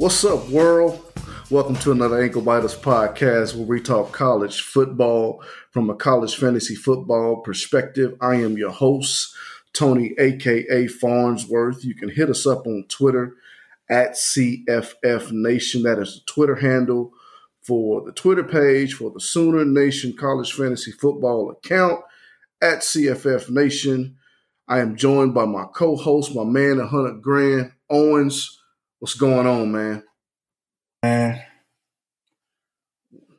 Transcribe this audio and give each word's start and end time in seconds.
What's 0.00 0.24
up, 0.24 0.48
world? 0.48 1.12
Welcome 1.50 1.76
to 1.76 1.92
another 1.92 2.22
Ankle 2.22 2.40
Biters 2.40 2.74
podcast 2.74 3.54
where 3.54 3.66
we 3.66 3.82
talk 3.82 4.12
college 4.12 4.62
football 4.62 5.44
from 5.72 5.90
a 5.90 5.94
college 5.94 6.36
fantasy 6.36 6.74
football 6.74 7.42
perspective. 7.42 8.16
I 8.18 8.36
am 8.36 8.56
your 8.56 8.70
host, 8.70 9.36
Tony, 9.74 10.14
aka 10.18 10.86
Farnsworth. 10.86 11.84
You 11.84 11.94
can 11.94 12.08
hit 12.08 12.30
us 12.30 12.46
up 12.46 12.66
on 12.66 12.86
Twitter 12.88 13.34
at 13.90 14.12
CFF 14.12 15.32
Nation. 15.32 15.82
That 15.82 15.98
is 15.98 16.14
the 16.14 16.32
Twitter 16.32 16.56
handle 16.56 17.12
for 17.60 18.00
the 18.00 18.12
Twitter 18.12 18.44
page 18.44 18.94
for 18.94 19.10
the 19.10 19.20
Sooner 19.20 19.66
Nation 19.66 20.16
College 20.16 20.54
Fantasy 20.54 20.92
Football 20.92 21.50
account 21.50 22.00
at 22.62 22.78
CFF 22.78 23.50
Nation. 23.50 24.16
I 24.66 24.78
am 24.78 24.96
joined 24.96 25.34
by 25.34 25.44
my 25.44 25.66
co-host, 25.74 26.34
my 26.34 26.44
man, 26.44 26.78
100 26.78 27.20
Grand 27.20 27.72
Owens. 27.90 28.59
What's 29.00 29.14
going 29.14 29.46
on, 29.46 29.72
man? 29.72 30.02
Man, 31.02 31.42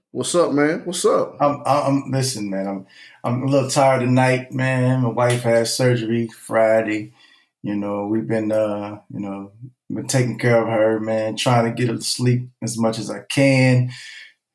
What's 0.09 0.33
up, 0.33 0.53
man? 0.53 0.81
What's 0.85 1.05
up? 1.05 1.37
I'm, 1.39 1.61
I'm 1.63 2.09
listen, 2.09 2.49
man. 2.49 2.67
I'm 2.67 2.87
I'm 3.23 3.43
a 3.43 3.45
little 3.45 3.69
tired 3.69 3.99
tonight, 3.99 4.51
man. 4.51 5.03
My 5.03 5.09
wife 5.09 5.43
had 5.43 5.67
surgery 5.67 6.27
Friday. 6.29 7.13
You 7.61 7.75
know, 7.75 8.07
we've 8.07 8.27
been 8.27 8.51
uh, 8.51 9.01
you 9.13 9.19
know, 9.19 9.51
been 9.93 10.07
taking 10.07 10.39
care 10.39 10.59
of 10.59 10.67
her, 10.67 10.99
man. 10.99 11.35
Trying 11.35 11.65
to 11.65 11.79
get 11.79 11.89
her 11.91 11.97
to 11.97 12.01
sleep 12.01 12.49
as 12.63 12.79
much 12.79 12.97
as 12.97 13.11
I 13.11 13.19
can. 13.29 13.91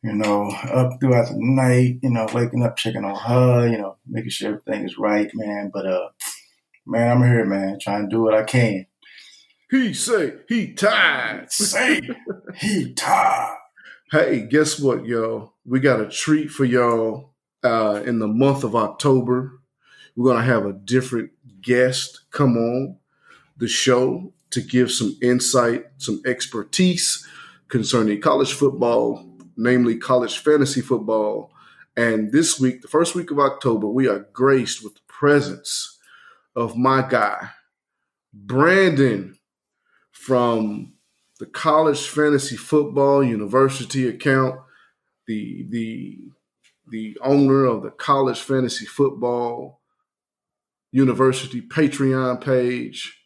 You 0.03 0.12
know, 0.12 0.51
up 0.51 0.99
throughout 0.99 1.29
the 1.29 1.37
night. 1.39 2.01
You 2.03 2.11
know, 2.11 2.27
waking 2.34 2.65
up, 2.65 2.77
checking 2.77 3.05
on 3.05 3.15
her. 3.15 3.69
You 3.69 3.79
know, 3.79 3.97
making 4.09 4.31
sure 4.31 4.49
everything 4.49 4.84
is 4.84 4.99
right, 4.99 5.31
man. 5.34 5.71
But 5.73 5.87
uh, 5.87 6.09
man, 6.84 7.17
I'm 7.17 7.23
here, 7.25 7.45
man. 7.45 7.79
Trying 7.81 8.11
to 8.11 8.15
do 8.17 8.23
what 8.23 8.34
I 8.34 8.43
can. 8.43 8.87
He 9.70 9.95
say 9.95 10.34
he 10.48 10.72
tired. 10.75 11.50
Say 11.50 12.00
he 12.56 12.95
tired. 12.95 13.59
Hey, 14.12 14.47
guess 14.47 14.78
what, 14.78 15.05
y'all? 15.05 15.55
We 15.64 15.81
got 15.81 16.00
a 16.00 16.09
treat 16.09 16.50
for 16.50 16.64
y'all 16.64 17.34
uh, 17.64 18.03
in 18.05 18.20
the 18.20 18.28
month 18.28 18.62
of 18.62 18.77
October. 18.77 19.61
We're 20.14 20.33
going 20.33 20.44
to 20.44 20.53
have 20.53 20.64
a 20.64 20.72
different 20.72 21.31
guest 21.61 22.20
come 22.31 22.56
on 22.56 22.98
the 23.56 23.67
show 23.67 24.33
to 24.50 24.61
give 24.61 24.92
some 24.92 25.17
insight, 25.20 25.87
some 25.98 26.22
expertise 26.25 27.27
concerning 27.69 28.20
college 28.20 28.53
football, 28.53 29.27
namely 29.56 29.97
college 29.97 30.39
fantasy 30.39 30.81
football. 30.81 31.50
And 31.97 32.31
this 32.31 32.61
week, 32.61 32.83
the 32.83 32.89
first 32.89 33.14
week 33.14 33.31
of 33.31 33.41
October, 33.41 33.89
we 33.89 34.06
are 34.06 34.28
graced 34.33 34.84
with 34.84 34.94
the 34.94 35.00
presence 35.09 35.98
of 36.55 36.77
my 36.77 37.06
guy, 37.06 37.50
Brandon 38.33 39.36
from 40.27 40.93
the 41.39 41.47
College 41.47 42.09
Fantasy 42.09 42.57
Football 42.57 43.23
University 43.23 44.09
account, 44.09 44.61
the 45.29 45.65
the 45.71 46.19
the 46.91 47.17
owner 47.23 47.65
of 47.65 47.85
the 47.85 47.91
College 47.91 48.41
Fantasy 48.41 48.87
Football 48.87 49.81
University 50.91 51.61
Patreon 51.61 52.41
page. 52.41 53.21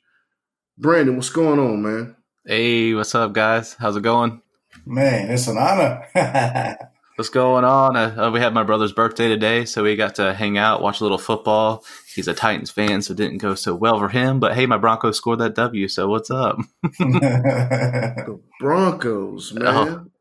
Brandon, 0.76 1.16
what's 1.16 1.30
going 1.30 1.58
on, 1.58 1.82
man? 1.82 2.16
Hey, 2.44 2.92
what's 2.92 3.14
up, 3.14 3.32
guys? 3.32 3.74
How's 3.78 3.96
it 3.96 4.02
going? 4.02 4.42
Man, 4.84 5.30
it's 5.30 5.46
an 5.46 5.56
honor. 5.56 6.06
What's 7.20 7.28
going 7.28 7.64
on? 7.64 7.98
Uh, 7.98 8.14
uh, 8.16 8.30
we 8.30 8.40
had 8.40 8.54
my 8.54 8.62
brother's 8.62 8.94
birthday 8.94 9.28
today, 9.28 9.66
so 9.66 9.82
we 9.82 9.94
got 9.94 10.14
to 10.14 10.32
hang 10.32 10.56
out, 10.56 10.80
watch 10.80 11.00
a 11.00 11.02
little 11.02 11.18
football. 11.18 11.84
He's 12.14 12.28
a 12.28 12.32
Titans 12.32 12.70
fan, 12.70 13.02
so 13.02 13.12
it 13.12 13.18
didn't 13.18 13.42
go 13.42 13.54
so 13.54 13.74
well 13.74 13.98
for 13.98 14.08
him. 14.08 14.40
But 14.40 14.54
hey, 14.54 14.64
my 14.64 14.78
Broncos 14.78 15.18
scored 15.18 15.40
that 15.40 15.54
W, 15.54 15.86
so 15.86 16.08
what's 16.08 16.30
up? 16.30 16.56
The 16.98 18.40
Broncos, 18.58 19.52
man. 19.52 19.66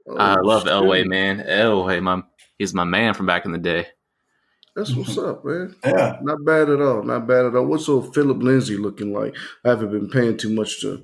Oh, 0.10 0.18
I 0.18 0.42
love 0.42 0.64
shit. 0.64 0.74
Elway, 0.74 1.08
man. 1.08 1.40
Elway, 1.40 2.04
my 2.04 2.22
he's 2.58 2.74
my 2.74 2.84
man 2.84 3.14
from 3.14 3.28
back 3.28 3.46
in 3.46 3.54
the 3.54 3.60
day. 3.60 3.88
That's 4.76 4.94
what's 4.94 5.18
up, 5.18 5.46
man. 5.46 5.78
yeah. 5.86 6.18
Not 6.22 6.44
bad 6.44 6.70
at 6.70 6.82
all. 6.82 7.04
Not 7.04 7.26
bad 7.26 7.46
at 7.46 7.56
all. 7.56 7.66
What's 7.66 7.88
old 7.88 8.14
Phillip 8.14 8.44
Lindsay 8.44 8.76
looking 8.76 9.14
like? 9.14 9.38
I 9.64 9.70
haven't 9.70 9.92
been 9.92 10.10
paying 10.10 10.36
too 10.36 10.50
much 10.50 10.82
to 10.82 11.02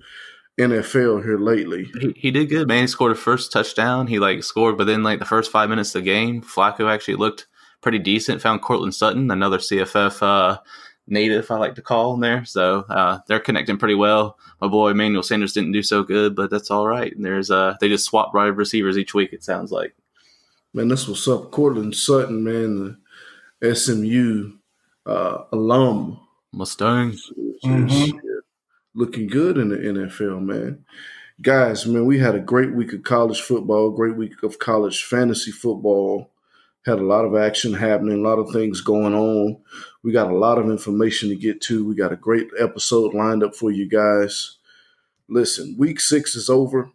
NFL 0.60 1.24
here 1.24 1.38
lately. 1.38 1.86
He, 2.00 2.14
he 2.16 2.32
did 2.32 2.50
good, 2.50 2.68
man. 2.68 2.82
He 2.82 2.88
scored 2.88 3.12
a 3.12 3.16
first 3.16 3.52
touchdown. 3.52 4.08
He 4.08 4.20
like 4.20 4.44
scored, 4.44 4.78
but 4.78 4.88
then 4.88 5.04
like 5.04 5.20
the 5.20 5.26
first 5.26 5.52
five 5.52 5.70
minutes 5.70 5.94
of 5.96 6.04
the 6.04 6.06
game, 6.06 6.42
Flacco 6.42 6.90
actually 6.92 7.16
looked 7.16 7.48
pretty 7.82 8.00
decent. 8.00 8.42
Found 8.42 8.62
Courtland 8.62 8.96
Sutton, 8.96 9.30
another 9.32 9.58
CFF 9.58 10.22
uh, 10.22 10.58
native, 11.08 11.52
I 11.52 11.58
like 11.58 11.76
to 11.76 11.82
call 11.82 12.14
him 12.14 12.22
there. 12.22 12.46
So 12.46 12.86
uh, 12.90 13.20
they're 13.28 13.40
connecting 13.40 13.78
pretty 13.78 13.96
well. 13.96 14.38
My 14.62 14.68
boy 14.68 14.90
Emmanuel 14.90 15.24
Sanders 15.24 15.54
didn't 15.54 15.74
do 15.74 15.84
so 15.84 16.04
good, 16.04 16.36
but 16.36 16.50
that's 16.50 16.72
all 16.72 16.88
right. 16.88 17.14
There's 17.18 17.52
uh, 17.52 17.76
they 17.80 17.90
just 17.90 18.06
swap 18.06 18.34
wide 18.34 18.58
receivers 18.58 18.98
each 18.98 19.14
week. 19.14 19.34
It 19.34 19.44
sounds 19.44 19.72
like. 19.72 19.96
Man, 20.74 20.88
that's 20.88 21.08
what's 21.08 21.28
up. 21.28 21.52
Courtland 21.52 21.96
Sutton, 21.96 22.44
man, 22.44 22.98
the 23.62 23.76
SMU 23.76 24.54
uh, 25.06 25.44
alum. 25.52 26.20
Mustangs. 26.52 27.32
Mhm. 27.64 28.20
Looking 28.96 29.28
good 29.28 29.58
in 29.58 29.70
the 29.70 29.76
NFL, 29.76 30.42
man. 30.42 30.86
Guys, 31.42 31.86
man, 31.86 32.06
we 32.06 32.20
had 32.20 32.34
a 32.34 32.40
great 32.40 32.74
week 32.74 32.94
of 32.94 33.04
college 33.04 33.42
football, 33.42 33.92
great 33.92 34.16
week 34.16 34.42
of 34.42 34.58
college 34.58 35.04
fantasy 35.04 35.52
football. 35.52 36.32
Had 36.86 37.00
a 37.00 37.04
lot 37.04 37.26
of 37.26 37.36
action 37.36 37.74
happening, 37.74 38.20
a 38.20 38.28
lot 38.28 38.40
of 38.40 38.54
things 38.54 38.80
going 38.80 39.14
on. 39.14 39.58
We 40.02 40.14
got 40.14 40.32
a 40.32 40.38
lot 40.38 40.58
of 40.58 40.70
information 40.70 41.30
to 41.30 41.36
get 41.36 41.60
to. 41.64 41.86
We 41.86 41.96
got 41.96 42.14
a 42.14 42.16
great 42.16 42.48
episode 42.58 43.14
lined 43.14 43.44
up 43.44 43.54
for 43.54 43.70
you 43.70 43.90
guys. 43.90 44.58
Listen, 45.28 45.76
week 45.78 46.00
six 46.00 46.36
is 46.36 46.50
over. 46.50 46.90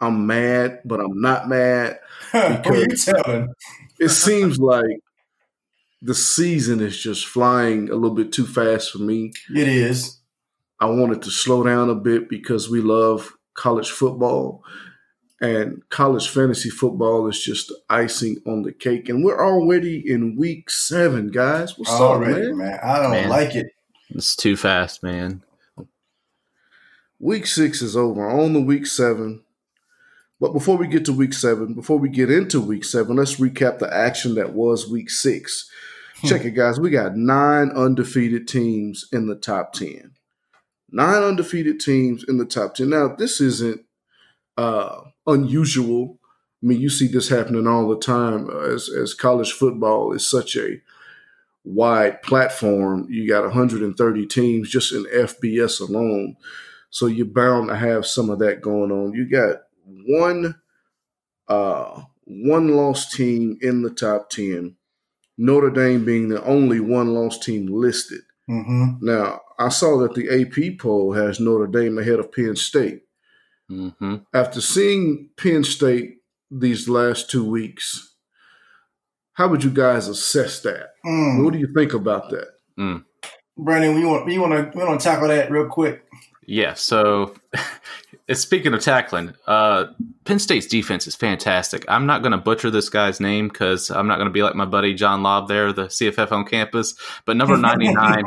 I'm 0.00 0.26
mad, 0.26 0.82
but 0.84 1.00
I'm 1.00 1.20
not 1.20 1.48
mad. 1.48 1.98
Telling? 2.30 3.52
It 3.98 4.10
seems 4.10 4.58
like 4.58 5.00
the 6.02 6.14
season 6.14 6.80
is 6.80 6.96
just 6.96 7.26
flying 7.26 7.88
a 7.88 7.94
little 7.94 8.14
bit 8.14 8.32
too 8.32 8.46
fast 8.46 8.92
for 8.92 8.98
me. 8.98 9.32
It 9.54 9.66
is. 9.66 10.15
I 10.80 10.86
wanted 10.86 11.22
to 11.22 11.30
slow 11.30 11.62
down 11.62 11.90
a 11.90 11.94
bit 11.94 12.28
because 12.28 12.68
we 12.68 12.80
love 12.80 13.32
college 13.54 13.90
football 13.90 14.62
and 15.40 15.82
college 15.90 16.28
fantasy 16.28 16.70
football 16.70 17.28
is 17.28 17.42
just 17.42 17.72
icing 17.90 18.38
on 18.46 18.62
the 18.62 18.72
cake. 18.72 19.08
And 19.08 19.22
we're 19.22 19.44
already 19.44 20.02
in 20.04 20.36
week 20.36 20.70
seven, 20.70 21.28
guys. 21.28 21.78
What's 21.78 21.90
Already, 21.90 22.48
up, 22.48 22.56
man? 22.56 22.58
man. 22.58 22.80
I 22.82 23.02
don't 23.02 23.10
Man. 23.10 23.28
like 23.28 23.54
it. 23.54 23.66
It's 24.10 24.34
too 24.34 24.56
fast, 24.56 25.02
man. 25.02 25.42
Week 27.18 27.46
six 27.46 27.82
is 27.82 27.96
over. 27.96 28.26
On 28.28 28.52
the 28.52 28.60
week 28.60 28.86
seven. 28.86 29.42
But 30.40 30.52
before 30.52 30.76
we 30.76 30.86
get 30.86 31.04
to 31.06 31.12
week 31.12 31.32
seven, 31.32 31.74
before 31.74 31.98
we 31.98 32.08
get 32.08 32.30
into 32.30 32.60
week 32.60 32.84
seven, 32.84 33.16
let's 33.16 33.36
recap 33.36 33.78
the 33.78 33.92
action 33.92 34.34
that 34.34 34.52
was 34.52 34.88
week 34.88 35.10
six. 35.10 35.68
Hmm. 36.20 36.28
Check 36.28 36.44
it, 36.44 36.50
guys. 36.52 36.78
We 36.80 36.90
got 36.90 37.16
nine 37.16 37.70
undefeated 37.70 38.46
teams 38.48 39.06
in 39.12 39.26
the 39.26 39.36
top 39.36 39.72
10. 39.74 40.12
Nine 40.96 41.22
undefeated 41.22 41.78
teams 41.78 42.24
in 42.26 42.38
the 42.38 42.46
top 42.46 42.74
10. 42.74 42.88
Now, 42.88 43.08
this 43.14 43.38
isn't 43.38 43.82
uh, 44.56 45.02
unusual. 45.26 46.18
I 46.62 46.66
mean, 46.66 46.80
you 46.80 46.88
see 46.88 47.06
this 47.06 47.28
happening 47.28 47.66
all 47.66 47.86
the 47.86 47.98
time 47.98 48.48
uh, 48.48 48.60
as, 48.60 48.88
as 48.88 49.12
college 49.12 49.52
football 49.52 50.14
is 50.14 50.26
such 50.26 50.56
a 50.56 50.80
wide 51.64 52.22
platform. 52.22 53.06
You 53.10 53.28
got 53.28 53.42
130 53.42 54.26
teams 54.26 54.70
just 54.70 54.90
in 54.90 55.04
FBS 55.04 55.86
alone. 55.86 56.38
So 56.88 57.04
you're 57.04 57.26
bound 57.26 57.68
to 57.68 57.76
have 57.76 58.06
some 58.06 58.30
of 58.30 58.38
that 58.38 58.62
going 58.62 58.90
on. 58.90 59.12
You 59.12 59.28
got 59.28 59.64
one 59.84 60.54
uh, 61.46 62.04
one 62.24 62.68
lost 62.68 63.12
team 63.12 63.58
in 63.60 63.82
the 63.82 63.90
top 63.90 64.30
10. 64.30 64.76
Notre 65.36 65.68
Dame 65.68 66.06
being 66.06 66.30
the 66.30 66.42
only 66.42 66.80
one 66.80 67.12
lost 67.12 67.42
team 67.42 67.66
listed. 67.66 68.22
Hmm 68.46 68.92
Now, 69.00 69.40
I 69.58 69.68
saw 69.70 69.98
that 69.98 70.14
the 70.14 70.28
AP 70.28 70.78
poll 70.78 71.12
has 71.12 71.40
Notre 71.40 71.66
Dame 71.66 71.98
ahead 71.98 72.18
of 72.18 72.32
Penn 72.32 72.56
State. 72.56 73.02
hmm 73.68 74.16
After 74.32 74.60
seeing 74.60 75.30
Penn 75.36 75.64
State 75.64 76.18
these 76.50 76.88
last 76.88 77.30
two 77.30 77.44
weeks, 77.48 78.14
how 79.34 79.48
would 79.48 79.64
you 79.64 79.70
guys 79.70 80.08
assess 80.08 80.60
that? 80.60 80.90
Mm. 81.04 81.44
What 81.44 81.52
do 81.52 81.58
you 81.58 81.68
think 81.74 81.92
about 81.92 82.30
that? 82.30 82.48
Brandon, 83.58 83.98
you 83.98 84.08
want 84.08 84.30
you 84.30 84.40
want 84.40 84.72
to 84.72 84.78
we 84.78 84.84
want 84.84 85.00
to 85.00 85.04
tackle 85.04 85.28
that 85.28 85.50
real 85.50 85.66
quick? 85.66 86.04
Yeah. 86.46 86.74
So, 86.74 87.34
speaking 88.32 88.74
of 88.74 88.80
tackling, 88.80 89.34
uh, 89.46 89.86
Penn 90.24 90.38
State's 90.38 90.66
defense 90.66 91.06
is 91.06 91.14
fantastic. 91.14 91.84
I'm 91.88 92.06
not 92.06 92.22
going 92.22 92.32
to 92.32 92.38
butcher 92.38 92.70
this 92.70 92.88
guy's 92.88 93.20
name 93.20 93.48
because 93.48 93.90
I'm 93.90 94.08
not 94.08 94.16
going 94.16 94.26
to 94.26 94.32
be 94.32 94.42
like 94.42 94.54
my 94.54 94.64
buddy 94.64 94.94
John 94.94 95.22
Lobb 95.22 95.48
there, 95.48 95.72
the 95.72 95.84
CFF 95.86 96.32
on 96.32 96.44
campus. 96.44 96.94
But 97.24 97.36
number 97.36 97.56
99, 97.58 98.24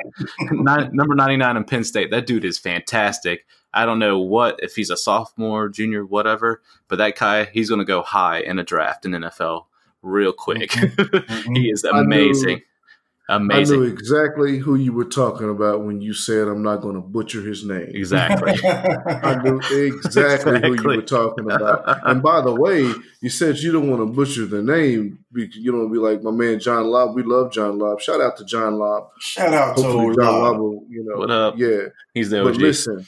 nine, 0.51 0.89
number 0.93 1.15
99 1.15 1.57
in 1.57 1.63
Penn 1.65 1.83
State, 1.83 2.11
that 2.11 2.27
dude 2.27 2.45
is 2.45 2.57
fantastic. 2.57 3.45
I 3.73 3.85
don't 3.85 3.99
know 3.99 4.19
what 4.19 4.59
if 4.63 4.75
he's 4.75 4.89
a 4.89 4.97
sophomore, 4.97 5.69
junior, 5.69 6.05
whatever, 6.05 6.61
but 6.87 6.97
that 6.97 7.17
guy 7.17 7.45
he's 7.45 7.69
going 7.69 7.79
to 7.79 7.85
go 7.85 8.01
high 8.01 8.39
in 8.39 8.57
a 8.57 8.63
draft 8.63 9.05
in 9.05 9.11
NFL 9.11 9.65
real 10.01 10.31
quick. 10.33 10.71
Mhm. 10.71 11.55
he 11.57 11.69
is 11.69 11.83
amazing. 11.83 12.61
Amazing. 13.29 13.75
I 13.75 13.79
knew 13.81 13.85
exactly 13.85 14.57
who 14.57 14.73
you 14.73 14.91
were 14.91 15.05
talking 15.05 15.51
about 15.51 15.83
when 15.83 16.01
you 16.01 16.15
said 16.15 16.47
I'm 16.47 16.63
not 16.63 16.77
going 16.77 16.95
to 16.95 17.01
butcher 17.01 17.41
his 17.43 17.63
name. 17.63 17.91
Exactly. 17.93 18.53
I 18.63 19.39
knew 19.43 19.57
exactly, 19.57 19.87
exactly, 19.89 20.61
who 20.61 20.81
you 20.81 20.97
were 20.97 21.03
talking 21.03 21.45
about. 21.45 22.07
And 22.07 22.23
by 22.23 22.41
the 22.41 22.55
way, 22.55 22.91
you 23.21 23.29
said 23.29 23.59
you 23.59 23.71
don't 23.71 23.87
want 23.87 24.01
to 24.01 24.07
butcher 24.07 24.47
the 24.47 24.63
name. 24.63 25.19
You 25.35 25.71
don't 25.71 25.93
be 25.93 25.99
like 25.99 26.23
my 26.23 26.31
man 26.31 26.59
John 26.59 26.87
Lobb. 26.87 27.15
We 27.15 27.21
love 27.21 27.51
John 27.51 27.77
Lobb. 27.77 28.01
Shout 28.01 28.19
out 28.19 28.35
to 28.37 28.45
John 28.45 28.79
Lobb. 28.79 29.09
Shout 29.19 29.53
out 29.53 29.75
Hopefully 29.75 30.15
to 30.15 30.21
John 30.21 30.33
Lobb. 30.41 30.57
Will, 30.57 30.83
you 30.89 31.05
know, 31.05 31.19
what 31.19 31.29
up? 31.29 31.53
Yeah, 31.55 31.89
he's 32.15 32.31
the 32.31 32.41
OG. 32.41 32.45
But 32.45 32.55
listen, 32.55 33.05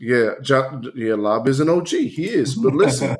yeah, 0.00 0.30
John, 0.42 0.90
yeah, 0.96 1.14
Lobb 1.14 1.46
is 1.46 1.60
an 1.60 1.68
OG. 1.68 1.88
He 1.90 2.28
is. 2.28 2.56
But 2.56 2.74
listen, 2.74 3.16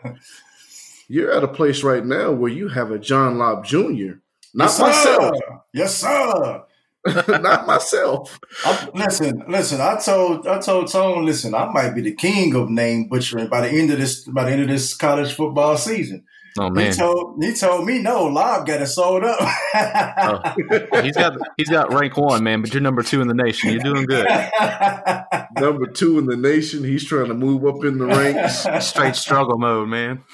you're 1.08 1.30
at 1.30 1.44
a 1.44 1.48
place 1.48 1.84
right 1.84 2.04
now 2.04 2.32
where 2.32 2.50
you 2.50 2.66
have 2.66 2.90
a 2.90 2.98
John 2.98 3.38
Lobb 3.38 3.64
Jr. 3.64 4.14
Not 4.54 4.64
yes, 4.64 4.80
myself. 4.80 5.36
Yes, 5.72 5.94
sir. 5.96 6.64
Not 7.28 7.66
myself. 7.66 8.38
I, 8.64 8.88
listen, 8.94 9.44
listen. 9.48 9.80
I 9.80 9.98
told 9.98 10.46
I 10.46 10.58
told 10.60 10.90
Tone, 10.90 11.24
listen, 11.24 11.54
I 11.54 11.70
might 11.72 11.94
be 11.94 12.02
the 12.02 12.14
king 12.14 12.54
of 12.54 12.68
name 12.68 13.08
butchering 13.08 13.48
by 13.48 13.62
the 13.62 13.70
end 13.70 13.90
of 13.90 13.98
this 13.98 14.24
by 14.24 14.44
the 14.44 14.52
end 14.52 14.62
of 14.62 14.68
this 14.68 14.94
college 14.94 15.32
football 15.32 15.78
season. 15.78 16.24
Oh 16.58 16.68
man! 16.68 16.86
He 16.86 16.98
told 16.98 17.42
he 17.42 17.54
told 17.54 17.86
me 17.86 18.02
no. 18.02 18.26
Lobb 18.26 18.66
got 18.66 18.82
it 18.82 18.86
sold 18.86 19.24
up. 19.24 19.38
oh, 19.40 20.54
he's 21.02 21.16
got 21.16 21.38
he's 21.56 21.68
got 21.68 21.92
rank 21.92 22.16
one, 22.16 22.42
man. 22.42 22.60
But 22.60 22.74
you're 22.74 22.82
number 22.82 23.02
two 23.02 23.22
in 23.22 23.28
the 23.28 23.34
nation. 23.34 23.70
You're 23.70 23.82
doing 23.82 24.04
good. 24.04 24.26
number 25.58 25.86
two 25.86 26.18
in 26.18 26.26
the 26.26 26.36
nation. 26.36 26.82
He's 26.82 27.04
trying 27.04 27.28
to 27.28 27.34
move 27.34 27.64
up 27.64 27.84
in 27.84 27.98
the 27.98 28.06
ranks. 28.06 28.66
Straight 28.84 29.14
struggle 29.14 29.58
mode, 29.58 29.88
man. 29.88 30.24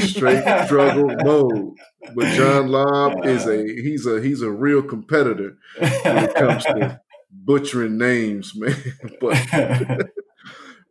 Straight 0.00 0.66
struggle 0.66 1.16
mode. 1.24 1.74
But 2.14 2.34
John 2.34 2.68
Lobb 2.68 3.24
is 3.24 3.46
a 3.46 3.64
he's 3.82 4.06
a 4.06 4.20
he's 4.20 4.42
a 4.42 4.50
real 4.50 4.82
competitor 4.82 5.56
when 5.78 6.24
it 6.24 6.34
comes 6.34 6.64
to 6.64 7.00
butchering 7.30 7.96
names, 7.96 8.54
man. 8.54 8.76
but 9.20 10.10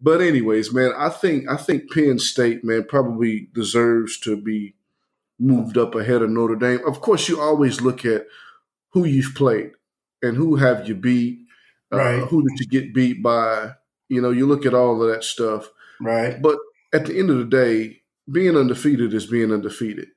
but 0.02 0.22
anyways, 0.22 0.74
man, 0.74 0.94
I 0.98 1.10
think 1.10 1.50
I 1.50 1.58
think 1.58 1.92
Penn 1.92 2.20
State, 2.20 2.64
man, 2.64 2.86
probably 2.88 3.50
deserves 3.54 4.20
to 4.22 4.38
be 4.38 4.76
moved 5.40 5.78
up 5.78 5.96
ahead 5.96 6.22
of 6.22 6.30
Notre 6.30 6.56
Dame. 6.56 6.80
Of 6.86 7.02
course, 7.02 7.28
you 7.28 7.40
always 7.42 7.82
look 7.82 8.06
at 8.06 8.28
who 8.92 9.06
you've 9.06 9.36
played 9.36 9.72
and 10.22 10.38
who 10.38 10.56
have 10.56 10.88
you 10.88 10.96
beat. 10.96 11.40
Uh, 11.92 11.98
right. 11.98 12.20
Uh, 12.22 12.26
who 12.26 12.48
did 12.48 12.60
you 12.60 12.68
get 12.68 12.94
beat 12.94 13.22
by? 13.22 13.72
You 14.08 14.22
know, 14.22 14.32
you 14.32 14.46
look 14.46 14.66
at 14.66 14.74
all 14.74 15.02
of 15.02 15.10
that 15.10 15.24
stuff. 15.24 15.70
Right. 16.00 16.42
But 16.42 16.58
at 16.94 17.06
the 17.06 17.18
end 17.18 17.30
of 17.30 17.38
the 17.38 17.46
day, 17.46 18.02
being 18.32 18.58
undefeated 18.58 19.14
is 19.14 19.26
being 19.26 19.52
undefeated. 19.52 20.10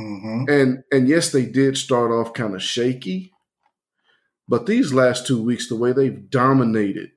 Mm-hmm. 0.00 0.44
And 0.48 0.84
and 0.90 1.08
yes, 1.08 1.30
they 1.30 1.44
did 1.44 1.76
start 1.76 2.10
off 2.10 2.32
kind 2.32 2.54
of 2.54 2.62
shaky, 2.62 3.32
but 4.48 4.66
these 4.66 4.92
last 4.92 5.26
two 5.26 5.42
weeks, 5.42 5.68
the 5.68 5.76
way 5.76 5.92
they've 5.92 6.30
dominated 6.30 7.10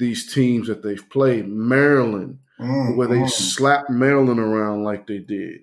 these 0.00 0.32
teams 0.32 0.66
that 0.66 0.82
they've 0.82 1.08
played. 1.10 1.46
Maryland, 1.46 2.38
mm, 2.58 2.96
where 2.96 3.06
they 3.06 3.26
slapped 3.26 3.90
Maryland 3.90 4.40
around 4.40 4.82
like 4.82 5.06
they 5.06 5.18
did. 5.18 5.60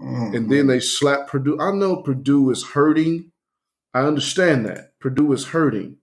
Mm, 0.00 0.36
and 0.36 0.52
then 0.52 0.68
they 0.68 0.78
slapped 0.78 1.30
Purdue. 1.30 1.58
I 1.60 1.72
know 1.72 2.02
Purdue 2.02 2.50
is 2.50 2.62
hurting. 2.62 3.32
I 3.92 4.02
understand 4.02 4.66
that. 4.66 4.98
Purdue 5.00 5.32
is 5.32 5.48
hurting. 5.48 5.96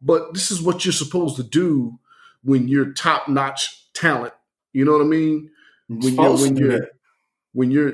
But 0.00 0.34
this 0.34 0.50
is 0.50 0.62
what 0.62 0.84
you're 0.84 0.92
supposed 0.92 1.36
to 1.36 1.42
do 1.42 1.98
when 2.42 2.68
you're 2.68 2.92
top 2.92 3.28
notch 3.28 3.92
talent. 3.94 4.34
You 4.72 4.84
know 4.84 4.92
what 4.92 5.00
I 5.00 5.08
mean? 5.08 5.50
When 5.88 6.14
you're, 6.14 6.36
when 6.36 6.56
you're 6.56 6.88
when 7.52 7.70
you're 7.70 7.92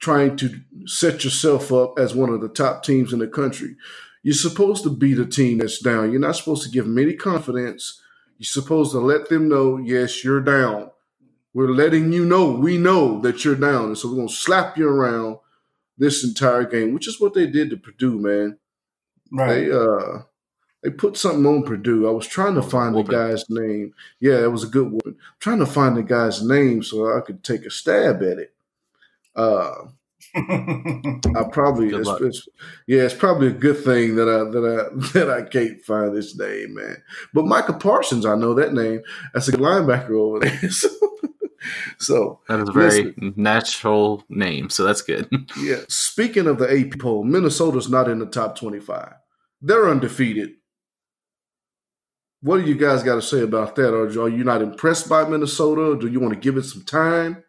trying 0.00 0.36
to 0.36 0.60
set 0.86 1.24
yourself 1.24 1.72
up 1.72 1.98
as 1.98 2.14
one 2.14 2.30
of 2.30 2.40
the 2.40 2.48
top 2.48 2.82
teams 2.82 3.12
in 3.12 3.18
the 3.18 3.26
country. 3.26 3.76
You're 4.22 4.34
supposed 4.34 4.82
to 4.84 4.90
beat 4.90 5.18
a 5.18 5.26
team 5.26 5.58
that's 5.58 5.80
down. 5.80 6.10
You're 6.12 6.20
not 6.20 6.36
supposed 6.36 6.62
to 6.64 6.70
give 6.70 6.84
them 6.84 6.98
any 6.98 7.14
confidence. 7.14 8.00
You're 8.38 8.46
supposed 8.46 8.92
to 8.92 8.98
let 8.98 9.28
them 9.28 9.48
know, 9.48 9.78
yes, 9.78 10.22
you're 10.22 10.40
down. 10.40 10.90
We're 11.54 11.70
letting 11.70 12.12
you 12.12 12.24
know, 12.24 12.52
we 12.52 12.78
know 12.78 13.20
that 13.22 13.44
you're 13.44 13.56
down. 13.56 13.86
And 13.86 13.98
so 13.98 14.08
we're 14.08 14.16
going 14.16 14.28
to 14.28 14.34
slap 14.34 14.76
you 14.76 14.88
around 14.88 15.38
this 15.96 16.22
entire 16.22 16.64
game, 16.64 16.94
which 16.94 17.08
is 17.08 17.20
what 17.20 17.34
they 17.34 17.46
did 17.46 17.70
to 17.70 17.76
Purdue, 17.76 18.18
man. 18.18 18.58
Right. 19.32 19.66
They, 19.66 19.72
uh, 19.72 20.22
they 20.82 20.90
put 20.90 21.16
something 21.16 21.44
on 21.44 21.64
Purdue. 21.64 22.08
I 22.08 22.12
was 22.12 22.26
trying 22.26 22.54
to 22.54 22.62
find 22.62 22.94
the 22.94 23.02
guy's 23.02 23.44
name. 23.50 23.94
Yeah, 24.20 24.44
it 24.44 24.52
was 24.52 24.62
a 24.62 24.68
good 24.68 24.92
one. 24.92 25.16
trying 25.40 25.58
to 25.58 25.66
find 25.66 25.96
the 25.96 26.02
guy's 26.04 26.42
name 26.42 26.82
so 26.82 27.16
I 27.16 27.20
could 27.20 27.42
take 27.42 27.66
a 27.66 27.70
stab 27.70 28.22
at 28.22 28.38
it. 28.38 28.54
Uh, 29.38 29.86
I 30.34 31.44
probably 31.52 31.94
it's, 31.94 32.08
it's, 32.20 32.48
yeah, 32.86 33.02
it's 33.02 33.14
probably 33.14 33.46
a 33.46 33.52
good 33.52 33.82
thing 33.82 34.16
that 34.16 34.28
I 34.28 34.50
that 34.50 34.64
I 34.64 35.12
that 35.18 35.30
I 35.30 35.42
can't 35.48 35.80
find 35.82 36.14
this 36.14 36.36
name, 36.36 36.74
man. 36.74 37.02
But 37.32 37.46
Michael 37.46 37.74
Parsons, 37.74 38.26
I 38.26 38.34
know 38.34 38.52
that 38.54 38.74
name. 38.74 39.00
That's 39.32 39.48
a 39.48 39.52
linebacker 39.52 40.10
over 40.10 40.40
there. 40.40 40.70
so, 40.70 40.88
so 41.98 42.40
that 42.48 42.60
is 42.60 42.68
a 42.68 42.72
very 42.72 43.02
listen, 43.04 43.34
natural 43.36 44.24
name. 44.28 44.70
So 44.70 44.84
that's 44.84 45.02
good. 45.02 45.28
yeah. 45.58 45.80
Speaking 45.88 46.46
of 46.46 46.58
the 46.58 46.68
AP 46.68 46.98
poll, 46.98 47.24
Minnesota's 47.24 47.88
not 47.88 48.08
in 48.08 48.18
the 48.18 48.26
top 48.26 48.58
twenty-five. 48.58 49.14
They're 49.62 49.88
undefeated. 49.88 50.50
What 52.40 52.58
do 52.58 52.68
you 52.68 52.76
guys 52.76 53.02
got 53.02 53.16
to 53.16 53.22
say 53.22 53.42
about 53.42 53.76
that? 53.76 53.92
Or 53.92 54.06
are 54.06 54.28
you 54.28 54.44
not 54.44 54.62
impressed 54.62 55.08
by 55.08 55.28
Minnesota? 55.28 55.96
Do 55.98 56.08
you 56.08 56.20
want 56.20 56.34
to 56.34 56.40
give 56.40 56.56
it 56.56 56.64
some 56.64 56.82
time? 56.82 57.44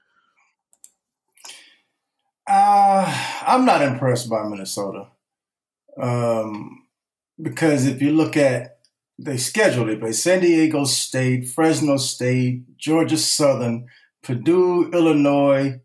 Uh, 2.89 3.43
I'm 3.45 3.65
not 3.65 3.83
impressed 3.83 4.29
by 4.29 4.43
Minnesota. 4.47 5.07
Um, 6.01 6.87
because 7.39 7.85
if 7.85 8.01
you 8.01 8.11
look 8.11 8.35
at 8.35 8.77
they 9.19 9.37
scheduled 9.37 9.89
it, 9.89 9.99
but 9.99 10.15
San 10.15 10.39
Diego 10.39 10.85
State, 10.85 11.49
Fresno 11.49 11.97
State, 11.97 12.77
Georgia 12.77 13.17
Southern, 13.17 13.85
Purdue, 14.23 14.89
Illinois. 14.91 15.79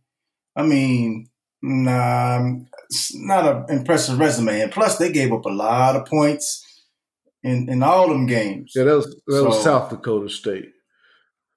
I 0.56 0.62
mean, 0.62 1.28
nah, 1.60 2.52
it's 2.88 3.14
not 3.14 3.44
an 3.44 3.76
impressive 3.76 4.18
resume. 4.18 4.60
And 4.60 4.72
plus, 4.72 4.96
they 4.96 5.10
gave 5.12 5.32
up 5.32 5.44
a 5.44 5.50
lot 5.50 5.96
of 5.96 6.06
points 6.06 6.64
in, 7.42 7.68
in 7.68 7.82
all 7.82 8.08
them 8.08 8.26
games. 8.26 8.72
Yeah, 8.74 8.84
that 8.84 8.96
was 8.96 9.06
that 9.26 9.32
so, 9.32 9.44
was 9.46 9.62
South 9.62 9.90
Dakota 9.90 10.30
State. 10.30 10.70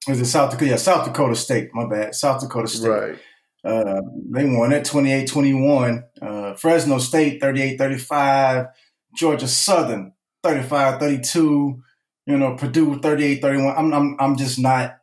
Was 0.07 0.19
it 0.19 0.25
South 0.25 0.51
Dakota? 0.51 0.71
Yeah, 0.71 0.77
South 0.77 1.05
Dakota 1.05 1.35
State. 1.35 1.69
My 1.73 1.87
bad. 1.87 2.15
South 2.15 2.41
Dakota 2.41 2.67
State. 2.67 2.89
Right. 2.89 3.19
Uh, 3.63 4.01
they 4.29 4.45
won 4.45 4.73
at 4.73 4.85
28 4.85 5.27
21. 5.27 6.03
Uh, 6.21 6.53
Fresno 6.53 6.97
State 6.99 7.41
38 7.41 7.77
35. 7.77 8.67
Georgia 9.15 9.47
Southern 9.47 10.13
35 10.43 10.99
32. 10.99 11.83
You 12.25 12.37
know, 12.37 12.55
Purdue 12.55 12.99
38 12.99 13.41
31. 13.41 13.75
I'm, 13.77 13.93
I'm, 13.93 14.15
I'm 14.19 14.37
just 14.37 14.59
not, 14.59 14.97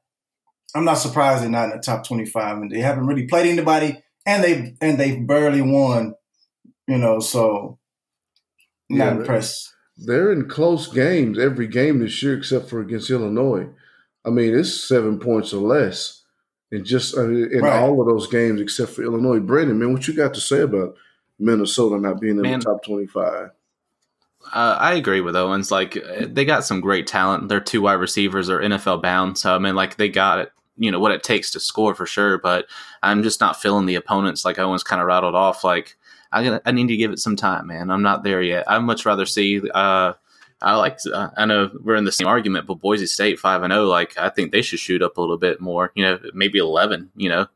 I'm 0.74 0.84
not 0.84 0.94
surprised 0.94 1.42
they're 1.42 1.50
not 1.50 1.70
in 1.70 1.70
the 1.70 1.78
top 1.78 2.06
25. 2.06 2.58
And 2.58 2.70
they 2.70 2.80
haven't 2.80 3.06
really 3.06 3.26
played 3.26 3.46
anybody 3.46 4.02
and 4.26 4.42
they 4.42 4.76
and 4.80 4.98
they 4.98 5.16
barely 5.20 5.60
won, 5.60 6.14
you 6.86 6.98
know, 6.98 7.20
so 7.20 7.78
not 8.88 9.14
yeah, 9.14 9.20
impressed. 9.20 9.74
They're 9.96 10.32
in 10.32 10.48
close 10.48 10.88
games 10.88 11.38
every 11.38 11.66
game 11.66 12.00
this 12.00 12.22
year 12.22 12.36
except 12.36 12.68
for 12.68 12.80
against 12.80 13.10
Illinois. 13.10 13.68
I 14.24 14.30
mean, 14.30 14.58
it's 14.58 14.88
seven 14.88 15.18
points 15.18 15.52
or 15.52 15.60
less 15.60 16.23
and 16.70 16.84
just 16.84 17.16
uh, 17.16 17.28
in 17.28 17.60
right. 17.60 17.80
all 17.80 18.00
of 18.00 18.06
those 18.06 18.26
games 18.26 18.60
except 18.60 18.92
for 18.92 19.02
Illinois. 19.02 19.40
Brandon, 19.40 19.78
man, 19.78 19.92
what 19.92 20.08
you 20.08 20.14
got 20.14 20.34
to 20.34 20.40
say 20.40 20.60
about 20.60 20.96
Minnesota 21.38 21.98
not 21.98 22.20
being 22.20 22.36
in 22.36 22.42
man, 22.42 22.60
the 22.60 22.64
top 22.64 22.84
twenty-five? 22.84 23.50
Uh, 24.52 24.76
I 24.78 24.94
agree 24.94 25.20
with 25.20 25.36
Owens. 25.36 25.70
Like 25.70 25.96
they 26.20 26.44
got 26.44 26.64
some 26.64 26.80
great 26.80 27.06
talent. 27.06 27.48
Their 27.48 27.60
two 27.60 27.82
wide 27.82 27.94
receivers 27.94 28.50
are 28.50 28.60
NFL 28.60 29.02
bound, 29.02 29.38
so 29.38 29.54
I 29.54 29.58
mean, 29.58 29.74
like 29.74 29.96
they 29.96 30.08
got 30.08 30.38
it. 30.38 30.52
You 30.76 30.90
know 30.90 30.98
what 30.98 31.12
it 31.12 31.22
takes 31.22 31.52
to 31.52 31.60
score 31.60 31.94
for 31.94 32.06
sure. 32.06 32.38
But 32.38 32.66
I'm 33.02 33.22
just 33.22 33.40
not 33.40 33.60
feeling 33.60 33.86
the 33.86 33.94
opponents. 33.94 34.44
Like 34.44 34.58
Owens 34.58 34.82
kind 34.82 35.00
of 35.00 35.06
rattled 35.06 35.34
off. 35.34 35.64
Like 35.64 35.96
I, 36.32 36.60
I 36.64 36.72
need 36.72 36.88
to 36.88 36.96
give 36.96 37.12
it 37.12 37.20
some 37.20 37.36
time, 37.36 37.68
man. 37.68 37.90
I'm 37.90 38.02
not 38.02 38.24
there 38.24 38.42
yet. 38.42 38.68
I'd 38.68 38.78
much 38.80 39.06
rather 39.06 39.24
see 39.24 39.62
uh, 39.72 40.14
I 40.62 40.76
like. 40.76 40.98
Uh, 41.12 41.30
I 41.36 41.44
know 41.44 41.70
we're 41.82 41.96
in 41.96 42.04
the 42.04 42.12
same 42.12 42.26
argument, 42.26 42.66
but 42.66 42.80
Boise 42.80 43.06
State 43.06 43.38
five 43.38 43.62
and 43.62 43.72
zero. 43.72 43.84
Oh, 43.84 43.88
like 43.88 44.16
I 44.18 44.28
think 44.28 44.52
they 44.52 44.62
should 44.62 44.78
shoot 44.78 45.02
up 45.02 45.16
a 45.16 45.20
little 45.20 45.36
bit 45.38 45.60
more. 45.60 45.92
You 45.94 46.04
know, 46.04 46.18
maybe 46.32 46.58
eleven. 46.58 47.10
You 47.16 47.28
know, 47.28 47.46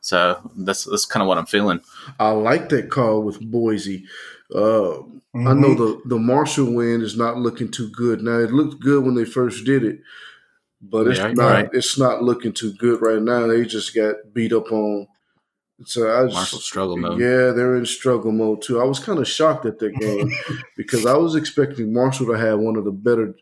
so 0.00 0.38
that's 0.56 0.84
that's 0.84 1.04
kind 1.04 1.22
of 1.22 1.28
what 1.28 1.38
I'm 1.38 1.46
feeling. 1.46 1.80
I 2.18 2.30
like 2.30 2.68
that 2.70 2.90
call 2.90 3.22
with 3.22 3.40
Boise. 3.40 4.04
Uh, 4.54 4.58
mm-hmm. 5.00 5.48
I 5.48 5.52
know 5.54 5.74
the 5.74 6.00
the 6.04 6.18
Marshall 6.18 6.72
win 6.72 7.02
is 7.02 7.16
not 7.16 7.38
looking 7.38 7.70
too 7.70 7.90
good 7.90 8.22
now. 8.22 8.38
It 8.38 8.52
looked 8.52 8.80
good 8.80 9.04
when 9.04 9.14
they 9.14 9.24
first 9.24 9.64
did 9.64 9.84
it, 9.84 10.00
but 10.80 11.06
it's 11.06 11.18
yeah, 11.18 11.32
not. 11.32 11.50
Right. 11.52 11.70
It's 11.72 11.98
not 11.98 12.22
looking 12.22 12.52
too 12.52 12.72
good 12.74 13.00
right 13.02 13.22
now. 13.22 13.46
They 13.46 13.64
just 13.64 13.94
got 13.94 14.16
beat 14.32 14.52
up 14.52 14.70
on 14.72 15.06
so 15.84 16.08
I 16.08 16.22
was, 16.22 16.34
Marshall 16.34 16.58
struggle 16.60 16.96
mode. 16.96 17.20
Yeah, 17.20 17.52
they're 17.52 17.76
in 17.76 17.86
struggle 17.86 18.32
mode 18.32 18.62
too. 18.62 18.80
I 18.80 18.84
was 18.84 18.98
kind 18.98 19.18
of 19.18 19.28
shocked 19.28 19.64
at 19.66 19.78
that 19.78 19.94
game 19.94 20.30
because 20.76 21.06
I 21.06 21.16
was 21.16 21.34
expecting 21.34 21.92
Marshall 21.92 22.26
to 22.26 22.32
have 22.32 22.58
one 22.58 22.76
of 22.76 22.84
the 22.84 22.90
better 22.92 23.34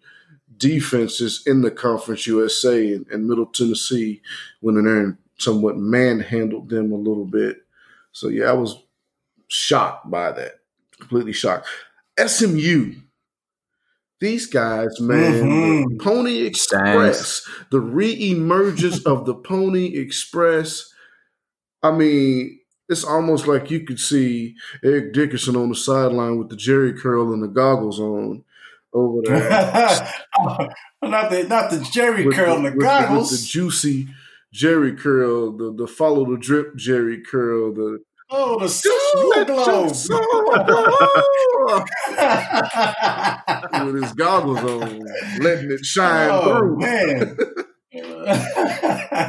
defenses 0.59 1.43
in 1.47 1.63
the 1.63 1.71
Conference 1.71 2.27
USA 2.27 2.95
and, 2.95 3.07
and 3.09 3.27
Middle 3.27 3.47
Tennessee 3.47 4.23
went 4.61 4.79
in 4.79 4.85
there 4.85 5.01
and 5.01 5.17
somewhat 5.39 5.77
manhandled 5.77 6.69
them 6.69 6.93
a 6.93 6.97
little 6.97 7.27
bit. 7.27 7.59
So 8.13 8.29
yeah, 8.29 8.47
I 8.47 8.53
was 8.53 8.83
shocked 9.49 10.11
by 10.11 10.33
that. 10.33 10.61
Completely 10.99 11.33
shocked. 11.33 11.69
SMU 12.19 12.95
These 14.19 14.47
guys, 14.47 14.99
man, 14.99 15.43
Mhm. 15.43 15.85
the 15.91 15.97
Pony 16.03 16.39
Express, 16.47 17.47
the 17.71 17.81
re-emergence 17.81 19.05
of 19.05 19.27
the 19.27 19.35
Pony 19.35 19.95
Express. 19.99 20.91
I 21.87 21.93
mean, 21.97 22.59
it's 22.89 23.05
almost 23.05 23.47
like 23.47 23.71
you 23.71 23.81
could 23.85 24.01
see 24.01 24.57
Eric 24.83 25.13
Dickerson 25.13 25.57
on 25.57 25.69
the 25.69 25.75
sideline 25.77 26.39
with 26.39 26.49
the 26.49 26.57
Jheri 26.57 26.99
curl 26.99 27.33
and 27.33 27.43
the 27.43 27.49
goggles 27.49 28.01
on 28.01 28.45
over 28.93 29.23
there. 29.25 30.13
Oh, 30.39 30.69
not 31.09 31.31
the 31.31 31.45
not 31.45 31.71
the 31.71 31.79
Jerry 31.93 32.27
with 32.27 32.37
curl 32.37 32.57
and 32.57 32.67
the 32.67 32.71
goggles. 32.73 33.31
with 33.31 33.41
the 33.41 33.47
juicy 33.47 34.09
Jheri 34.55 34.99
curl, 34.99 35.57
the, 35.57 35.73
the 35.73 35.87
follow 35.87 36.31
the 36.31 36.37
drip 36.37 36.75
Jheri 36.77 37.25
curl, 37.25 37.73
the 37.73 38.01
oh, 38.31 38.59
the 38.61 38.69
snow 38.69 39.45
globe. 39.45 39.89
with 43.87 44.03
his 44.03 44.13
goggles 44.13 44.59
on, 44.59 45.07
letting 45.41 45.71
it 45.71 45.85
shine 45.87 46.29
oh 46.31 46.59
through. 46.59 46.79
man! 46.81 47.39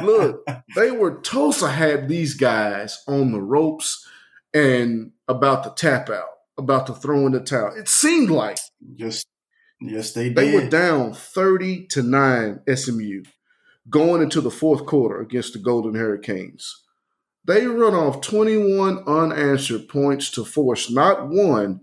Look, 0.02 0.46
they 0.76 0.90
were 0.90 1.20
Tulsa 1.20 1.70
had 1.70 2.08
these 2.08 2.34
guys 2.34 3.02
on 3.06 3.32
the 3.32 3.40
ropes 3.40 4.06
and 4.54 5.12
about 5.28 5.64
to 5.64 5.70
tap 5.76 6.10
out, 6.10 6.28
about 6.56 6.86
to 6.88 6.94
throw 6.94 7.26
in 7.26 7.32
the 7.32 7.40
towel. 7.40 7.74
It 7.76 7.88
seemed 7.88 8.30
like 8.30 8.58
Just 8.94 9.26
yes, 9.80 10.12
they 10.12 10.24
did. 10.28 10.36
they 10.36 10.50
did. 10.50 10.64
were 10.64 10.70
down 10.70 11.12
30 11.14 11.86
to 11.88 12.02
9 12.02 12.60
SMU 12.74 13.22
going 13.90 14.22
into 14.22 14.40
the 14.40 14.50
fourth 14.50 14.84
quarter 14.86 15.20
against 15.20 15.52
the 15.54 15.58
Golden 15.58 15.94
Hurricanes. 15.94 16.82
They 17.46 17.66
run 17.66 17.94
off 17.94 18.20
21 18.20 19.04
unanswered 19.06 19.88
points 19.88 20.30
to 20.32 20.44
force 20.44 20.90
not 20.90 21.28
one, 21.28 21.82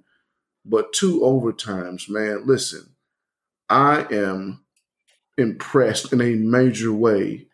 but 0.63 0.93
two 0.93 1.21
overtimes, 1.21 2.07
man. 2.09 2.45
Listen, 2.45 2.95
I 3.69 4.05
am 4.11 4.64
impressed 5.37 6.13
in 6.13 6.21
a 6.21 6.35
major 6.35 6.91
way 6.93 7.47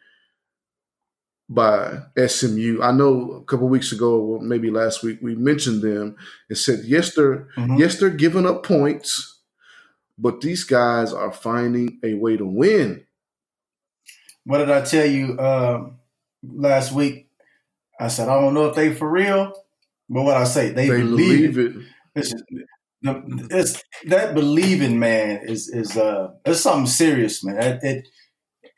by 1.50 2.00
SMU. 2.16 2.80
I 2.82 2.92
know 2.94 3.32
a 3.34 3.44
couple 3.44 3.68
weeks 3.68 3.92
ago, 3.92 4.20
or 4.20 4.42
maybe 4.42 4.70
last 4.70 5.04
week, 5.04 5.20
we 5.22 5.36
mentioned 5.36 5.82
them 5.82 6.16
and 6.50 6.58
said, 6.58 6.82
yes, 6.86 7.14
they're 7.14 7.48
Mhm. 7.58 7.78
yes, 7.80 8.00
they're 8.00 8.10
giving 8.10 8.46
up 8.46 8.64
points, 8.66 9.40
but 10.18 10.40
these 10.42 10.64
guys 10.64 11.12
are 11.12 11.32
finding 11.32 12.00
a 12.04 12.14
way 12.14 12.38
to 12.38 12.46
win. 12.46 13.06
What 14.46 14.60
did 14.60 14.72
I 14.72 14.82
tell 14.82 15.06
you 15.06 15.38
um, 15.40 16.00
last 16.42 16.94
week? 16.94 17.28
I 18.00 18.08
said 18.08 18.30
I 18.30 18.40
don't 18.40 18.54
know 18.54 18.68
if 18.68 18.76
they 18.76 18.94
for 18.94 19.10
real, 19.10 19.54
but 20.10 20.24
what 20.24 20.38
I 20.38 20.46
say 20.46 20.70
they, 20.72 20.88
They, 20.90 21.02
believe, 21.02 21.54
believe 21.56 21.58
it. 22.16 22.24
it. 22.24 22.68
The- 23.02 23.48
it's 23.52 23.84
that 24.08 24.34
believing 24.36 25.00
man 25.00 25.42
is 25.44 25.70
is 25.70 25.98
uh 25.98 26.30
it's 26.46 26.62
something 26.62 26.88
serious, 26.88 27.44
man. 27.44 27.58
It, 27.62 27.80
it 27.84 28.08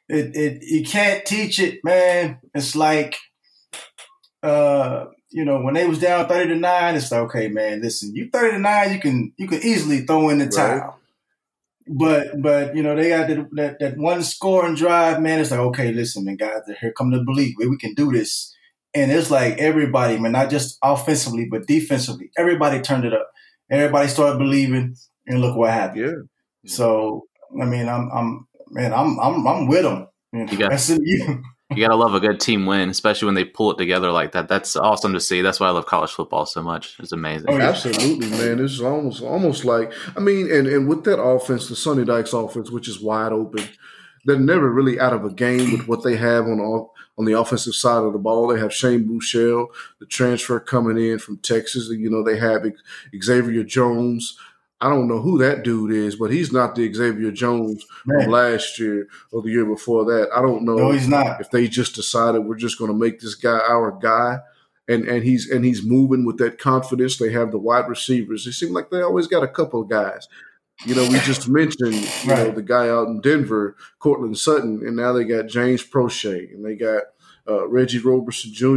it 0.09 0.35
it 0.35 0.63
you 0.63 0.85
can't 0.85 1.25
teach 1.25 1.59
it, 1.59 1.79
man. 1.83 2.39
It's 2.53 2.75
like 2.75 3.15
uh 4.41 5.05
you 5.31 5.45
know 5.45 5.61
when 5.61 5.73
they 5.73 5.87
was 5.87 5.99
down 5.99 6.27
thirty 6.27 6.49
to 6.49 6.55
nine, 6.55 6.95
it's 6.95 7.11
like 7.11 7.21
okay, 7.21 7.47
man. 7.47 7.81
Listen, 7.81 8.13
you 8.15 8.29
thirty 8.31 8.51
to 8.55 8.59
nine, 8.59 8.93
you 8.93 8.99
can 8.99 9.33
you 9.37 9.47
can 9.47 9.61
easily 9.63 9.99
throw 10.05 10.29
in 10.29 10.37
the 10.39 10.45
Right. 10.45 10.51
towel. 10.79 10.99
But 11.87 12.41
but 12.41 12.75
you 12.75 12.83
know 12.83 12.95
they 12.95 13.09
got 13.09 13.27
that, 13.27 13.47
that 13.53 13.79
that 13.79 13.97
one 13.97 14.23
scoring 14.23 14.75
drive, 14.75 15.21
man. 15.21 15.39
It's 15.41 15.51
like 15.51 15.59
okay, 15.59 15.91
listen, 15.91 16.23
man, 16.23 16.37
guys, 16.37 16.61
here 16.79 16.93
come 16.93 17.11
the 17.11 17.23
belief. 17.23 17.55
We 17.57 17.67
we 17.67 17.77
can 17.77 17.93
do 17.93 18.11
this, 18.11 18.55
and 18.93 19.11
it's 19.11 19.29
like 19.29 19.57
everybody, 19.57 20.17
man, 20.17 20.31
not 20.31 20.49
just 20.49 20.77
offensively 20.81 21.45
but 21.51 21.67
defensively. 21.67 22.31
Everybody 22.37 22.79
turned 22.81 23.03
it 23.03 23.13
up. 23.13 23.29
Everybody 23.69 24.07
started 24.07 24.37
believing, 24.39 24.95
and 25.27 25.41
look 25.41 25.55
what 25.55 25.71
happened. 25.71 26.05
Yeah. 26.05 26.71
So 26.71 27.25
I 27.61 27.65
mean, 27.65 27.87
I'm 27.87 28.09
I'm 28.11 28.47
man, 28.71 28.93
I'm 28.93 29.19
I'm 29.19 29.47
I'm 29.47 29.67
with 29.67 29.83
them. 29.83 30.07
You 30.33 30.57
got- 30.57 30.79
SMU. 30.79 31.41
You 31.75 31.81
gotta 31.83 31.95
love 31.95 32.13
a 32.13 32.19
good 32.19 32.39
team 32.39 32.65
win, 32.67 32.89
especially 32.89 33.25
when 33.27 33.35
they 33.35 33.45
pull 33.45 33.71
it 33.71 33.77
together 33.77 34.11
like 34.11 34.33
that. 34.33 34.47
That's 34.47 34.75
awesome 34.75 35.13
to 35.13 35.19
see. 35.19 35.41
That's 35.41 35.59
why 35.59 35.67
I 35.67 35.71
love 35.71 35.85
college 35.87 36.11
football 36.11 36.45
so 36.45 36.61
much. 36.61 36.97
It's 36.99 37.11
amazing. 37.11 37.47
Oh, 37.49 37.57
yeah. 37.57 37.69
Absolutely, 37.69 38.29
man. 38.29 38.63
It's 38.63 38.79
almost 38.79 39.23
almost 39.23 39.65
like 39.65 39.91
I 40.15 40.19
mean, 40.19 40.51
and, 40.51 40.67
and 40.67 40.87
with 40.87 41.03
that 41.05 41.19
offense, 41.19 41.69
the 41.69 41.75
Sonny 41.75 42.05
Dykes 42.05 42.33
offense, 42.33 42.69
which 42.69 42.87
is 42.87 43.01
wide 43.01 43.31
open, 43.31 43.67
they're 44.25 44.37
never 44.39 44.71
really 44.71 44.99
out 44.99 45.13
of 45.13 45.25
a 45.25 45.33
game 45.33 45.71
with 45.71 45.87
what 45.87 46.03
they 46.03 46.15
have 46.15 46.45
on 46.45 46.57
the, 46.57 46.85
on 47.17 47.25
the 47.25 47.39
offensive 47.39 47.75
side 47.75 48.03
of 48.03 48.13
the 48.13 48.19
ball. 48.19 48.47
They 48.47 48.59
have 48.59 48.73
Shane 48.73 49.05
Buechele, 49.07 49.67
the 49.99 50.05
transfer 50.05 50.59
coming 50.59 50.97
in 50.97 51.19
from 51.19 51.37
Texas. 51.37 51.89
You 51.89 52.09
know, 52.09 52.23
they 52.23 52.37
have 52.37 52.65
Xavier 53.21 53.63
Jones. 53.63 54.37
I 54.81 54.89
don't 54.89 55.07
know 55.07 55.21
who 55.21 55.37
that 55.37 55.63
dude 55.63 55.91
is, 55.91 56.17
but 56.17 56.31
he's 56.31 56.51
not 56.51 56.75
the 56.75 56.91
Xavier 56.91 57.31
Jones 57.31 57.85
from 58.03 58.17
Man, 58.17 58.29
last 58.29 58.77
year 58.79 59.07
or 59.31 59.41
the 59.41 59.49
year 59.49 59.65
before 59.65 60.03
that. 60.05 60.29
I 60.35 60.41
don't 60.41 60.63
know 60.63 60.75
no, 60.75 60.91
he's 60.91 61.07
not. 61.07 61.39
if 61.39 61.51
they 61.51 61.67
just 61.67 61.95
decided 61.95 62.39
we're 62.39 62.55
just 62.55 62.77
going 62.77 62.91
to 62.91 62.97
make 62.97 63.21
this 63.21 63.35
guy 63.35 63.59
our 63.59 63.91
guy 63.91 64.39
and 64.87 65.07
and 65.07 65.23
he's 65.23 65.49
and 65.49 65.63
he's 65.63 65.85
moving 65.85 66.25
with 66.25 66.37
that 66.37 66.59
confidence 66.59 67.17
they 67.17 67.31
have 67.31 67.51
the 67.51 67.57
wide 67.57 67.87
receivers 67.87 68.45
it 68.45 68.53
seems 68.53 68.71
like 68.71 68.89
they 68.89 69.01
always 69.01 69.27
got 69.27 69.43
a 69.43 69.47
couple 69.47 69.81
of 69.81 69.89
guys 69.89 70.27
you 70.85 70.95
know 70.95 71.07
we 71.09 71.19
just 71.19 71.47
mentioned 71.59 71.95
you 72.23 72.29
know 72.29 72.51
the 72.51 72.61
guy 72.61 72.89
out 72.89 73.07
in 73.07 73.21
denver 73.21 73.75
courtland 73.99 74.37
sutton 74.37 74.81
and 74.85 74.95
now 74.95 75.11
they 75.13 75.23
got 75.23 75.47
james 75.47 75.83
proche 75.85 76.51
and 76.53 76.65
they 76.65 76.75
got 76.75 77.03
uh, 77.47 77.67
reggie 77.67 77.99
roberson 77.99 78.51
jr 78.53 78.67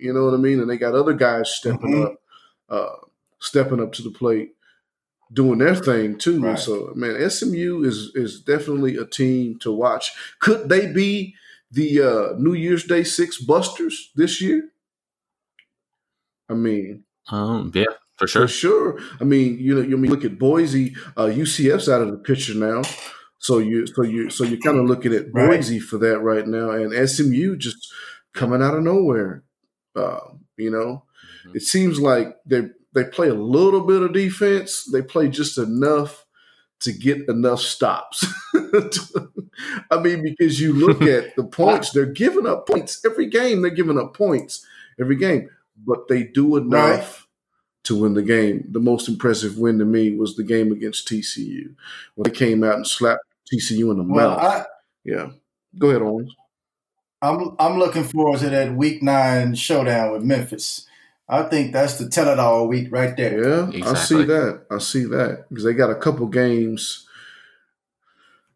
you 0.00 0.12
know 0.12 0.24
what 0.24 0.34
i 0.34 0.36
mean 0.38 0.60
and 0.60 0.68
they 0.70 0.76
got 0.78 0.94
other 0.94 1.12
guys 1.14 1.50
stepping 1.50 1.92
Mhm. 1.92 2.04
up 2.06 2.14
uh, 2.68 2.96
stepping 3.40 3.80
up 3.80 3.92
to 3.92 4.02
the 4.02 4.10
plate 4.10 4.54
doing 5.32 5.58
their 5.58 5.74
thing 5.74 6.16
too 6.18 6.40
Right. 6.40 6.58
so 6.58 6.92
man 6.94 7.16
smu 7.30 7.84
is 7.84 8.10
is 8.14 8.40
definitely 8.40 8.96
a 8.96 9.04
team 9.04 9.58
to 9.60 9.72
watch 9.72 10.12
could 10.38 10.68
they 10.68 10.86
be 10.92 11.34
the 11.70 12.00
uh, 12.00 12.38
New 12.38 12.52
Year's 12.54 12.84
Day 12.84 13.02
Six 13.02 13.38
Busters 13.42 14.12
this 14.14 14.40
year? 14.40 14.70
I 16.48 16.54
mean, 16.54 17.04
Um, 17.28 17.72
yeah, 17.74 17.84
for 18.16 18.26
sure. 18.26 18.42
for 18.42 18.48
sure. 18.48 18.98
sure. 19.00 19.06
I 19.20 19.24
mean, 19.24 19.58
you 19.58 19.74
know, 19.74 19.80
you 19.82 19.96
mean 19.96 20.10
look 20.10 20.24
at 20.24 20.38
Boise, 20.38 20.94
uh, 21.16 21.26
UCF's 21.26 21.88
out 21.88 22.02
of 22.02 22.10
the 22.10 22.18
picture 22.18 22.54
now. 22.54 22.82
So 23.38 23.58
you, 23.58 23.86
so 23.86 24.02
you, 24.02 24.30
so 24.30 24.44
you're 24.44 24.60
kind 24.60 24.78
of 24.78 24.86
looking 24.86 25.12
at 25.12 25.26
Right. 25.32 25.50
Boise 25.56 25.78
for 25.78 25.98
that 25.98 26.20
right 26.20 26.46
now, 26.46 26.70
and 26.70 26.92
SMU 27.08 27.56
just 27.56 27.92
coming 28.32 28.62
out 28.62 28.74
of 28.74 28.82
nowhere. 28.82 29.42
Uh, 29.94 30.20
you 30.56 30.70
know, 30.70 31.04
Mhm. 31.46 31.56
it 31.56 31.62
seems 31.62 32.00
like 32.00 32.36
they 32.46 32.70
they 32.94 33.04
play 33.04 33.28
a 33.28 33.34
little 33.34 33.80
bit 33.80 34.02
of 34.02 34.12
defense. 34.12 34.84
They 34.90 35.02
play 35.02 35.28
just 35.28 35.58
enough 35.58 36.24
to 36.80 36.92
get 36.92 37.28
enough 37.28 37.60
stops. 37.60 38.24
I 39.90 40.00
mean, 40.00 40.22
because 40.22 40.60
you 40.60 40.72
look 40.72 41.02
at 41.16 41.34
the 41.36 41.44
points, 41.44 41.90
they're 41.90 42.06
giving 42.06 42.46
up 42.46 42.66
points 42.66 43.04
every 43.04 43.26
game. 43.26 43.62
They're 43.62 43.70
giving 43.70 43.98
up 43.98 44.14
points 44.16 44.64
every 45.00 45.16
game, 45.16 45.48
but 45.76 46.08
they 46.08 46.22
do 46.24 46.56
enough 46.56 47.23
to 47.84 48.00
win 48.00 48.14
the 48.14 48.22
game. 48.22 48.66
The 48.70 48.80
most 48.80 49.08
impressive 49.08 49.58
win 49.58 49.78
to 49.78 49.84
me 49.84 50.16
was 50.16 50.36
the 50.36 50.42
game 50.42 50.72
against 50.72 51.08
TCU 51.08 51.74
when 52.14 52.24
they 52.24 52.30
came 52.30 52.64
out 52.64 52.76
and 52.76 52.86
slapped 52.86 53.24
TCU 53.52 53.90
in 53.90 53.98
the 53.98 54.04
Well, 54.04 54.30
mouth. 54.30 54.42
I, 54.42 54.64
yeah, 55.04 55.30
go 55.78 55.90
ahead, 55.90 56.02
Owens. 56.02 56.34
I'm 57.22 57.56
I'm 57.58 57.78
looking 57.78 58.04
forward 58.04 58.40
to 58.40 58.50
that 58.50 58.74
Week 58.74 59.02
Nine 59.02 59.54
showdown 59.54 60.12
with 60.12 60.22
Memphis. 60.22 60.86
I 61.28 61.44
think 61.44 61.72
that's 61.72 61.96
the 61.98 62.08
tell 62.08 62.28
it 62.28 62.38
all 62.38 62.68
week 62.68 62.88
right 62.90 63.16
there. 63.16 63.42
Yeah, 63.42 63.86
I 63.86 63.94
see 63.94 64.24
that. 64.24 64.66
I 64.70 64.78
see 64.78 65.04
that 65.04 65.46
because 65.48 65.64
they 65.64 65.72
got 65.72 65.90
a 65.90 65.94
couple 65.94 66.26
games. 66.26 67.06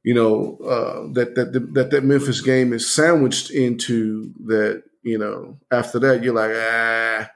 You 0.03 0.15
know 0.15 0.59
uh, 0.59 1.13
that 1.15 1.35
that 1.35 1.53
that 1.75 1.91
that 1.91 2.05
Memphis 2.05 2.41
game 2.41 2.73
is 2.73 2.91
sandwiched 2.91 3.51
into 3.51 4.33
that. 4.47 4.83
You 5.03 5.17
know, 5.17 5.57
after 5.71 5.99
that 6.01 6.23
you're 6.23 6.35
like, 6.35 6.51
ah, 6.55 7.31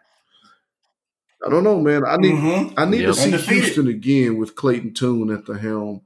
I 1.44 1.50
don't 1.50 1.64
know, 1.64 1.80
man. 1.80 2.04
I 2.06 2.16
need 2.16 2.34
Mhm. 2.34 2.74
I 2.76 2.84
need 2.84 3.00
Yep. 3.00 3.08
to 3.08 3.14
see 3.14 3.24
Undefeated. 3.32 3.64
Houston 3.64 3.88
again 3.88 4.36
with 4.38 4.54
Clayton 4.54 4.94
Tune 4.94 5.30
at 5.30 5.46
the 5.46 5.58
helm. 5.58 6.02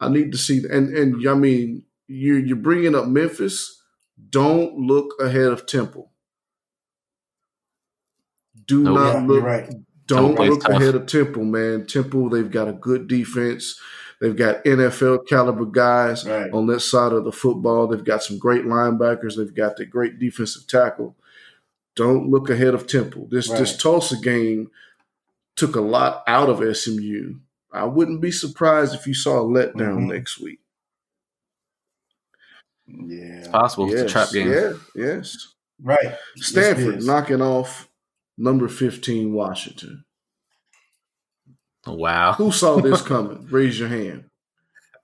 I 0.00 0.08
need 0.08 0.30
to 0.32 0.38
see 0.38 0.62
and 0.70 0.88
and 0.94 1.26
I 1.28 1.34
mean 1.34 1.84
you 2.06 2.34
you're 2.34 2.56
bringing 2.56 2.94
up 2.94 3.06
Memphis. 3.08 3.82
Don't 4.30 4.76
look 4.78 5.14
ahead 5.20 5.46
of 5.52 5.66
Temple. 5.66 6.10
Do 8.66 8.82
not 8.82 9.14
Yeah, 9.14 9.26
look 9.26 9.44
right. 9.44 9.70
don't 10.06 10.36
plays 10.36 10.50
look 10.50 10.68
ahead 10.68 10.94
of 10.94 11.06
Temple, 11.06 11.44
man. 11.44 11.86
Temple, 11.86 12.28
they've 12.28 12.50
got 12.50 12.68
a 12.68 12.72
good 12.72 13.08
defense. 13.08 13.80
They've 14.20 14.36
got 14.36 14.64
NFL 14.66 15.18
caliber 15.28 15.64
guys 15.64 16.26
Right. 16.28 16.52
on 16.52 16.66
that 16.66 16.80
side 16.80 17.12
of 17.12 17.24
the 17.24 17.32
football. 17.32 17.86
They've 17.86 18.04
got 18.04 18.22
some 18.24 18.38
great 18.38 18.64
linebackers. 18.64 19.36
They've 19.36 19.54
got 19.54 19.76
the 19.76 19.86
great 19.86 20.18
defensive 20.18 20.66
tackle. 20.66 21.16
Don't 21.98 22.30
look 22.30 22.48
ahead 22.48 22.74
of 22.74 22.86
Temple. 22.86 23.26
This 23.28 23.48
this 23.48 23.76
Tulsa 23.76 24.16
game 24.22 24.70
took 25.56 25.74
a 25.74 25.80
lot 25.80 26.22
out 26.28 26.48
of 26.48 26.62
SMU. 26.76 27.34
I 27.72 27.86
wouldn't 27.86 28.20
be 28.20 28.30
surprised 28.30 28.94
if 28.94 29.04
you 29.08 29.14
saw 29.14 29.40
a 29.40 29.44
letdown 29.44 29.98
Mhm. 30.06 30.12
next 30.12 30.38
week. 30.40 30.60
Yeah. 32.86 33.38
It's 33.40 33.48
possible. 33.48 33.90
yes, 33.90 34.02
It's 34.02 34.10
a 34.10 34.12
trap 34.12 34.30
game. 34.30 34.48
Yeah, 34.50 34.72
yes. 34.94 35.54
Right. 35.82 36.16
Stanford 36.36 36.98
is. 36.98 37.06
knocking 37.06 37.42
off 37.42 37.88
number 38.38 38.68
15 38.68 39.32
Washington. 39.32 40.04
Wow. 41.84 42.34
Who 42.34 42.52
saw 42.52 42.80
this 42.80 43.02
coming? 43.02 43.44
Raise 43.50 43.78
your 43.80 43.88
hand. 43.88 44.30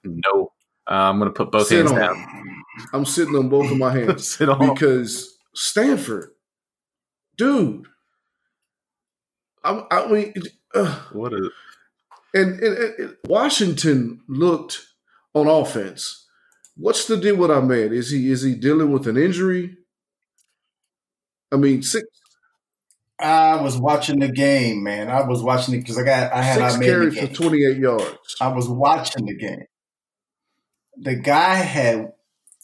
No, 0.04 0.52
uh, 0.88 0.92
I'm 0.94 1.18
going 1.18 1.28
to 1.30 1.34
put 1.36 1.50
both 1.50 1.66
Sit 1.66 1.78
hands 1.78 1.90
on 1.90 1.98
down. 1.98 2.62
I'm 2.92 3.04
sitting 3.04 3.34
on 3.34 3.48
both 3.48 3.68
of 3.70 3.78
my 3.78 3.92
hands 3.98 4.28
Sit 4.28 4.48
on. 4.48 4.72
because 4.74 5.36
Stanford, 5.54 6.30
dude. 7.36 7.86
I, 9.62 9.84
I 9.90 10.06
mean, 10.08 10.34
uh, 10.74 11.00
What 11.12 11.32
is? 11.32 11.48
and, 12.34 12.60
and, 12.60 12.94
and 12.98 13.16
Washington 13.26 14.20
looked 14.28 14.80
on 15.32 15.46
offense. 15.46 16.26
What's 16.76 17.06
the 17.06 17.16
deal 17.16 17.36
with 17.36 17.50
Ahmed? 17.50 17.92
Is 17.92 18.10
he 18.10 18.30
is 18.30 18.42
he 18.42 18.54
dealing 18.54 18.90
with 18.90 19.06
an 19.06 19.16
injury? 19.16 19.76
I 21.52 21.56
mean, 21.56 21.82
six 21.82 22.04
I 23.18 23.62
was 23.62 23.78
watching 23.78 24.18
the 24.18 24.28
game, 24.28 24.82
man. 24.82 25.08
I 25.08 25.22
was 25.22 25.42
watching 25.42 25.74
it 25.74 25.78
because 25.78 25.98
I 25.98 26.02
got 26.02 26.32
I 26.32 26.42
had 26.42 26.58
six 26.58 26.74
I 26.74 26.78
made 26.78 26.86
the 26.86 26.92
carries 26.92 27.18
for 27.18 27.26
twenty 27.28 27.64
eight 27.64 27.78
yards. 27.78 28.36
I 28.40 28.48
was 28.48 28.68
watching 28.68 29.26
the 29.26 29.36
game. 29.36 29.66
The 30.96 31.16
guy 31.16 31.54
had, 31.54 32.12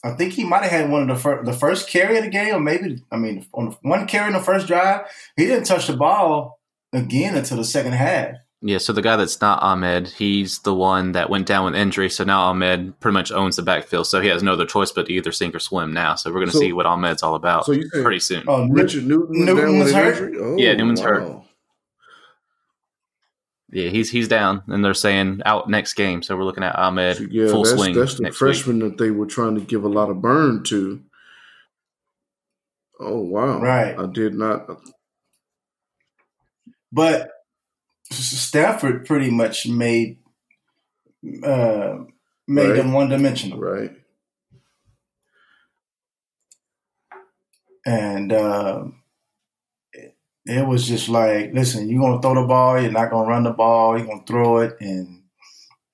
I 0.03 0.11
think 0.11 0.33
he 0.33 0.43
might 0.43 0.63
have 0.63 0.71
had 0.71 0.89
one 0.89 1.03
of 1.03 1.07
the 1.07 1.15
first, 1.21 1.45
the 1.45 1.53
first 1.53 1.87
carry 1.89 2.17
of 2.17 2.23
the 2.23 2.29
game, 2.29 2.55
or 2.55 2.59
maybe, 2.59 3.03
I 3.11 3.17
mean, 3.17 3.45
on 3.53 3.75
one 3.83 4.07
carry 4.07 4.27
in 4.27 4.33
the 4.33 4.39
first 4.39 4.67
drive. 4.67 5.01
He 5.37 5.45
didn't 5.45 5.65
touch 5.65 5.87
the 5.87 5.95
ball 5.95 6.59
again 6.91 7.35
until 7.35 7.57
the 7.57 7.63
second 7.63 7.93
half. 7.93 8.35
Yeah, 8.63 8.77
so 8.77 8.93
the 8.93 9.01
guy 9.01 9.15
that's 9.15 9.41
not 9.41 9.61
Ahmed, 9.63 10.07
he's 10.07 10.59
the 10.59 10.73
one 10.75 11.13
that 11.13 11.31
went 11.31 11.47
down 11.47 11.65
with 11.65 11.73
injury. 11.75 12.11
So 12.11 12.23
now 12.23 12.41
Ahmed 12.41 12.99
pretty 12.99 13.13
much 13.13 13.31
owns 13.31 13.55
the 13.55 13.63
backfield. 13.63 14.05
So 14.05 14.21
he 14.21 14.27
has 14.27 14.43
no 14.43 14.53
other 14.53 14.67
choice 14.67 14.91
but 14.91 15.07
to 15.07 15.13
either 15.13 15.31
sink 15.31 15.55
or 15.55 15.59
swim 15.59 15.93
now. 15.93 16.13
So 16.13 16.29
we're 16.29 16.35
going 16.41 16.47
to 16.47 16.53
So- 16.53 16.59
see 16.59 16.71
what 16.73 16.85
Ahmed's 16.85 17.23
all 17.23 17.33
about 17.33 17.65
So 17.65 17.71
you 17.71 17.89
saying 17.89 18.03
pretty 18.03 18.19
soon. 18.19 18.43
Oh, 18.47 18.67
Richard 18.69 19.07
Newton, 19.07 19.45
Newton 19.45 19.65
down 19.65 19.79
was 19.79 19.93
hurt? 19.93 20.33
Oh, 20.39 20.57
Yeah, 20.57 20.73
Newman's 20.73 21.01
hurt. 21.01 21.40
Wow. 23.73 23.81
Yeah, 23.83 23.89
he's 23.89 24.09
he's 24.11 24.27
down, 24.27 24.63
and 24.67 24.83
they're 24.83 24.93
saying 24.93 25.41
out 25.45 25.69
next 25.69 25.93
game. 25.93 26.21
So 26.23 26.35
we're 26.35 26.43
looking 26.43 26.63
at 26.63 26.77
Ahmed 26.77 27.17
So, 27.17 27.23
yeah, 27.29 27.47
full 27.47 27.63
that's, 27.63 27.75
swing 27.75 27.95
that's 27.95 28.15
the 28.15 28.23
next 28.23 28.41
week. 28.41 28.55
freshman 28.55 28.79
that 28.79 28.97
they 28.97 29.11
were 29.11 29.25
trying 29.25 29.55
to 29.55 29.61
give 29.61 29.83
a 29.83 29.89
lot 29.89 30.09
of 30.09 30.21
burn 30.21 30.63
to. 30.65 31.01
Oh 32.99 33.21
wow! 33.21 33.59
Right. 33.61 33.97
I 33.97 34.05
did 34.07 34.33
not. 34.35 34.67
But 36.91 37.31
Stanford 38.11 39.05
pretty 39.05 39.29
much 39.31 39.65
made 39.67 40.19
uh, 41.43 41.99
made 42.47 42.67
Right. 42.69 42.75
them 42.75 42.91
one 42.91 43.07
dimensional, 43.09 43.59
Right. 43.59 43.91
and 47.85 48.31
uh, 48.33 48.83
it, 48.85 49.00
it 50.45 50.65
was 50.65 50.87
just 50.87 51.09
like, 51.09 51.53
listen, 51.53 51.89
you're 51.89 52.01
gonna 52.01 52.21
throw 52.21 52.35
the 52.35 52.47
ball, 52.47 52.81
you're 52.81 52.91
not 52.91 53.11
gonna 53.11 53.29
run 53.29 53.43
the 53.43 53.51
ball, 53.51 53.97
you're 53.97 54.07
gonna 54.07 54.23
throw 54.25 54.57
it, 54.59 54.75
and 54.79 55.21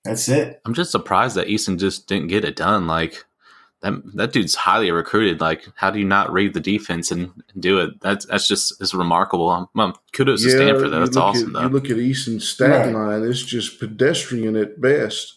that's 0.04 0.28
it. 0.28 0.60
I'm 0.64 0.74
just 0.74 0.90
surprised 0.90 1.36
that 1.36 1.48
Eason 1.48 1.78
just 1.78 2.06
didn't 2.06 2.28
get 2.28 2.44
it 2.44 2.56
done. 2.56 2.86
Like 2.86 3.24
that 3.82 3.92
that 4.14 4.32
dude's 4.32 4.54
highly 4.54 4.90
recruited. 4.90 5.40
Like, 5.40 5.66
how 5.76 5.90
do 5.90 5.98
you 5.98 6.04
not 6.04 6.32
read 6.32 6.54
the 6.54 6.60
defense 6.60 7.10
and 7.10 7.30
do 7.58 7.78
it? 7.78 8.00
That's 8.00 8.26
that's 8.26 8.48
just 8.48 8.80
is 8.82 8.94
remarkable. 8.94 9.50
Um, 9.50 9.68
well, 9.74 10.00
kudos 10.12 10.42
to 10.42 10.50
Stanford. 10.50 10.90
Though. 10.90 11.00
That's 11.00 11.16
awesome. 11.16 11.54
At, 11.54 11.60
though. 11.60 11.66
you 11.66 11.68
look 11.68 11.90
at 11.90 11.98
Eason's 11.98 12.48
stat 12.48 12.86
Right. 12.86 12.94
line; 12.94 13.22
it's 13.24 13.42
just 13.42 13.78
pedestrian 13.78 14.56
at 14.56 14.80
best. 14.80 15.34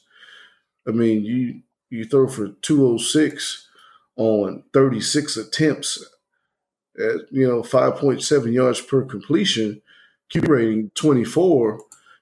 I 0.87 0.91
mean, 0.91 1.23
you 1.23 1.61
you 1.89 2.05
throw 2.05 2.27
for 2.27 2.47
two 2.61 2.85
hundred 2.87 3.01
six 3.01 3.67
on 4.15 4.63
thirty 4.73 5.01
six 5.01 5.37
attempts, 5.37 6.03
at 6.99 7.31
you 7.31 7.47
know 7.47 7.63
five 7.63 7.95
point 7.95 8.23
seven 8.23 8.53
yards 8.53 8.81
per 8.81 9.03
completion, 9.05 9.81
Q 10.29 10.41
rating 10.41 10.91
twenty 10.95 11.23
four. 11.23 11.79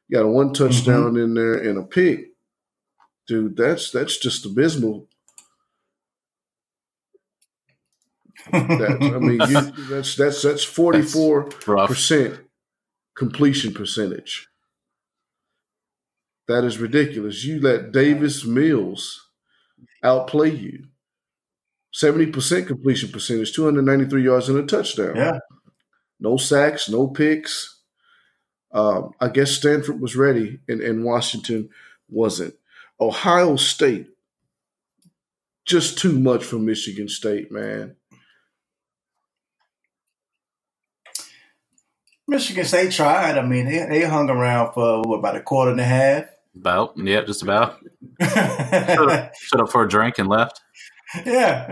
You 0.08 0.17
got 0.17 0.25
a 0.25 0.29
one 0.29 0.53
touchdown 0.53 1.13
Mm-hmm. 1.13 1.17
in 1.19 1.34
there 1.36 1.55
and 1.55 1.77
a 1.79 1.84
pick, 1.84 2.32
dude. 3.27 3.58
That's 3.58 3.91
that's 3.91 4.17
just 4.17 4.45
abysmal. 4.45 5.08
That, 8.51 8.99
I 9.01 9.19
mean, 9.19 9.41
you, 9.49 9.88
that's 9.89 10.15
that's 10.15 10.41
that's 10.43 10.63
44 10.63 11.43
percent 11.88 12.39
completion 13.15 13.73
percentage. 13.73 14.47
That 16.47 16.63
is 16.65 16.79
ridiculous. 16.79 17.43
You 17.45 17.62
let 17.62 17.91
Davis 17.91 18.45
Mills 18.45 19.29
outplay 20.03 20.51
you. 20.51 20.88
Seventy 21.91 22.28
percent 22.28 22.67
completion 22.67 23.10
percentage, 23.12 23.54
two 23.54 23.65
hundred 23.65 23.86
ninety 23.86 24.06
three 24.06 24.23
yards 24.23 24.47
and 24.49 24.60
a 24.60 24.65
touchdown. 24.65 25.15
yeah, 25.15 25.39
No 26.19 26.38
sacks, 26.38 26.89
no 26.89 27.08
picks. 27.08 27.82
Um, 28.71 29.13
I 29.19 29.30
guess 29.30 29.52
Stanford 29.52 29.99
was 29.99 30.15
ready, 30.15 30.60
and, 30.67 30.82
and 30.82 31.04
Washington 31.04 31.69
wasn't. 32.08 32.54
Ohio 33.02 33.56
State, 33.56 34.08
just 35.65 35.97
too 35.97 36.19
much 36.19 36.43
for 36.43 36.58
Michigan 36.58 37.08
State, 37.08 37.52
man. 37.52 37.95
Michigan 42.28 42.65
State 42.65 42.91
tried. 42.91 43.38
I 43.38 43.45
mean, 43.45 43.65
they, 43.65 43.86
they 43.89 44.04
hung 44.04 44.30
around 44.30 44.73
for 44.73 45.02
what, 45.02 45.17
about 45.17 45.36
a 45.36 45.41
quarter 45.41 45.71
and 45.71 45.80
a 45.80 45.86
half. 45.86 46.25
About 46.56 46.93
yeah, 46.97 47.21
just 47.21 47.41
about. 47.41 47.80
yeah, 48.19 49.30
Shut 49.39 49.62
up 49.62 49.71
for 49.71 49.84
a 49.84 49.89
drink 49.89 50.19
and 50.19 50.28
left. 50.28 50.62
Yeah, 51.26 51.65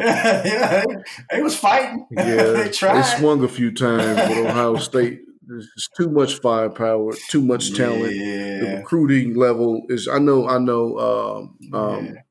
yeah. 0.45 0.85
They 1.31 1.41
was 1.41 1.55
fighting. 1.55 2.07
Yeah, 2.11 2.23
they 2.25 2.69
they 2.69 3.01
swung 3.03 3.43
a 3.43 3.47
few 3.47 3.71
times, 3.71 4.15
but 4.15 4.37
Ohio 4.37 4.75
State 4.77 5.21
just 5.47 5.89
too 5.95 6.09
much 6.09 6.39
firepower, 6.39 7.13
too 7.29 7.41
much 7.41 7.75
talent. 7.75 8.13
The 8.61 8.77
recruiting 8.77 9.35
level 9.35 9.83
is. 9.89 10.07
I 10.07 10.19
know. 10.19 10.47
I 10.47 10.57
know. 10.57 10.97
Um, 10.99 11.73
um, 11.73 12.05
Yeah. 12.05 12.21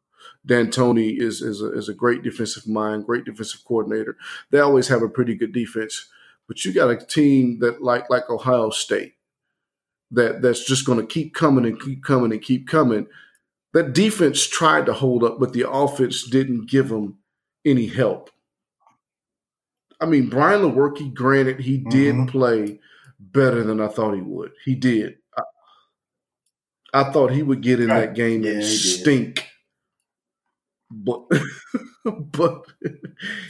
Dantonio 0.47 1.21
is 1.21 1.43
is 1.43 1.61
a, 1.61 1.73
is 1.73 1.89
a 1.89 1.95
great 1.95 2.23
defensive 2.23 2.69
mind, 2.69 3.07
great 3.07 3.25
defensive 3.25 3.63
coordinator. 3.67 4.17
They 4.51 4.61
always 4.61 4.89
have 4.89 5.03
a 5.03 5.09
pretty 5.09 5.35
good 5.35 5.53
defense, 5.53 6.09
but 6.47 6.65
you 6.65 6.73
got 6.73 6.91
a 6.91 6.97
team 6.97 7.59
that 7.61 7.83
like 7.83 8.09
like 8.11 8.31
Ohio 8.31 8.71
State 8.71 9.15
that 10.13 10.43
that's 10.43 10.65
just 10.65 10.87
going 10.87 11.01
to 11.01 11.07
keep 11.07 11.35
coming 11.35 11.65
and 11.65 11.81
keep 11.81 12.05
coming 12.05 12.33
and 12.33 12.43
keep 12.43 12.69
coming. 12.69 13.07
That 13.77 13.93
defense 13.93 14.47
tried 14.47 14.87
to 14.87 14.95
hold 14.95 15.23
up, 15.23 15.39
but 15.39 15.53
the 15.53 15.71
offense 15.71 16.23
didn't 16.25 16.71
give 16.71 16.89
them 16.89 17.19
any 17.63 17.87
help. 17.87 18.31
I 20.01 20.07
mean, 20.07 20.31
Brian 20.31 20.63
Lewerke, 20.63 21.13
granted, 21.13 21.61
he 21.61 21.77
did 21.77 22.15
Mhm. 22.15 22.29
play 22.31 22.81
better 23.21 23.63
than 23.63 23.83
I 23.83 23.89
thought 23.89 24.15
he 24.15 24.23
would. 24.23 24.53
He 24.65 24.75
did. 24.77 25.19
I, 25.37 25.43
I 26.95 27.13
thought 27.13 27.33
he 27.33 27.43
would 27.43 27.61
get 27.61 27.79
in 27.81 27.89
that 27.89 28.15
game 28.15 28.45
Yeah, 28.45 28.53
and 28.53 28.61
did. 28.63 28.67
stink. 28.67 29.45
But 30.91 31.25
but 32.33 32.65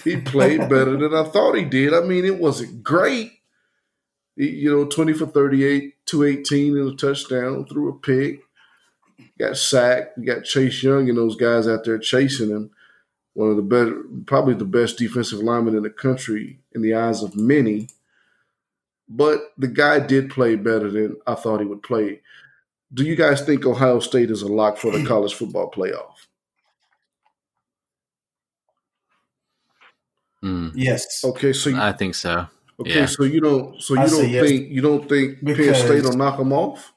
he 0.02 0.16
played 0.22 0.68
better 0.68 0.96
than 0.96 1.14
I 1.14 1.22
thought 1.22 1.54
he 1.54 1.64
did. 1.64 1.94
I 1.94 2.00
mean, 2.00 2.24
it 2.24 2.38
wasn't 2.40 2.82
great. 2.82 3.30
You 4.34 4.70
know, 4.70 4.84
20 4.86 5.12
for 5.12 5.26
38, 5.26 5.94
218 6.04 6.76
and 6.76 6.92
a 6.92 6.96
touchdown, 6.96 7.64
threw 7.66 7.90
a 7.90 7.98
pick, 8.00 8.40
got 9.38 9.56
sacked. 9.56 10.18
You 10.18 10.24
got 10.24 10.44
Chase 10.44 10.82
Young 10.82 11.08
and 11.08 11.18
those 11.18 11.36
guys 11.36 11.66
out 11.68 11.84
there 11.84 11.98
chasing 11.98 12.50
him. 12.50 12.70
One 13.34 13.50
of 13.50 13.56
the 13.56 13.62
best, 13.62 14.26
probably 14.26 14.54
the 14.54 14.64
best 14.64 14.98
defensive 14.98 15.40
linemen 15.40 15.76
in 15.76 15.82
the 15.82 15.90
country 15.90 16.58
in 16.74 16.80
the 16.82 16.94
eyes 16.94 17.22
of 17.22 17.36
many. 17.36 17.88
But 19.08 19.52
the 19.58 19.68
guy 19.68 20.00
did 20.00 20.30
play 20.30 20.56
better 20.56 20.90
than 20.90 21.16
I 21.26 21.34
thought 21.34 21.60
he 21.60 21.66
would 21.66 21.82
play. 21.82 22.22
Do 22.94 23.04
you 23.04 23.14
guys 23.14 23.42
think 23.42 23.66
Ohio 23.66 24.00
State 24.00 24.30
is 24.30 24.42
a 24.42 24.48
lock 24.48 24.78
for 24.78 24.90
the 24.90 25.04
college 25.04 25.34
football 25.34 25.70
playoff? 25.70 26.14
Mm, 30.42 30.72
Yes. 30.74 31.24
Okay, 31.24 31.52
so 31.52 31.70
you, 31.70 31.80
I 31.80 31.92
think 31.92 32.14
so. 32.14 32.46
okay, 32.80 33.00
yeah. 33.00 33.06
so 33.06 33.24
you 33.24 33.40
don't, 33.40 33.80
so 33.82 33.94
you 33.94 34.00
I 34.00 34.06
don't 34.08 34.28
yes. 34.30 34.48
think 34.48 34.70
you 34.70 34.80
don't 34.80 35.08
think 35.08 35.44
Penn 35.44 35.74
State 35.74 36.04
will 36.04 36.16
knock 36.16 36.38
them 36.38 36.52
off? 36.52 36.92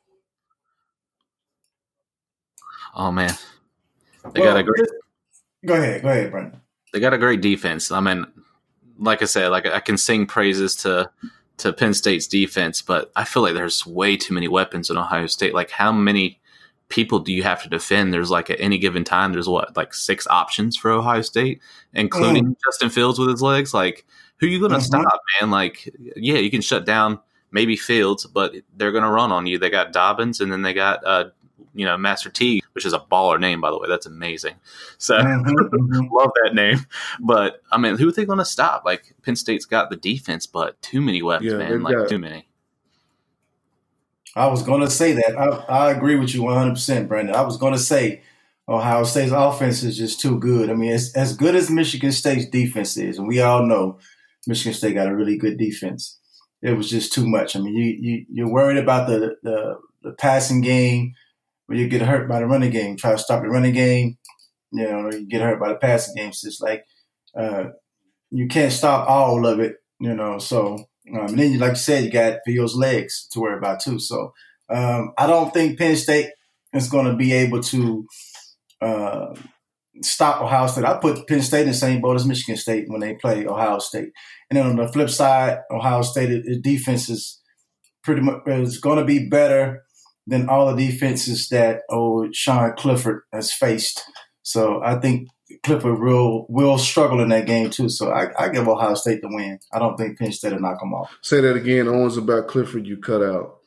Oh 2.95 3.11
man, 3.11 3.33
they 4.33 4.39
Well, 4.41 4.53
got 4.53 4.59
a 4.59 4.63
great 4.63 4.89
Go 5.65 5.73
ahead. 5.75 6.01
Go 6.01 6.09
ahead, 6.09 6.31
Brendan. 6.31 6.61
they 6.93 6.99
got 6.99 7.13
a 7.13 7.17
great 7.17 7.41
defense. 7.41 7.91
I 7.91 7.99
mean, 7.99 8.25
like 8.97 9.21
I 9.21 9.25
said, 9.25 9.49
like 9.49 9.65
I 9.65 9.79
can 9.79 9.97
sing 9.97 10.25
praises 10.25 10.75
to 10.77 11.09
to 11.57 11.73
Penn 11.73 11.93
State's 11.93 12.27
defense, 12.27 12.81
but 12.81 13.11
I 13.17 13.25
feel 13.25 13.43
like 13.43 13.53
there's 13.53 13.85
way 13.85 14.15
too 14.15 14.33
many 14.33 14.47
weapons 14.47 14.89
in 14.89 14.97
Ohio 14.97 15.27
State. 15.27 15.53
Like, 15.53 15.69
how 15.71 15.91
many 15.91 16.39
people 16.87 17.19
do 17.19 17.33
you 17.33 17.43
have 17.43 17.61
to 17.63 17.69
defend? 17.69 18.13
There's 18.13 18.31
like 18.31 18.49
at 18.49 18.61
any 18.61 18.77
given 18.77 19.03
time, 19.03 19.33
there's 19.33 19.49
what 19.49 19.75
like 19.75 19.93
six 19.93 20.25
options 20.27 20.77
for 20.77 20.89
Ohio 20.91 21.21
State, 21.21 21.61
including 21.93 22.55
Justin 22.65 22.89
Fields 22.89 23.19
with 23.19 23.29
his 23.29 23.41
legs. 23.41 23.73
Like, 23.73 24.05
who 24.37 24.47
you 24.47 24.59
going 24.59 24.71
to 24.71 24.77
Mhm. 24.77 24.83
stop, 24.83 25.19
man? 25.41 25.51
Like, 25.51 25.93
yeah, 26.15 26.37
you 26.37 26.49
can 26.49 26.61
shut 26.61 26.85
down 26.85 27.19
maybe 27.51 27.75
Fields, 27.75 28.25
but 28.25 28.53
they're 28.77 28.93
going 28.93 29.03
to 29.03 29.09
run 29.09 29.31
on 29.33 29.45
you. 29.45 29.57
They 29.59 29.69
got 29.69 29.91
Dobbins, 29.91 30.39
and 30.39 30.49
then 30.51 30.61
they 30.61 30.73
got 30.73 31.05
uh, 31.05 31.25
you 31.73 31.85
know 31.85 31.97
Master 31.97 32.29
Teague, 32.29 32.63
which 32.73 32.85
is 32.85 32.93
a 32.93 32.99
baller 32.99 33.39
name 33.39 33.61
by 33.61 33.69
the 33.71 33.77
way. 33.77 33.87
That's 33.87 34.05
amazing. 34.05 34.55
So 34.97 35.17
Mhm, 35.19 35.43
mhm. 35.45 36.09
love 36.11 36.31
that 36.43 36.53
name. 36.55 36.79
But 37.19 37.61
I 37.71 37.77
mean, 37.77 37.97
who 37.97 38.09
are 38.09 38.11
they 38.11 38.25
going 38.25 38.39
to 38.39 38.45
stop? 38.45 38.83
Like 38.85 39.13
Penn 39.23 39.35
State's 39.35 39.65
got 39.65 39.89
the 39.89 39.95
defense, 39.97 40.45
but 40.47 40.81
too 40.81 41.01
many 41.01 41.21
weapons, 41.21 41.51
Yeah, 41.51 41.57
man. 41.59 41.83
Like 41.83 41.95
got- 41.95 42.09
too 42.09 42.19
many. 42.19 42.45
I 44.35 44.47
was 44.47 44.61
going 44.63 44.81
to 44.81 44.89
say 44.89 45.13
that. 45.13 45.35
I, 45.37 45.87
I 45.87 45.91
agree 45.91 46.15
with 46.15 46.33
you 46.35 46.41
100%, 46.43 47.07
Brandon. 47.07 47.35
I 47.35 47.41
was 47.41 47.57
going 47.57 47.73
to 47.73 47.79
say 47.79 48.21
Ohio 48.67 49.03
State's 49.03 49.31
offense 49.31 49.81
is 49.83 49.97
just 49.97 50.19
too 50.21 50.37
good. 50.39 50.69
I 50.69 50.75
mean, 50.75 50.91
it's 50.91 51.15
as 51.15 51.35
good 51.35 51.55
as 51.55 51.69
Michigan 51.71 52.11
State's 52.11 52.47
defense 52.47 52.95
is, 52.95 53.17
and 53.17 53.27
we 53.27 53.41
all 53.41 53.65
know 53.65 53.97
Michigan 54.45 54.73
State 54.75 54.93
got 54.93 55.07
a 55.07 55.15
really 55.15 55.37
good 55.37 55.57
defense. 55.57 56.19
It 56.61 56.73
was 56.77 56.89
just 56.89 57.11
too 57.11 57.27
much. 57.27 57.55
I 57.55 57.59
mean, 57.59 57.75
you, 57.75 57.97
you 57.99 58.25
you're 58.31 58.51
worried 58.51 58.77
about 58.77 59.07
the, 59.07 59.35
the 59.41 59.79
the 60.03 60.11
passing 60.13 60.61
game, 60.61 61.15
but 61.69 61.77
you 61.77 61.87
get 61.87 62.01
hurt 62.01 62.27
by 62.27 62.39
the 62.39 62.47
running 62.47 62.71
game. 62.71 62.97
Try 62.97 63.11
to 63.11 63.17
stop 63.17 63.43
the 63.43 63.49
running 63.49 63.73
game, 63.73 64.17
you 64.71 64.83
know, 64.83 65.09
you 65.11 65.27
get 65.27 65.41
hurt 65.41 65.59
by 65.59 65.69
the 65.69 65.75
passing 65.75 66.15
game. 66.15 66.33
So 66.33 66.47
it's 66.47 66.59
like 66.59 66.83
uh, 67.39 67.65
you 68.31 68.47
can't 68.47 68.73
stop 68.73 69.07
all 69.07 69.45
of 69.45 69.59
it, 69.59 69.75
you 69.99 70.13
know. 70.13 70.39
So 70.39 70.89
um, 71.13 71.27
and 71.27 71.39
then, 71.39 71.53
you, 71.53 71.59
like 71.59 71.71
you 71.71 71.75
said, 71.75 72.03
you 72.03 72.11
got 72.11 72.39
Fields' 72.45 72.75
legs 72.75 73.27
to 73.31 73.39
worry 73.39 73.57
about 73.57 73.79
too. 73.79 73.99
So 73.99 74.33
um, 74.69 75.13
I 75.17 75.27
don't 75.27 75.53
think 75.53 75.77
Penn 75.77 75.95
State 75.95 76.29
is 76.73 76.89
going 76.89 77.05
to 77.05 77.15
be 77.15 77.33
able 77.33 77.61
to 77.63 78.05
uh, 78.81 79.33
stop 80.01 80.41
Ohio 80.41 80.67
State. 80.67 80.85
I 80.85 80.97
put 80.97 81.27
Penn 81.27 81.41
State 81.41 81.61
in 81.61 81.69
the 81.69 81.73
same 81.73 82.01
boat 82.01 82.15
as 82.15 82.25
Michigan 82.25 82.57
State 82.57 82.85
when 82.87 82.99
they 83.01 83.15
play 83.15 83.45
Ohio 83.45 83.79
State. 83.79 84.09
And 84.49 84.57
then 84.57 84.65
on 84.65 84.75
the 84.75 84.87
flip 84.87 85.09
side, 85.09 85.59
Ohio 85.71 86.01
State 86.01 86.43
defense 86.61 87.09
is 87.09 87.41
pretty 88.03 88.21
much 88.21 88.41
is 88.47 88.79
going 88.79 88.99
to 88.99 89.05
be 89.05 89.27
better 89.27 89.83
than 90.29 90.47
all 90.47 90.73
the 90.73 90.87
defenses 90.87 91.49
that 91.49 91.81
old 91.89 92.35
Sean 92.35 92.73
Clifford 92.77 93.23
has 93.33 93.51
faced. 93.51 94.03
So 94.43 94.81
I 94.83 94.99
think 94.99 95.29
Clifford 95.63 95.99
will 95.99 96.45
will 96.49 96.77
struggle 96.77 97.19
in 97.21 97.29
that 97.29 97.47
game 97.47 97.69
too. 97.69 97.89
So 97.89 98.11
I, 98.11 98.29
I 98.37 98.49
give 98.49 98.67
Ohio 98.67 98.93
State 98.93 99.21
the 99.21 99.27
win. 99.29 99.59
I 99.73 99.79
don't 99.79 99.97
think 99.97 100.17
Penn 100.17 100.31
State 100.31 100.53
will 100.53 100.59
knock 100.59 100.79
them 100.79 100.93
off. 100.93 101.17
Say 101.21 101.41
that 101.41 101.55
again. 101.55 101.87
Owens 101.87 102.17
about 102.17 102.47
Clifford. 102.47 102.85
You 102.85 102.97
cut 102.97 103.23
out. 103.23 103.57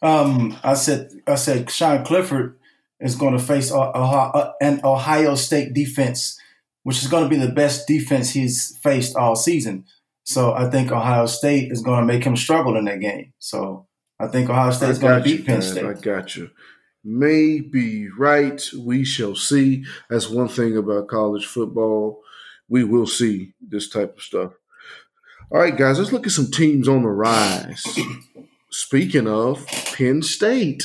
Um, 0.00 0.56
I 0.62 0.74
said 0.74 1.10
I 1.26 1.34
said 1.34 1.70
Sean 1.70 2.04
Clifford 2.04 2.58
is 3.00 3.16
going 3.16 3.32
to 3.32 3.42
face 3.42 3.72
Ohio, 3.72 4.52
an 4.60 4.80
Ohio 4.84 5.34
State 5.34 5.72
defense, 5.72 6.38
which 6.82 6.98
is 7.02 7.08
going 7.08 7.24
to 7.24 7.30
be 7.30 7.36
the 7.36 7.52
best 7.52 7.88
defense 7.88 8.30
he's 8.30 8.76
faced 8.78 9.16
all 9.16 9.34
season. 9.34 9.84
So 10.28 10.52
I 10.52 10.68
think 10.68 10.92
Ohio 10.92 11.24
State 11.24 11.72
is 11.72 11.80
going 11.80 12.00
to 12.00 12.06
make 12.06 12.22
him 12.22 12.36
struggle 12.36 12.76
in 12.76 12.84
that 12.84 13.00
game. 13.00 13.32
So 13.38 13.86
I 14.20 14.26
think 14.26 14.50
Ohio 14.50 14.72
State 14.72 14.90
is 14.90 14.98
going 14.98 15.16
to 15.16 15.24
beat 15.24 15.46
Penn 15.46 15.62
State. 15.62 15.86
I 15.86 15.94
got 15.94 16.36
you. 16.36 16.50
May 17.02 17.60
be 17.60 18.10
right. 18.10 18.62
We 18.78 19.06
shall 19.06 19.34
see. 19.34 19.86
That's 20.10 20.28
one 20.28 20.48
thing 20.48 20.76
about 20.76 21.08
college 21.08 21.46
football. 21.46 22.20
We 22.68 22.84
will 22.84 23.06
see 23.06 23.54
this 23.66 23.88
type 23.88 24.18
of 24.18 24.22
stuff. 24.22 24.52
All 25.50 25.60
right, 25.60 25.74
guys, 25.74 25.98
let's 25.98 26.12
look 26.12 26.26
at 26.26 26.32
some 26.32 26.50
teams 26.50 26.88
on 26.88 27.04
the 27.04 27.08
rise. 27.08 27.82
Speaking 28.70 29.26
of 29.26 29.66
Penn 29.94 30.20
State, 30.20 30.82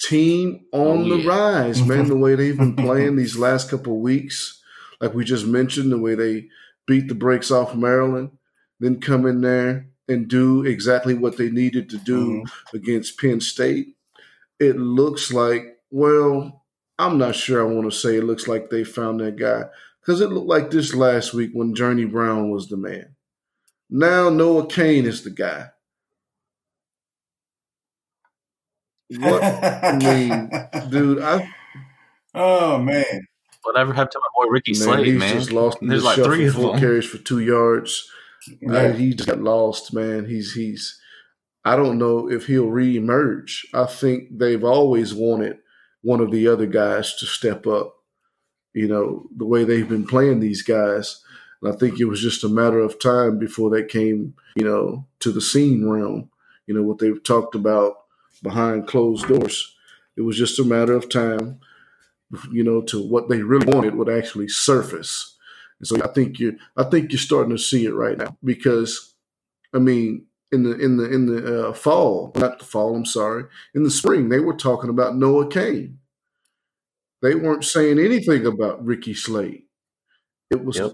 team 0.00 0.64
on 0.72 1.12
oh, 1.12 1.18
the 1.18 1.28
rise, 1.28 1.86
man. 1.86 2.08
The 2.08 2.16
way 2.16 2.36
they've 2.36 2.56
been 2.56 2.74
playing 2.86 3.16
these 3.16 3.36
last 3.36 3.68
couple 3.68 4.00
weeks, 4.00 4.62
like 4.98 5.12
we 5.12 5.26
just 5.26 5.46
mentioned, 5.46 5.92
the 5.92 5.98
way 5.98 6.14
they 6.14 6.46
beat 6.86 7.08
the 7.08 7.14
brakes 7.14 7.50
off 7.50 7.74
Maryland, 7.74 8.30
then 8.80 9.00
come 9.00 9.26
in 9.26 9.40
there 9.40 9.88
and 10.08 10.28
do 10.28 10.64
exactly 10.64 11.14
what 11.14 11.36
they 11.36 11.50
needed 11.50 11.88
to 11.90 11.98
do 11.98 12.42
mm-hmm. 12.42 12.76
against 12.76 13.18
Penn 13.18 13.40
State. 13.40 13.96
It 14.58 14.76
looks 14.76 15.32
like, 15.32 15.78
well, 15.90 16.64
I'm 16.98 17.18
not 17.18 17.34
sure 17.34 17.60
I 17.60 17.72
want 17.72 17.90
to 17.90 17.96
say 17.96 18.16
it 18.16 18.24
looks 18.24 18.46
like 18.46 18.70
they 18.70 18.84
found 18.84 19.20
that 19.20 19.36
guy 19.36 19.64
because 20.00 20.20
it 20.20 20.30
looked 20.30 20.48
like 20.48 20.70
this 20.70 20.94
last 20.94 21.32
week 21.32 21.50
when 21.52 21.74
Journey 21.74 22.04
Brown 22.04 22.50
was 22.50 22.68
the 22.68 22.76
man. 22.76 23.14
Now 23.88 24.28
Noah 24.30 24.66
Cain 24.66 25.06
is 25.06 25.22
the 25.22 25.30
guy. 25.30 25.68
What 29.18 29.42
I 29.44 29.98
mean, 29.98 30.90
dude, 30.90 31.22
I 31.22 31.52
Oh 32.34 32.78
man. 32.78 33.26
Whatever 33.62 33.92
happened 33.92 34.12
to 34.12 34.20
my 34.20 34.44
boy 34.44 34.50
Ricky 34.50 34.72
man, 34.72 34.80
Slade, 34.80 35.06
he's 35.06 35.18
man? 35.18 35.34
Just 35.34 35.52
lost 35.52 35.78
There's 35.80 36.04
like 36.04 36.16
three 36.16 36.46
of 36.46 36.54
them. 36.54 36.78
carries 36.78 37.06
for 37.06 37.18
two 37.18 37.40
yards. 37.40 38.10
Yeah. 38.60 38.92
He 38.92 39.14
just 39.14 39.28
got 39.28 39.40
lost, 39.40 39.94
man. 39.94 40.26
He's 40.26 40.52
he's 40.52 41.00
I 41.64 41.76
don't 41.76 41.98
know 41.98 42.30
if 42.30 42.46
he'll 42.46 42.66
reemerge. 42.66 43.64
I 43.72 43.86
think 43.86 44.36
they've 44.36 44.64
always 44.64 45.14
wanted 45.14 45.58
one 46.02 46.20
of 46.20 46.32
the 46.32 46.48
other 46.48 46.66
guys 46.66 47.14
to 47.16 47.26
step 47.26 47.66
up. 47.66 47.94
You 48.74 48.88
know, 48.88 49.26
the 49.36 49.46
way 49.46 49.64
they've 49.64 49.88
been 49.88 50.06
playing 50.06 50.40
these 50.40 50.62
guys. 50.62 51.22
And 51.60 51.72
I 51.72 51.76
think 51.76 52.00
it 52.00 52.06
was 52.06 52.20
just 52.20 52.42
a 52.42 52.48
matter 52.48 52.80
of 52.80 52.98
time 52.98 53.38
before 53.38 53.70
they 53.70 53.84
came, 53.84 54.34
you 54.56 54.64
know, 54.64 55.06
to 55.20 55.30
the 55.30 55.40
scene 55.40 55.88
realm. 55.88 56.30
You 56.66 56.74
know, 56.74 56.82
what 56.82 56.98
they've 56.98 57.22
talked 57.22 57.54
about 57.54 57.94
behind 58.42 58.88
closed 58.88 59.28
doors. 59.28 59.76
It 60.16 60.22
was 60.22 60.36
just 60.36 60.58
a 60.58 60.64
matter 60.64 60.94
of 60.94 61.08
time, 61.08 61.60
you 62.50 62.64
know, 62.64 62.82
to 62.82 63.02
what 63.02 63.28
they 63.28 63.42
really 63.42 63.66
wanted 63.66 63.94
would 63.94 64.08
actually 64.08 64.48
surface. 64.48 65.36
And 65.78 65.88
so 65.88 66.02
I 66.02 66.08
think 66.08 66.38
you're 66.38 66.54
I 66.76 66.84
think 66.84 67.12
you're 67.12 67.18
starting 67.18 67.54
to 67.54 67.62
see 67.62 67.84
it 67.84 67.94
right 67.94 68.16
now 68.16 68.36
because 68.44 69.14
I 69.74 69.78
mean 69.78 70.26
in 70.50 70.62
the 70.62 70.78
in 70.78 70.96
the 70.96 71.12
in 71.12 71.26
the 71.26 71.68
uh, 71.68 71.72
fall, 71.72 72.32
not 72.36 72.58
the 72.58 72.64
fall, 72.64 72.94
I'm 72.94 73.06
sorry, 73.06 73.44
in 73.74 73.82
the 73.82 73.90
spring 73.90 74.28
they 74.28 74.40
were 74.40 74.56
talking 74.56 74.90
about 74.90 75.16
Noah 75.16 75.48
Cain. 75.48 75.98
They 77.20 77.34
weren't 77.34 77.64
saying 77.64 77.98
anything 77.98 78.46
about 78.46 78.84
Ricky 78.84 79.14
Slade. 79.14 79.62
It 80.50 80.64
was 80.64 80.76
yep 80.76 80.92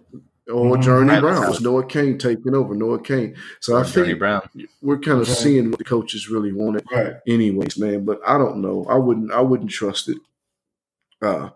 or 0.49 0.73
mm-hmm. 0.73 0.83
Journey 0.83 1.11
right. 1.11 1.21
Brown. 1.21 1.49
was 1.49 1.61
Noah 1.61 1.87
Cain 1.87 2.19
taking 2.19 2.55
over. 2.55 2.75
Noah 2.75 3.01
Cain. 3.01 3.37
So 3.61 3.75
or 3.75 3.81
I 3.81 3.83
think 3.85 4.19
Brown. 4.19 4.49
we're 4.81 4.99
kind 4.99 5.21
of 5.21 5.29
seeing 5.29 5.71
what 5.71 5.79
the 5.79 5.85
coaches 5.85 6.29
really 6.29 6.53
wanted, 6.53 6.85
right. 6.91 7.15
anyways, 7.27 7.79
man. 7.79 8.05
But 8.05 8.21
I 8.27 8.39
don't 8.39 8.61
know. 8.63 8.87
I 8.89 8.97
wouldn't. 8.97 9.31
I 9.33 9.41
wouldn't 9.41 9.71
trust 9.71 10.09
it. 10.09 10.19
Uh, 11.21 11.51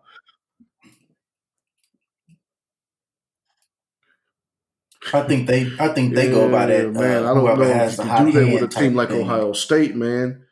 I 5.12 5.22
think 5.22 5.46
they. 5.46 5.72
I 5.78 5.88
think 5.88 6.14
they 6.14 6.28
yeah, 6.28 6.34
go 6.34 6.50
by 6.50 6.66
that. 6.66 6.92
Man, 6.92 7.24
uh, 7.24 7.30
I 7.30 7.34
don't 7.34 7.44
know 7.44 7.62
if 7.62 7.98
you 7.98 8.04
can 8.04 8.26
do 8.26 8.32
that 8.32 8.52
with 8.52 8.62
a 8.62 8.80
team 8.80 8.94
like 8.94 9.10
thing. 9.10 9.22
Ohio 9.22 9.52
State, 9.52 9.94
man. 9.94 10.44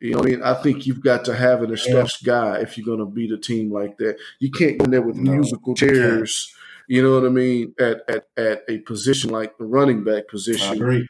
You 0.00 0.12
know, 0.12 0.20
I 0.20 0.22
mean, 0.22 0.42
I 0.42 0.54
think 0.54 0.86
you've 0.86 1.02
got 1.02 1.26
to 1.26 1.34
have 1.34 1.62
an 1.62 1.72
established 1.72 2.26
yeah. 2.26 2.32
guy 2.32 2.60
if 2.60 2.78
you're 2.78 2.86
going 2.86 3.00
to 3.00 3.04
beat 3.04 3.32
a 3.32 3.38
team 3.38 3.70
like 3.70 3.98
that. 3.98 4.16
You 4.38 4.50
can't 4.50 4.78
go 4.78 4.86
in 4.86 4.90
there 4.90 5.02
with 5.02 5.16
no, 5.16 5.32
musical 5.32 5.74
chairs 5.74 6.54
you 6.90 7.04
know 7.04 7.14
what 7.14 7.24
I 7.24 7.28
mean? 7.28 7.72
At 7.78 8.02
at 8.08 8.24
at 8.36 8.64
a 8.68 8.78
position 8.78 9.30
like 9.30 9.56
the 9.58 9.64
running 9.64 10.02
back 10.02 10.26
position, 10.26 11.06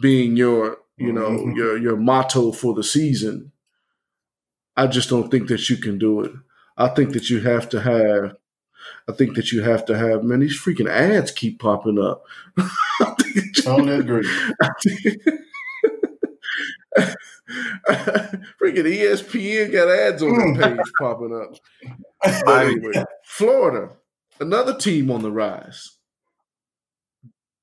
being 0.00 0.36
your 0.36 0.76
you 0.96 1.12
know 1.12 1.28
mm-hmm. 1.28 1.56
your 1.56 1.76
your 1.76 1.96
motto 1.96 2.52
for 2.52 2.72
the 2.72 2.84
season. 2.84 3.50
I 4.76 4.86
just 4.86 5.10
don't 5.10 5.30
think 5.30 5.48
that 5.48 5.68
you 5.68 5.76
can 5.76 5.98
do 5.98 6.22
it. 6.22 6.32
I 6.76 6.88
think 6.88 7.12
that 7.12 7.30
you 7.30 7.40
have 7.40 7.68
to 7.70 7.80
have. 7.80 8.36
I 9.08 9.12
think 9.12 9.36
that 9.36 9.52
you 9.52 9.62
have 9.62 9.84
to 9.86 9.96
have. 9.96 10.24
Man, 10.24 10.40
these 10.40 10.58
freaking 10.60 10.88
ads 10.88 11.30
keep 11.30 11.60
popping 11.60 11.98
up. 11.98 12.24
I 12.56 13.14
totally 13.62 13.96
agree. 13.96 14.28
freaking 18.60 18.86
ESPN 18.86 19.72
got 19.72 19.88
ads 19.88 20.22
on 20.22 20.54
their 20.54 20.54
page 20.76 20.92
popping 20.98 21.34
up. 21.34 21.56
But 22.44 22.66
anyway, 22.66 23.04
Florida 23.24 23.90
another 24.42 24.76
team 24.76 25.10
on 25.10 25.22
the 25.22 25.30
rise. 25.30 25.96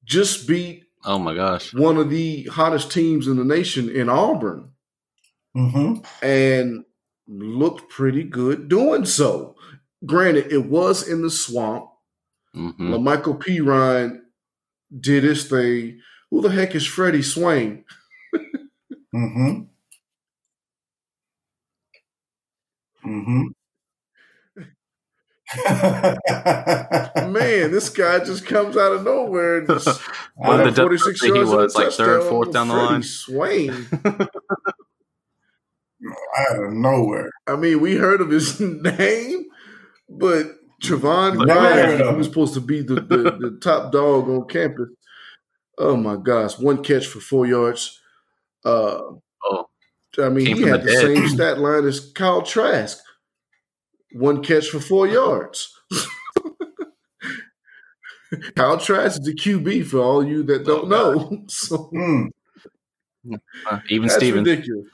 Just 0.04 0.48
beat 0.48 0.86
oh 1.06 1.20
my 1.20 1.36
gosh 1.36 1.74
one 1.74 1.98
of 1.98 2.10
the 2.10 2.44
hottest 2.46 2.92
teams 2.92 3.28
in 3.28 3.38
the 3.38 3.46
nation 3.46 3.90
in 3.90 4.10
Auburn, 4.10 4.72
mm-hmm. 5.56 6.04
and 6.26 6.84
looked 7.30 7.90
pretty 7.90 8.24
good 8.24 8.68
doing 8.68 9.06
so. 9.06 9.56
Granted, 10.06 10.52
it 10.52 10.66
was 10.66 11.08
in 11.08 11.22
the 11.22 11.30
swamp. 11.30 11.90
Mm-hmm. 12.56 12.94
Lamical 12.94 13.40
Perine 13.40 14.22
did 15.00 15.24
his 15.24 15.46
thing. 15.48 16.02
Who 16.32 16.42
the 16.42 16.50
heck 16.50 16.76
is 16.76 16.86
Freddie 16.86 17.22
Swain? 17.22 17.86
mm-hmm. 19.16 19.62
Mm-hmm. 23.06 23.48
Man, 27.32 27.72
this 27.72 27.90
guy 27.90 28.20
just 28.20 28.46
comes 28.46 28.78
out 28.78 28.92
of 28.94 29.04
nowhere 29.04 29.60
and 29.60 29.68
just 29.84 30.00
well, 30.36 30.64
the 30.64 30.72
46 30.72 31.24
yards 31.24 31.50
was 31.50 31.76
like 31.76 31.92
third, 31.92 32.30
fourth 32.30 32.52
down 32.52 32.68
the 32.68 32.76
line. 32.76 33.02
Swain. 33.02 33.88
Out 36.50 36.64
of 36.64 36.74
nowhere. 36.74 37.32
I 37.48 37.56
mean, 37.56 37.80
we 37.82 37.96
heard 37.96 38.22
of 38.22 38.30
his 38.30 38.60
name, 38.60 39.46
but 40.08 40.48
Trevon 40.84 41.38
Grimes, 41.44 42.18
was 42.18 42.28
supposed 42.28 42.54
to 42.54 42.62
be 42.62 42.82
the, 42.82 42.96
the, 42.96 43.18
the 43.40 43.60
top 43.62 43.92
dog 43.92 44.30
on 44.30 44.48
campus. 44.48 44.90
Oh 45.78 45.96
my 45.96 46.18
gosh, 46.18 46.58
one 46.60 46.84
catch 46.84 47.08
for 47.08 47.20
four 47.20 47.46
yards. 47.46 48.00
Uh, 48.66 49.00
oh, 49.46 49.70
I 50.18 50.30
mean, 50.30 50.56
he 50.56 50.64
had 50.64 50.82
the, 50.82 50.86
the 50.86 50.92
same 50.92 51.28
stat 51.30 51.60
line 51.60 51.86
as 51.86 52.12
Kyle 52.12 52.42
Trask 52.42 53.00
one 54.14 54.44
catch 54.44 54.70
for 54.70 54.80
four 54.80 55.08
yards. 55.08 55.74
Kyle 58.56 58.78
Trask 58.78 59.20
is 59.20 59.26
the 59.26 59.34
QB 59.34 59.88
for 59.88 60.00
all 60.00 60.24
you 60.24 60.44
that 60.44 60.66
don't 60.66 60.88
know. 60.90 61.44
so, 61.48 61.90
mm. 61.94 62.30
Uh, 63.70 63.80
even 63.90 64.08
That's 64.08 64.18
Stevens. 64.20 64.48
ridiculous. 64.48 64.88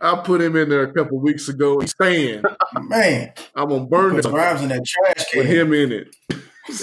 I 0.00 0.20
put 0.24 0.40
him 0.40 0.56
in 0.56 0.68
there 0.68 0.82
a 0.82 0.92
couple 0.92 1.18
weeks 1.20 1.48
ago. 1.48 1.80
He's 1.80 1.94
saying, 2.00 2.42
Man, 2.80 3.32
I'm 3.54 3.68
gonna 3.68 3.86
burn 3.86 4.16
the 4.16 4.22
him 4.28 4.34
Grimes 4.34 4.62
in 4.62 4.68
that 4.68 4.84
trash 4.84 5.26
with 5.34 5.46
can. 5.46 5.56
him 5.56 5.72
in 5.72 5.92
it. 5.92 6.16
Take 6.68 6.80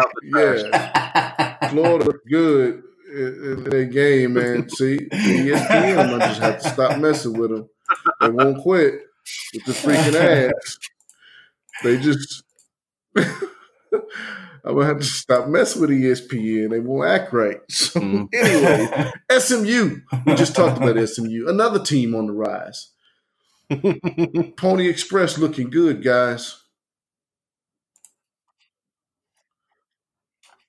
out 0.00 0.10
the 0.14 0.30
trash. 0.30 0.62
Yeah, 0.72 1.68
Florida 1.70 2.04
looked 2.04 2.28
good 2.28 2.82
in, 3.12 3.44
in 3.44 3.64
their 3.64 3.84
game, 3.86 4.34
man. 4.34 4.68
See, 4.70 5.08
ESPN, 5.12 6.20
I 6.20 6.28
just 6.28 6.40
have 6.40 6.62
to 6.62 6.68
stop 6.70 6.98
messing 6.98 7.32
with 7.38 7.50
them. 7.50 7.68
They 8.20 8.30
won't 8.30 8.62
quit 8.62 9.02
with 9.54 9.64
the 9.64 9.72
freaking 9.72 10.14
ads. 10.14 10.78
They 11.82 11.98
just. 11.98 12.44
I'm 14.64 14.74
gonna 14.74 14.86
have 14.86 14.98
to 14.98 15.04
stop 15.04 15.48
messing 15.48 15.80
with 15.82 15.90
ESPN. 15.90 16.70
They 16.70 16.80
won't 16.80 17.08
act 17.08 17.32
right. 17.32 17.60
So 17.70 18.00
Mm. 18.00 18.28
anyway, 18.34 19.12
SMU. 19.38 20.00
We 20.26 20.34
just 20.34 20.54
talked 20.56 20.78
about 20.78 21.08
SMU. 21.08 21.48
Another 21.48 21.82
team 21.82 22.14
on 22.14 22.26
the 22.26 22.32
rise. 22.32 22.90
Pony 24.56 24.88
Express 24.88 25.38
looking 25.38 25.70
good, 25.70 26.02
guys. 26.02 26.62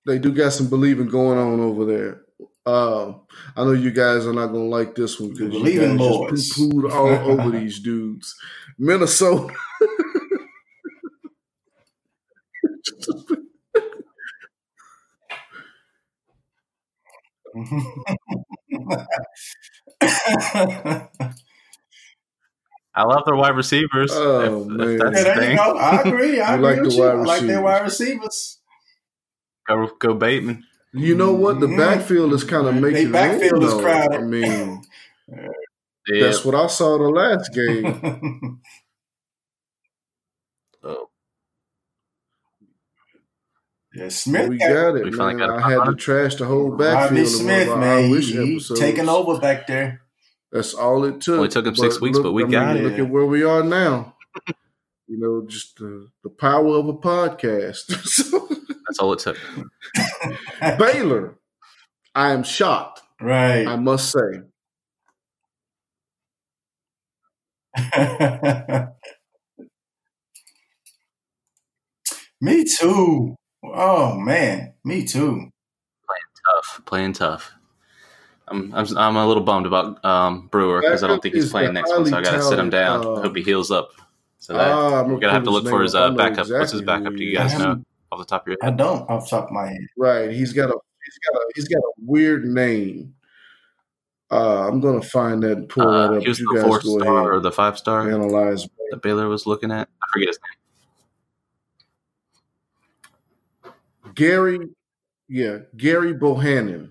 They 0.06 0.19
do 0.19 0.32
got 0.34 0.54
some 0.54 0.69
believing 0.69 1.08
going 1.08 1.38
on 1.38 1.60
over 1.60 1.86
there. 1.86 2.21
Uh, 2.65 3.13
I 3.56 3.63
know 3.63 3.71
you 3.73 3.91
guys 3.91 4.25
are 4.27 4.34
not 4.34 4.47
gonna 4.47 4.65
like 4.65 4.95
this 4.95 5.19
one 5.19 5.30
because 5.32 5.54
you 5.54 5.60
Believing 5.63 5.97
guys 5.97 6.30
just 6.30 6.58
poo-pooed 6.58 6.91
all 6.91 7.10
over 7.10 7.51
these 7.51 7.80
dudes. 7.80 8.36
Minnesota. 8.77 9.54
I 22.94 23.04
love 23.04 23.24
their 23.26 23.36
wide 23.36 23.56
receivers. 23.56 24.12
Oh, 24.14 24.64
if, 24.64 24.68
man. 24.68 24.88
if 24.88 25.00
Yeah, 25.00 25.10
that's 25.10 25.24
the 25.24 25.40
there 25.40 25.52
you 25.52 25.58
go. 25.58 25.78
I 25.78 26.02
agree. 26.06 26.40
I 26.42 26.56
You 26.58 26.66
agree 26.66 26.66
like 26.66 26.76
the 26.78 26.82
with 26.84 26.94
you. 26.96 27.02
wide 27.04 27.10
I 27.10 27.14
like 27.24 27.42
their 27.42 27.62
receivers. 27.62 27.64
wide 27.64 27.84
receivers. 27.84 28.60
go 29.68 29.88
go 30.00 30.14
Bateman. 30.14 30.64
You 30.94 31.16
know 31.16 31.32
what? 31.34 31.62
The 31.62 31.68
Mhm. 31.68 31.78
backfield 31.78 32.34
is 32.34 32.44
kind 32.44 32.68
of 32.68 32.76
They 32.76 32.82
making 32.82 33.12
backfield 33.14 33.54
room, 33.54 33.64
is 33.64 33.72
though. 33.72 33.80
crowded. 33.80 34.20
I 34.20 34.24
mean, 34.24 34.82
Yeah. 36.08 36.26
that's 36.26 36.44
what 36.44 36.56
I 36.56 36.68
saw 36.68 36.98
the 36.98 37.10
last 37.10 37.54
game. 37.54 38.60
Yeah, 43.93 44.10
Smith 44.10 44.49
we 44.49 44.58
got 44.58 44.69
got 44.69 44.95
it, 44.95 45.04
We 45.06 45.12
man. 45.12 45.38
got 45.38 45.49
a 45.49 45.54
I 45.65 45.71
had 45.71 45.84
to 45.86 45.95
trash 45.95 46.36
the 46.36 46.45
whole 46.45 46.69
Rodney 46.71 46.86
backfield 46.86 47.19
in 47.19 47.25
Smith, 47.27 47.67
man. 47.69 47.84
I 47.84 48.01
He, 48.04 48.12
Wish 48.12 48.32
he 48.32 48.60
taking 48.75 49.10
over 49.10 49.39
back 49.39 49.67
there. 49.67 50.01
That's 50.51 50.73
all 50.73 51.04
it 51.06 51.21
took. 51.21 51.38
Only 51.38 51.49
took 51.49 51.65
him 51.65 51.75
six 51.75 51.99
weeks, 52.01 52.19
but 52.19 52.32
we 52.34 52.43
I 52.43 52.47
got 52.47 52.75
mean, 52.75 52.86
it. 52.86 52.89
Look 52.89 52.99
at 52.99 53.10
where 53.10 53.25
we 53.25 53.43
are 53.43 53.63
now. 53.63 54.15
you 55.08 55.17
know, 55.19 55.45
just 55.47 55.77
the, 55.77 56.08
the 56.23 56.30
power 56.30 56.75
of 56.77 56.88
a 56.88 56.93
podcast. 56.93 57.88
That's 58.88 58.99
all 58.99 59.13
it 59.13 59.19
took. 59.19 59.38
Baylor, 60.80 61.36
I 62.15 62.32
am 62.32 62.43
shocked. 62.43 63.01
Right. 63.21 63.65
I 63.67 63.75
must 63.77 64.12
say. 64.12 64.41
me 72.41 72.63
too. 72.65 73.36
Oh 73.63 74.15
man, 74.17 74.74
me 74.84 75.06
too. 75.06 75.36
Playing 75.36 76.32
tough, 76.56 76.82
playing 76.86 77.13
tough. 77.13 77.52
I'm 78.47 78.74
I'm, 78.74 78.86
I'm 78.97 79.15
a 79.15 79.28
little 79.28 79.43
bummed 79.43 79.65
about 79.65 80.04
um, 80.04 80.47
Brewer 80.47 80.82
because 80.82 81.04
I 81.04 81.08
don't 81.08 81.21
think 81.21 81.36
he's 81.36 81.50
playing 81.52 81.74
next 81.74 81.89
one, 81.91 82.06
so 82.06 82.17
I 82.17 82.21
got 82.21 82.32
to 82.32 82.43
sit 82.43 82.60
him 82.60 82.69
down. 82.69 83.04
highly 83.04 83.21
Hope 83.21 83.36
he 83.36 83.43
heals 83.43 83.71
up. 83.71 83.91
So 84.39 84.54
that, 84.54 84.71
I'm 84.71 85.12
we're 85.12 85.19
gonna 85.19 85.34
have 85.34 85.43
to 85.43 85.52
look 85.52 85.67
for 85.67 85.82
his 85.84 85.93
uh, 85.95 86.10
know 86.10 86.17
backup. 86.17 86.50
What's 86.50 86.71
his 86.71 86.82
backup? 86.82 87.13
Do 87.13 87.24
you 87.24 87.36
guys 87.38 87.58
know 87.58 87.84
off 88.12 88.19
the 88.19 88.26
top 88.26 88.41
of 88.41 88.47
your 88.47 88.58
head? 88.62 88.74
I 88.74 88.76
don't 88.76 89.08
off 89.10 89.26
the 89.26 89.30
top 89.38 89.45
of 89.45 89.52
my 89.52 89.67
head. 89.67 89.88
Right. 89.95 90.32
He's 90.32 90.52
got 90.54 90.69
a 90.69 90.74
he's 91.06 91.19
got 91.32 91.39
a 91.39 91.45
he's 91.56 91.67
got 91.67 91.80
a 91.80 91.91
weird 92.00 92.45
name. 92.45 93.13
Uh, 94.32 94.67
I'm 94.67 94.80
gonna 94.80 95.02
find 95.02 95.43
that 95.43 95.58
and 95.58 95.69
pull 95.69 95.88
Uh, 95.88 96.08
that 96.08 96.17
up. 96.17 96.21
he 96.24 96.28
was 96.30 96.39
the 96.39 96.52
guys 96.56 96.63
fourth 96.63 96.84
go 96.84 97.00
star 97.00 97.34
or 97.34 97.39
the 97.39 97.52
five 97.52 97.78
star 97.78 98.02
and 98.02 98.13
analyze. 98.13 98.67
that 98.89 99.02
Baylor 99.04 99.28
was 99.28 99.45
looking 99.45 99.71
at. 99.71 99.88
I 100.02 100.06
forget 100.12 100.30
his 100.30 100.39
name. 100.39 100.61
Gerry, 104.22 104.60
yeah, 105.28 105.58
Gerry 105.76 106.14
Bohannon. 106.14 106.90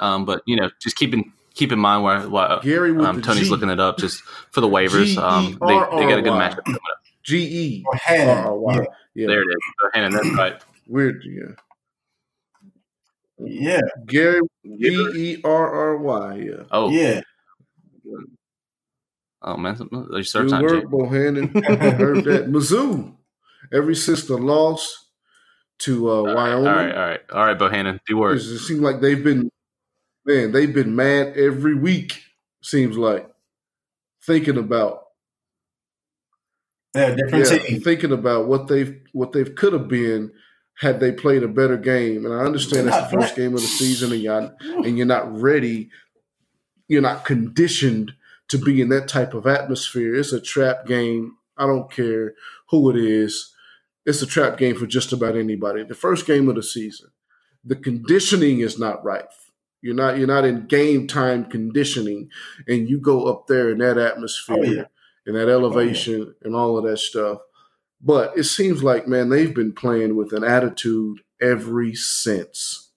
Um, 0.00 0.24
but 0.24 0.42
you 0.46 0.56
know, 0.56 0.70
just 0.80 0.96
keep 0.96 1.12
in 1.12 1.32
keep 1.54 1.70
in 1.70 1.78
mind 1.78 2.02
where, 2.02 2.28
why 2.28 2.58
Gary 2.62 2.92
with 2.92 3.06
um, 3.06 3.20
Tony's 3.22 3.44
G. 3.44 3.50
looking 3.50 3.68
it 3.70 3.78
up 3.78 3.98
just 3.98 4.22
for 4.50 4.60
the 4.62 4.68
waivers. 4.68 5.16
Um, 5.18 5.58
they, 5.60 5.74
they 5.74 6.08
got 6.08 6.18
a 6.18 6.22
good 6.22 6.32
G-E-R-R-Y. 6.32 6.48
matchup 6.48 6.64
coming 6.64 6.80
up. 6.90 6.98
G 7.22 7.36
E 7.38 7.84
Or 7.86 7.98
Yeah. 8.08 8.84
Yeah, 9.14 9.26
There 9.26 9.42
it 9.42 9.46
is. 9.46 9.56
So, 9.80 9.90
Hannon, 9.92 10.12
that's 10.12 10.30
right. 10.34 10.62
weird. 10.88 11.22
Yeah, 11.24 11.54
Yeah. 13.38 13.80
Gerry 14.06 14.40
G 14.64 14.88
E 15.14 15.40
R 15.44 15.70
R 15.70 15.96
Y. 15.98 16.34
Yeah, 16.36 16.62
Oh, 16.70 16.90
Yeah. 16.90 17.20
oh 19.42 19.56
man, 19.56 19.76
your 19.92 20.24
search 20.24 20.44
good 20.44 20.50
time, 20.50 20.62
work, 20.62 20.84
Bohannon. 20.86 21.54
I 21.68 21.90
heard 21.90 22.24
that. 22.24 22.46
Mizzou, 22.50 23.14
every 23.72 23.94
since 23.94 24.24
the 24.24 24.36
loss 24.38 25.01
to 25.82 26.10
uh, 26.10 26.22
All 26.26 26.34
right, 26.34 26.34
Wyoming, 26.34 26.66
all 26.66 26.74
right, 26.74 26.94
all 26.94 27.06
right, 27.06 27.20
all 27.32 27.46
right, 27.46 27.58
Bohannon, 27.58 28.00
do 28.06 28.16
work. 28.18 28.36
it 28.36 28.58
seems 28.58 28.80
like 28.80 29.00
they've 29.00 29.22
been 29.22 29.50
man, 30.24 30.52
they've 30.52 30.72
been 30.74 30.94
mad 30.96 31.36
every 31.36 31.74
week. 31.74 32.22
Seems 32.62 32.96
like 32.96 33.28
thinking 34.24 34.56
about 34.58 35.04
They're 36.94 37.16
different 37.16 37.50
yeah, 37.50 37.58
team. 37.58 37.80
thinking 37.80 38.12
about 38.12 38.46
what 38.46 38.68
they've 38.68 39.00
what 39.12 39.32
they've 39.32 39.54
could 39.54 39.72
have 39.72 39.88
been 39.88 40.32
had 40.78 41.00
they 41.00 41.12
played 41.12 41.42
a 41.42 41.48
better 41.48 41.76
game. 41.76 42.24
And 42.24 42.34
I 42.34 42.38
understand 42.44 42.88
that's 42.88 43.10
the 43.10 43.18
first 43.20 43.36
game 43.36 43.54
of 43.54 43.60
the 43.60 43.66
season, 43.66 44.12
and 44.12 44.22
you're 44.22 44.54
and 44.60 44.96
you're 44.96 45.06
not 45.06 45.40
ready. 45.40 45.90
You're 46.88 47.02
not 47.02 47.24
conditioned 47.24 48.12
to 48.48 48.58
be 48.58 48.80
in 48.80 48.90
that 48.90 49.08
type 49.08 49.34
of 49.34 49.46
atmosphere. 49.46 50.14
It's 50.14 50.32
a 50.32 50.40
trap 50.40 50.86
game. 50.86 51.36
I 51.56 51.66
don't 51.66 51.90
care 51.90 52.34
who 52.70 52.90
it 52.90 52.96
is. 52.96 53.51
It's 54.04 54.22
a 54.22 54.26
trap 54.26 54.58
game 54.58 54.74
for 54.76 54.86
just 54.86 55.12
about 55.12 55.36
anybody. 55.36 55.84
The 55.84 55.94
first 55.94 56.26
game 56.26 56.48
of 56.48 56.56
the 56.56 56.62
season, 56.62 57.10
the 57.64 57.76
conditioning 57.76 58.60
is 58.60 58.78
not 58.78 59.04
right. 59.04 59.24
You're 59.80 59.94
not 59.94 60.18
you're 60.18 60.26
not 60.28 60.44
in 60.44 60.66
game 60.66 61.06
time 61.06 61.44
conditioning, 61.44 62.30
and 62.68 62.88
you 62.88 63.00
go 63.00 63.26
up 63.26 63.46
there 63.48 63.70
in 63.70 63.78
that 63.78 63.98
atmosphere 63.98 64.56
Oh, 64.58 64.62
yeah. 64.62 64.84
and 65.26 65.36
that 65.36 65.48
oh, 65.48 65.52
elevation 65.52 66.34
and 66.42 66.54
all 66.54 66.78
of 66.78 66.84
that 66.84 66.98
stuff. 66.98 67.38
But 68.00 68.36
it 68.36 68.44
seems 68.44 68.82
like 68.82 69.06
man, 69.08 69.28
they've 69.28 69.54
been 69.54 69.72
playing 69.72 70.16
with 70.16 70.32
an 70.32 70.44
attitude 70.44 71.20
every 71.40 71.94
since. 71.94 72.91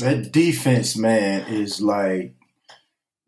That 0.00 0.32
defense, 0.32 0.96
man, 0.96 1.46
is 1.52 1.80
like, 1.80 2.34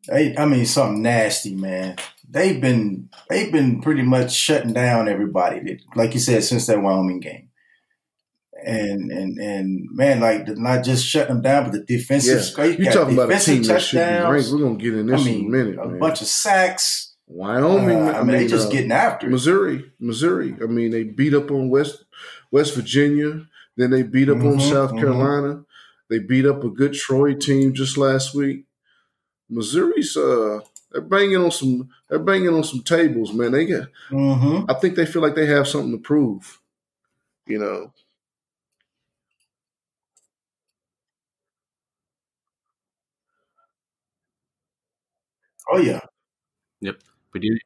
they, 0.08 0.36
I 0.36 0.46
mean, 0.46 0.66
something 0.66 1.02
nasty, 1.02 1.54
man. 1.54 1.96
They've 2.28 2.60
been 2.60 3.10
they've 3.28 3.52
been 3.52 3.80
pretty 3.82 4.02
much 4.02 4.32
shutting 4.32 4.72
down 4.72 5.08
everybody, 5.08 5.78
like 5.94 6.14
you 6.14 6.20
said, 6.20 6.42
since 6.44 6.66
that 6.66 6.80
Wyoming 6.82 7.20
game. 7.20 7.50
And 8.64 9.10
and 9.10 9.38
and 9.38 9.88
man, 9.90 10.20
like 10.20 10.46
not 10.56 10.84
just 10.84 11.04
shutting 11.04 11.34
them 11.34 11.42
down, 11.42 11.64
but 11.64 11.72
the 11.72 11.80
defensive. 11.80 12.54
Yeah, 12.56 12.64
you 12.64 12.84
talking 12.90 13.14
about 13.14 13.32
a 13.32 13.38
team 13.38 13.62
that 13.64 13.82
should 13.82 13.96
be 13.98 14.02
ranked. 14.02 14.50
We're 14.50 14.60
gonna 14.60 14.76
get 14.76 14.94
in 14.94 15.06
this 15.08 15.20
I 15.20 15.24
mean, 15.24 15.40
in 15.40 15.46
a 15.46 15.50
minute, 15.50 15.78
a 15.78 15.88
man. 15.88 15.98
bunch 15.98 16.20
of 16.22 16.26
sacks. 16.28 17.14
Wyoming, 17.26 17.96
Uh, 18.08 18.12
I 18.12 18.22
mean, 18.22 18.36
they 18.36 18.46
just 18.46 18.68
uh, 18.68 18.70
getting 18.70 18.92
after 18.92 19.26
it. 19.26 19.30
Missouri, 19.30 19.84
Missouri. 19.98 20.54
I 20.62 20.66
mean, 20.66 20.90
they 20.90 21.02
beat 21.04 21.34
up 21.34 21.50
on 21.50 21.70
West 21.70 22.04
West 22.50 22.74
Virginia. 22.74 23.46
Then 23.76 23.90
they 23.90 24.02
beat 24.02 24.28
up 24.28 24.36
on 24.38 24.58
Mhm, 24.58 24.70
South 24.70 24.92
mhm. 24.92 25.00
Carolina. 25.00 25.64
They 26.12 26.18
beat 26.18 26.44
up 26.44 26.62
a 26.62 26.68
good 26.68 26.92
Troy 26.92 27.32
team 27.32 27.72
just 27.72 27.96
last 27.96 28.34
week. 28.34 28.66
Missouri's 29.48 30.14
uh, 30.14 30.60
they're 30.90 31.00
banging 31.00 31.38
on 31.38 31.50
some 31.50 31.88
they're 32.10 32.18
banging 32.18 32.50
on 32.50 32.64
some 32.64 32.82
tables, 32.82 33.32
man. 33.32 33.52
They 33.52 33.64
get. 33.64 33.84
Mm-hmm. 34.10 34.70
I 34.70 34.74
think 34.74 34.94
they 34.94 35.06
feel 35.06 35.22
like 35.22 35.34
they 35.34 35.46
have 35.46 35.66
something 35.66 35.92
to 35.92 35.96
prove. 35.96 36.60
You 37.46 37.60
know, 37.60 37.92
Oh 45.70 45.78
yeah. 45.78 46.00
Yep. 46.82 47.00
We 47.32 47.40
do 47.40 47.56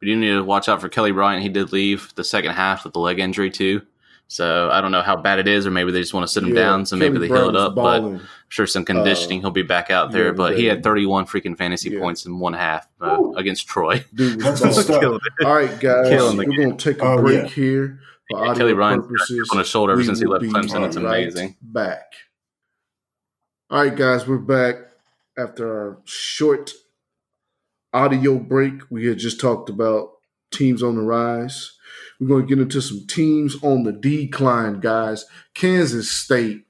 we 0.00 0.06
do 0.06 0.16
need 0.16 0.28
to 0.28 0.44
watch 0.44 0.68
out 0.68 0.80
for 0.80 0.88
Kelly 0.88 1.10
Bryant. 1.10 1.42
He 1.42 1.48
did 1.48 1.72
leave 1.72 2.12
the 2.14 2.22
second 2.22 2.52
half 2.52 2.84
with 2.84 2.92
the 2.92 3.00
leg 3.00 3.18
injury 3.18 3.50
too. 3.50 3.82
So 4.28 4.70
I 4.70 4.80
don't 4.80 4.92
know 4.92 5.02
how 5.02 5.16
bad 5.16 5.38
it 5.38 5.46
is, 5.46 5.66
or 5.66 5.70
maybe 5.70 5.92
they 5.92 6.00
just 6.00 6.14
want 6.14 6.26
to 6.26 6.32
sit 6.32 6.42
him 6.42 6.50
yeah, 6.50 6.62
down, 6.62 6.86
so 6.86 6.96
Kelly 6.96 7.10
maybe 7.10 7.18
they 7.18 7.26
heal 7.26 7.50
it 7.50 7.56
up. 7.56 7.74
Balling. 7.74 8.02
But 8.14 8.22
I'm 8.22 8.28
sure 8.48 8.66
some 8.66 8.84
conditioning, 8.84 9.40
uh, 9.40 9.42
he'll 9.42 9.50
be 9.50 9.62
back 9.62 9.90
out 9.90 10.10
there. 10.10 10.26
Yeah, 10.26 10.32
but 10.32 10.56
he 10.56 10.64
had 10.64 10.82
31 10.82 11.26
freaking 11.26 11.56
fantasy 11.56 11.90
yeah. 11.90 12.00
points 12.00 12.24
in 12.24 12.38
one 12.38 12.54
half 12.54 12.88
uh, 13.00 13.32
against 13.36 13.68
Troy. 13.68 14.04
Dude, 14.14 14.42
All 14.46 15.54
right, 15.54 15.78
guys, 15.80 16.34
we're 16.34 16.44
going 16.44 16.76
to 16.76 16.92
take 16.92 17.02
a 17.02 17.06
oh, 17.06 17.20
break 17.20 17.50
here 17.50 18.00
for 18.30 18.40
audio 18.40 18.54
Kelly 18.54 18.74
Bryant's 18.74 19.06
purposes. 19.06 19.50
on 19.52 19.58
his 19.58 19.68
shoulder 19.68 19.92
ever 19.92 20.04
since 20.04 20.18
he 20.18 20.26
left 20.26 20.44
Clemson. 20.44 20.86
It's 20.86 20.96
amazing. 20.96 21.56
Back. 21.60 22.12
All 23.70 23.82
right, 23.82 23.94
guys, 23.94 24.26
we're 24.26 24.38
back 24.38 24.76
after 25.36 25.66
our 25.68 25.98
short 26.04 26.72
audio 27.92 28.38
break. 28.38 28.90
We 28.90 29.06
had 29.06 29.18
just 29.18 29.40
talked 29.40 29.68
about 29.68 30.12
teams 30.50 30.82
on 30.82 30.96
the 30.96 31.02
rise. 31.02 31.72
We're 32.22 32.28
going 32.28 32.46
to 32.46 32.54
get 32.54 32.62
into 32.62 32.80
some 32.80 33.04
teams 33.08 33.56
on 33.64 33.82
the 33.82 33.90
decline, 33.90 34.78
guys. 34.78 35.24
Kansas 35.54 36.08
State, 36.08 36.64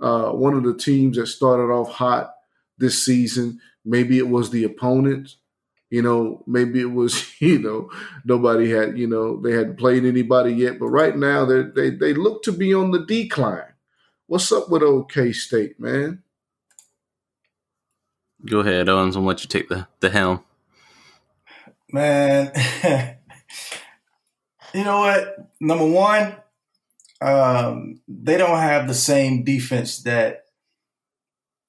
uh, 0.00 0.30
one 0.30 0.54
of 0.54 0.62
the 0.62 0.76
teams 0.76 1.16
that 1.16 1.26
started 1.26 1.72
off 1.72 1.90
hot 1.90 2.32
this 2.78 3.04
season. 3.04 3.60
Maybe 3.84 4.16
it 4.16 4.28
was 4.28 4.50
the 4.50 4.62
opponent. 4.62 5.34
You 5.90 6.02
know, 6.02 6.44
maybe 6.46 6.80
it 6.80 6.92
was, 6.92 7.34
you 7.40 7.58
know, 7.58 7.90
nobody 8.24 8.70
had, 8.70 8.96
you 8.96 9.08
know, 9.08 9.40
they 9.40 9.50
hadn't 9.50 9.76
played 9.76 10.04
anybody 10.04 10.52
yet. 10.52 10.78
But 10.78 10.90
right 10.90 11.16
now, 11.16 11.44
they 11.44 11.62
they 11.62 11.90
they 11.90 12.14
look 12.14 12.44
to 12.44 12.52
be 12.52 12.72
on 12.72 12.92
the 12.92 13.04
decline. 13.04 13.72
What's 14.28 14.52
up 14.52 14.70
with 14.70 14.84
OK 14.84 15.32
State, 15.32 15.80
man? 15.80 16.22
Go 18.46 18.60
ahead, 18.60 18.88
Owens. 18.88 19.16
I'll 19.16 19.24
let 19.24 19.42
you 19.42 19.48
take 19.48 19.68
the, 19.68 19.88
the 19.98 20.10
helm. 20.10 20.44
Man, 21.90 22.52
you 24.74 24.84
know 24.84 24.98
what? 24.98 25.50
Number 25.60 25.86
one, 25.86 26.36
um, 27.20 28.00
they 28.08 28.36
don't 28.36 28.58
have 28.58 28.88
the 28.88 28.94
same 28.94 29.44
defense 29.44 30.02
that 30.02 30.46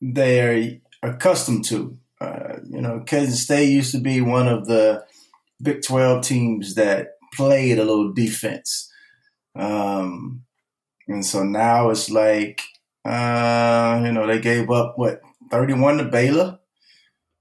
they're 0.01 0.79
accustomed 1.03 1.65
to. 1.65 1.97
Uh, 2.19 2.57
you 2.67 2.81
know, 2.81 3.01
Kansas 3.01 3.43
State 3.43 3.69
used 3.69 3.91
to 3.91 3.99
be 3.99 4.21
one 4.21 4.47
of 4.47 4.65
the 4.67 5.05
Big 5.61 5.83
12 5.83 6.25
teams 6.25 6.75
that 6.75 7.17
played 7.33 7.77
a 7.77 7.85
little 7.85 8.11
defense. 8.11 8.91
Um, 9.55 10.43
and 11.07 11.25
so 11.25 11.43
now 11.43 11.91
it's 11.91 12.09
like, 12.09 12.61
uh, 13.05 14.01
you 14.03 14.11
know, 14.11 14.27
they 14.27 14.39
gave 14.39 14.69
up 14.69 14.97
what, 14.97 15.21
31 15.51 15.97
to 15.97 16.03
Baylor? 16.05 16.59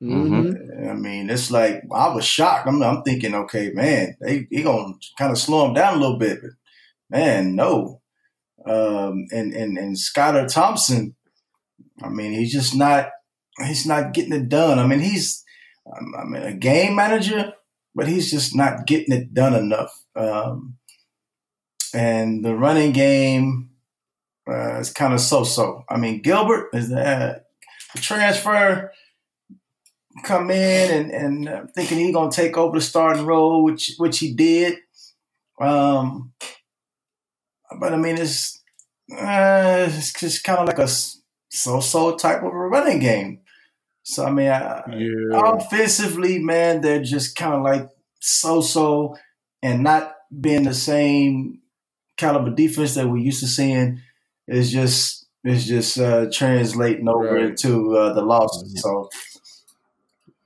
Mm-hmm. 0.02 0.88
I 0.88 0.92
mean, 0.94 1.30
it's 1.30 1.50
like 1.50 1.82
I 1.92 2.14
was 2.14 2.24
shocked. 2.24 2.68
I'm, 2.68 2.82
I'm 2.82 3.02
thinking, 3.02 3.34
okay, 3.34 3.70
man, 3.72 4.16
they 4.20 4.46
he 4.50 4.62
gonna 4.62 4.94
kind 5.18 5.32
of 5.32 5.38
slow 5.38 5.66
him 5.66 5.74
down 5.74 5.94
a 5.94 6.00
little 6.00 6.18
bit, 6.18 6.40
but 6.42 6.50
man, 7.10 7.54
no. 7.54 8.00
Um, 8.66 9.26
and 9.30 9.52
and 9.54 9.78
and 9.78 9.96
Skylar 9.96 10.52
Thompson, 10.52 11.14
I 12.02 12.08
mean, 12.08 12.32
he's 12.32 12.52
just 12.52 12.74
not 12.74 13.10
he's 13.64 13.86
not 13.86 14.12
getting 14.12 14.32
it 14.32 14.48
done. 14.48 14.78
I 14.78 14.86
mean, 14.86 15.00
he's 15.00 15.44
I 15.86 16.24
mean 16.24 16.42
a 16.42 16.54
game 16.54 16.96
manager, 16.96 17.52
but 17.94 18.08
he's 18.08 18.30
just 18.30 18.54
not 18.54 18.86
getting 18.86 19.14
it 19.14 19.32
done 19.32 19.54
enough. 19.54 20.04
Um, 20.16 20.76
and 21.94 22.44
the 22.44 22.54
running 22.54 22.92
game 22.92 23.70
uh, 24.50 24.78
is 24.78 24.92
kind 24.92 25.14
of 25.14 25.20
so-so. 25.20 25.84
I 25.88 25.96
mean, 25.96 26.20
Gilbert 26.20 26.70
is 26.74 26.88
that 26.88 27.46
transfer 27.96 28.90
come 30.22 30.50
in 30.50 30.90
and, 30.90 31.10
and 31.10 31.48
uh, 31.48 31.62
thinking 31.74 31.98
he's 31.98 32.14
gonna 32.14 32.30
take 32.30 32.56
over 32.56 32.78
the 32.78 32.84
starting 32.84 33.26
role, 33.26 33.64
which 33.64 33.94
which 33.98 34.18
he 34.18 34.32
did. 34.32 34.78
Um, 35.60 36.32
but 37.78 37.92
I 37.92 37.96
mean, 37.96 38.18
it's 38.18 38.62
uh, 39.12 39.86
it's 39.88 40.12
just 40.12 40.44
kind 40.44 40.60
of 40.60 40.66
like 40.66 40.78
a 40.78 40.88
so-so 41.50 42.16
type 42.16 42.38
of 42.38 42.44
a 42.44 42.50
running 42.50 43.00
game. 43.00 43.40
So 44.02 44.24
I 44.24 44.30
mean, 44.30 44.46
yeah. 44.46 44.80
offensively, 45.32 46.38
man, 46.38 46.80
they're 46.80 47.02
just 47.02 47.36
kind 47.36 47.54
of 47.54 47.62
like 47.62 47.88
so-so 48.20 49.16
and 49.62 49.82
not 49.82 50.14
being 50.40 50.64
the 50.64 50.74
same 50.74 51.60
caliber 52.16 52.50
defense 52.50 52.94
that 52.94 53.08
we're 53.08 53.18
used 53.18 53.40
to 53.40 53.46
seeing. 53.46 54.00
Is 54.46 54.70
just 54.70 55.26
it's 55.42 55.64
just 55.64 55.98
uh, 55.98 56.26
translating 56.32 57.08
over 57.08 57.34
right. 57.34 57.44
into 57.46 57.96
uh, 57.96 58.12
the 58.12 58.22
losses. 58.22 58.80
So 58.82 59.08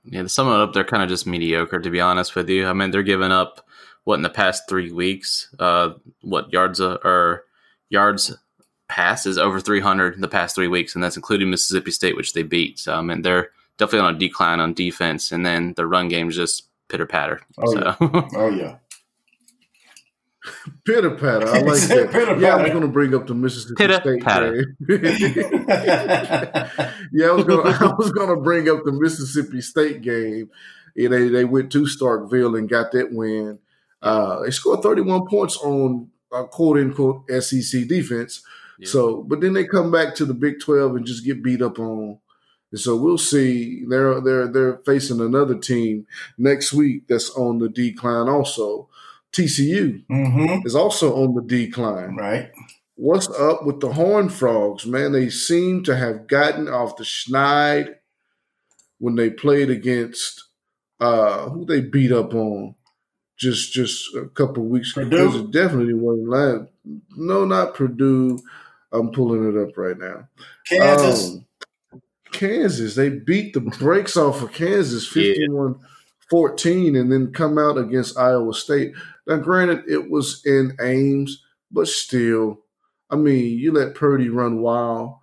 yeah, 0.09 0.23
the 0.23 0.29
sum 0.29 0.47
it 0.47 0.59
up, 0.59 0.73
they're 0.73 0.83
kind 0.83 1.03
of 1.03 1.09
just 1.09 1.27
mediocre, 1.27 1.79
to 1.79 1.89
be 1.89 2.01
honest 2.01 2.35
with 2.35 2.49
you. 2.49 2.67
I 2.67 2.73
mean, 2.73 2.91
they're 2.91 3.03
giving 3.03 3.31
up 3.31 3.65
what 4.03 4.15
in 4.15 4.23
the 4.23 4.29
past 4.29 4.63
three 4.67 4.91
weeks, 4.91 5.53
uh, 5.59 5.91
what 6.21 6.51
yards 6.51 6.81
uh, 6.81 6.97
or 7.03 7.43
yards 7.89 8.35
passes 8.87 9.37
over 9.37 9.59
300 9.59 10.15
in 10.15 10.21
the 10.21 10.27
past 10.27 10.55
three 10.55 10.67
weeks, 10.67 10.95
and 10.95 11.03
that's 11.03 11.15
including 11.15 11.49
Mississippi 11.49 11.91
State, 11.91 12.15
which 12.15 12.33
they 12.33 12.43
beat. 12.43 12.79
So 12.79 12.95
I 12.95 13.01
mean, 13.01 13.21
they're 13.21 13.51
definitely 13.77 14.07
on 14.07 14.15
a 14.15 14.19
decline 14.19 14.59
on 14.59 14.73
defense, 14.73 15.31
and 15.31 15.45
then 15.45 15.73
the 15.75 15.85
run 15.85 16.07
game 16.07 16.29
is 16.29 16.35
just 16.35 16.67
pitter 16.87 17.05
patter. 17.05 17.41
Oh, 17.59 17.71
so. 17.71 17.79
yeah. 17.79 17.95
oh 18.35 18.49
yeah. 18.49 18.75
Pitter 20.85 21.11
patter. 21.11 21.47
I 21.47 21.59
like 21.59 21.79
that. 21.87 22.09
Pitter 22.11 22.39
yeah, 22.39 22.55
I 22.55 22.61
was 22.63 22.71
going 22.71 22.81
to 22.81 22.87
bring 22.87 23.13
up 23.13 23.27
the 23.27 23.33
Mississippi 23.33 23.75
Pitter 23.75 23.99
State 24.01 24.23
patter. 24.23 24.53
game. 24.87 25.01
yeah, 27.11 27.27
I 27.27 27.31
was 27.31 27.43
going. 27.43 27.73
I 27.73 27.93
was 27.97 28.11
going 28.11 28.29
to 28.29 28.41
bring 28.41 28.69
up 28.69 28.83
the 28.85 28.93
Mississippi 28.93 29.61
State 29.61 30.01
game. 30.01 30.49
Yeah, 30.95 31.09
they 31.09 31.27
they 31.27 31.45
went 31.45 31.71
to 31.73 31.83
Starkville 31.83 32.57
and 32.57 32.69
got 32.69 32.91
that 32.93 33.11
win. 33.11 33.59
Uh, 34.01 34.43
they 34.43 34.51
scored 34.51 34.81
31 34.81 35.27
points 35.27 35.57
on 35.57 36.09
uh, 36.31 36.43
quote 36.43 36.77
unquote 36.77 37.29
SEC 37.29 37.87
defense. 37.87 38.41
So, 38.81 39.23
but 39.23 39.41
then 39.41 39.51
they 39.51 39.65
come 39.65 39.91
back 39.91 40.15
to 40.15 40.25
the 40.25 40.33
Big 40.33 40.61
12 40.61 40.95
and 40.95 41.05
just 41.05 41.25
get 41.25 41.43
beat 41.43 41.61
up 41.61 41.79
on. 41.79 42.17
And 42.71 42.79
so 42.79 42.95
we'll 42.95 43.17
see. 43.17 43.83
They're 43.89 44.21
they're 44.21 44.47
they're 44.47 44.77
facing 44.85 45.19
another 45.19 45.57
team 45.57 46.05
next 46.37 46.71
week 46.71 47.07
that's 47.07 47.29
on 47.31 47.59
the 47.59 47.67
decline 47.67 48.29
also. 48.29 48.87
TCU 49.33 50.03
mm-hmm. 50.09 50.65
is 50.65 50.75
also 50.75 51.15
on 51.23 51.35
the 51.35 51.41
decline. 51.41 52.15
Right. 52.15 52.51
What's 52.95 53.29
up 53.29 53.65
with 53.65 53.79
the 53.79 53.93
Horn 53.93 54.29
Frogs, 54.29 54.85
man? 54.85 55.13
They 55.13 55.29
seem 55.29 55.83
to 55.83 55.95
have 55.95 56.27
gotten 56.27 56.67
off 56.67 56.97
the 56.97 57.03
schneid 57.03 57.95
when 58.97 59.15
they 59.15 59.29
played 59.29 59.69
against 59.69 60.45
uh 60.99 61.47
who 61.49 61.63
they 61.63 61.79
beat 61.79 62.11
up 62.11 62.33
on 62.33 62.75
just 63.37 63.71
just 63.71 64.13
a 64.15 64.27
couple 64.27 64.65
weeks 64.65 64.95
ago. 64.97 65.09
Purdue. 65.09 65.45
It 65.45 65.51
definitely 65.51 65.93
wasn't 65.93 66.29
last. 66.29 66.71
No, 67.15 67.45
not 67.45 67.73
Purdue. 67.73 68.39
I'm 68.91 69.11
pulling 69.11 69.47
it 69.47 69.61
up 69.61 69.77
right 69.77 69.97
now. 69.97 70.27
Kansas. 70.67 71.35
Um, 71.35 71.45
Kansas. 72.31 72.95
They 72.95 73.09
beat 73.09 73.53
the 73.53 73.61
brakes 73.61 74.17
off 74.17 74.41
of 74.41 74.51
Kansas 74.51 75.07
51 75.07 75.75
yeah. 75.79 75.87
14 76.29 76.95
and 76.95 77.11
then 77.11 77.31
come 77.31 77.57
out 77.57 77.77
against 77.77 78.17
Iowa 78.17 78.53
State. 78.53 78.93
Now, 79.29 79.37
granted, 79.37 79.83
it 79.87 80.09
was 80.09 80.43
in 80.43 80.75
Ames, 80.81 81.43
but 81.71 81.87
still, 81.87 82.61
I 83.11 83.15
mean, 83.15 83.59
you 83.59 83.71
let 83.71 83.93
Purdy 83.93 84.27
run 84.27 84.59
wild. 84.59 85.17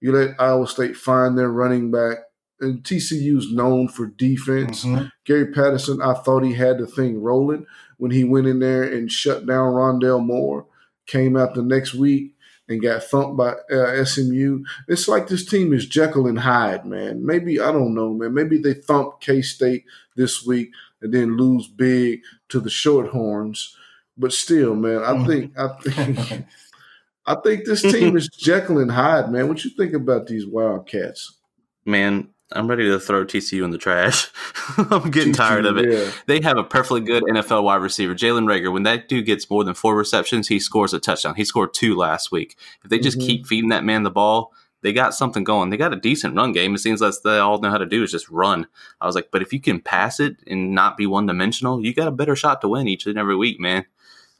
You 0.00 0.10
let 0.10 0.34
Iowa 0.40 0.66
State 0.66 0.96
find 0.96 1.38
their 1.38 1.48
running 1.48 1.92
back. 1.92 2.18
And 2.60 2.82
TCU's 2.82 3.52
known 3.52 3.86
for 3.86 4.06
defense. 4.06 4.84
Mm-hmm. 4.84 5.06
Gary 5.24 5.52
Patterson, 5.52 6.02
I 6.02 6.14
thought 6.14 6.42
he 6.42 6.54
had 6.54 6.78
the 6.78 6.88
thing 6.88 7.22
rolling 7.22 7.64
when 7.98 8.10
he 8.10 8.24
went 8.24 8.48
in 8.48 8.58
there 8.58 8.82
and 8.82 9.10
shut 9.10 9.46
down 9.46 9.74
Rondale 9.74 10.24
Moore. 10.24 10.66
Came 11.06 11.36
out 11.36 11.54
the 11.54 11.62
next 11.62 11.94
week 11.94 12.34
and 12.68 12.82
got 12.82 13.04
thumped 13.04 13.36
by 13.36 13.54
uh, 13.72 14.04
SMU. 14.04 14.64
It's 14.88 15.06
like 15.06 15.28
this 15.28 15.44
team 15.44 15.72
is 15.72 15.86
Jekyll 15.86 16.26
and 16.26 16.38
Hyde, 16.38 16.84
man. 16.84 17.24
Maybe 17.24 17.60
I 17.60 17.70
don't 17.70 17.94
know, 17.94 18.12
man. 18.12 18.34
Maybe 18.34 18.58
they 18.58 18.74
thumped 18.74 19.20
K 19.20 19.42
State 19.42 19.84
this 20.16 20.44
week 20.44 20.72
and 21.02 21.12
then 21.12 21.36
lose 21.36 21.68
big 21.68 22.22
to 22.48 22.60
the 22.60 22.70
Shorthorns. 22.70 23.74
But 24.16 24.32
still, 24.32 24.74
man, 24.74 25.02
I 25.02 25.24
think 25.26 25.58
I 25.58 25.68
think 25.82 26.46
I 27.26 27.34
think 27.36 27.64
this 27.64 27.82
team 27.82 28.16
is 28.16 28.28
Jekyll 28.38 28.78
and 28.78 28.90
Hyde, 28.90 29.30
man. 29.30 29.48
What 29.48 29.64
you 29.64 29.70
think 29.70 29.94
about 29.94 30.26
these 30.26 30.46
Wildcats? 30.46 31.38
Man, 31.84 32.28
I'm 32.54 32.68
ready 32.68 32.84
to 32.88 33.00
throw 33.00 33.24
TCU 33.24 33.64
in 33.64 33.70
the 33.70 33.78
trash. 33.78 34.28
I'm 34.76 35.10
getting 35.10 35.32
TCU, 35.32 35.36
tired 35.36 35.66
of 35.66 35.78
it. 35.78 35.92
Yeah. 35.92 36.10
They 36.26 36.40
have 36.40 36.58
a 36.58 36.64
perfectly 36.64 37.00
good 37.00 37.22
NFL 37.24 37.64
wide 37.64 37.76
receiver, 37.76 38.14
Jalen 38.14 38.44
Reagor. 38.44 38.72
When 38.72 38.82
that 38.84 39.08
dude 39.08 39.26
gets 39.26 39.48
more 39.48 39.64
than 39.64 39.74
four 39.74 39.96
receptions, 39.96 40.48
he 40.48 40.58
scores 40.58 40.92
a 40.92 41.00
touchdown. 41.00 41.34
He 41.34 41.44
scored 41.44 41.74
two 41.74 41.96
last 41.96 42.30
week. 42.30 42.56
If 42.84 42.90
they 42.90 42.98
just 42.98 43.18
mm-hmm. 43.18 43.26
keep 43.26 43.46
feeding 43.46 43.70
that 43.70 43.84
man 43.84 44.02
the 44.02 44.10
ball, 44.10 44.52
they 44.82 44.92
got 44.92 45.14
something 45.14 45.44
going. 45.44 45.70
They 45.70 45.76
got 45.76 45.92
a 45.92 45.96
decent 45.96 46.36
run 46.36 46.52
game. 46.52 46.74
It 46.74 46.78
seems 46.78 47.00
like 47.00 47.14
they 47.24 47.38
all 47.38 47.60
know 47.60 47.70
how 47.70 47.78
to 47.78 47.86
do 47.86 48.02
is 48.02 48.10
just 48.10 48.28
run. 48.28 48.66
I 49.00 49.06
was 49.06 49.14
like, 49.14 49.30
but 49.30 49.42
if 49.42 49.52
you 49.52 49.60
can 49.60 49.80
pass 49.80 50.20
it 50.20 50.36
and 50.46 50.74
not 50.74 50.96
be 50.96 51.06
one 51.06 51.26
dimensional, 51.26 51.84
you 51.84 51.94
got 51.94 52.08
a 52.08 52.12
better 52.12 52.36
shot 52.36 52.60
to 52.60 52.68
win 52.68 52.88
each 52.88 53.06
and 53.06 53.18
every 53.18 53.36
week, 53.36 53.60
man. 53.60 53.86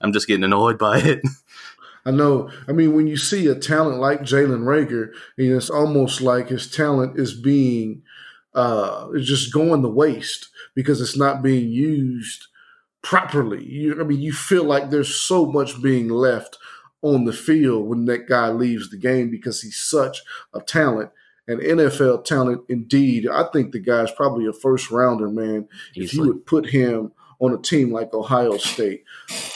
I'm 0.00 0.12
just 0.12 0.26
getting 0.26 0.44
annoyed 0.44 0.78
by 0.78 0.98
it. 0.98 1.20
I 2.04 2.10
know. 2.10 2.50
I 2.66 2.72
mean, 2.72 2.94
when 2.94 3.06
you 3.06 3.16
see 3.16 3.46
a 3.46 3.54
talent 3.54 4.00
like 4.00 4.22
Jalen 4.22 4.64
Reagor, 4.64 5.12
you 5.36 5.50
know, 5.50 5.56
it's 5.56 5.70
almost 5.70 6.20
like 6.20 6.48
his 6.48 6.68
talent 6.68 7.18
is 7.18 7.32
being 7.32 8.02
uh, 8.54 9.08
is 9.14 9.26
just 9.26 9.52
going 9.52 9.82
to 9.82 9.88
waste 9.88 10.48
because 10.74 11.00
it's 11.00 11.16
not 11.16 11.42
being 11.42 11.68
used 11.68 12.48
properly. 13.02 13.64
You, 13.64 14.00
I 14.00 14.04
mean, 14.04 14.20
you 14.20 14.32
feel 14.32 14.64
like 14.64 14.90
there's 14.90 15.14
so 15.14 15.46
much 15.46 15.80
being 15.80 16.08
left 16.08 16.58
on 17.02 17.24
the 17.24 17.32
field 17.32 17.88
when 17.88 18.06
that 18.06 18.28
guy 18.28 18.48
leaves 18.48 18.90
the 18.90 18.96
game 18.96 19.30
because 19.30 19.60
he's 19.60 19.76
such 19.76 20.22
a 20.54 20.60
talent 20.60 21.10
an 21.48 21.58
NFL 21.58 22.24
talent 22.24 22.62
indeed. 22.68 23.28
I 23.28 23.44
think 23.52 23.72
the 23.72 23.80
guy's 23.80 24.12
probably 24.12 24.46
a 24.46 24.52
first 24.52 24.90
rounder, 24.90 25.28
man. 25.28 25.68
Easily. 25.94 26.04
If 26.04 26.14
you 26.14 26.26
would 26.26 26.46
put 26.46 26.66
him 26.66 27.12
on 27.40 27.52
a 27.52 27.58
team 27.58 27.92
like 27.92 28.14
Ohio 28.14 28.56
State 28.56 29.04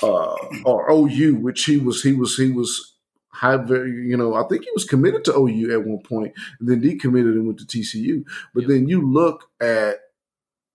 uh, 0.02 0.34
or 0.64 0.90
OU, 0.90 1.36
which 1.36 1.64
he 1.64 1.78
was, 1.78 2.02
he 2.02 2.12
was, 2.12 2.36
he 2.36 2.50
was 2.50 2.94
high, 3.28 3.56
very, 3.56 3.92
you 3.92 4.16
know, 4.16 4.34
I 4.34 4.42
think 4.48 4.64
he 4.64 4.70
was 4.74 4.84
committed 4.84 5.24
to 5.24 5.36
OU 5.36 5.72
at 5.72 5.86
one 5.86 6.00
point, 6.00 6.32
and 6.58 6.68
then 6.68 6.82
decommitted 6.82 7.32
and 7.32 7.46
went 7.46 7.60
to 7.60 7.66
TCU. 7.66 8.24
But 8.52 8.62
yep. 8.62 8.70
then 8.70 8.88
you 8.88 9.08
look 9.08 9.44
at 9.60 10.00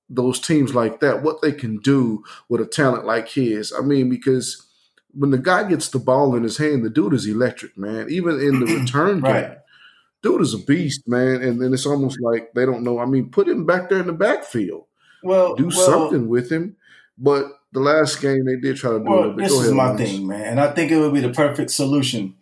those 0.09 0.39
teams 0.39 0.73
like 0.73 1.01
that, 1.01 1.23
what 1.23 1.41
they 1.41 1.51
can 1.51 1.77
do 1.77 2.23
with 2.47 2.61
a 2.61 2.65
talent 2.65 3.05
like 3.05 3.29
his. 3.29 3.73
I 3.77 3.81
mean, 3.81 4.09
because 4.09 4.65
when 5.13 5.31
the 5.31 5.37
guy 5.37 5.67
gets 5.67 5.89
the 5.89 5.99
ball 5.99 6.35
in 6.35 6.43
his 6.43 6.57
hand, 6.57 6.83
the 6.83 6.89
dude 6.89 7.13
is 7.13 7.27
electric, 7.27 7.77
man. 7.77 8.07
Even 8.09 8.39
in 8.39 8.59
the 8.59 8.65
return 8.79 9.21
right. 9.21 9.49
game, 9.49 9.57
dude 10.21 10.41
is 10.41 10.53
a 10.53 10.59
beast, 10.59 11.07
man. 11.07 11.41
And 11.41 11.61
then 11.61 11.73
it's 11.73 11.85
almost 11.85 12.19
like 12.21 12.53
they 12.53 12.65
don't 12.65 12.83
know. 12.83 12.99
I 12.99 13.05
mean, 13.05 13.29
put 13.29 13.47
him 13.47 13.65
back 13.65 13.89
there 13.89 13.99
in 13.99 14.07
the 14.07 14.13
backfield. 14.13 14.85
Well, 15.23 15.55
do 15.55 15.67
well, 15.67 15.85
something 15.85 16.27
with 16.27 16.51
him. 16.51 16.75
But 17.17 17.45
the 17.71 17.79
last 17.79 18.21
game 18.21 18.45
they 18.45 18.57
did 18.57 18.77
try 18.77 18.91
to 18.91 18.99
do 18.99 19.05
well, 19.05 19.33
bit. 19.33 19.45
This 19.45 19.53
Go 19.53 19.61
is 19.61 19.71
my 19.71 19.89
Lance. 19.89 20.01
thing, 20.01 20.27
man, 20.27 20.41
and 20.41 20.59
I 20.59 20.71
think 20.73 20.91
it 20.91 20.97
would 20.97 21.13
be 21.13 21.21
the 21.21 21.29
perfect 21.29 21.71
solution 21.71 22.35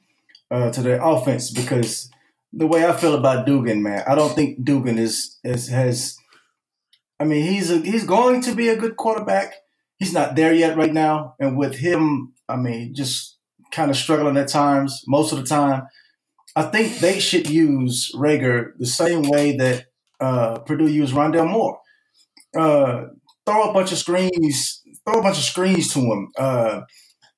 uh, 0.49 0.71
to 0.71 0.81
their 0.81 1.01
offense 1.01 1.51
because 1.51 2.09
the 2.53 2.67
way 2.67 2.85
I 2.85 2.93
feel 2.93 3.15
about 3.15 3.45
Duggan, 3.45 3.83
man, 3.83 4.03
I 4.07 4.15
don't 4.15 4.33
think 4.33 4.63
Duggan 4.63 4.97
is, 4.97 5.37
is 5.43 5.67
has. 5.69 6.17
I 7.19 7.25
mean, 7.25 7.43
he's 7.43 7.69
a, 7.69 7.79
he's 7.79 8.05
going 8.05 8.41
to 8.41 8.55
be 8.55 8.69
a 8.69 8.77
good 8.77 8.95
quarterback. 8.95 9.55
He's 9.97 10.13
not 10.13 10.35
there 10.35 10.53
yet 10.53 10.77
right 10.77 10.93
now, 10.93 11.35
and 11.39 11.57
with 11.57 11.75
him, 11.75 12.33
I 12.49 12.55
mean, 12.55 12.93
just 12.95 13.37
kind 13.71 13.91
of 13.91 13.97
struggling 13.97 14.37
at 14.37 14.47
times, 14.47 15.03
most 15.07 15.31
of 15.31 15.39
the 15.39 15.45
time. 15.45 15.83
I 16.55 16.63
think 16.63 16.97
they 16.97 17.19
should 17.19 17.49
use 17.49 18.11
Reagor 18.15 18.71
the 18.77 18.87
same 18.87 19.21
way 19.21 19.55
that 19.57 19.85
uh, 20.19 20.59
Purdue 20.59 20.87
used 20.87 21.13
Rondale 21.13 21.49
Moore. 21.49 21.79
Uh, 22.57 23.05
throw 23.45 23.69
a 23.69 23.73
bunch 23.73 23.91
of 23.91 23.97
screens, 23.97 24.81
throw 25.05 25.19
a 25.19 25.23
bunch 25.23 25.37
of 25.37 25.43
screens 25.43 25.93
to 25.93 25.99
him. 25.99 26.31
Uh, 26.37 26.81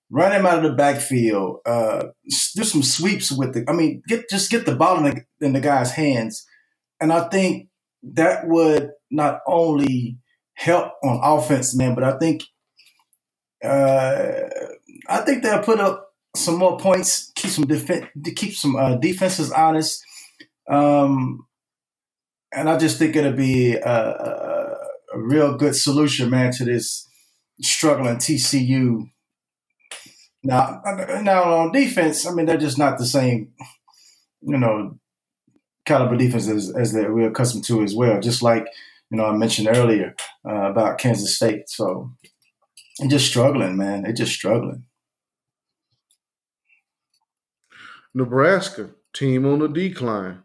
run 0.10 0.32
him 0.32 0.46
out 0.46 0.58
of 0.58 0.64
the 0.64 0.76
backfield. 0.76 1.60
Uh, 1.66 2.08
do 2.56 2.64
some 2.64 2.84
sweeps 2.84 3.32
with 3.32 3.56
it. 3.58 3.66
I 3.70 3.74
mean, 3.74 4.02
get 4.08 4.30
just 4.30 4.50
get 4.50 4.66
the 4.66 4.76
ball 4.76 4.98
in 4.98 5.04
the, 5.04 5.46
in 5.46 5.54
the 5.54 5.62
guy's 5.62 5.92
hands, 5.92 6.46
and 7.00 7.12
I 7.12 7.28
think 7.30 7.68
that 8.04 8.48
would 8.48 8.92
not 9.10 9.40
only 9.48 10.18
help 10.54 10.94
on 11.04 11.20
offense, 11.24 11.76
man, 11.76 11.96
but 11.96 12.04
I 12.04 12.18
think 12.18 12.44
uh, 13.64 14.50
I 15.08 15.20
think 15.20 15.44
they'll 15.44 15.64
put 15.64 15.80
up 15.80 16.10
some 16.36 16.58
more 16.58 16.78
points, 16.78 17.32
keep 17.36 17.52
some 17.52 17.66
def- 17.66 18.10
keep 18.36 18.56
some 18.56 18.76
uh, 18.76 18.96
defenses 18.96 19.52
honest, 19.52 20.04
um, 20.70 21.46
and 22.54 22.70
I 22.70 22.78
just 22.78 22.98
think 23.00 23.16
it'll 23.16 23.34
be 23.34 23.74
a, 23.76 23.92
a, 23.92 24.78
a 25.14 25.20
real 25.20 25.58
good 25.58 25.76
solution, 25.76 26.30
man, 26.30 26.52
to 26.54 26.66
this 26.66 27.08
struggling 27.62 28.18
TCU 28.18 29.10
now, 30.44 30.82
now 31.22 31.44
on 31.60 31.72
defense, 31.72 32.26
I 32.26 32.32
mean 32.32 32.46
they're 32.46 32.58
just 32.58 32.78
not 32.78 32.98
the 32.98 33.06
same, 33.06 33.52
you 34.42 34.58
know, 34.58 34.98
caliber 35.86 36.18
defense 36.18 36.48
as, 36.48 36.74
as 36.76 36.94
that 36.94 37.14
we're 37.14 37.30
accustomed 37.30 37.66
to 37.66 37.84
as 37.84 37.96
well. 37.96 38.20
Just 38.20 38.42
like 38.42 38.66
you 39.12 39.18
know 39.18 39.26
I 39.26 39.36
mentioned 39.36 39.68
earlier 39.68 40.16
uh, 40.48 40.72
about 40.72 40.98
Kansas 40.98 41.36
State. 41.36 41.70
So 41.70 42.12
they're 42.98 43.10
just 43.10 43.28
struggling, 43.28 43.78
man. 43.78 44.02
They're 44.02 44.14
just 44.14 44.34
struggling. 44.34 44.86
Nebraska 48.14 48.92
team 49.14 49.46
on 49.46 49.60
the 49.60 49.68
decline. 49.68 50.44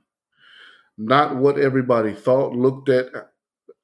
Not 0.99 1.37
what 1.37 1.59
everybody 1.59 2.13
thought. 2.15 2.55
Looked 2.55 2.89
at 2.89 3.07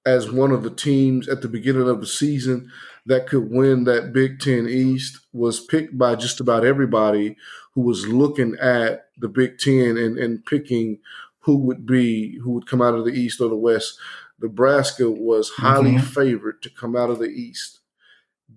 as 0.04 0.30
one 0.30 0.50
of 0.50 0.62
the 0.62 0.70
teams 0.70 1.28
at 1.28 1.42
the 1.42 1.48
beginning 1.48 1.88
of 1.88 2.00
the 2.00 2.06
season 2.06 2.70
that 3.06 3.26
could 3.26 3.50
win 3.50 3.84
that 3.84 4.12
Big 4.12 4.40
Ten 4.40 4.68
East 4.68 5.20
was 5.32 5.60
picked 5.60 5.96
by 5.96 6.14
just 6.14 6.40
about 6.40 6.64
everybody 6.64 7.36
who 7.74 7.82
was 7.82 8.06
looking 8.06 8.56
at 8.60 9.06
the 9.18 9.28
Big 9.28 9.58
Ten 9.58 9.96
and, 9.96 10.18
and 10.18 10.44
picking 10.44 10.98
who 11.40 11.56
would 11.58 11.86
be 11.86 12.38
who 12.38 12.52
would 12.52 12.66
come 12.66 12.82
out 12.82 12.94
of 12.94 13.04
the 13.04 13.12
East 13.12 13.40
or 13.40 13.48
the 13.48 13.56
West. 13.56 13.98
Nebraska 14.40 15.10
was 15.10 15.50
highly 15.50 15.92
mm-hmm. 15.92 16.06
favored 16.06 16.62
to 16.62 16.70
come 16.70 16.96
out 16.96 17.10
of 17.10 17.18
the 17.18 17.26
East. 17.26 17.80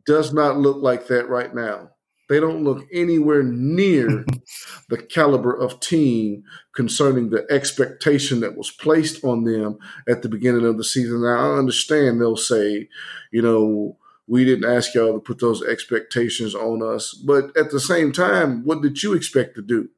Does 0.06 0.34
not 0.34 0.58
look 0.58 0.78
like 0.78 1.08
that 1.08 1.30
right 1.30 1.54
now. 1.54 1.92
They 2.28 2.40
don't 2.40 2.64
look 2.64 2.86
anywhere 2.92 3.44
near 3.44 4.26
the 4.90 4.98
caliber 4.98 5.54
of 5.54 5.80
team 5.80 6.44
concerning 6.76 7.30
the 7.30 7.46
expectation 7.50 8.40
that 8.40 8.58
was 8.58 8.72
placed 8.72 9.24
on 9.24 9.44
them 9.44 9.78
at 10.10 10.22
the 10.22 10.30
beginning 10.30 10.66
of 10.66 10.78
the 10.78 10.84
season. 10.84 11.22
Now, 11.22 11.54
I 11.54 11.58
understand 11.58 12.20
they'll 12.20 12.38
say, 12.38 12.90
you 13.32 13.42
know, 13.42 13.98
we 14.28 14.44
didn't 14.44 14.70
ask 14.70 14.96
y'all 14.96 15.14
to 15.14 15.20
put 15.20 15.40
those 15.40 15.64
expectations 15.64 16.56
on 16.56 16.82
us. 16.82 17.14
But 17.14 17.56
at 17.56 17.72
the 17.72 17.80
same 17.80 18.12
time, 18.12 18.64
what 18.64 18.82
did 18.82 19.04
you 19.04 19.14
expect 19.14 19.56
to 19.56 19.62
do? 19.62 19.90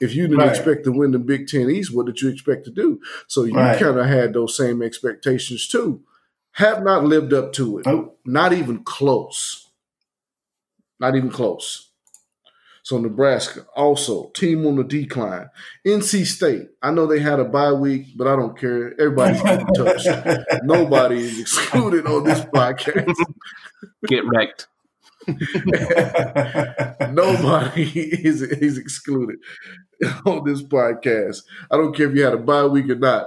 If 0.00 0.14
you 0.14 0.26
didn't 0.26 0.38
right. 0.38 0.48
expect 0.48 0.84
to 0.84 0.92
win 0.92 1.12
the 1.12 1.18
Big 1.18 1.46
Ten 1.46 1.70
East, 1.70 1.94
what 1.94 2.06
did 2.06 2.20
you 2.20 2.28
expect 2.28 2.64
to 2.64 2.70
do? 2.70 3.00
So 3.28 3.44
you 3.44 3.54
right. 3.54 3.78
kind 3.78 3.98
of 3.98 4.06
had 4.06 4.32
those 4.32 4.56
same 4.56 4.82
expectations 4.82 5.68
too. 5.68 6.02
Have 6.52 6.82
not 6.82 7.04
lived 7.04 7.32
up 7.32 7.52
to 7.54 7.78
it. 7.78 7.86
Oh. 7.86 8.14
Not 8.24 8.52
even 8.52 8.84
close. 8.84 9.63
Not 11.04 11.16
even 11.16 11.30
close. 11.30 11.90
So 12.82 12.96
Nebraska 12.96 13.66
also 13.76 14.30
team 14.30 14.66
on 14.66 14.76
the 14.76 14.84
decline. 14.84 15.50
NC 15.86 16.24
State. 16.24 16.68
I 16.82 16.92
know 16.92 17.06
they 17.06 17.18
had 17.18 17.38
a 17.38 17.44
bye 17.44 17.72
week, 17.74 18.06
but 18.16 18.26
I 18.26 18.34
don't 18.36 18.58
care. 18.58 18.98
Everybody's 18.98 19.42
getting 19.42 19.66
touched. 19.74 20.08
Nobody 20.64 21.16
is 21.16 21.40
excluded 21.40 22.06
on 22.06 22.24
this 22.24 22.40
podcast. 22.40 23.14
Get 24.06 24.24
wrecked. 24.24 24.66
Nobody 27.12 27.82
is 28.26 28.40
is 28.40 28.78
excluded 28.78 29.36
on 30.24 30.44
this 30.44 30.62
podcast. 30.62 31.42
I 31.70 31.76
don't 31.76 31.94
care 31.94 32.08
if 32.08 32.16
you 32.16 32.24
had 32.24 32.32
a 32.32 32.38
bye 32.38 32.64
week 32.64 32.88
or 32.88 32.94
not. 32.94 33.26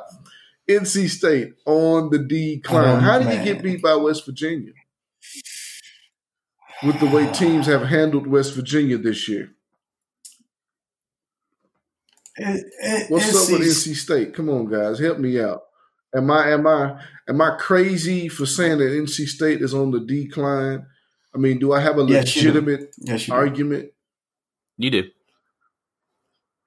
NC 0.67 1.09
State 1.09 1.53
on 1.67 2.09
the 2.09 2.17
decline. 2.17 2.97
Oh, 2.97 2.99
How 2.99 3.19
did 3.19 3.28
man. 3.28 3.45
you 3.45 3.53
get 3.53 3.63
beat 3.63 3.84
by 3.84 3.95
West 3.95 4.25
Virginia? 4.25 4.73
With 6.84 6.99
the 6.99 7.07
way 7.07 7.32
teams 7.32 7.65
have 7.65 7.88
handled 7.88 8.28
West 8.28 8.53
Virginia 8.53 8.97
this 8.97 9.28
year. 9.28 9.51
It, 12.36 12.65
it, 12.84 13.11
What's 13.11 13.30
up 13.30 13.59
with 13.59 13.67
NC 13.67 13.95
State? 13.95 14.36
Come 14.36 14.49
on, 14.49 14.69
guys, 14.69 14.99
help 14.99 15.17
me 15.17 15.41
out. 15.41 15.63
Am 16.15 16.30
I 16.30 16.51
am 16.51 16.67
I 16.67 17.01
am 17.28 17.41
I 17.41 17.57
crazy 17.57 18.30
for 18.30 18.45
saying 18.45 18.78
that 18.78 18.91
NC 18.91 19.28
State 19.28 19.61
is 19.61 19.73
on 19.73 19.91
the 19.91 19.99
decline? 19.99 20.86
I 21.34 21.38
mean, 21.39 21.59
do 21.59 21.73
I 21.73 21.82
have 21.82 21.97
a 21.97 22.03
yes, 22.03 22.36
legitimate 22.36 22.93
yes, 22.99 23.30
argument? 23.30 23.91
You 24.78 24.91
do. 24.91 25.09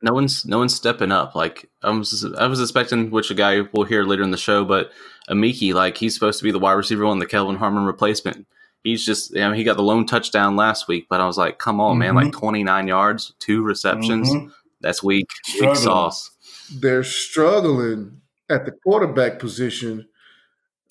No 0.02 0.12
one's 0.12 0.44
no 0.44 0.58
one's 0.58 0.74
stepping 0.74 1.12
up. 1.12 1.34
Like 1.34 1.70
I 1.82 1.90
was 1.90 2.24
I 2.36 2.46
was 2.46 2.60
expecting, 2.60 3.10
which 3.10 3.30
a 3.30 3.34
guy 3.34 3.60
we'll 3.72 3.86
hear 3.86 4.02
later 4.02 4.22
in 4.22 4.30
the 4.30 4.36
show, 4.36 4.64
but 4.64 4.90
Emeka, 5.28 5.72
like 5.72 5.96
he's 5.98 6.14
supposed 6.14 6.38
to 6.38 6.44
be 6.44 6.50
the 6.50 6.58
wide 6.58 6.72
receiver 6.72 7.04
on 7.04 7.20
the 7.20 7.26
Kelvin 7.26 7.56
Harmon 7.56 7.84
replacement. 7.84 8.46
He's 8.82 9.04
just, 9.04 9.36
I 9.36 9.48
mean, 9.48 9.56
he 9.56 9.64
got 9.64 9.76
the 9.76 9.82
lone 9.82 10.06
touchdown 10.06 10.56
last 10.56 10.88
week, 10.88 11.06
but 11.10 11.20
I 11.20 11.26
was 11.26 11.36
like, 11.36 11.58
come 11.58 11.80
on, 11.80 11.98
mm-hmm. 11.98 12.14
man, 12.14 12.14
like 12.14 12.32
29 12.32 12.88
yards, 12.88 13.34
two 13.38 13.62
receptions. 13.62 14.30
Mm-hmm. 14.30 14.48
That's 14.80 15.02
weak. 15.02 15.28
Weak 15.60 15.76
sauce. 15.76 16.30
They're 16.74 17.04
struggling 17.04 18.20
at 18.48 18.64
the 18.64 18.72
quarterback 18.72 19.38
position. 19.38 20.08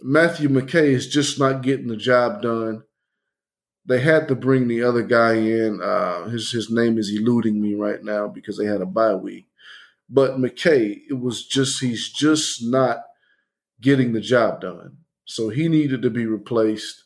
Matthew 0.01 0.49
McKay 0.49 0.91
is 0.91 1.07
just 1.07 1.39
not 1.39 1.61
getting 1.61 1.87
the 1.87 1.97
job 1.97 2.41
done. 2.41 2.83
They 3.85 4.01
had 4.01 4.27
to 4.27 4.35
bring 4.35 4.67
the 4.67 4.83
other 4.83 5.01
guy 5.01 5.33
in. 5.33 5.81
Uh, 5.81 6.25
his 6.25 6.51
his 6.51 6.69
name 6.69 6.97
is 6.97 7.09
eluding 7.09 7.59
me 7.59 7.73
right 7.73 8.03
now 8.03 8.27
because 8.27 8.57
they 8.57 8.65
had 8.65 8.81
a 8.81 8.85
bye 8.85 9.15
week. 9.15 9.47
But 10.09 10.37
McKay, 10.37 11.01
it 11.09 11.19
was 11.19 11.45
just 11.45 11.81
he's 11.81 12.09
just 12.09 12.63
not 12.63 13.03
getting 13.81 14.13
the 14.13 14.21
job 14.21 14.61
done. 14.61 14.97
So 15.25 15.49
he 15.49 15.67
needed 15.67 16.01
to 16.01 16.09
be 16.09 16.25
replaced. 16.25 17.03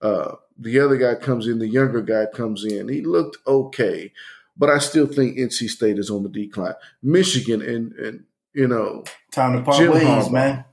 Uh, 0.00 0.36
the 0.58 0.78
other 0.80 0.96
guy 0.96 1.14
comes 1.14 1.46
in, 1.46 1.58
the 1.58 1.68
younger 1.68 2.02
guy 2.02 2.26
comes 2.32 2.64
in. 2.64 2.88
He 2.88 3.02
looked 3.02 3.38
okay, 3.46 4.12
but 4.56 4.70
I 4.70 4.78
still 4.78 5.06
think 5.06 5.36
NC 5.36 5.68
State 5.68 5.98
is 5.98 6.10
on 6.10 6.22
the 6.22 6.28
decline. 6.28 6.74
Michigan 7.02 7.62
and 7.62 7.92
and 7.92 8.24
you 8.54 8.66
know 8.68 9.04
time 9.32 9.56
to 9.56 9.62
part 9.62 9.78
Jim 9.78 9.92
ways, 9.92 10.04
Harbaugh. 10.04 10.32
man. 10.32 10.64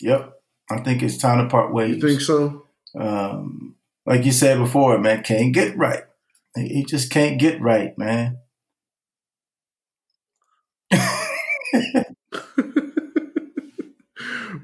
Yep, 0.00 0.32
I 0.70 0.80
think 0.80 1.02
it's 1.02 1.18
time 1.18 1.42
to 1.44 1.48
part 1.50 1.72
ways. 1.72 1.96
You 1.96 2.00
think 2.08 2.20
so? 2.20 2.66
Um, 2.98 3.76
like 4.06 4.24
you 4.24 4.32
said 4.32 4.58
before, 4.58 4.98
man, 4.98 5.22
can't 5.22 5.54
get 5.54 5.76
right. 5.76 6.02
He 6.56 6.84
just 6.84 7.10
can't 7.10 7.38
get 7.40 7.60
right, 7.60 7.96
man. 7.96 8.38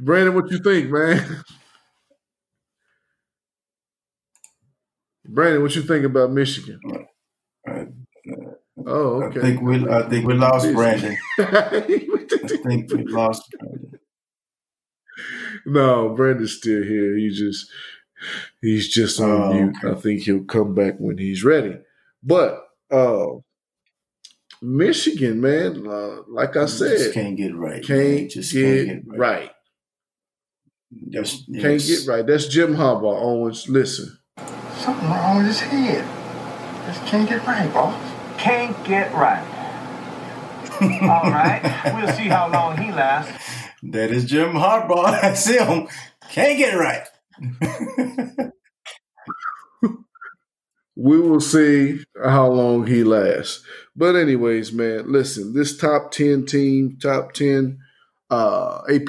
Brandon, 0.01 0.35
what 0.35 0.51
you 0.51 0.59
think, 0.59 0.91
man? 0.91 1.45
Brandon, 5.29 5.63
what 5.63 5.77
you 5.77 5.83
think 5.83 6.05
about 6.05 6.31
Michigan? 6.33 6.81
Oh, 8.87 9.23
okay. 9.25 9.41
I 9.41 9.43
think 9.43 9.61
we 9.63 9.89
I 9.89 10.09
think 10.09 10.27
we 10.27 10.35
lost. 10.35 10.73
Brandon. 10.73 11.17
I 11.39 11.81
think 12.47 12.93
we 12.93 13.05
lost 13.05 13.43
Brandon. 13.59 13.99
no, 15.67 16.11
Brandon's 16.15 16.57
still 16.57 16.83
here. 16.83 17.17
He 17.17 17.29
just 17.31 17.69
he's 18.63 18.89
just 18.89 19.21
on 19.21 19.31
Oh, 19.31 19.53
mute. 19.53 19.75
okay. 19.85 19.97
I 19.97 20.01
think 20.01 20.23
he'll 20.23 20.45
come 20.45 20.75
back 20.75 20.95
when 20.99 21.19
he's 21.19 21.45
ready. 21.45 21.77
But 22.23 22.65
uh 22.91 23.27
Michigan, 24.61 25.41
man, 25.41 25.87
uh, 25.87 26.23
like 26.27 26.57
I 26.57 26.63
just 26.65 26.79
said, 26.79 27.15
can't 27.15 27.37
get 27.37 27.55
right. 27.55 27.85
can't 27.85 28.29
just 28.31 28.53
get 28.53 28.87
can't 28.87 29.05
get 29.11 29.19
right. 29.19 29.41
right. 29.41 29.51
Yes, 30.91 31.43
Can't 31.53 31.75
yes. 31.75 31.87
get 32.07 32.11
right. 32.11 32.27
That's 32.27 32.49
Jim 32.49 32.75
Harbaugh. 32.75 33.21
Owens, 33.23 33.69
listen. 33.69 34.18
Something 34.89 35.11
wrong 35.11 35.37
with 35.37 35.47
his 35.49 35.61
head. 35.61 36.03
Just 36.87 37.05
can't 37.05 37.29
get 37.29 37.47
right, 37.47 37.71
boss. 37.75 37.95
Can't 38.39 38.85
get 38.87 39.13
right. 39.13 39.45
All 40.81 41.31
right, 41.31 41.93
we'll 41.95 42.11
see 42.15 42.29
how 42.29 42.49
long 42.51 42.79
he 42.79 42.91
lasts. 42.91 43.67
That 43.83 44.11
is 44.11 44.25
Jim 44.25 44.53
Harbaugh. 44.53 45.11
That's 45.21 45.45
him. 45.45 45.89
Can't 46.31 46.57
get 46.57 46.73
right. 46.73 47.07
We 50.97 51.21
will 51.21 51.41
see 51.41 52.03
how 52.25 52.49
long 52.51 52.87
he 52.87 53.05
lasts. 53.05 53.63
But 53.95 54.17
anyways, 54.17 54.73
man, 54.73 55.13
listen, 55.13 55.53
this 55.53 55.77
top 55.77 56.13
10 56.13 56.47
team, 56.47 56.97
top 56.99 57.35
10 57.35 57.79
uh 58.31 58.81
AP 58.91 59.09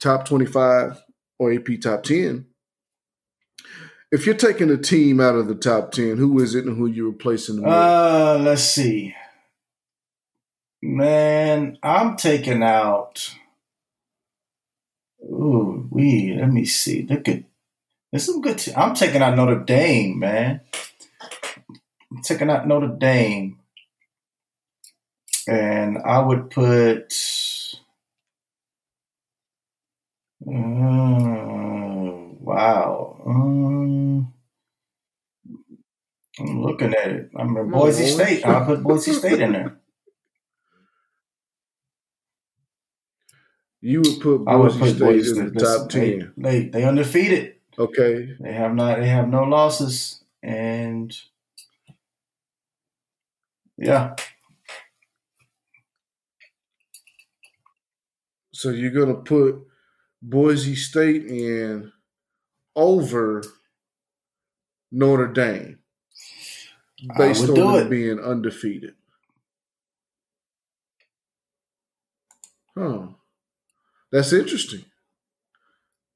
top 0.00 0.24
25 0.26 1.02
or 1.38 1.52
AP 1.52 1.82
top 1.82 2.02
10. 2.04 2.46
If 4.10 4.24
you're 4.24 4.34
taking 4.34 4.70
a 4.70 4.78
team 4.78 5.20
out 5.20 5.34
of 5.34 5.48
the 5.48 5.54
top 5.54 5.92
10, 5.92 6.16
who 6.16 6.40
is 6.40 6.54
it 6.54 6.64
and 6.64 6.76
who 6.78 6.86
you're 6.86 7.10
replacing? 7.10 7.62
Uh, 7.64 8.38
let's 8.40 8.62
see. 8.62 9.14
Man, 10.80 11.76
I'm 11.82 12.16
taking 12.16 12.62
out. 12.62 13.34
Ooh, 15.22 15.86
we. 15.90 16.34
Let 16.38 16.50
me 16.50 16.64
see. 16.64 17.02
Look 17.02 17.28
at. 17.28 17.42
There's 18.10 18.24
some 18.24 18.40
good. 18.40 18.58
Te- 18.58 18.74
I'm 18.74 18.94
taking 18.94 19.20
out 19.20 19.36
Notre 19.36 19.62
Dame, 19.62 20.18
man. 20.18 20.60
I'm 22.10 22.22
taking 22.22 22.48
out 22.48 22.66
Notre 22.66 22.96
Dame, 22.96 23.58
and 25.46 25.98
I 25.98 26.20
would 26.20 26.48
put. 26.48 27.12
Uh, 30.46 31.77
wow. 32.48 33.22
Um, 33.26 34.32
I'm 36.40 36.62
looking 36.62 36.94
at 36.94 37.10
it. 37.10 37.30
I'm 37.36 37.56
in 37.56 37.70
Boise 37.70 38.04
Owens. 38.04 38.14
State. 38.14 38.46
I'll 38.46 38.64
put 38.64 38.82
Boise 38.82 39.12
State 39.20 39.40
in 39.40 39.52
there. 39.52 39.76
You 43.80 44.02
would 44.02 44.20
put 44.20 44.48
I 44.48 44.56
would 44.56 44.72
Boise 44.72 44.78
put 44.78 44.88
State 44.88 44.98
Boise 45.00 45.38
in 45.38 45.54
the 45.54 45.60
top 45.60 45.92
Listen, 45.92 46.20
10. 46.20 46.32
They, 46.36 46.50
they 46.60 46.68
they 46.68 46.84
undefeated. 46.84 47.54
Okay. 47.78 48.34
They 48.40 48.52
have 48.52 48.74
not. 48.74 48.98
They 48.98 49.08
have 49.08 49.28
no 49.28 49.44
losses, 49.44 50.24
and 50.42 51.16
yeah, 53.76 54.14
So 58.58 58.70
you're 58.70 58.90
going 58.90 59.14
to 59.14 59.22
put 59.22 59.54
Boise 60.20 60.74
State 60.74 61.26
in 61.26 61.92
over 62.78 63.42
Notre 64.92 65.26
Dame 65.26 65.80
based 67.18 67.48
on 67.48 67.54
them 67.54 67.74
it. 67.86 67.90
being 67.90 68.20
undefeated. 68.20 68.94
Huh. 72.76 73.08
That's 74.12 74.32
interesting. 74.32 74.84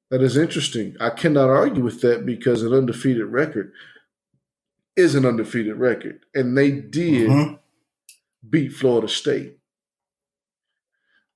That 0.09 0.21
is 0.21 0.37
interesting. 0.37 0.95
I 0.99 1.09
cannot 1.09 1.49
argue 1.49 1.83
with 1.83 2.01
that 2.01 2.25
because 2.25 2.63
an 2.63 2.73
undefeated 2.73 3.25
record 3.25 3.73
is 4.95 5.15
an 5.15 5.25
undefeated 5.25 5.75
record. 5.75 6.25
And 6.33 6.57
they 6.57 6.71
did 6.71 7.29
Mhm. 7.29 7.59
beat 8.49 8.69
Florida 8.69 9.07
State. 9.07 9.57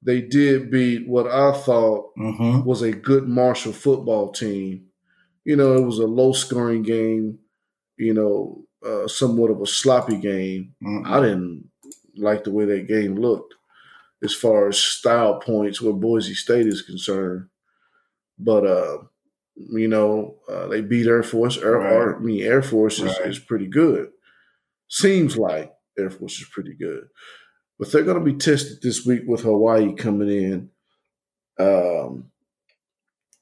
They 0.02 0.22
did 0.22 0.70
beat 0.72 1.08
what 1.08 1.28
I 1.28 1.52
thought 1.60 2.16
Mhm. 2.16 2.64
was 2.66 2.82
a 2.84 2.92
good 2.92 3.28
Marshall 3.28 3.74
football 3.74 4.32
team. 4.32 4.92
You 5.48 5.56
know, 5.56 5.76
it 5.78 5.86
was 5.86 6.00
a 6.00 6.06
low 6.06 6.34
scoring 6.34 6.84
game, 6.84 7.40
you 7.98 8.14
know, 8.14 8.66
uh, 8.86 9.08
somewhat 9.08 9.50
of 9.50 9.62
a 9.62 9.66
sloppy 9.66 10.18
game. 10.18 10.76
Mhm. 10.84 11.06
I 11.08 11.22
didn't 11.22 11.70
like 12.18 12.44
the 12.44 12.52
way 12.52 12.66
that 12.66 12.88
game 12.88 13.16
looked 13.16 13.54
as 14.22 14.34
far 14.34 14.68
as 14.68 14.78
style 14.78 15.40
points 15.40 15.82
where 15.82 15.94
Boise 15.94 16.34
State 16.34 16.68
is 16.68 16.82
concerned. 16.82 17.48
But, 18.38 18.66
uh, 18.66 18.98
you 19.56 19.88
know, 19.88 20.40
uh, 20.50 20.68
they 20.68 20.82
beat 20.82 21.08
Air 21.08 21.24
Force. 21.24 21.58
Air, 21.58 21.78
Right. 21.78 21.94
Air- 21.94 22.16
I 22.18 22.20
mean, 22.20 22.44
Air 22.44 22.62
Force 22.62 22.98
is, 23.00 23.18
Right. 23.20 23.30
is 23.30 23.40
pretty 23.40 23.68
good. 23.68 24.12
Seems 24.90 25.38
like 25.38 25.74
Air 25.98 26.10
Force 26.10 26.40
is 26.42 26.48
pretty 26.52 26.74
good. 26.74 27.08
But 27.80 27.92
they're 27.92 28.04
going 28.04 28.20
to 28.24 28.32
be 28.34 28.38
tested 28.38 28.80
this 28.82 29.06
week 29.06 29.22
with 29.28 29.42
Hawaii 29.42 29.94
coming 29.96 30.30
in. 30.30 30.70
Um, 31.60 32.32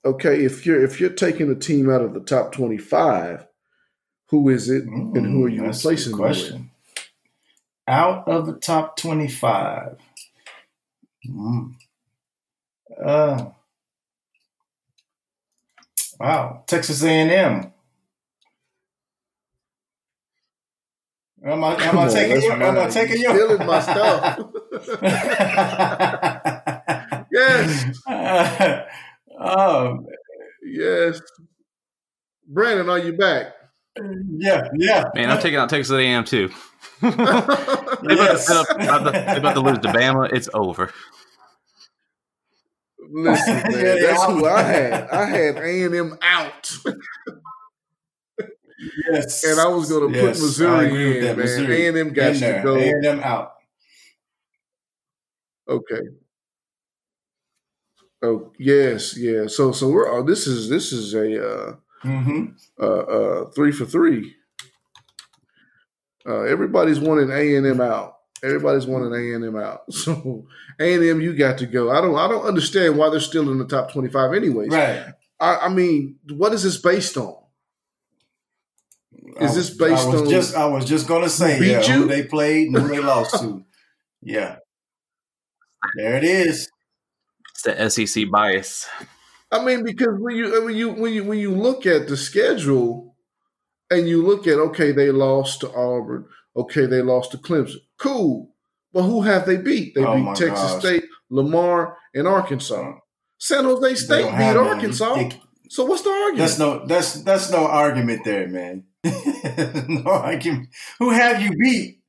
okay, 0.06 0.45
if 0.45 0.66
you're 0.66 0.84
if 0.84 1.01
you're 1.01 1.12
taking 1.12 1.51
a 1.51 1.56
team 1.56 1.91
out 1.91 2.01
of 2.03 2.14
the 2.16 2.22
top 2.22 2.53
twenty 2.53 2.80
five, 2.80 3.47
who 4.30 4.49
is 4.49 4.70
it, 4.70 4.86
and 5.14 5.28
who 5.28 5.43
are 5.45 5.49
you 5.49 5.66
Mm, 5.66 5.70
a 5.70 5.88
good 5.93 6.12
replacing 6.12 6.18
them 6.18 6.38
with? 6.38 6.53
question. 6.53 6.72
Out 7.88 8.28
of 8.28 8.47
the 8.47 8.56
top 8.56 8.97
twenty-five, 8.97 9.97
Mm. 11.30 11.76
uh, 13.03 13.45
wow, 16.20 16.64
Texas 16.68 17.03
A&M. 17.03 17.74
Am 21.45 21.64
I, 21.64 21.76
am 21.86 21.99
I 21.99 22.08
taking 22.08 22.30
that's 22.30 22.43
you? 22.43 22.53
Am 22.62 22.78
I 22.80 22.88
taking 22.88 23.18
You 23.18 23.24
you? 23.24 23.30
stealing 23.30 23.66
my 23.66 23.80
stuff. 23.80 24.39
Yes. 27.32 27.88
oh, 29.39 30.05
Yes, 30.63 31.21
Brandon, 32.47 32.89
are 32.89 32.99
you 32.99 33.13
back? 33.13 33.47
yeah, 34.38 34.67
yeah. 34.75 35.05
Man, 35.15 35.29
I'm 35.29 35.39
taking 35.41 35.57
out 35.57 35.69
Texas 35.69 35.93
A&M 35.95 36.25
too. 36.25 36.49
they 37.01 37.07
about, 37.09 37.47
to 38.01 38.15
Yes. 38.15 38.47
set 38.47 38.57
up, 38.57 38.69
about 38.71 39.03
to, 39.05 39.11
they 39.11 39.38
about 39.38 39.53
to 39.53 39.59
lose 39.61 39.79
to 39.79 39.88
Bama. 39.89 40.31
It's 40.33 40.49
over. 40.53 40.91
Listen, 43.11 43.53
man, 43.55 43.71
Yeah, 43.71 43.77
yeah, 43.79 43.95
that's 44.07 44.21
I'm- 44.21 44.38
who 44.38 44.45
I 44.47 44.61
had. 44.63 45.09
I 45.09 45.25
had 45.25 45.57
A 45.57 45.83
and 45.83 45.95
M 45.95 46.17
out, 46.23 46.71
Yes. 49.11 49.43
and 49.43 49.59
I 49.59 49.67
was 49.67 49.89
going 49.89 50.11
to 50.11 50.17
Yes, 50.19 50.38
put 50.39 50.43
Missouri 50.43 51.17
in. 51.19 51.23
that. 51.25 51.38
Man, 51.38 51.45
Missouri 51.45 51.86
A 51.86 51.89
and 51.89 51.97
M 51.97 52.13
got 52.13 52.27
in 52.27 52.33
to 52.33 52.39
there. 52.39 52.63
go. 52.63 52.75
A&M 52.77 53.19
out. 53.21 53.51
Okay. 55.69 56.01
Oh 58.22 58.51
yes, 58.57 59.18
yeah. 59.18 59.47
So 59.47 59.72
so 59.72 59.89
we're 59.89 60.09
oh, 60.11 60.24
this 60.24 60.47
is 60.47 60.70
this 60.70 60.91
is 60.91 61.13
a 61.13 61.47
uh, 61.49 61.76
Mm-hmm. 62.03 62.45
uh, 62.80 62.86
uh, 62.86 63.49
three 63.51 63.72
for 63.72 63.86
three. 63.86 64.36
Uh, 66.28 66.41
everybody's 66.41 66.99
wanting 66.99 67.32
A 67.32 67.55
and 67.55 67.66
M 67.66 67.82
out. 67.82 68.18
Everybody's 68.43 68.86
wanting 68.86 69.11
A 69.13 69.36
and 69.36 69.43
M 69.45 69.55
out. 69.55 69.82
So 69.91 70.45
A 70.80 70.93
and 70.95 71.03
M, 71.03 71.22
you 71.22 71.36
got 71.36 71.57
to 71.59 71.66
go. 71.66 71.89
I 71.91 72.01
don't 72.01 72.16
I 72.16 72.28
don't 72.28 72.45
understand 72.45 72.97
why 72.97 73.09
they're 73.09 73.20
still 73.20 73.49
in 73.51 73.57
the 73.57 73.66
top 73.66 73.91
twenty 73.91 74.09
five. 74.09 74.34
Anyways, 74.34 74.70
Right. 74.72 75.05
I, 75.39 75.57
I 75.63 75.70
mean, 75.70 76.18
what 76.30 76.53
is 76.53 76.63
this 76.63 76.78
based 76.78 77.18
on? 77.18 77.36
Is 79.41 79.55
this 79.55 79.70
based 79.72 80.05
I 80.05 80.09
was 80.09 80.22
on 80.22 80.30
just 80.30 80.55
I 80.55 80.66
was 80.66 80.86
just 80.86 81.07
gonna 81.07 81.30
say 81.30 81.59
beat 81.59 81.72
yeah, 81.72 81.82
you? 81.82 82.01
who 82.03 82.07
they 82.07 82.24
played 82.24 82.68
and 82.68 82.78
who 82.78 82.88
they 82.88 82.99
lost 82.99 83.39
to. 83.41 83.63
Yeah. 84.28 84.57
There 85.95 86.16
it 86.16 86.24
is. 86.24 86.68
It's 87.56 87.62
the 87.64 88.06
SEC 88.06 88.30
bias. 88.30 88.88
I 89.51 89.64
mean, 89.64 89.84
because 89.84 90.20
when 90.20 90.36
you 90.36 90.64
when 90.66 90.76
you 90.76 90.89
when 90.91 91.14
you 91.14 91.24
when 91.24 91.39
you 91.39 91.51
look 91.56 91.86
at 91.86 92.08
the 92.08 92.18
schedule 92.18 93.16
and 93.89 94.08
you 94.10 94.26
look 94.26 94.45
at 94.47 94.58
okay, 94.58 94.91
they 94.91 95.12
lost 95.12 95.62
to 95.62 95.70
Auburn, 95.74 96.26
okay, 96.56 96.86
they 96.86 97.01
lost 97.01 97.32
to 97.32 97.38
Clemson, 97.38 97.78
cool, 97.97 98.53
but 98.91 99.03
who 99.03 99.22
have 99.22 99.45
they 99.45 99.58
beat? 99.58 99.95
They 99.95 100.03
Oh 100.03 100.16
beat 100.16 100.36
Texas 100.36 100.72
gosh. 100.72 100.80
State, 100.82 101.06
Lamar, 101.30 101.97
and 102.14 102.28
Arkansas. 102.28 102.76
Mm. 102.82 102.99
San 103.38 103.64
Jose 103.66 103.95
State 103.95 104.22
don't 104.24 104.32
beat 104.32 104.38
have 104.43 104.58
Arkansas. 104.58 105.16
they- 105.16 105.41
so 105.70 105.86
what's 105.86 106.03
the 106.03 106.10
argument? 106.10 106.38
That's 106.39 106.60
no 106.60 106.86
that's 106.86 107.14
that's 107.24 107.51
no 107.51 107.66
argument 107.68 108.24
there, 108.26 108.47
man. 108.47 108.84
no 109.88 110.03
argument. 110.12 110.70
Who 110.99 111.10
have 111.12 111.41
you 111.41 111.51
beat? 111.51 112.01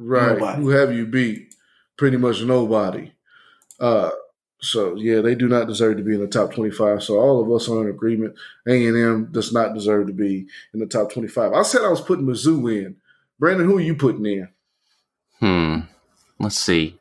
Right? 0.00 0.32
Nobody. 0.38 0.62
Who 0.62 0.68
have 0.70 0.92
you 0.92 1.06
beat? 1.06 1.54
Pretty 1.96 2.16
much 2.16 2.42
nobody. 2.42 3.12
Uh, 3.78 4.10
So 4.62 4.94
yeah, 4.96 5.20
they 5.22 5.34
do 5.34 5.48
not 5.48 5.68
deserve 5.68 5.96
to 5.98 6.02
be 6.02 6.14
in 6.14 6.20
the 6.20 6.26
top 6.26 6.52
twenty-five. 6.52 7.02
So 7.02 7.18
all 7.18 7.40
of 7.42 7.50
us 7.50 7.68
are 7.68 7.80
in 7.82 7.88
agreement. 7.94 8.34
A 8.68 8.86
and 8.86 8.96
M 8.96 9.28
does 9.32 9.52
not 9.52 9.72
deserve 9.74 10.06
to 10.08 10.12
be 10.12 10.46
in 10.74 10.80
the 10.80 10.86
top 10.86 11.12
twenty-five. 11.12 11.52
I 11.52 11.62
said 11.62 11.82
I 11.82 11.88
was 11.88 12.00
putting 12.02 12.26
Mizzou 12.26 12.70
in. 12.84 12.96
Brandon, 13.38 13.66
who 13.66 13.78
are 13.78 13.82
you 13.82 13.94
putting 13.94 14.26
in? 14.26 14.48
Hmm. 15.38 15.78
Let's 16.38 16.58
see. 16.58 16.98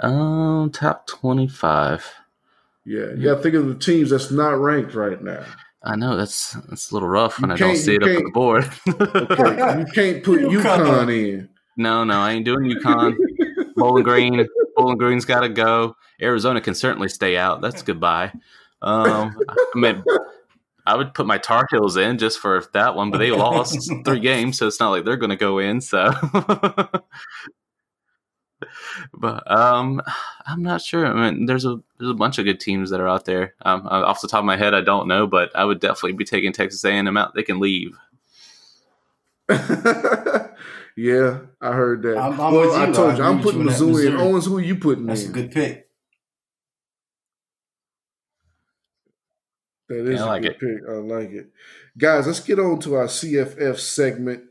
Um, 0.00 0.70
top 0.72 1.06
twenty-five. 1.06 2.04
Yeah, 2.84 3.10
you 3.16 3.24
got 3.24 3.36
to 3.36 3.42
think 3.42 3.54
of 3.56 3.66
the 3.66 3.74
teams 3.74 4.10
that's 4.10 4.30
not 4.30 4.60
ranked 4.60 4.94
right 4.94 5.22
now. 5.22 5.44
I 5.82 5.94
know 5.96 6.16
that's 6.16 6.52
that's 6.68 6.90
a 6.90 6.94
little 6.94 7.08
rough 7.08 7.40
when 7.40 7.50
I 7.52 7.56
don't 7.56 7.76
see 7.76 7.94
it 7.94 8.02
up 8.02 8.08
on 8.08 8.24
the 8.24 8.30
board. 8.32 8.68
Okay, 8.88 9.78
you 9.80 9.86
can't 9.86 10.24
put 10.24 10.40
UConn. 10.42 10.62
UConn 10.62 11.10
in. 11.32 11.48
No, 11.76 12.04
no, 12.04 12.20
I 12.20 12.32
ain't 12.32 12.44
doing 12.44 12.70
UConn. 12.70 13.16
Bowling 13.76 14.04
Green, 14.04 14.46
Bowling 14.76 14.96
Green's 14.96 15.24
got 15.24 15.40
to 15.40 15.48
go. 15.48 15.96
Arizona 16.20 16.60
can 16.60 16.74
certainly 16.74 17.08
stay 17.08 17.36
out. 17.36 17.60
That's 17.60 17.82
goodbye. 17.82 18.32
Um, 18.82 19.36
I 19.48 19.78
mean, 19.78 20.04
I 20.86 20.94
would 20.96 21.14
put 21.14 21.26
my 21.26 21.38
Tar 21.38 21.66
Heels 21.70 21.96
in 21.96 22.18
just 22.18 22.38
for 22.38 22.64
that 22.72 22.94
one, 22.94 23.10
but 23.10 23.18
they 23.18 23.30
lost 23.32 23.90
three 24.04 24.20
games, 24.20 24.58
so 24.58 24.66
it's 24.66 24.80
not 24.80 24.90
like 24.90 25.04
they're 25.04 25.16
going 25.16 25.30
to 25.30 25.36
go 25.36 25.58
in. 25.58 25.80
So, 25.80 26.12
but 29.12 29.50
um, 29.50 30.00
I'm 30.46 30.62
not 30.62 30.80
sure. 30.80 31.06
I 31.06 31.30
mean, 31.30 31.46
there's 31.46 31.64
a 31.64 31.80
there's 31.98 32.10
a 32.10 32.14
bunch 32.14 32.38
of 32.38 32.44
good 32.44 32.60
teams 32.60 32.90
that 32.90 33.00
are 33.00 33.08
out 33.08 33.24
there. 33.24 33.54
Um, 33.62 33.86
off 33.86 34.20
the 34.20 34.28
top 34.28 34.38
of 34.40 34.44
my 34.44 34.56
head, 34.56 34.74
I 34.74 34.80
don't 34.80 35.08
know, 35.08 35.26
but 35.26 35.50
I 35.54 35.64
would 35.64 35.80
definitely 35.80 36.12
be 36.12 36.24
taking 36.24 36.52
Texas 36.52 36.84
A&M 36.84 37.16
out. 37.16 37.34
They 37.34 37.42
can 37.42 37.58
leave. 37.58 37.98
yeah, 40.96 41.40
I 41.60 41.72
heard 41.72 42.02
that. 42.02 42.16
I'm- 42.16 42.40
I'm 42.40 42.52
well, 42.54 42.60
with 42.68 42.74
I 42.74 42.90
told 42.92 43.10
I 43.12 43.16
you, 43.18 43.22
I'm 43.22 43.40
putting 43.42 43.62
you 43.62 43.68
on 43.68 43.74
Mizzou 43.74 43.86
in. 43.88 43.92
Missouri. 43.92 44.20
Owens, 44.22 44.46
who 44.46 44.56
are 44.58 44.62
you 44.62 44.76
putting 44.76 45.06
That's 45.06 45.24
a 45.26 45.28
good 45.28 45.50
pick. 45.52 45.88
That 49.88 50.06
is 50.08 50.18
Yeah, 50.18 50.24
I 50.24 50.26
a 50.26 50.28
like 50.30 50.42
good 50.42 50.50
it. 50.52 50.60
pick. 50.60 50.88
I 50.88 50.92
like 50.94 51.30
it. 51.30 51.50
Guys, 51.96 52.26
let's 52.26 52.40
get 52.40 52.58
on 52.58 52.80
to 52.80 52.94
our 52.94 53.06
CFF 53.06 53.78
segment 53.78 54.44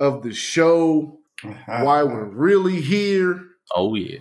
of 0.00 0.22
the 0.22 0.32
show. 0.34 1.20
Why 1.66 2.02
we're 2.02 2.24
really 2.24 2.80
here. 2.80 3.40
Oh 3.74 3.94
yeah. 3.94 4.20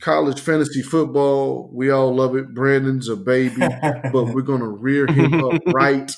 College 0.00 0.40
fantasy 0.40 0.82
football. 0.82 1.70
We 1.72 1.88
all 1.90 2.14
love 2.14 2.36
it. 2.36 2.52
Brandon's 2.54 3.08
a 3.08 3.16
baby, 3.16 3.56
but 3.60 4.24
we're 4.34 4.42
gonna 4.42 4.68
rear 4.68 5.06
him 5.06 5.42
up 5.42 5.62
right. 5.72 6.12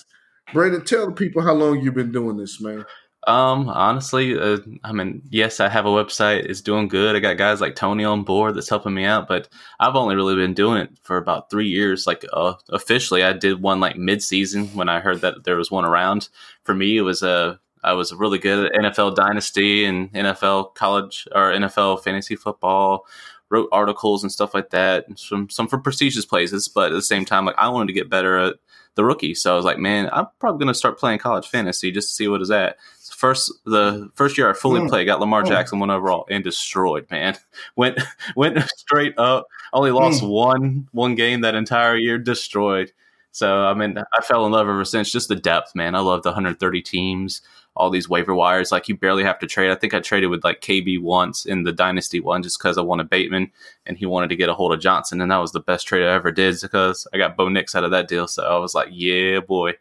Brandon, 0.52 0.84
tell 0.84 1.06
the 1.06 1.12
people 1.12 1.42
how 1.42 1.52
long 1.52 1.80
you've 1.80 1.94
been 1.94 2.10
doing 2.10 2.38
this, 2.38 2.60
man. 2.60 2.84
Um, 3.28 3.68
honestly, 3.68 4.38
uh, 4.38 4.56
I 4.82 4.92
mean, 4.92 5.20
yes, 5.28 5.60
I 5.60 5.68
have 5.68 5.84
a 5.84 5.90
website. 5.90 6.46
It's 6.46 6.62
doing 6.62 6.88
good. 6.88 7.14
I 7.14 7.20
got 7.20 7.36
guys 7.36 7.60
like 7.60 7.76
Tony 7.76 8.02
on 8.02 8.24
board 8.24 8.54
that's 8.54 8.70
helping 8.70 8.94
me 8.94 9.04
out, 9.04 9.28
but 9.28 9.50
I've 9.78 9.96
only 9.96 10.16
really 10.16 10.34
been 10.34 10.54
doing 10.54 10.78
it 10.78 10.98
for 11.02 11.18
about 11.18 11.50
three 11.50 11.68
years. 11.68 12.06
Like 12.06 12.24
uh, 12.32 12.54
officially, 12.70 13.22
I 13.22 13.34
did 13.34 13.60
one 13.60 13.80
like 13.80 13.98
mid-season 13.98 14.68
when 14.68 14.88
I 14.88 15.00
heard 15.00 15.20
that 15.20 15.44
there 15.44 15.56
was 15.56 15.70
one 15.70 15.84
around. 15.84 16.30
For 16.64 16.74
me, 16.74 16.96
it 16.96 17.02
was 17.02 17.22
a 17.22 17.60
I 17.84 17.92
was 17.92 18.14
really 18.14 18.38
good 18.38 18.64
at 18.64 18.80
NFL 18.80 19.14
Dynasty 19.16 19.84
and 19.84 20.10
NFL 20.14 20.74
college 20.74 21.28
or 21.34 21.52
NFL 21.52 22.02
fantasy 22.02 22.34
football. 22.34 23.04
Wrote 23.50 23.68
articles 23.72 24.22
and 24.22 24.32
stuff 24.32 24.54
like 24.54 24.70
that, 24.70 25.04
some 25.16 25.50
some 25.50 25.68
for 25.68 25.78
prestigious 25.78 26.24
places. 26.24 26.66
But 26.66 26.92
at 26.92 26.94
the 26.94 27.02
same 27.02 27.26
time, 27.26 27.44
like 27.44 27.56
I 27.58 27.68
wanted 27.68 27.88
to 27.88 27.94
get 27.94 28.08
better 28.08 28.38
at 28.38 28.54
the 28.94 29.04
rookie, 29.04 29.34
so 29.34 29.52
I 29.52 29.56
was 29.56 29.64
like, 29.64 29.78
man, 29.78 30.08
I'm 30.12 30.26
probably 30.38 30.64
gonna 30.64 30.74
start 30.74 30.98
playing 30.98 31.18
college 31.18 31.46
fantasy 31.46 31.90
just 31.90 32.08
to 32.08 32.14
see 32.14 32.28
what 32.28 32.42
is 32.42 32.50
at. 32.50 32.76
First, 33.18 33.52
the 33.64 34.08
first 34.14 34.38
year 34.38 34.48
I 34.48 34.52
fully 34.52 34.80
Mm. 34.80 34.88
played, 34.88 35.06
got 35.06 35.18
Lamar 35.18 35.42
Mm. 35.42 35.48
Jackson 35.48 35.80
one 35.80 35.90
overall 35.90 36.24
and 36.30 36.44
destroyed. 36.44 37.04
Man, 37.10 37.36
went 37.76 37.98
went 38.36 38.62
straight 38.76 39.18
up. 39.18 39.48
Only 39.72 39.90
lost 39.90 40.22
Mm. 40.22 40.28
one 40.28 40.88
one 40.92 41.16
game 41.16 41.40
that 41.40 41.56
entire 41.56 41.96
year. 41.96 42.16
Destroyed. 42.16 42.92
So 43.32 43.64
I 43.66 43.74
mean, 43.74 43.98
I 43.98 44.22
fell 44.22 44.46
in 44.46 44.52
love 44.52 44.68
ever 44.68 44.84
since. 44.84 45.10
Just 45.10 45.26
the 45.28 45.34
depth, 45.34 45.74
man. 45.74 45.96
I 45.96 45.98
love 45.98 46.22
the 46.22 46.30
130 46.30 46.80
teams, 46.80 47.42
all 47.74 47.90
these 47.90 48.08
waiver 48.08 48.36
wires. 48.36 48.70
Like 48.70 48.88
you 48.88 48.96
barely 48.96 49.24
have 49.24 49.40
to 49.40 49.48
trade. 49.48 49.72
I 49.72 49.74
think 49.74 49.94
I 49.94 49.98
traded 49.98 50.30
with 50.30 50.44
like 50.44 50.60
KB 50.60 51.00
once 51.02 51.44
in 51.44 51.64
the 51.64 51.72
dynasty 51.72 52.20
one, 52.20 52.44
just 52.44 52.60
because 52.60 52.78
I 52.78 52.82
wanted 52.82 53.10
Bateman 53.10 53.50
and 53.84 53.98
he 53.98 54.06
wanted 54.06 54.28
to 54.30 54.36
get 54.36 54.48
a 54.48 54.54
hold 54.54 54.72
of 54.72 54.78
Johnson, 54.80 55.20
and 55.20 55.32
that 55.32 55.38
was 55.38 55.50
the 55.50 55.58
best 55.60 55.88
trade 55.88 56.06
I 56.06 56.14
ever 56.14 56.30
did 56.30 56.56
because 56.62 57.08
I 57.12 57.18
got 57.18 57.36
Bo 57.36 57.48
Nix 57.48 57.74
out 57.74 57.82
of 57.82 57.90
that 57.90 58.06
deal. 58.06 58.28
So 58.28 58.44
I 58.44 58.58
was 58.58 58.76
like, 58.76 58.90
yeah, 58.92 59.40
boy. 59.40 59.72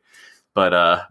But 0.55 0.73
uh, 0.73 1.03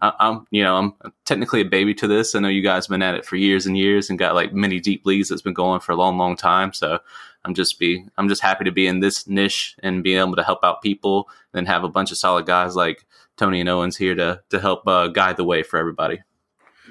I, 0.00 0.12
I'm 0.20 0.46
you 0.50 0.62
know 0.62 0.76
I'm 0.76 0.94
technically 1.24 1.60
a 1.60 1.64
baby 1.64 1.94
to 1.94 2.06
this. 2.06 2.34
I 2.34 2.40
know 2.40 2.48
you 2.48 2.62
guys 2.62 2.86
have 2.86 2.90
been 2.90 3.02
at 3.02 3.14
it 3.14 3.24
for 3.24 3.36
years 3.36 3.66
and 3.66 3.76
years 3.76 4.10
and 4.10 4.18
got 4.18 4.34
like 4.34 4.52
many 4.52 4.80
deep 4.80 5.04
leagues 5.06 5.28
that's 5.28 5.42
been 5.42 5.54
going 5.54 5.80
for 5.80 5.92
a 5.92 5.96
long, 5.96 6.16
long 6.18 6.36
time. 6.36 6.72
So 6.72 6.98
I'm 7.44 7.54
just 7.54 7.78
be 7.78 8.04
I'm 8.16 8.28
just 8.28 8.42
happy 8.42 8.64
to 8.64 8.72
be 8.72 8.86
in 8.86 9.00
this 9.00 9.26
niche 9.26 9.76
and 9.82 10.02
be 10.04 10.14
able 10.14 10.36
to 10.36 10.42
help 10.42 10.60
out 10.62 10.82
people 10.82 11.28
and 11.54 11.66
have 11.66 11.84
a 11.84 11.88
bunch 11.88 12.10
of 12.12 12.18
solid 12.18 12.46
guys 12.46 12.76
like 12.76 13.04
Tony 13.36 13.60
and 13.60 13.68
Owens 13.68 13.96
here 13.96 14.14
to 14.14 14.40
to 14.50 14.60
help 14.60 14.86
uh, 14.86 15.08
guide 15.08 15.36
the 15.36 15.44
way 15.44 15.62
for 15.62 15.78
everybody. 15.78 16.20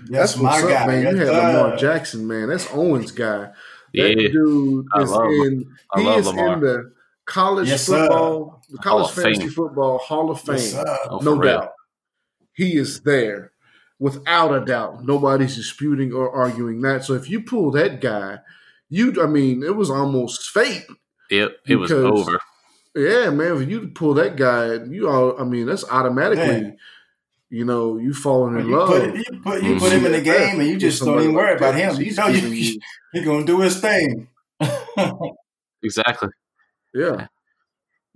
That's, 0.09 0.33
That's 0.33 0.37
what's 0.37 0.63
my 0.63 0.71
up, 0.73 0.77
guy. 0.79 0.87
man. 0.87 1.01
You 1.01 1.09
Yes, 1.09 1.17
had 1.17 1.27
sir. 1.27 1.57
Lamar 1.63 1.77
Jackson, 1.77 2.27
man. 2.27 2.49
That's 2.49 2.67
Owens' 2.71 3.11
guy. 3.11 3.49
Yeah, 3.93 4.07
That 4.09 4.15
dude 4.31 4.85
I 4.93 5.01
is 5.01 5.09
love- 5.11 5.25
in. 5.31 5.65
I 5.93 5.99
He 6.01 6.05
love 6.05 6.19
is 6.19 6.27
Lamar. 6.27 6.53
in 6.53 6.59
the 6.59 6.91
college 7.25 7.67
Yes, 7.69 7.85
sir. 7.87 7.99
football, 8.01 8.61
the 8.69 8.77
college 8.77 9.11
fantasy 9.11 9.41
Fame. 9.41 9.49
football 9.49 9.97
Hall 9.97 10.29
of 10.29 10.39
Fame. 10.41 10.55
Yes. 10.57 10.75
Oh, 11.09 11.17
no 11.23 11.35
for 11.35 11.41
real. 11.41 11.59
doubt. 11.61 11.71
He 12.57 12.75
is 12.75 13.01
there 13.01 13.51
without 13.99 14.51
a 14.51 14.65
doubt. 14.65 15.05
Nobody's 15.05 15.55
disputing 15.55 16.11
or 16.11 16.31
arguing 16.31 16.81
that. 16.81 17.05
So 17.05 17.13
if 17.13 17.29
you 17.29 17.41
pull 17.41 17.69
that 17.71 18.01
guy, 18.01 18.39
you, 18.89 19.21
I 19.21 19.27
mean, 19.27 19.61
it 19.61 19.75
was 19.75 19.91
almost 19.91 20.49
fate. 20.49 20.85
It 21.29 21.59
it 21.67 21.75
was 21.75 21.91
over. 21.91 22.39
Yeah, 22.95 23.29
man. 23.29 23.61
If 23.61 23.69
you 23.69 23.89
pull 23.89 24.15
that 24.15 24.37
guy, 24.37 24.73
you 24.85 25.07
all, 25.07 25.39
I 25.39 25.43
mean, 25.43 25.67
that's 25.67 25.87
automatically, 25.87 26.65
Yeah. 26.65 26.71
you 27.51 27.63
know, 27.63 27.97
you 27.99 28.11
falling 28.11 28.59
in 28.59 28.65
You 28.67 28.75
love. 28.75 28.89
put, 28.89 29.15
you 29.15 29.23
put 29.43 29.63
you 29.63 29.77
put 29.77 29.91
him 29.91 29.99
mm-hmm. 29.99 30.05
in 30.07 30.11
the 30.13 30.21
game, 30.21 30.59
and 30.59 30.67
you 30.67 30.77
just 30.77 31.03
don't 31.03 31.21
even 31.21 31.35
worry 31.35 31.55
about 31.55 31.75
him. 31.75 32.01
You 32.01 32.15
know, 32.15 32.27
you, 32.27 32.47
you, 32.47 32.79
he 33.13 33.21
gonna 33.23 33.45
do 33.45 33.61
his 33.61 33.79
thing. 33.79 34.29
Exactly. 35.83 36.29
yeah. 36.91 37.27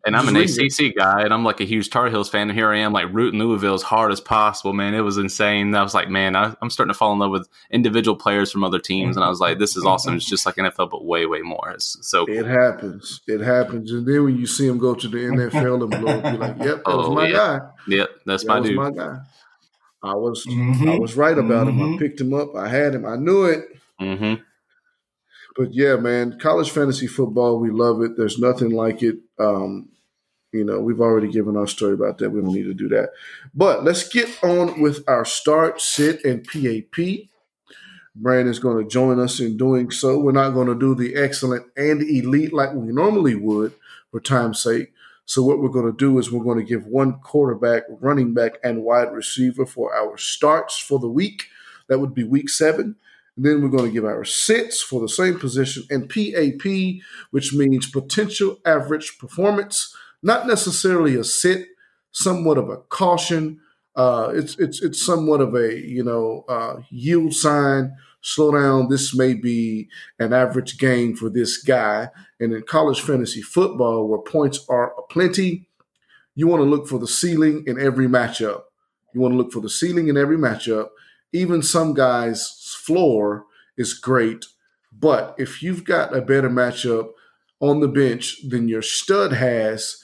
And 0.04 0.16
I'm 0.16 0.28
an 0.28 0.34
Just 0.34 0.58
leave 0.58 0.89
ACC 0.89 0.95
guy, 0.97 1.22
and 1.22 1.32
I'm 1.32 1.43
like 1.43 1.60
a 1.62 1.64
huge 1.64 1.91
Tar 1.91 2.10
Heels 2.10 2.28
fan. 2.28 2.49
And 2.49 2.58
here 2.58 2.72
I 2.72 2.78
am, 2.80 2.91
like 2.91 3.14
rooting 3.14 3.39
Louisville 3.39 3.76
as 3.76 3.84
hard 3.84 4.12
as 4.12 4.20
possible. 4.20 4.74
Man, 4.74 4.95
it 4.95 5.02
was 5.02 5.18
insane. 5.20 5.76
I 5.76 5.84
was 5.84 5.93
like, 5.93 6.10
man, 6.10 6.36
I, 6.36 6.56
I'm 6.60 6.72
starting 6.72 6.91
to 6.91 6.97
fall 6.97 7.14
in 7.14 7.20
love 7.20 7.30
with 7.30 7.47
individual 7.70 8.16
players 8.18 8.52
from 8.52 8.64
other 8.64 8.80
teams, 8.80 9.16
and 9.16 9.24
I 9.24 9.30
was 9.30 9.39
like, 9.39 9.60
this 9.60 9.78
is 9.78 9.86
awesome. 9.86 10.16
It's 10.16 10.26
just 10.26 10.45
like 10.45 10.56
NFL, 10.56 10.89
but 10.89 11.06
way, 11.06 11.28
way 11.28 11.41
more. 11.41 11.70
It's 11.70 11.97
so 12.02 12.26
cool. 12.26 12.36
It 12.36 12.47
happens. 12.47 13.22
It 13.28 13.41
happens. 13.41 13.91
And 13.91 14.08
then 14.08 14.24
when 14.24 14.38
you 14.38 14.47
see 14.47 14.66
him 14.68 14.80
go 14.80 14.95
to 14.95 15.08
the 15.08 15.18
NFL 15.18 15.82
and 15.84 15.91
blow 15.91 16.32
you're 16.32 16.39
like, 16.39 16.58
yep, 16.58 16.84
that 16.84 16.97
was 16.97 17.08
Oh, 17.08 17.14
my 17.14 17.28
yeah. 17.28 17.36
guy. 17.36 17.60
Yep, 17.88 18.10
that's 18.26 18.43
that 18.43 18.49
my 18.49 18.60
was 18.60 18.70
dude. 18.70 18.78
my 18.78 18.89
guy. 18.91 19.18
I 20.04 20.16
was 20.16 20.47
I 20.47 20.52
Mhm. 20.52 20.99
was 20.99 21.16
right 21.16 21.38
about 21.38 21.68
him. 21.68 21.80
I 21.80 21.99
picked 21.99 22.20
him 22.20 22.34
up. 22.34 22.56
I 22.56 22.68
had 22.70 22.95
him. 22.95 23.06
I 23.06 23.18
knew 23.18 23.43
it. 23.45 23.66
hmm 23.99 24.34
But 25.56 25.74
yeah, 25.74 25.95
man, 25.97 26.39
college 26.39 26.72
fantasy 26.72 27.08
football, 27.08 27.60
we 27.60 27.72
love 27.72 28.02
it. 28.02 28.18
There's 28.18 28.39
nothing 28.39 28.72
like 28.72 29.04
it. 29.04 29.18
Um, 29.38 29.89
you 30.52 30.64
know, 30.66 30.80
we've 30.82 30.99
already 30.99 31.30
given 31.30 31.56
our 31.56 31.68
story 31.68 31.93
about 31.93 32.18
that. 32.18 32.30
We 32.30 32.41
don't 32.41 32.54
need 32.54 32.64
to 32.64 32.74
do 32.74 32.89
that. 32.89 33.10
But 33.54 33.84
let's 33.84 34.08
get 34.08 34.30
on 34.43 34.82
with 34.82 35.04
our 35.08 35.26
start, 35.26 35.82
sit, 35.82 36.24
and 36.26 36.45
PAP. 36.45 37.30
Brandon's 38.16 38.60
going 38.60 38.84
to 38.84 38.89
join 38.89 39.20
us 39.20 39.39
in 39.39 39.56
doing 39.56 39.91
so. 39.91 40.20
We're 40.20 40.34
not 40.34 40.52
going 40.52 40.68
to 40.68 40.78
do 40.78 40.93
the 40.93 41.16
excellent 41.16 41.66
and 41.78 42.02
elite 42.02 42.52
like 42.52 42.74
we 42.74 42.91
normally 42.91 43.36
would 43.36 43.74
for 44.12 44.20
time's 44.20 44.62
sake. 44.62 44.93
So 45.26 45.41
what 45.43 45.60
we're 45.60 45.70
going 45.70 45.86
to 45.86 45.97
do 45.97 46.20
is 46.20 46.30
we're 46.30 46.43
going 46.43 46.58
to 46.58 46.64
give 46.64 46.86
one 46.86 47.20
quarterback, 47.20 47.84
running 47.89 48.34
back, 48.34 48.58
and 48.64 48.84
wide 48.84 49.14
receiver 49.14 49.66
for 49.66 49.95
our 49.95 50.18
starts 50.18 50.78
for 50.78 50.99
the 50.99 51.08
week. 51.08 51.45
That 51.88 51.99
would 51.99 52.14
be 52.14 52.26
week 52.26 52.49
seven. 52.49 52.97
Then 53.44 53.62
we're 53.62 53.70
going 53.70 53.86
to 53.86 53.92
give 53.92 54.06
our 54.06 54.24
sits 54.24 54.82
for 54.82 55.02
the 55.02 55.10
same 55.10 55.39
position 55.39 55.84
and 55.89 56.10
PAP, 56.10 57.02
which 57.32 57.54
means 57.54 57.89
potential 57.89 58.60
average 58.66 59.18
performance, 59.18 59.96
not 60.22 60.48
necessarily 60.48 61.16
a 61.16 61.24
sit, 61.24 61.68
somewhat 62.12 62.58
of 62.58 62.70
a 62.70 62.78
caution. 62.78 63.60
Uh, 63.96 64.32
it's 64.34 64.58
it's 64.60 64.82
it's 64.82 65.04
somewhat 65.04 65.42
of 65.42 65.56
a 65.56 65.76
you 65.76 66.04
know 66.04 66.46
uh, 66.48 66.82
yield 66.89 67.34
sign. 67.34 67.96
Slow 68.24 68.52
down. 68.52 68.89
This 68.89 69.16
may 69.16 69.34
be 69.34 69.89
an 70.20 70.32
average 70.32 70.78
game 70.78 71.16
for 71.16 71.28
this 71.28 71.58
guy. 71.58 72.10
And 72.39 72.54
in 72.54 72.62
college 72.62 73.02
fantasy 73.02 73.42
football, 73.42 74.08
where 74.08 74.20
points 74.20 74.64
are 74.70 74.94
aplenty, 75.00 75.68
you 76.36 76.46
want 76.48 76.62
to 76.62 76.70
look 76.70 76.88
for 76.88 77.00
the 77.00 77.08
ceiling 77.08 77.64
in 77.66 77.80
every 77.80 78.08
matchup. 78.08 78.62
You 79.14 79.22
want 79.22 79.34
to 79.34 79.38
look 79.38 79.52
for 79.52 79.60
the 79.60 79.70
ceiling 79.70 80.08
in 80.08 80.18
every 80.18 80.38
matchup. 80.38 80.89
Even 81.34 81.64
some 81.64 81.96
guys' 81.96 82.58
floor 82.86 83.46
is 83.78 83.94
great, 83.94 84.46
but 84.92 85.36
if 85.38 85.62
you've 85.64 85.84
got 85.86 86.16
a 86.16 86.22
better 86.22 86.50
matchup 86.50 87.10
on 87.60 87.80
the 87.80 87.88
bench 87.88 88.38
than 88.50 88.68
your 88.68 88.82
stud 88.82 89.32
has, 89.34 89.98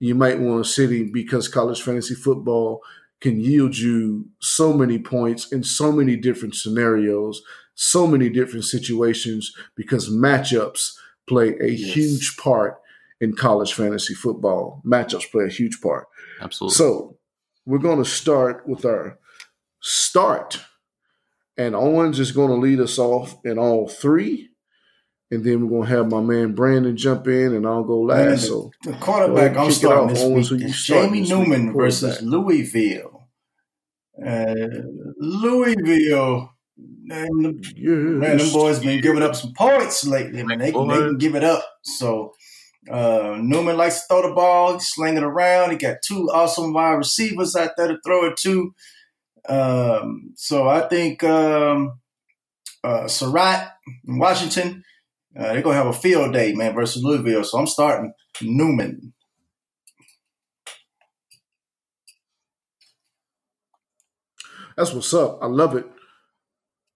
you 0.00 0.14
might 0.14 0.40
want 0.40 0.64
to 0.64 0.70
sit 0.70 0.90
him 0.90 1.10
because 1.12 1.48
college 1.48 1.82
fantasy 1.82 2.14
football 2.14 2.80
can 3.20 3.38
yield 3.40 3.76
you 3.76 4.26
so 4.40 4.72
many 4.72 4.98
points 4.98 5.52
in 5.52 5.62
so 5.62 5.92
many 5.92 6.16
different 6.16 6.54
scenarios, 6.54 7.42
so 7.74 8.06
many 8.06 8.28
different 8.28 8.64
situations 8.64 9.52
because 9.76 10.10
matchups 10.10 10.92
play 11.28 11.54
a 11.60 11.68
Yes. 11.70 11.94
huge 11.94 12.36
part 12.36 12.78
in 13.20 13.34
college 13.36 13.72
fantasy 13.74 14.14
football. 14.14 14.82
Matchups 14.84 15.30
play 15.30 15.44
a 15.44 15.48
huge 15.48 15.80
part. 15.80 16.06
Absolutely. 16.40 16.74
So 16.74 17.16
we're 17.64 17.78
going 17.78 18.02
to 18.02 18.10
start 18.10 18.66
with 18.66 18.84
our 18.84 19.18
start, 19.80 20.60
and 21.56 21.74
Owens 21.74 22.18
is 22.20 22.32
going 22.32 22.48
to 22.50 22.56
lead 22.56 22.80
us 22.80 22.98
off 22.98 23.36
in 23.44 23.58
all 23.58 23.88
three. 23.88 24.48
And 25.30 25.42
then 25.44 25.66
we're 25.66 25.80
gonna 25.80 25.96
have 25.96 26.10
my 26.10 26.20
man 26.20 26.54
Brandon 26.54 26.94
jump 26.94 27.26
in, 27.26 27.54
and 27.54 27.66
I'll 27.66 27.84
go 27.84 28.00
last. 28.02 28.26
Man, 28.28 28.36
so 28.38 28.70
the 28.84 28.92
quarterback 28.92 29.56
I'm 29.56 29.70
starting 29.70 30.04
off, 30.04 30.10
this 30.10 30.22
Owens. 30.22 30.50
Week 30.50 30.62
is 30.64 30.84
Jamie 30.84 31.20
this 31.20 31.30
week, 31.32 31.48
Newman 31.48 31.72
versus? 31.72 32.20
Louisville. 32.20 33.28
Uh, 34.22 34.54
Louisville, 35.18 36.50
man, 36.76 37.28
the- 37.42 37.72
yeah, 37.76 37.90
man, 37.92 38.36
them 38.38 38.52
boys 38.52 38.80
been 38.80 39.00
giving 39.00 39.22
up 39.22 39.34
some 39.34 39.52
points 39.54 40.06
lately. 40.06 40.42
Man, 40.42 40.58
they, 40.58 40.70
can- 40.72 40.88
they 40.88 40.96
can 40.96 41.18
give 41.18 41.34
it 41.34 41.44
up. 41.44 41.64
So 41.82 42.32
uh, 42.90 43.38
Newman 43.40 43.76
likes 43.76 44.00
to 44.02 44.06
throw 44.08 44.28
the 44.28 44.34
ball, 44.34 44.74
he's 44.74 44.88
slinging 44.88 45.18
it 45.18 45.22
around. 45.24 45.70
He 45.70 45.76
got 45.76 46.02
two 46.04 46.28
awesome 46.30 46.72
wide 46.72 46.92
receivers 46.94 47.56
out 47.56 47.70
there 47.76 47.88
to 47.88 47.98
throw 48.04 48.26
it 48.26 48.36
to. 48.38 48.74
Um, 49.48 50.32
so 50.36 50.68
I 50.68 50.88
think 50.88 51.24
um, 51.24 52.00
uh, 52.84 53.08
Surratt 53.08 53.72
in 54.06 54.18
Washington, 54.18 54.84
uh, 55.38 55.52
they're 55.52 55.62
gonna 55.62 55.76
have 55.76 55.86
a 55.86 55.92
field 55.92 56.32
day, 56.32 56.52
man, 56.54 56.74
versus 56.74 57.02
Louisville. 57.02 57.44
So 57.44 57.58
I'm 57.58 57.66
starting 57.66 58.12
Newman. 58.40 59.12
That's 64.76 64.92
what's 64.92 65.12
up. 65.12 65.38
I 65.42 65.46
love 65.46 65.76
it. 65.76 65.86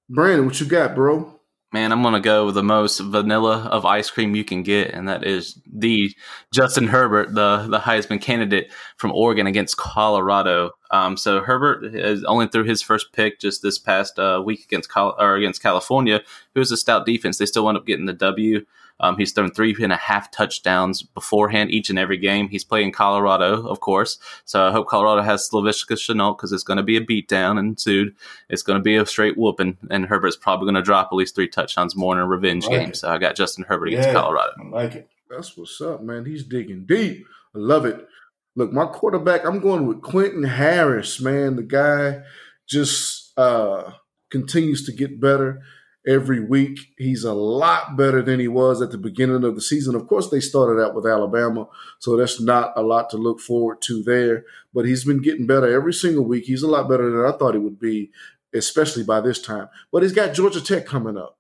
Brandon, 0.09 0.47
what 0.47 0.61
you 0.61 0.67
got, 0.67 0.95
bro? 0.95 1.36
Man, 1.73 1.91
I'm 1.91 2.03
gonna 2.03 2.21
go 2.21 2.47
with 2.47 2.55
the 2.55 2.63
most 2.63 3.01
vanilla 3.01 3.69
of 3.71 3.85
ice 3.85 4.09
cream 4.09 4.37
you 4.37 4.45
can 4.45 4.63
get, 4.63 4.93
and 4.93 5.09
that 5.09 5.25
is 5.25 5.61
the 5.67 6.15
Justin 6.53 6.87
Herbert, 6.87 7.35
the 7.35 7.67
the 7.69 7.81
Heisman 7.81 8.21
candidate 8.21 8.71
from 8.97 9.11
Oregon 9.13 9.49
against 9.49 9.77
Colorado. 9.77 10.71
Um, 10.93 11.17
so 11.17 11.41
Herbert 11.41 11.85
is 11.95 12.23
only 12.25 12.47
threw 12.47 12.63
his 12.63 12.83
first 12.83 13.13
pick 13.13 13.41
just 13.41 13.63
this 13.63 13.79
past 13.79 14.19
uh, 14.19 14.41
week 14.45 14.65
against 14.65 14.89
Col- 14.89 15.17
or 15.19 15.35
against 15.35 15.61
California, 15.61 16.23
who 16.55 16.61
was 16.61 16.71
a 16.71 16.77
stout 16.77 17.05
defense. 17.05 17.39
They 17.39 17.47
still 17.47 17.65
wound 17.65 17.77
up 17.77 17.85
getting 17.85 18.07
the 18.07 18.13
W. 18.13 18.65
Um, 19.01 19.17
he's 19.19 19.33
thrown 19.33 19.51
three 19.51 19.77
and 19.83 19.93
a 19.93 19.97
half 19.97 20.31
touchdowns 20.31 21.03
beforehand 21.03 21.71
each 21.71 21.91
and 21.91 21.99
every 21.99 22.17
game. 22.17 22.49
He's 22.49 22.65
playing 22.65 22.93
Colorado, 22.93 23.67
of 23.67 23.81
course. 23.81 24.19
So 24.45 24.67
I 24.67 24.73
hope 24.73 24.89
Colorado 24.89 25.23
has 25.23 25.49
Slaviska 25.49 25.99
Chenault 25.99 26.35
because 26.35 26.53
it's 26.53 26.63
going 26.65 26.79
to 26.79 26.83
be 26.83 26.97
a 26.97 27.01
beatdown 27.05 27.59
ensued. 27.59 28.15
It's 28.49 28.63
going 28.63 28.79
to 28.79 28.83
be 28.83 28.97
a 28.97 29.05
straight 29.05 29.37
whooping, 29.37 29.77
and 29.91 30.07
Herbert's 30.07 30.37
probably 30.37 30.67
going 30.67 30.77
to 30.77 30.83
drop 30.83 31.09
at 31.13 31.17
least 31.17 31.35
three 31.35 31.49
touchdowns 31.49 31.95
more 31.95 32.15
in 32.15 32.21
a 32.21 32.27
revenge 32.27 32.65
Like 32.65 32.73
game. 32.73 32.89
it. 32.91 32.97
So 32.97 33.09
I 33.11 33.19
got 33.19 33.37
Justin 33.37 33.65
Herbert 33.69 33.89
against 33.89 34.13
Colorado. 34.13 34.53
I 34.61 34.69
like 34.69 34.95
it. 34.95 35.09
That's 35.29 35.57
what's 35.57 35.81
up, 35.81 36.03
man. 36.03 36.25
He's 36.25 36.45
digging 36.45 36.85
deep. 36.87 37.27
I 37.55 37.59
love 37.59 37.85
it. 37.85 38.07
Look, 38.55 38.73
my 38.73 38.87
quarterback, 38.87 39.45
I'm 39.45 39.61
going 39.61 39.87
with 39.87 40.01
Quentin 40.01 40.45
Harris, 40.45 41.21
man. 41.21 41.57
The 41.57 41.63
guy 41.63 42.23
just 42.67 43.39
uh, 43.39 43.93
continues 44.31 44.87
to 44.87 44.93
get 44.93 45.21
better 45.21 45.63
every 46.07 46.41
week. 46.41 46.79
He's 46.99 47.25
a 47.25 47.33
lot 47.35 47.97
better 47.97 48.23
than 48.23 48.39
he 48.39 48.49
was 48.49 48.81
at 48.81 48.91
the 48.91 48.99
beginning 48.99 49.43
of 49.45 49.55
the 49.55 49.61
season. 49.61 49.95
Of 49.95 50.07
course, 50.07 50.31
they 50.31 50.41
started 50.41 50.81
out 50.81 50.95
with 50.95 51.07
Alabama, 51.07 51.69
so 51.99 52.17
that's 52.17 52.41
not 52.41 52.73
a 52.77 52.83
lot 52.83 53.11
to 53.11 53.17
look 53.17 53.41
forward 53.41 53.83
to 53.83 54.03
there. 54.03 54.45
But 54.73 54.85
he's 54.87 55.05
been 55.05 55.21
getting 55.23 55.47
better 55.47 55.73
every 55.73 55.93
single 55.93 56.25
week. 56.25 56.45
He's 56.45 56.63
a 56.63 56.69
lot 56.69 56.89
better 56.89 57.11
than 57.11 57.25
I 57.27 57.37
thought 57.37 57.55
he 57.55 57.61
would 57.61 57.81
be, 57.81 58.11
especially 58.55 59.03
by 59.03 59.21
this 59.21 59.41
time. 59.43 59.69
But 59.91 60.03
he's 60.03 60.13
got 60.13 60.35
Georgia 60.35 60.61
Tech 60.61 60.87
coming 60.87 61.17
up. 61.17 61.39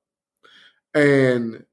And 0.95 1.65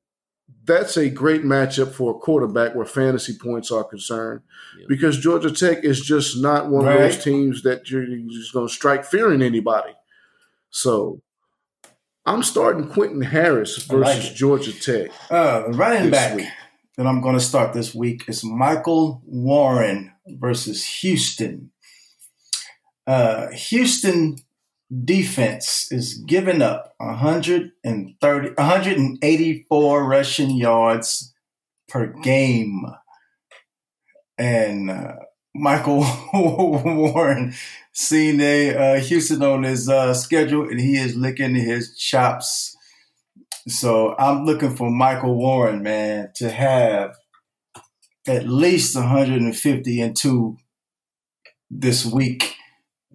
that's 0.66 0.98
a 0.98 1.10
great 1.10 1.44
matchup 1.44 1.92
for 1.94 2.12
a 2.12 2.20
quarterback 2.20 2.76
where 2.76 2.86
fantasy 2.86 3.38
points 3.38 3.72
are 3.72 3.84
concerned 3.84 4.42
Yep. 4.80 4.88
because 4.88 5.18
Georgia 5.20 5.52
Tech 5.52 5.84
is 5.84 6.02
just 6.02 6.38
not 6.42 6.70
one 6.70 6.88
of 6.88 6.94
those 6.98 7.22
teams 7.24 7.64
that 7.64 7.90
you're 7.90 8.06
just 8.30 8.54
going 8.54 8.68
to 8.68 8.74
strike 8.74 9.04
fear 9.06 9.34
in 9.34 9.42
anybody. 9.42 9.94
So 10.70 11.22
I'm 12.26 12.44
starting 12.44 12.88
Quentin 12.88 13.22
Harris 13.22 13.90
I 13.90 13.96
like 13.96 14.18
versus. 14.18 14.34
Georgia 14.34 14.72
Tech 14.74 15.12
Uh, 15.30 15.64
the 15.68 15.78
running 15.78 16.10
back 16.10 16.36
week. 16.36 16.48
that 16.98 17.06
I'm 17.06 17.22
going 17.22 17.36
to 17.36 17.42
start 17.44 17.74
this 17.74 17.94
week 17.94 18.24
is 18.30 18.44
Michael 18.44 19.22
Warren 19.26 20.12
versus 20.28 20.86
Houston. 21.02 21.72
Uh, 23.06 23.50
Houston 23.50 24.38
defense 25.04 25.92
is 25.92 26.14
giving 26.20 26.62
up 26.62 26.94
130, 27.00 28.50
184 28.50 30.04
rushing 30.08 30.52
yards 30.52 31.34
per 31.90 32.08
game. 32.22 32.86
And 34.38 34.90
uh, 34.90 35.16
Michael 35.56 36.06
Warren 36.34 37.54
seen 37.94 38.42
a 38.42 38.76
uh, 38.76 39.00
Houston 39.00 39.44
on 39.44 39.64
his 39.64 39.88
uh, 39.88 40.14
schedule, 40.14 40.68
and 40.68 40.80
he 40.80 40.98
is 40.98 41.16
licking 41.16 41.56
his 41.56 41.96
chops. 41.98 42.76
So 43.68 44.16
I'm 44.18 44.46
looking 44.46 44.76
for 44.76 44.90
Michael 44.90 45.36
Warren, 45.36 45.84
man, 45.84 46.32
to 46.36 46.50
have 46.50 47.16
at 48.28 48.48
least 48.48 48.96
150 48.96 50.02
and 50.02 50.16
two 50.16 50.58
this 51.70 52.06
week 52.06 52.56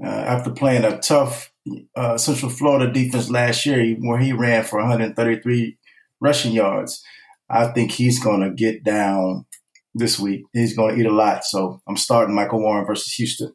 uh, 0.03 0.09
after 0.09 0.51
playing 0.51 0.85
a 0.85 0.99
tough 0.99 1.53
uh, 1.97 2.17
Central 2.17 2.51
Florida 2.51 2.91
defense 2.91 3.31
last 3.31 3.67
year, 3.67 3.97
where 3.97 4.19
he 4.19 4.33
ran 4.33 4.65
for 4.65 4.79
133 4.79 5.77
rushing 6.21 6.53
yards. 6.53 7.03
I 7.51 7.69
think 7.69 7.93
he's 7.93 8.23
going 8.23 8.41
to 8.43 8.51
get 8.51 8.85
down 8.85 9.47
this 9.99 10.19
week. 10.19 10.45
He's 10.53 10.75
going 10.75 10.95
to 10.95 11.01
eat 11.01 11.07
a 11.07 11.13
lot. 11.13 11.45
So 11.45 11.81
I'm 11.87 11.97
starting 11.97 12.35
Michael 12.35 12.61
Warren 12.61 12.87
versus 12.87 13.13
Houston. 13.15 13.53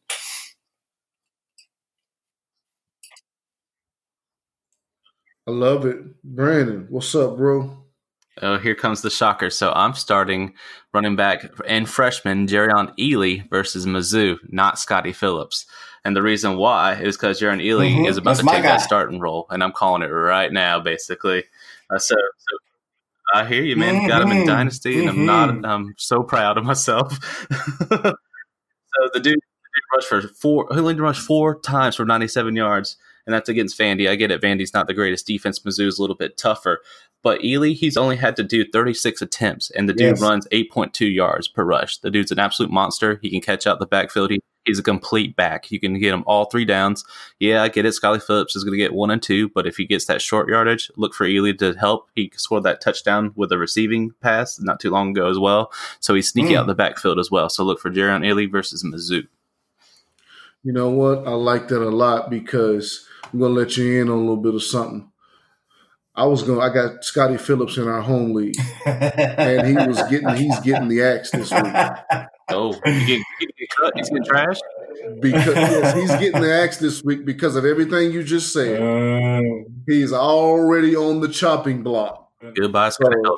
I 5.48 5.52
love 5.52 5.86
it. 5.86 5.98
Brandon, 6.24 6.88
what's 6.90 7.14
up, 7.16 7.36
bro? 7.38 7.78
Oh, 8.42 8.58
here 8.58 8.76
comes 8.76 9.02
the 9.02 9.10
shocker. 9.10 9.50
So 9.50 9.72
I'm 9.74 9.94
starting 9.94 10.54
running 10.94 11.16
back 11.16 11.46
and 11.68 11.88
freshman 11.88 12.48
Jerrion 12.48 12.96
Ealy 12.98 13.48
versus 13.50 13.86
Mizzou, 13.86 14.38
not 14.50 14.80
Scotty 14.80 15.12
Phillips. 15.14 15.66
And 16.06 16.16
the 16.16 16.24
reason 16.24 16.58
why 16.58 16.96
is 16.96 17.16
because 17.16 17.40
Jerrion 17.40 17.64
Ealy 17.64 17.94
Mhm. 17.96 18.08
is 18.10 18.18
about 18.18 18.32
That's 18.32 18.40
to 18.40 18.46
my 18.46 18.54
take 18.54 18.64
that 18.64 18.82
starting 18.82 19.20
role, 19.20 19.46
and 19.50 19.64
I'm 19.64 19.72
calling 19.72 20.02
it 20.02 20.08
right 20.08 20.52
now, 20.52 20.80
basically. 20.80 21.44
Uh, 21.90 22.00
so, 22.00 22.16
so 22.16 22.58
I 23.34 23.46
hear 23.46 23.64
you, 23.64 23.76
man. 23.76 24.08
Got 24.08 24.22
him 24.22 24.32
in 24.32 24.46
dynasty, 24.48 25.00
and 25.00 25.10
I'm 25.10 25.26
not. 25.26 25.50
Mhm. 25.50 25.68
I'm 25.68 25.96
so 25.98 26.22
proud 26.24 26.58
of 26.58 26.64
myself. 26.66 27.18
so 27.90 28.14
the 29.14 29.20
dude, 29.20 29.24
the 29.24 29.24
dude 29.24 29.96
rushed 29.96 30.08
for 30.08 30.22
four. 30.22 30.68
He 30.72 30.78
only 30.80 30.96
rushed 30.96 31.22
four 31.22 31.60
times 31.60 31.96
for 31.96 32.06
97 32.06 32.56
yards, 32.56 32.98
and 33.26 33.34
that's 33.34 33.50
against 33.50 33.78
Vandy. 33.80 34.10
I 34.10 34.16
get 34.16 34.32
it. 34.32 34.42
Vandy's 34.42 34.74
not 34.74 34.88
the 34.88 34.94
greatest 34.94 35.26
defense. 35.28 35.60
Mizzou's 35.60 35.98
a 35.98 36.02
little 36.02 36.16
bit 36.16 36.38
tougher. 36.38 36.82
But 37.24 37.40
Ealy, 37.42 37.74
he's 37.74 37.96
only 37.96 38.18
had 38.18 38.36
to 38.36 38.44
do 38.44 38.66
36 38.70 39.22
attempts, 39.22 39.72
and 39.72 39.88
the 39.88 39.94
dude 39.94 40.18
Yes. 40.18 40.22
runs 40.22 40.48
8.2 40.52 41.06
yards 41.08 41.48
per 41.48 41.64
rush. 41.64 41.98
The 42.00 42.12
dude's 42.12 42.32
an 42.32 42.40
absolute 42.40 42.72
monster. 42.72 43.20
He 43.22 43.30
can 43.32 43.40
catch 43.42 43.66
out 43.66 43.80
the 43.80 43.86
backfield. 43.86 44.30
He, 44.32 44.42
he's 44.66 44.80
a 44.80 44.84
complete 44.84 45.36
back. 45.36 45.72
You 45.72 45.80
can 45.80 46.00
get 46.00 46.14
him 46.14 46.24
all 46.26 46.46
three 46.46 46.66
downs. 46.66 47.04
Yeah, 47.40 47.62
I 47.64 47.70
get 47.70 47.86
it. 47.86 47.94
Scotty 47.94 48.20
Phillips 48.20 48.56
is 48.56 48.64
going 48.64 48.72
to 48.74 48.78
get 48.78 48.94
one 48.94 49.12
and 49.12 49.22
two, 49.22 49.50
but 49.50 49.68
if 49.68 49.78
he 49.78 49.86
gets 49.86 50.06
that 50.06 50.22
short 50.22 50.48
yardage, 50.50 50.90
look 50.96 51.14
for 51.14 51.26
Ealy 51.28 51.58
to 51.60 51.74
help. 51.74 52.10
He 52.16 52.32
scored 52.36 52.64
that 52.64 52.82
touchdown 52.82 53.32
with 53.36 53.52
a 53.52 53.58
receiving 53.58 54.12
pass 54.22 54.60
not 54.60 54.80
too 54.80 54.90
long 54.90 55.12
ago 55.12 55.30
as 55.30 55.38
well. 55.40 55.72
So 56.00 56.14
he's 56.14 56.30
sneaky 56.30 56.54
Mm. 56.54 56.60
out 56.60 56.68
the 56.68 56.76
backfield 56.76 57.20
as 57.20 57.30
well. 57.32 57.50
So 57.50 57.64
look 57.64 57.80
for 57.80 57.92
Jerrion 57.92 58.26
Ealy 58.26 58.50
versus 58.52 58.84
Mizzou. 58.84 59.28
You 60.64 60.72
know 60.72 60.90
what? 60.90 61.28
I 61.28 61.32
like 61.32 61.68
that 61.68 61.82
a 61.82 61.90
lot 61.90 62.30
because 62.30 63.06
I'm 63.34 63.40
going 63.40 63.54
to 63.54 63.60
let 63.60 63.76
you 63.76 64.02
in 64.02 64.10
on 64.10 64.16
a 64.18 64.20
little 64.20 64.38
bit 64.38 64.56
of 64.56 64.64
something. 64.64 65.10
I 66.16 66.26
was 66.26 66.44
going. 66.44 66.60
to 66.60 66.66
I 66.66 66.70
got 66.72 67.04
Scotty 67.04 67.38
Phillips 67.38 67.76
in 67.78 67.88
our 67.88 68.02
home 68.02 68.34
league, 68.34 68.56
and 68.86 69.68
he 69.68 69.74
was 69.88 69.98
getting. 70.12 70.30
He's 70.36 70.60
getting 70.60 70.88
the 70.88 71.02
axe 71.02 71.32
this 71.32 71.52
week. 71.52 71.74
Oh, 72.50 72.74
you 72.86 73.06
get, 73.06 73.20
you 73.40 73.48
get 73.58 73.70
cut? 73.80 73.94
He's 73.96 74.10
getting 74.10 74.26
trash? 74.26 74.58
because 75.20 75.48
yes, 75.56 75.96
he's 75.96 76.12
getting 76.12 76.42
the 76.42 76.54
axe 76.54 76.78
this 76.78 77.04
week 77.04 77.26
because 77.26 77.56
of 77.56 77.66
everything 77.66 78.12
you 78.12 78.24
just 78.24 78.54
said. 78.54 78.82
Um, 78.82 79.66
He's 79.88 80.14
already 80.14 80.96
on 80.96 81.20
the 81.22 81.28
chopping 81.28 81.84
block. 81.84 82.30
Goodbye, 82.56 82.90
Scotty 82.90 83.16
So- 83.24 83.38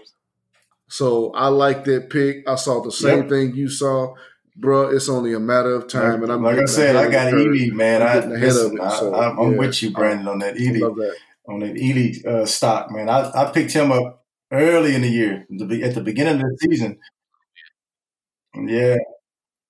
So 0.87 1.31
I 1.33 1.47
like 1.47 1.83
that 1.85 2.09
pick. 2.09 2.47
I 2.47 2.55
saw 2.55 2.81
the 2.83 2.91
same 2.91 3.19
Yep. 3.23 3.29
thing 3.29 3.55
you 3.55 3.67
saw, 3.69 4.13
bro. 4.55 4.89
It's 4.89 5.09
only 5.09 5.33
a 5.33 5.39
matter 5.39 5.73
of 5.73 5.87
time, 5.87 6.21
and 6.23 6.31
I'm 6.31 6.43
like 6.43 6.59
I 6.59 6.65
said, 6.65 6.95
I 6.95 7.09
got 7.09 7.25
the 7.25 7.31
curve. 7.31 7.47
Ealy, 7.47 7.71
man. 7.71 8.01
I'm 8.03 8.07
I, 8.07 8.13
getting 8.15 8.31
ahead 8.33 8.49
of 8.49 8.53
listen, 8.55 8.77
it, 8.77 8.81
I, 8.83 8.99
so, 8.99 9.15
I'm, 9.15 9.39
I'm 9.39 9.51
yeah. 9.53 9.57
with 9.57 9.81
you, 9.83 9.91
Brandon, 9.91 10.27
on 10.27 10.39
that 10.39 10.53
I 10.53 10.57
Ealy, 10.57 11.13
on 11.47 11.59
that 11.61 11.73
Ealy 11.75 12.25
uh, 12.25 12.45
stock, 12.45 12.91
man. 12.91 13.09
I, 13.09 13.31
I 13.33 13.51
picked 13.51 13.71
him 13.71 13.91
up 13.91 14.23
early 14.51 14.93
in 14.93 15.01
the 15.01 15.09
year, 15.09 15.47
at 15.83 15.95
the 15.95 16.01
beginning 16.01 16.35
of 16.35 16.41
the 16.41 16.57
season. 16.69 16.99
Yeah, 18.55 18.97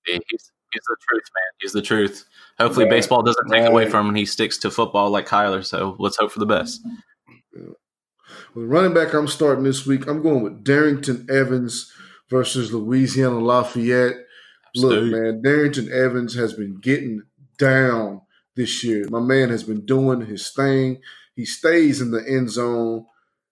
Yeah, 0.08 0.20
he's, 0.30 0.52
he's 0.74 0.84
the 0.88 0.98
truth, 1.10 1.24
man. 1.36 1.52
He's 1.62 1.72
the 1.74 1.82
truth. 1.82 2.26
Hopefully, 2.60 2.86
Right. 2.86 2.92
baseball 2.92 3.24
doesn't 3.24 3.50
take 3.52 3.66
away 3.66 3.90
from 3.90 4.02
him 4.02 4.10
and 4.10 4.18
he 4.18 4.26
sticks 4.26 4.58
to 4.60 4.72
football 4.72 5.10
like 5.10 5.28
Kyler. 5.28 5.66
So 5.66 5.96
let's 6.00 6.18
hope 6.18 6.32
for 6.32 6.40
the 6.40 6.46
best. 6.46 6.82
With 8.56 8.68
running 8.70 8.94
back, 8.94 9.14
I'm 9.14 9.28
starting 9.28 9.64
this 9.64 9.86
week. 9.86 10.08
I'm 10.08 10.22
going 10.22 10.44
with 10.44 10.64
Darrington 10.64 11.28
Evans 11.30 11.92
versus 12.30 12.74
Louisiana 12.74 13.40
Lafayette. 13.40 14.16
Look, 14.76 15.06
man, 15.12 15.42
Darrington 15.42 15.92
Evans 15.92 16.36
has 16.36 16.54
been 16.54 16.80
getting 16.82 17.22
down 17.58 18.22
this 18.56 18.84
year. 18.84 19.06
My 19.10 19.20
man 19.22 19.50
has 19.50 19.64
been 19.64 19.86
doing 19.86 20.26
his 20.26 20.52
thing. 20.52 21.02
He 21.36 21.46
stays 21.46 22.02
in 22.02 22.12
the 22.12 22.24
end 22.28 22.50
zone. 22.52 23.06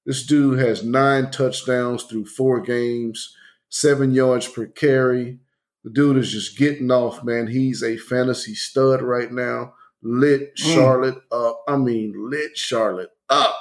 This 0.06 0.26
dude 0.26 0.60
has 0.60 0.84
nine 0.84 1.32
touchdowns 1.32 2.04
through 2.04 2.26
four 2.26 2.60
games, 2.62 3.36
seven 3.74 4.14
yards 4.14 4.48
per 4.48 4.68
carry. 4.68 5.40
The 5.84 5.90
dude 5.90 6.18
is 6.18 6.32
just 6.32 6.58
getting 6.58 6.92
off, 6.92 7.24
man. 7.24 7.48
He's 7.48 7.82
a 7.84 7.98
fantasy 7.98 8.54
stud 8.54 9.02
right 9.02 9.32
now. 9.32 9.74
Lit 10.02 10.56
Mm. 10.56 10.74
Charlotte 10.76 11.22
up. 11.32 11.64
I 11.68 11.78
mean, 11.78 12.14
lit 12.30 12.56
Charlotte 12.58 13.12
up. 13.30 13.56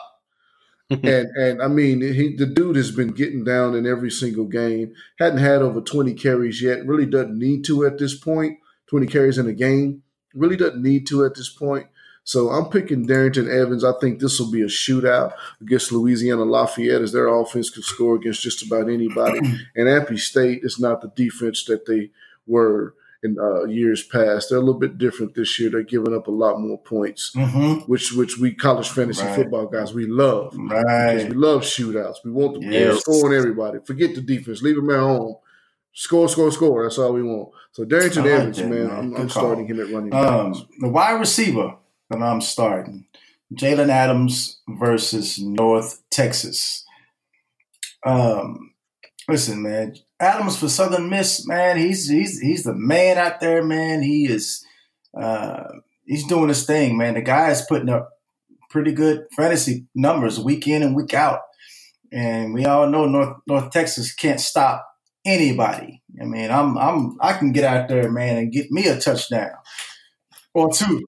and 0.91 1.03
and 1.37 1.63
I 1.63 1.69
mean, 1.69 2.03
he 2.03 2.37
the 2.37 2.47
dude 2.47 2.77
has 2.77 2.91
been 2.91 3.13
getting 3.13 3.43
down 3.43 3.75
in 3.75 3.87
every 3.87 4.11
single 4.11 4.45
game. 4.45 4.93
Hadn't 5.19 5.39
had 5.39 5.63
over 5.63 5.81
twenty 5.81 6.13
carries 6.13 6.61
yet. 6.61 6.85
Really 6.85 7.07
doesn't 7.07 7.39
need 7.39 7.65
to 7.65 7.87
at 7.87 7.99
this 7.99 8.15
point. 8.19 8.59
Twenty 8.89 9.07
carries 9.07 9.39
in 9.39 9.47
a 9.49 9.55
game 9.55 10.03
really 10.35 10.57
doesn't 10.57 10.83
need 10.83 11.07
to 11.09 11.25
at 11.25 11.35
this 11.35 11.49
point. 11.51 11.87
So 12.25 12.51
I'm 12.51 12.66
picking 12.66 13.05
Darrington 13.07 13.51
Evans. 13.51 13.83
I 13.85 13.93
think 14.01 14.20
this 14.20 14.39
will 14.39 14.51
be 14.51 14.62
a 14.62 14.66
shootout 14.66 15.33
against 15.61 15.91
Louisiana 15.93 16.45
Lafayette, 16.45 17.03
as 17.03 17.12
their 17.12 17.27
offense 17.29 17.68
can 17.70 17.83
score 17.83 18.14
against 18.16 18.43
just 18.43 18.64
about 18.64 18.89
anybody. 18.89 19.41
and 19.77 19.89
Appy 19.89 20.16
State 20.16 20.61
is 20.62 20.79
not 20.79 21.01
the 21.01 21.09
defense 21.09 21.64
that 21.64 21.87
they 21.87 22.11
were 22.47 22.95
in 23.25 23.37
uh, 23.41 23.64
years 23.64 24.03
past. 24.05 24.49
They're 24.49 24.59
a 24.59 24.62
little 24.62 24.79
bit 24.81 24.99
different 24.99 25.35
this 25.35 25.59
year. 25.59 25.70
They're 25.70 25.83
giving 25.83 26.14
up 26.14 26.27
a 26.27 26.33
lot 26.33 26.61
more 26.61 26.79
points, 26.79 27.33
Mm-hmm. 27.37 27.91
which 27.91 28.12
which 28.12 28.39
we 28.39 28.53
college 28.55 28.89
fantasy 28.89 29.25
Right. 29.25 29.37
football 29.37 29.66
guys 29.66 29.93
we 29.95 30.07
love. 30.07 30.55
Right. 30.57 31.29
we 31.29 31.35
love 31.35 31.62
shootouts. 31.62 32.16
We 32.25 32.31
want 32.33 32.61
the 32.61 32.66
Yes. 32.66 33.01
scoring 33.01 33.37
everybody. 33.37 33.79
Forget 33.85 34.14
the 34.14 34.20
defense. 34.20 34.62
Leave 34.62 34.77
them 34.77 34.91
at 34.91 34.99
home. 35.01 35.37
Score, 35.93 36.29
score, 36.29 36.51
score. 36.51 36.83
That's 36.85 36.99
all 36.99 37.12
we 37.12 37.23
want. 37.23 37.51
So 37.73 37.85
Darrington 37.85 38.23
like 38.25 38.33
Evans, 38.33 38.57
that, 38.57 38.68
man, 38.68 38.87
man. 38.89 38.97
I'm, 38.99 39.16
I'm 39.16 39.29
starting 39.29 39.66
him 39.66 39.79
at 39.81 39.91
running 39.93 40.11
back. 40.11 40.25
Um, 40.25 40.55
the 40.81 40.89
wide 40.89 41.20
receiver 41.20 41.77
that 42.21 42.23
I'm 42.23 42.41
starting, 42.41 43.07
Jalen 43.55 43.89
Adams 43.89 44.61
versus 44.69 45.39
North 45.39 46.03
Texas. 46.11 46.85
Um, 48.05 48.75
listen, 49.29 49.63
man, 49.63 49.97
Adams 50.21 50.57
for 50.57 50.69
Southern 50.69 51.11
Miss, 51.11 51.47
man, 51.47 51.77
he's 51.79 52.09
he's 52.09 52.41
he's 52.41 52.65
the 52.65 52.75
man 52.75 53.19
out 53.19 53.41
there, 53.41 53.63
man. 53.63 54.03
He 54.03 54.27
is 54.27 54.65
uh, 55.19 55.65
he's 56.07 56.27
doing 56.27 56.49
his 56.49 56.65
thing, 56.65 56.97
man. 56.97 57.15
The 57.15 57.23
guy 57.23 57.51
is 57.51 57.67
putting 57.69 57.89
up 57.89 58.11
pretty 58.71 58.93
good 58.93 59.27
fantasy 59.37 59.87
numbers 59.95 60.41
week 60.41 60.67
in 60.67 60.83
and 60.83 60.97
week 60.97 61.15
out, 61.15 61.41
and 62.13 62.55
we 62.55 62.65
all 62.65 62.89
know 62.89 63.07
North 63.07 63.37
North 63.47 63.71
Texas 63.71 64.15
can't 64.15 64.41
stop 64.41 64.87
anybody. 65.25 66.03
I 66.21 66.25
mean, 66.25 66.51
I'm 66.51 66.77
I'm 66.79 67.17
I 67.21 67.33
can 67.35 67.53
get 67.53 67.65
out 67.65 67.89
there, 67.89 68.11
man, 68.11 68.37
and 68.37 68.53
get 68.53 68.71
me 68.71 68.87
a 68.89 68.99
touchdown 68.99 69.53
or 70.55 70.73
two. 70.73 71.05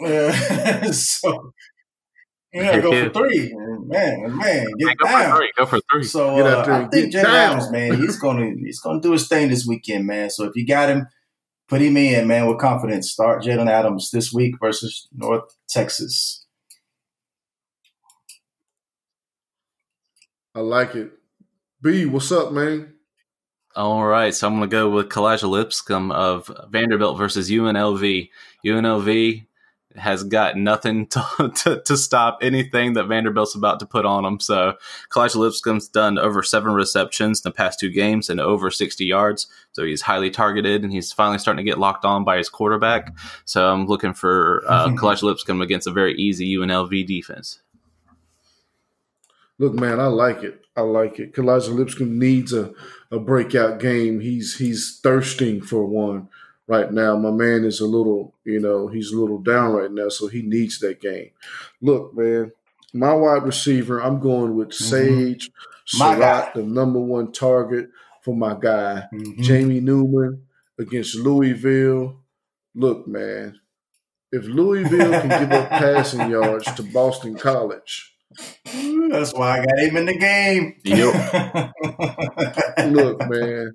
Uh, 0.00 0.92
so 0.92 1.52
yeah, 2.52 2.78
go 2.80 2.90
for 2.92 3.10
three, 3.10 3.52
man, 3.54 4.36
man, 4.36 4.66
get 4.78 4.96
go 4.96 5.06
for 5.06 5.36
three. 5.36 5.52
Go 5.56 5.66
for 5.66 5.80
three. 5.90 6.04
So 6.04 6.36
Get 6.36 6.46
uh, 6.46 6.58
out 6.58 6.66
there 6.66 6.74
I 6.74 6.88
think 6.88 7.12
get 7.12 7.26
Jalen. 7.26 7.34
Adams, 7.34 7.70
man, 7.70 7.96
he's 7.96 8.18
gonna 8.18 8.52
he's 8.58 8.80
gonna 8.80 9.00
do 9.00 9.12
his 9.12 9.28
thing 9.28 9.48
this 9.48 9.66
weekend, 9.66 10.06
man. 10.06 10.30
So 10.30 10.44
if 10.44 10.54
you 10.54 10.66
got 10.66 10.88
him, 10.88 11.06
put 11.68 11.80
him 11.80 11.96
in, 11.96 12.26
man, 12.26 12.46
with 12.46 12.58
confidence. 12.58 13.10
Start 13.10 13.42
Jalen 13.42 13.70
Adams 13.70 14.10
this 14.10 14.32
week 14.32 14.54
versus 14.60 15.08
North 15.12 15.56
Texas. 15.68 16.44
I 20.54 20.60
like 20.60 20.94
it. 20.94 21.10
B, 21.82 22.06
what's 22.06 22.30
up, 22.30 22.52
man? 22.52 22.94
All 23.74 24.04
right, 24.04 24.32
so 24.32 24.46
I'm 24.46 24.56
going 24.56 24.70
to 24.70 24.72
go 24.72 24.88
with 24.88 25.08
Kalijah 25.08 25.50
Lipscomb 25.50 26.12
of 26.12 26.48
Vanderbilt 26.70 27.18
versus 27.18 27.50
UNLV. 27.50 28.30
UNLV 28.64 29.46
has 29.96 30.24
got 30.24 30.56
nothing 30.56 31.06
to, 31.08 31.52
to, 31.56 31.82
to 31.84 31.96
stop 31.96 32.38
anything 32.42 32.94
that 32.94 33.06
Vanderbilt's 33.06 33.54
about 33.54 33.80
to 33.80 33.86
put 33.86 34.04
on 34.06 34.24
them. 34.24 34.40
So 34.40 34.74
Kalijah 35.10 35.36
Lipscomb's 35.36 35.88
done 35.88 36.18
over 36.18 36.42
seven 36.42 36.72
receptions 36.72 37.40
in 37.40 37.50
the 37.50 37.54
past 37.54 37.78
two 37.78 37.90
games 37.90 38.28
and 38.28 38.40
over 38.40 38.70
60 38.70 39.04
yards. 39.04 39.46
So 39.72 39.84
he's 39.84 40.02
highly 40.02 40.30
targeted 40.30 40.82
and 40.82 40.92
he's 40.92 41.12
finally 41.12 41.38
starting 41.38 41.64
to 41.64 41.70
get 41.70 41.78
locked 41.78 42.04
on 42.04 42.24
by 42.24 42.38
his 42.38 42.48
quarterback. 42.48 43.14
So 43.44 43.68
I'm 43.68 43.86
looking 43.86 44.14
for 44.14 44.64
uh, 44.68 44.88
Kalijah 44.88 45.22
Lipscomb 45.22 45.60
against 45.60 45.86
a 45.86 45.92
very 45.92 46.14
easy 46.14 46.56
UNLV 46.56 47.06
defense. 47.06 47.60
Look, 49.58 49.74
man, 49.74 50.00
I 50.00 50.06
like 50.06 50.42
it. 50.42 50.64
I 50.76 50.80
like 50.80 51.20
it. 51.20 51.32
Kalijah 51.32 51.72
Lipscomb 51.72 52.18
needs 52.18 52.52
a, 52.52 52.72
a 53.12 53.20
breakout 53.20 53.78
game. 53.78 54.18
He's 54.18 54.56
he's 54.56 54.98
thirsting 55.00 55.60
for 55.62 55.84
one 55.84 56.28
right 56.66 56.92
now. 56.92 57.16
My 57.16 57.30
man 57.30 57.64
is 57.64 57.80
a 57.80 57.86
little, 57.86 58.34
you 58.44 58.60
know, 58.60 58.88
he's 58.88 59.12
a 59.12 59.18
little 59.20 59.38
down 59.38 59.72
right 59.72 59.90
now, 59.92 60.08
so 60.08 60.26
he 60.28 60.42
needs 60.42 60.78
that 60.80 61.00
game. 61.00 61.30
Look, 61.80 62.14
man, 62.16 62.52
my 62.92 63.12
wide 63.12 63.42
receiver, 63.44 64.00
I'm 64.02 64.20
going 64.20 64.56
with 64.56 64.72
Sage 64.72 65.50
Mm-hmm. 65.50 65.98
My. 65.98 66.14
Surratt, 66.14 66.54
the 66.54 66.62
number 66.62 66.98
one 66.98 67.30
target 67.30 67.90
for 68.22 68.34
my 68.34 68.56
guy. 68.58 69.04
Mhm. 69.12 69.38
Jamie 69.40 69.80
Newman 69.80 70.46
against 70.78 71.14
Louisville. 71.14 72.16
Look, 72.74 73.06
man, 73.06 73.60
if 74.32 74.44
Louisville 74.46 75.20
can 75.20 75.28
give 75.28 75.52
up 75.52 75.68
passing 75.70 76.30
yards 76.30 76.72
to 76.74 76.82
Boston 76.82 77.36
College, 77.36 78.14
That's 79.10 79.32
why 79.34 79.60
I 79.60 79.64
got 79.66 79.78
him 79.78 79.96
in 79.98 80.06
the 80.06 80.18
game. 80.18 80.76
Yep. 80.84 81.74
look, 82.92 83.20
man. 83.28 83.72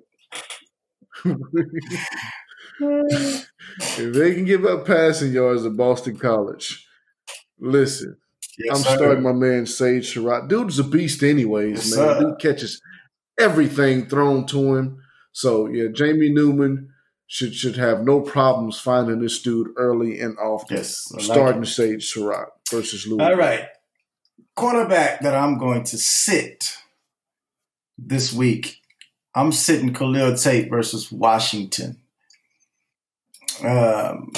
if 2.80 4.14
they 4.14 4.34
can 4.34 4.44
give 4.44 4.64
up 4.64 4.86
passing 4.86 5.32
yards 5.32 5.62
to 5.64 5.70
Boston 5.70 6.16
College, 6.18 6.86
listen, 7.58 8.16
Yes, 8.58 8.76
I'm 8.76 8.82
sir. 8.82 8.96
starting 8.96 9.22
my 9.22 9.32
man 9.32 9.64
Sage 9.66 10.12
Surratt. 10.12 10.48
Dude's 10.48 10.78
a 10.78 10.84
beast, 10.84 11.22
anyways, 11.22 11.86
Yes, 11.90 11.96
man. 11.96 12.08
sir. 12.08 12.20
Dude 12.20 12.38
catches 12.40 12.80
everything 13.38 14.06
thrown 14.06 14.46
to 14.46 14.74
him. 14.76 15.02
So 15.32 15.66
yeah, 15.66 15.88
Jamie 15.92 16.30
Newman 16.30 16.90
should 17.26 17.54
should 17.54 17.76
have 17.76 18.02
no 18.02 18.20
problems 18.20 18.78
finding 18.80 19.20
this 19.20 19.40
dude 19.40 19.68
early 19.76 20.20
and 20.20 20.36
often. 20.38 20.76
Yes, 20.78 21.10
like 21.12 21.22
starting 21.22 21.62
it. 21.62 21.66
Sage 21.66 22.06
Surratt 22.10 22.48
versus 22.70 23.06
Louis. 23.06 23.22
All 23.22 23.36
right. 23.36 23.66
Cornerback 24.58 25.20
that 25.20 25.34
I'm 25.34 25.56
going 25.58 25.84
to 25.84 25.96
sit 25.96 26.76
this 27.96 28.32
week. 28.32 28.78
I'm 29.34 29.52
sitting 29.52 29.94
Khalil 29.94 30.36
Tate 30.36 30.68
versus 30.68 31.10
Washington. 31.12 31.98
Um, 33.64 34.30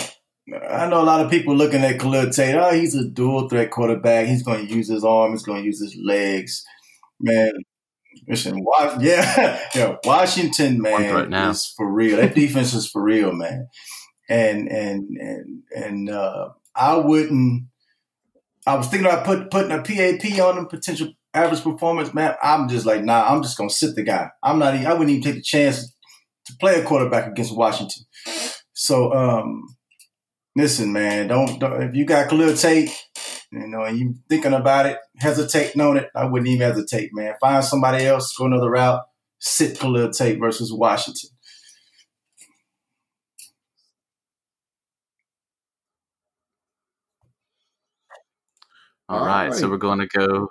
I 0.69 0.87
know 0.89 1.01
a 1.01 1.05
lot 1.05 1.25
of 1.25 1.31
people 1.31 1.55
looking 1.55 1.83
at 1.83 1.99
Khalil 2.01 2.31
Tate. 2.31 2.55
Oh, 2.57 2.73
he's 2.73 2.95
a 2.95 3.09
dual 3.09 3.49
threat 3.49 3.71
quarterback. 3.71 4.27
He's 4.27 4.43
going 4.43 4.67
to 4.67 4.75
use 4.75 4.89
his 4.89 5.05
arm. 5.05 5.33
He's 5.33 5.45
going 5.45 5.61
to 5.63 5.67
use 5.67 5.81
his 5.81 5.97
legs. 6.05 6.65
Man, 7.21 7.53
listen, 8.29 8.65
yeah, 9.01 9.61
yeah. 9.75 9.97
Washington, 10.05 10.83
man, 10.83 11.15
is 11.51 11.73
for 11.77 11.91
real. 11.91 12.17
That 12.17 12.35
defense 12.35 12.75
is 12.75 12.89
for 12.91 13.03
real, 13.03 13.33
man. 13.33 13.69
And 14.29 14.69
and 14.69 15.09
and 15.19 15.63
and 15.75 16.11
uh, 16.11 16.49
I 16.75 16.97
wouldn't. 16.97 17.65
I 18.67 18.77
was 18.77 18.87
thinking 18.89 19.07
about 19.09 19.25
put, 19.27 19.51
putting 19.51 19.73
a 19.73 19.83
PAP 19.83 20.39
on 20.41 20.59
him, 20.59 20.67
potential 20.67 21.09
average 21.35 21.63
performance, 21.63 22.13
man. 22.15 22.35
I'm 22.43 22.69
just 22.69 22.87
like, 22.87 23.03
nah, 23.05 23.27
I'm 23.29 23.43
just 23.43 23.57
gonna 23.57 23.71
sit 23.71 23.95
the 23.95 24.03
guy. 24.03 24.29
I'm 24.43 24.59
not. 24.59 24.75
even- 24.75 24.87
I 24.87 24.93
wouldn't 24.93 25.11
even 25.11 25.23
take 25.23 25.35
the 25.37 25.43
chance 25.43 25.95
to 26.47 26.53
play 26.61 26.81
a 26.81 26.85
quarterback 26.85 27.29
against 27.29 27.57
Washington. 27.57 28.03
So, 28.83 29.13
um, 29.13 29.77
listen, 30.57 30.93
man, 30.93 31.29
don't, 31.29 31.61
don't 31.61 31.85
if 31.85 31.95
you 31.95 32.05
got 32.05 32.29
Khalil 32.29 32.57
Tate, 32.57 32.91
you 33.53 33.69
know, 33.69 33.85
and 33.85 33.97
you 33.97 34.17
thinking 34.29 34.55
about 34.55 34.87
it, 34.87 34.99
hesitating 35.19 35.81
on 35.81 35.99
it, 35.99 36.11
I 36.17 36.25
wouldn't 36.25 36.49
even 36.49 36.67
hesitate, 36.67 37.11
man. 37.13 37.35
Find 37.41 37.65
somebody 37.65 38.05
else, 38.07 38.37
go 38.37 38.47
another 38.47 38.71
route, 38.71 39.05
sit 39.39 39.79
Khalil 39.79 40.11
Tate 40.11 40.41
versus 40.41 40.73
Washington. 40.73 41.31
All 49.09 49.21
All 49.21 49.27
right, 49.27 49.55
so 49.55 49.71
we're 49.71 49.77
going 49.77 50.01
to 50.01 50.09
go 50.09 50.49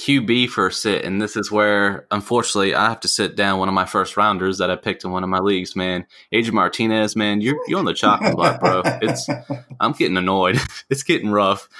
QB 0.00 0.48
for 0.48 0.68
a 0.68 0.72
sit, 0.72 1.04
and 1.04 1.20
this 1.20 1.36
is 1.36 1.50
where, 1.50 2.06
unfortunately, 2.10 2.74
I 2.74 2.88
have 2.88 3.00
to 3.00 3.08
sit 3.08 3.36
down 3.36 3.58
one 3.58 3.68
of 3.68 3.74
my 3.74 3.84
first 3.84 4.16
rounders 4.16 4.56
that 4.56 4.70
I 4.70 4.76
picked 4.76 5.04
in 5.04 5.10
one 5.10 5.22
of 5.22 5.28
my 5.28 5.40
leagues. 5.40 5.76
Man, 5.76 6.06
Adrian 6.32 6.54
Martinez, 6.54 7.16
man, 7.16 7.42
you're 7.42 7.58
you're 7.68 7.78
on 7.78 7.84
the 7.84 7.92
chopping 7.92 8.34
block, 8.34 8.60
bro. 8.60 8.80
It's 9.02 9.28
I'm 9.80 9.92
getting 9.92 10.16
annoyed. 10.16 10.58
It's 10.88 11.02
getting 11.02 11.30
rough. 11.30 11.68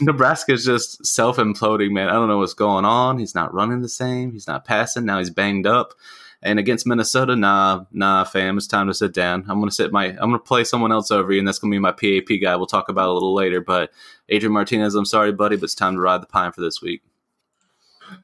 Nebraska's 0.00 0.64
just 0.64 1.04
self 1.04 1.36
imploding, 1.36 1.90
man. 1.90 2.08
I 2.08 2.12
don't 2.12 2.28
know 2.28 2.38
what's 2.38 2.54
going 2.54 2.84
on. 2.84 3.18
He's 3.18 3.34
not 3.34 3.52
running 3.52 3.82
the 3.82 3.88
same. 3.88 4.32
He's 4.32 4.46
not 4.46 4.64
passing. 4.64 5.04
Now 5.04 5.18
he's 5.18 5.30
banged 5.30 5.66
up. 5.66 5.92
And 6.42 6.58
against 6.58 6.86
Minnesota, 6.86 7.34
nah, 7.34 7.84
nah, 7.92 8.24
fam, 8.24 8.56
it's 8.58 8.66
time 8.66 8.86
to 8.86 8.94
sit 8.94 9.12
down. 9.12 9.44
I'm 9.48 9.58
gonna 9.58 9.70
sit 9.70 9.92
my, 9.92 10.06
I'm 10.08 10.16
gonna 10.30 10.38
play 10.38 10.64
someone 10.64 10.92
else 10.92 11.10
over 11.10 11.32
you, 11.32 11.38
and 11.38 11.48
that's 11.48 11.58
gonna 11.58 11.70
be 11.72 11.78
my 11.78 11.92
PAP 11.92 12.40
guy. 12.40 12.54
We'll 12.56 12.66
talk 12.66 12.88
about 12.88 13.04
it 13.06 13.10
a 13.10 13.12
little 13.14 13.34
later. 13.34 13.60
But 13.60 13.90
Adrian 14.28 14.52
Martinez, 14.52 14.94
I'm 14.94 15.04
sorry, 15.06 15.32
buddy, 15.32 15.56
but 15.56 15.64
it's 15.64 15.74
time 15.74 15.94
to 15.94 16.00
ride 16.00 16.22
the 16.22 16.26
pine 16.26 16.52
for 16.52 16.60
this 16.60 16.80
week. 16.82 17.02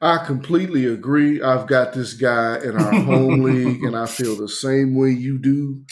I 0.01 0.23
completely 0.25 0.85
agree. 0.85 1.41
I've 1.41 1.67
got 1.67 1.93
this 1.93 2.13
guy 2.13 2.57
in 2.63 2.75
our 2.77 3.01
home 3.01 3.41
league, 3.43 3.83
and 3.83 3.97
I 3.97 4.05
feel 4.05 4.35
the 4.35 4.47
same 4.47 4.95
way 4.95 5.09
you 5.09 5.37
do. 5.37 5.83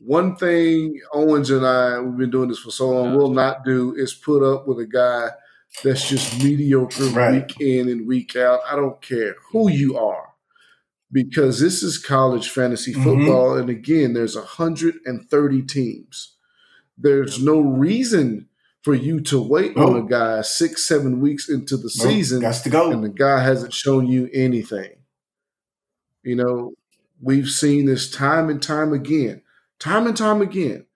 One 0.00 0.36
thing 0.36 1.00
Owens 1.12 1.50
and 1.50 1.66
I, 1.66 2.00
we've 2.00 2.16
been 2.18 2.30
doing 2.30 2.48
this 2.48 2.58
for 2.58 2.70
so 2.70 2.88
long, 2.90 3.14
will 3.16 3.32
not 3.32 3.64
do 3.64 3.94
is 3.94 4.14
put 4.14 4.42
up 4.42 4.66
with 4.66 4.78
a 4.78 4.86
guy 4.86 5.30
that's 5.82 6.08
just 6.08 6.42
mediocre 6.42 7.04
Right. 7.06 7.46
week 7.46 7.60
in 7.60 7.88
and 7.88 8.06
week 8.06 8.36
out. 8.36 8.60
I 8.70 8.76
don't 8.76 9.00
care 9.02 9.36
who 9.52 9.70
you 9.70 9.96
are, 9.98 10.25
because 11.12 11.60
this 11.60 11.82
is 11.82 11.98
college 11.98 12.48
fantasy 12.50 12.92
Mhm. 12.94 13.04
football, 13.04 13.56
and 13.56 13.70
again, 13.70 14.12
there's 14.12 14.36
130 14.36 15.62
teams. 15.62 16.34
There's 16.98 17.42
no 17.42 17.60
reason 17.60 18.48
for 18.82 18.94
you 18.94 19.20
to 19.20 19.40
wait 19.40 19.76
on 19.76 19.96
a 19.96 20.06
guy 20.08 20.42
six, 20.42 20.82
seven 20.84 21.20
weeks 21.20 21.48
into 21.48 21.76
the 21.76 21.90
Nope, 21.98 22.08
season 22.12 22.40
Got 22.40 22.62
to 22.62 22.70
go. 22.70 22.90
and 22.90 23.02
the 23.04 23.08
guy 23.08 23.42
hasn't 23.42 23.72
shown 23.74 24.06
you 24.06 24.28
anything. 24.32 24.92
You 26.22 26.36
know, 26.36 26.74
we've 27.20 27.48
seen 27.48 27.86
this 27.86 28.10
time 28.10 28.48
and 28.48 28.62
time 28.62 28.92
again, 28.92 29.42
time 29.78 30.06
and 30.06 30.16
time 30.16 30.40
again. 30.40 30.86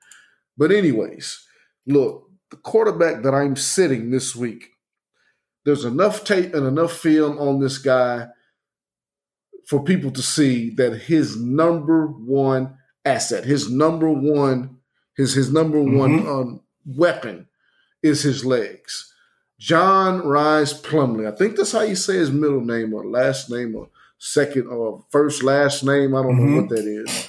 But, 0.57 0.73
anyways, 0.73 1.47
look, 1.87 2.31
the 2.51 2.57
quarterback 2.57 3.23
that 3.23 3.35
I'm 3.35 3.57
sitting 3.57 4.11
this 4.11 4.35
week, 4.37 4.71
there's 5.65 5.85
enough 5.85 6.25
tape 6.25 6.55
and 6.55 6.67
enough 6.67 6.93
film 6.93 7.39
on 7.39 7.61
this 7.61 7.79
guy 7.79 8.29
for 9.71 9.81
people 9.85 10.11
to 10.11 10.21
see 10.21 10.69
that 10.71 11.03
his 11.03 11.37
number 11.41 12.05
one 12.09 12.75
asset, 13.05 13.45
his 13.45 13.71
number 13.71 14.11
one, 14.11 14.79
his 15.17 15.33
his 15.35 15.53
number 15.53 15.81
one 15.81 16.27
um, 16.27 16.61
weapon 16.85 17.47
is 18.03 18.23
his 18.23 18.45
legs. 18.45 19.15
John 19.61 20.27
Rise 20.27 20.73
Plumlee. 20.83 21.33
I 21.33 21.37
think 21.37 21.55
that's 21.55 21.71
how 21.71 21.83
you 21.83 21.95
say 21.95 22.15
his 22.17 22.33
middle 22.33 22.63
name 22.65 22.93
or 22.93 23.07
last 23.07 23.49
name 23.49 23.77
or 23.77 23.89
second 24.19 24.67
or 24.67 25.05
first 25.11 25.45
last 25.45 25.85
name. 25.85 26.17
I 26.17 26.23
don't 26.23 26.37
know 26.37 26.45
Mhm. 26.45 26.61
what 26.63 26.69
that 26.71 26.85
is. 26.87 27.29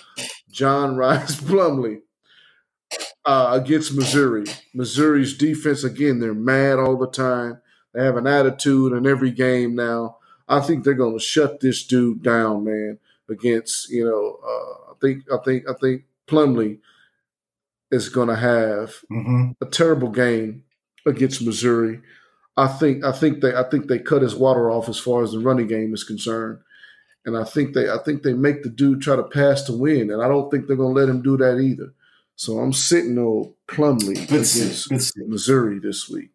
John 0.50 0.96
Rise 1.04 1.40
Plumlee 1.40 2.02
uh, 3.24 3.50
against 3.62 3.94
Missouri. 3.96 4.46
Missouri's 4.74 5.38
defense, 5.38 5.84
again, 5.84 6.20
they're 6.20 6.34
mad 6.34 6.80
all 6.80 6.98
the 6.98 7.08
time. 7.08 7.62
They 7.94 8.04
have 8.04 8.18
an 8.18 8.26
attitude 8.28 8.94
in 8.94 9.06
every 9.06 9.32
game 9.32 9.76
now. 9.76 10.18
I 10.48 10.60
think 10.60 10.84
they're 10.84 10.94
going 10.94 11.18
to 11.18 11.24
shut 11.24 11.60
this 11.60 11.84
dude 11.86 12.24
down, 12.24 12.64
man. 12.66 13.00
Against 13.30 13.90
you 13.90 14.04
know, 14.04 14.40
uh, 14.44 14.92
I 14.92 14.94
think 15.00 15.24
I 15.32 15.38
think 15.44 15.70
I 15.70 15.74
think 15.80 16.04
Plumlee 16.28 16.80
is 17.90 18.10
going 18.10 18.28
to 18.28 18.36
have 18.36 18.96
hmm 19.10 19.52
a 19.62 19.66
terrible 19.66 20.10
game 20.10 20.64
against 21.06 21.42
Missouri. 21.42 22.02
I 22.58 22.68
think 22.68 23.06
I 23.06 23.12
think 23.12 23.42
they 23.42 23.56
I 23.56 23.64
think 23.64 23.88
they 23.88 24.00
cut 24.00 24.22
his 24.22 24.36
water 24.36 24.70
off 24.70 24.90
as 24.90 25.00
far 25.00 25.24
as 25.24 25.32
the 25.32 25.40
running 25.40 25.68
game 25.68 25.94
is 25.94 26.04
concerned. 26.04 26.60
And 27.26 27.38
I 27.38 27.44
think 27.44 27.74
they 27.74 27.90
I 27.90 27.98
think 28.00 28.24
they 28.24 28.34
make 28.34 28.64
the 28.64 28.70
dude 28.70 29.02
try 29.02 29.16
to 29.16 29.24
pass 29.24 29.64
to 29.64 29.74
win. 29.74 30.12
And 30.12 30.22
I 30.22 30.28
don't 30.28 30.52
think 30.52 30.68
they're 30.68 30.76
gonna 30.76 30.90
let 30.90 31.10
him 31.10 31.22
do 31.22 31.38
that 31.38 31.60
either. 31.60 31.94
So 32.36 32.60
I'm 32.60 32.74
sitting 32.74 33.18
on 33.18 33.54
Plumlee 33.68 34.24
against. 34.24 34.92
Missouri 35.18 35.80
this 35.80 36.10
week. 36.10 36.32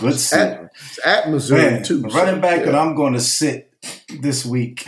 Good 0.00 0.18
sit. 0.18 0.38
At, 0.38 0.70
it's 0.74 1.06
at 1.06 1.30
Missouri 1.30 1.62
Man, 1.62 1.82
too. 1.82 2.00
the 2.00 2.10
so, 2.10 2.18
running 2.18 2.40
back 2.40 2.60
yeah. 2.60 2.66
that 2.66 2.74
I'm 2.74 2.94
going 2.94 3.14
to 3.14 3.20
sit 3.20 3.72
this 4.20 4.46
week, 4.46 4.86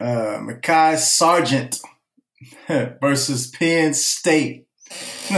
uh, 0.00 0.38
Mekhi 0.40 0.96
Sargent 0.96 1.80
versus 3.00 3.48
Penn 3.48 3.94
State. 3.94 4.66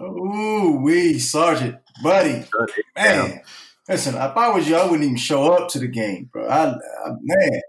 Ooh, 0.00 0.80
wee, 0.82 1.18
Sargent, 1.18 1.76
buddy, 2.02 2.44
man. 2.96 3.40
Listen, 3.88 4.14
if 4.14 4.36
I 4.36 4.48
was 4.50 4.68
you, 4.68 4.76
I 4.76 4.84
wouldn't 4.84 5.02
even 5.02 5.16
show 5.16 5.52
up 5.52 5.68
to 5.70 5.78
the 5.78 5.88
game, 5.88 6.30
bro. 6.32 6.46
I, 6.46 6.70
I 6.70 7.10
man, 7.20 7.60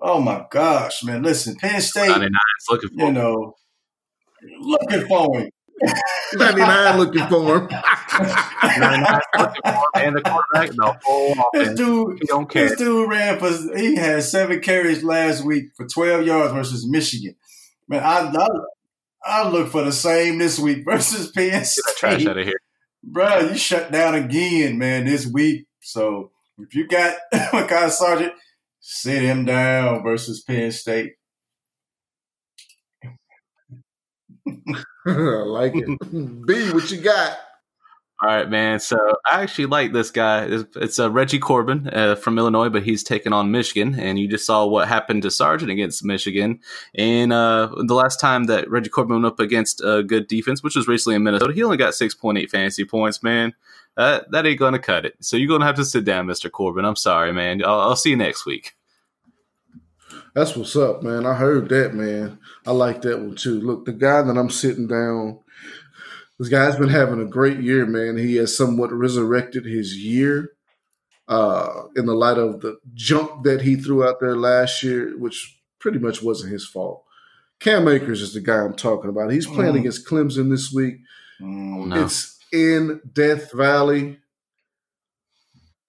oh 0.00 0.20
my 0.20 0.44
gosh, 0.50 1.04
man. 1.04 1.22
Listen, 1.22 1.54
Penn 1.56 1.80
State, 1.80 2.08
99 2.08 2.30
looking 2.70 2.90
for 2.90 3.06
you 3.06 3.12
know, 3.12 3.54
looking 4.60 5.06
for 5.06 5.38
him. 5.38 5.50
99 6.34 6.98
looking 6.98 7.26
for 7.28 7.58
him. 7.58 7.68
99 8.78 9.20
looking 9.38 9.62
for 9.64 9.84
and 9.96 10.16
the 10.16 10.22
quarterback, 10.22 10.70
the 10.70 10.98
whole 11.04 11.34
This 11.52 11.62
offense. 11.68 11.78
dude, 11.78 12.18
He 12.20 12.26
don't 12.26 12.48
care. 12.50 12.68
This 12.68 12.78
dude 12.78 13.10
ran 13.10 13.38
for 13.38 13.50
he 13.76 13.96
had 13.96 14.22
seven 14.22 14.60
carries 14.60 15.02
last 15.02 15.44
week 15.44 15.66
for 15.76 15.86
12 15.86 16.26
yards 16.26 16.52
versus 16.52 16.86
Michigan. 16.88 17.34
Man, 17.88 18.02
I 18.02 18.32
I, 18.34 18.48
I 19.24 19.48
look 19.48 19.68
for 19.68 19.82
the 19.82 19.92
same 19.92 20.38
this 20.38 20.58
week 20.58 20.84
versus 20.84 21.30
Penn 21.30 21.50
Get 21.50 21.62
that 21.62 21.94
trash 21.98 22.20
State. 22.20 22.28
out 22.28 22.38
of 22.38 22.44
here. 22.46 22.58
Bro, 23.04 23.40
you 23.50 23.56
shut 23.56 23.90
down 23.90 24.14
again, 24.14 24.78
man, 24.78 25.04
this 25.06 25.26
week. 25.26 25.66
So 25.80 26.30
if 26.58 26.74
you 26.74 26.86
got 26.86 27.16
Mekhi 27.34 27.90
Sargent, 27.90 28.32
sit 28.80 29.22
him 29.22 29.44
down 29.44 30.02
versus 30.04 30.42
Penn 30.42 30.70
State. 30.70 31.14
I 35.06 35.10
like 35.10 35.74
it. 35.74 36.46
B, 36.46 36.70
what 36.72 36.90
you 36.90 37.00
got? 37.00 37.38
All 38.22 38.28
right, 38.28 38.48
man. 38.48 38.78
So 38.78 38.96
I 39.28 39.42
actually 39.42 39.66
like 39.66 39.92
this 39.92 40.12
guy. 40.12 40.44
It's, 40.44 40.76
it's 40.76 41.00
uh, 41.00 41.10
Reggie 41.10 41.40
Corbin 41.40 41.90
uh, 41.92 42.14
from 42.14 42.38
Illinois, 42.38 42.68
but 42.68 42.84
he's 42.84 43.02
taking 43.02 43.32
on 43.32 43.50
Michigan. 43.50 43.98
And 43.98 44.16
you 44.16 44.28
just 44.28 44.46
saw 44.46 44.64
what 44.64 44.86
happened 44.86 45.22
to 45.22 45.30
Sargent 45.30 45.72
against 45.72 46.04
Michigan. 46.04 46.60
And 46.94 47.32
uh, 47.32 47.74
the 47.84 47.94
last 47.94 48.20
time 48.20 48.44
that 48.44 48.70
Reggie 48.70 48.90
Corbin 48.90 49.16
went 49.16 49.26
up 49.26 49.40
against 49.40 49.82
a 49.84 50.04
good 50.04 50.28
defense, 50.28 50.62
which 50.62 50.76
was 50.76 50.86
recently 50.86 51.16
in 51.16 51.24
Minnesota, 51.24 51.52
he 51.52 51.64
only 51.64 51.76
got 51.76 51.94
6.8 51.94 52.48
fantasy 52.48 52.84
points, 52.84 53.24
man. 53.24 53.54
Uh, 53.96 54.20
that 54.30 54.46
ain't 54.46 54.60
to 54.74 54.78
cut 54.78 55.04
it. 55.04 55.16
So 55.20 55.36
you're 55.36 55.48
to 55.58 55.66
have 55.66 55.74
to 55.76 55.84
sit 55.84 56.04
down, 56.04 56.28
Mr. 56.28 56.48
Corbin. 56.48 56.84
I'm 56.84 56.96
sorry, 56.96 57.32
man. 57.32 57.64
I'll, 57.64 57.80
I'll 57.80 57.96
see 57.96 58.10
you 58.10 58.16
next 58.16 58.46
week. 58.46 58.76
That's 60.34 60.56
what's 60.56 60.76
up, 60.76 61.02
man. 61.02 61.26
I 61.26 61.34
heard 61.34 61.68
that, 61.68 61.94
man. 61.94 62.38
I 62.66 62.70
like 62.72 63.02
that 63.02 63.20
one 63.20 63.34
too. 63.36 63.60
Look, 63.60 63.84
the 63.84 63.92
guy 63.92 64.22
that 64.22 64.36
I'm 64.38 64.48
sitting 64.50 64.86
down, 64.86 65.40
this 66.38 66.48
guy's 66.48 66.76
been 66.76 66.88
having 66.88 67.20
a 67.20 67.26
great 67.26 67.58
year, 67.60 67.84
man. 67.84 68.16
He 68.16 68.36
has 68.36 68.56
somewhat 68.56 68.92
resurrected 68.92 69.66
his 69.66 69.96
year 69.96 70.52
uh, 71.28 71.82
in 71.96 72.06
the 72.06 72.14
light 72.14 72.38
of 72.38 72.60
the 72.60 72.78
jump 72.94 73.44
that 73.44 73.60
he 73.60 73.76
threw 73.76 74.04
out 74.06 74.20
there 74.20 74.36
last 74.36 74.82
year, 74.82 75.16
which 75.18 75.58
pretty 75.78 75.98
much 75.98 76.22
wasn't 76.22 76.52
his 76.52 76.66
fault. 76.66 77.04
Cam 77.60 77.86
Akers 77.86 78.22
is 78.22 78.32
the 78.34 78.40
guy 78.40 78.56
I'm 78.64 78.74
talking 78.74 79.10
about. 79.10 79.30
He's 79.30 79.46
playing 79.46 79.74
Mhm. 79.74 79.80
against 79.80 80.06
Clemson 80.06 80.50
this 80.50 80.72
week. 80.72 80.96
Mm, 81.40 81.88
No. 81.88 82.04
It's 82.04 82.38
in 82.52 83.00
Death 83.12 83.52
Valley. 83.52 84.18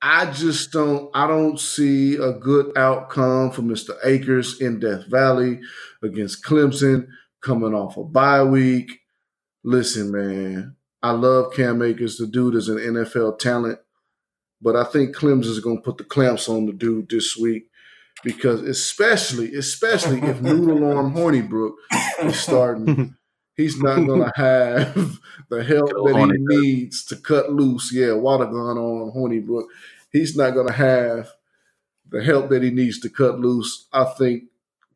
I 0.06 0.30
just 0.32 0.74
don't 0.74 1.10
I 1.14 1.28
don't 1.28 1.58
see 1.58 2.16
a 2.16 2.34
good 2.34 2.78
outcome 2.78 3.52
for 3.52 3.62
Mr. 3.62 3.96
Akers 4.04 4.60
in 4.60 4.82
Death 4.82 5.06
Valley 5.08 5.62
against 6.04 6.44
Clemson 6.44 7.08
coming 7.42 7.74
off 7.74 7.96
a 7.96 8.04
bye 8.04 8.44
week. 8.44 9.00
Listen, 9.64 10.12
man, 10.12 10.76
I 11.02 11.12
love 11.12 11.54
Cam 11.54 11.82
Akers. 11.82 12.18
The 12.18 12.28
dude 12.28 12.56
is 12.56 12.68
an 12.68 12.80
NFL 12.80 13.40
talent, 13.40 13.80
but 14.62 14.76
I 14.76 14.84
think 14.84 15.16
Clemson 15.16 15.46
is 15.46 15.62
going 15.62 15.78
to 15.78 15.84
put 15.84 15.98
the 15.98 16.04
clamps 16.04 16.50
on 16.50 16.66
the 16.66 16.74
dude 16.74 17.10
this 17.10 17.38
week 17.38 17.70
because 18.26 18.62
especially 18.62 19.56
especially 19.56 20.22
if 20.22 20.42
Noodle 20.42 20.98
Arm 20.98 21.14
Hornibrook 21.14 21.76
is 22.24 22.38
starting 22.42 23.16
he's 23.56 23.80
not 23.80 24.06
going 24.06 24.24
to 24.24 24.32
have 24.36 25.20
the 25.50 25.64
help 25.64 25.90
that 25.90 26.32
he 26.32 26.58
needs 26.58 27.06
to 27.06 27.16
cut 27.16 27.52
loose. 27.52 27.92
Yeah, 27.94 28.14
water 28.14 28.46
gun 28.46 28.78
on 28.78 29.12
Hornibrook. 29.16 29.66
He's 30.14 30.38
not 30.38 30.52
going 30.52 30.68
to 30.68 30.74
have 30.74 31.30
the 32.10 32.24
help 32.24 32.50
that 32.50 32.64
he 32.64 32.70
needs 32.70 33.00
to 33.02 33.10
cut 33.10 33.40
loose. 33.40 33.88
I 33.92 34.06
think 34.06 34.44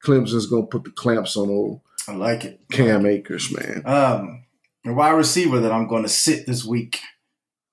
Clemson's 0.02 0.46
going 0.46 0.64
to 0.64 0.70
put 0.70 0.86
the 0.86 0.92
clamps 0.92 1.36
on 1.36 1.50
old 1.50 1.82
I 2.08 2.14
like 2.14 2.46
it. 2.46 2.62
Cam 2.72 3.06
Akers, 3.06 3.54
man. 3.54 3.82
Um, 3.86 4.46
the 4.84 4.94
wide 4.94 5.12
receiver 5.12 5.60
that 5.60 5.72
I'm 5.72 5.88
going 5.88 6.04
to 6.04 6.10
sit 6.10 6.46
this 6.46 6.64
week, 6.64 7.02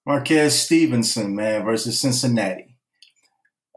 Marquez 0.04 0.60
Stevenson, 0.60 1.36
man, 1.36 1.64
versus 1.64 2.00
Cincinnati. 2.00 2.76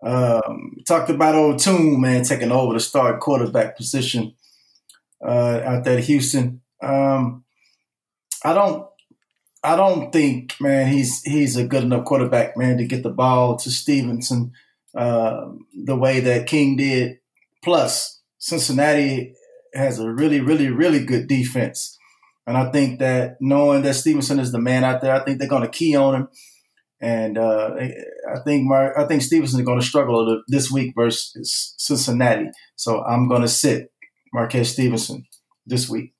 Um, 0.02 0.78
talked 0.88 1.10
about 1.10 1.36
old 1.36 1.60
Tune, 1.60 2.02
man, 2.02 2.24
taking 2.24 2.52
over 2.52 2.74
the 2.74 2.80
start 2.80 3.20
quarterback 3.20 3.78
position 3.78 4.34
uh, 5.24 5.62
out 5.64 5.84
there 5.84 6.00
at 6.00 6.04
Houston. 6.06 6.62
Um, 6.82 7.44
I 8.44 8.54
don't, 8.54 8.87
I 9.68 9.76
don't 9.76 10.14
think, 10.14 10.56
man, 10.62 10.88
he's 10.88 11.22
he's 11.24 11.58
a 11.58 11.68
good 11.68 11.84
enough 11.84 12.06
quarterback, 12.06 12.56
man, 12.56 12.78
to 12.78 12.86
get 12.86 13.04
the 13.04 13.10
ball 13.10 13.58
to 13.58 13.70
Stevenson 13.70 14.54
uh, 14.96 15.50
the 15.86 15.98
way 15.98 16.22
that 16.22 16.48
King 16.48 16.78
did. 16.78 17.18
Plus, 17.66 18.22
Cincinnati 18.38 19.34
has 19.74 20.00
a 20.00 20.10
really, 20.10 20.40
really, 20.40 20.70
really 20.70 21.04
good 21.04 21.28
defense. 21.28 21.98
And 22.46 22.56
I 22.56 22.72
think 22.72 23.00
that 23.00 23.36
knowing 23.42 23.82
that 23.82 23.96
Stevenson 23.96 24.40
is 24.40 24.54
the 24.54 24.62
man 24.62 24.86
out 24.86 25.02
there, 25.02 25.14
I 25.14 25.26
think 25.26 25.38
they're 25.38 25.50
going 25.50 25.64
to 25.64 25.70
key 25.70 25.98
on 25.98 26.16
him. 26.16 26.28
And 27.02 27.38
uh, 27.38 27.76
I 27.78 28.40
think 28.46 28.64
Mar- 28.64 28.98
I 28.98 29.06
think 29.06 29.22
Stevenson 29.22 29.60
is 29.60 29.66
going 29.66 29.82
to 29.82 29.86
struggle 29.86 30.44
this 30.48 30.72
week 30.72 30.94
versus 30.96 31.76
Cincinnati. 31.78 32.52
So 32.78 33.04
I'm 33.04 33.28
going 33.28 33.42
to 33.42 33.50
sit 33.50 33.92
Marquez 34.34 34.72
Stevenson 34.72 35.26
this 35.66 35.90
week. 35.90 36.14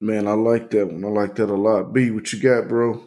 Man, 0.00 0.26
I 0.28 0.32
like 0.32 0.70
that 0.70 0.86
one. 0.86 1.04
I 1.04 1.08
like 1.08 1.34
that 1.36 1.50
a 1.50 1.54
lot. 1.54 1.92
B, 1.92 2.10
what 2.10 2.32
you 2.32 2.40
got, 2.40 2.68
bro? 2.68 3.02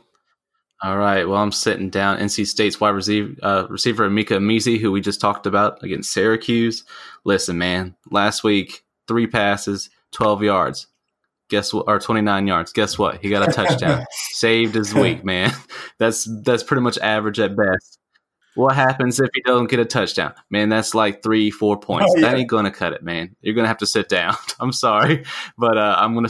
All 0.81 0.97
right. 0.97 1.27
Well, 1.27 1.41
I'm 1.41 1.51
sitting 1.51 1.89
down 1.89 2.17
NC 2.17 2.47
State's 2.47 2.79
wide 2.79 2.89
receiver, 2.89 3.35
uh, 3.43 3.67
receiver 3.69 4.09
Emeka 4.09 4.37
Emezie, 4.37 4.79
who 4.79 4.91
we 4.91 5.01
just 5.01 5.21
talked 5.21 5.45
about 5.45 5.83
against 5.83 6.11
Syracuse. 6.11 6.83
Listen, 7.25 7.57
man, 7.57 7.95
last 8.09 8.43
week, 8.43 8.83
three 9.07 9.27
passes, 9.27 9.89
12 10.13 10.43
yards. 10.43 10.87
Guess 11.49 11.73
what? 11.73 11.87
Or 11.87 11.99
29 11.99 12.47
yards. 12.47 12.71
Guess 12.71 12.97
what? 12.97 13.21
He 13.21 13.29
got 13.29 13.47
a 13.47 13.51
touchdown. 13.51 14.05
Saved 14.31 14.75
his 14.75 14.93
week, 14.93 15.25
man. 15.25 15.51
That's 15.97 16.29
that's 16.43 16.63
pretty 16.63 16.81
much 16.81 16.97
average 16.99 17.39
at 17.41 17.57
best. 17.57 17.99
What 18.55 18.75
happens 18.75 19.19
if 19.19 19.29
he 19.33 19.41
doesn't 19.41 19.69
get 19.69 19.79
a 19.79 19.85
touchdown? 19.85 20.33
Man, 20.49 20.69
that's 20.69 20.95
like 20.95 21.21
three, 21.21 21.51
four 21.51 21.79
points. 21.79 22.07
Oh, 22.09 22.19
yeah. 22.19 22.29
That 22.29 22.37
ain't 22.37 22.49
gonna 22.49 22.71
cut 22.71 22.93
it, 22.93 23.03
man. 23.03 23.35
You're 23.41 23.55
gonna 23.55 23.67
have 23.67 23.77
to 23.77 23.85
sit 23.85 24.09
down. 24.09 24.35
I'm 24.59 24.71
sorry, 24.71 25.25
but 25.57 25.77
uh, 25.77 25.95
I'm 25.97 26.13
gonna. 26.13 26.29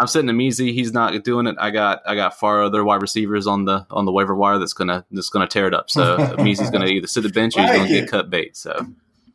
I'm 0.00 0.06
sitting 0.06 0.30
Emezie. 0.30 0.72
He's 0.72 0.92
not 0.92 1.24
doing 1.24 1.46
it. 1.46 1.56
I 1.58 1.70
got 1.70 2.02
I 2.06 2.14
got 2.14 2.38
far 2.38 2.62
other 2.62 2.84
wide 2.84 3.02
receivers 3.02 3.46
on 3.46 3.64
the 3.64 3.86
on 3.90 4.04
the 4.04 4.12
waiver 4.12 4.34
wire 4.34 4.58
that's 4.58 4.72
gonna 4.72 5.04
that's 5.10 5.28
gonna 5.28 5.48
tear 5.48 5.66
it 5.66 5.74
up. 5.74 5.90
So 5.90 6.16
Emezie's 6.38 6.70
gonna 6.70 6.86
either 6.86 7.06
sit 7.08 7.22
the 7.22 7.30
bench 7.30 7.56
or 7.56 7.60
he's 7.60 7.70
Like 7.70 7.78
gonna 7.78 7.88
get 7.88 8.10
cut 8.10 8.30
bait. 8.30 8.56
So 8.56 8.86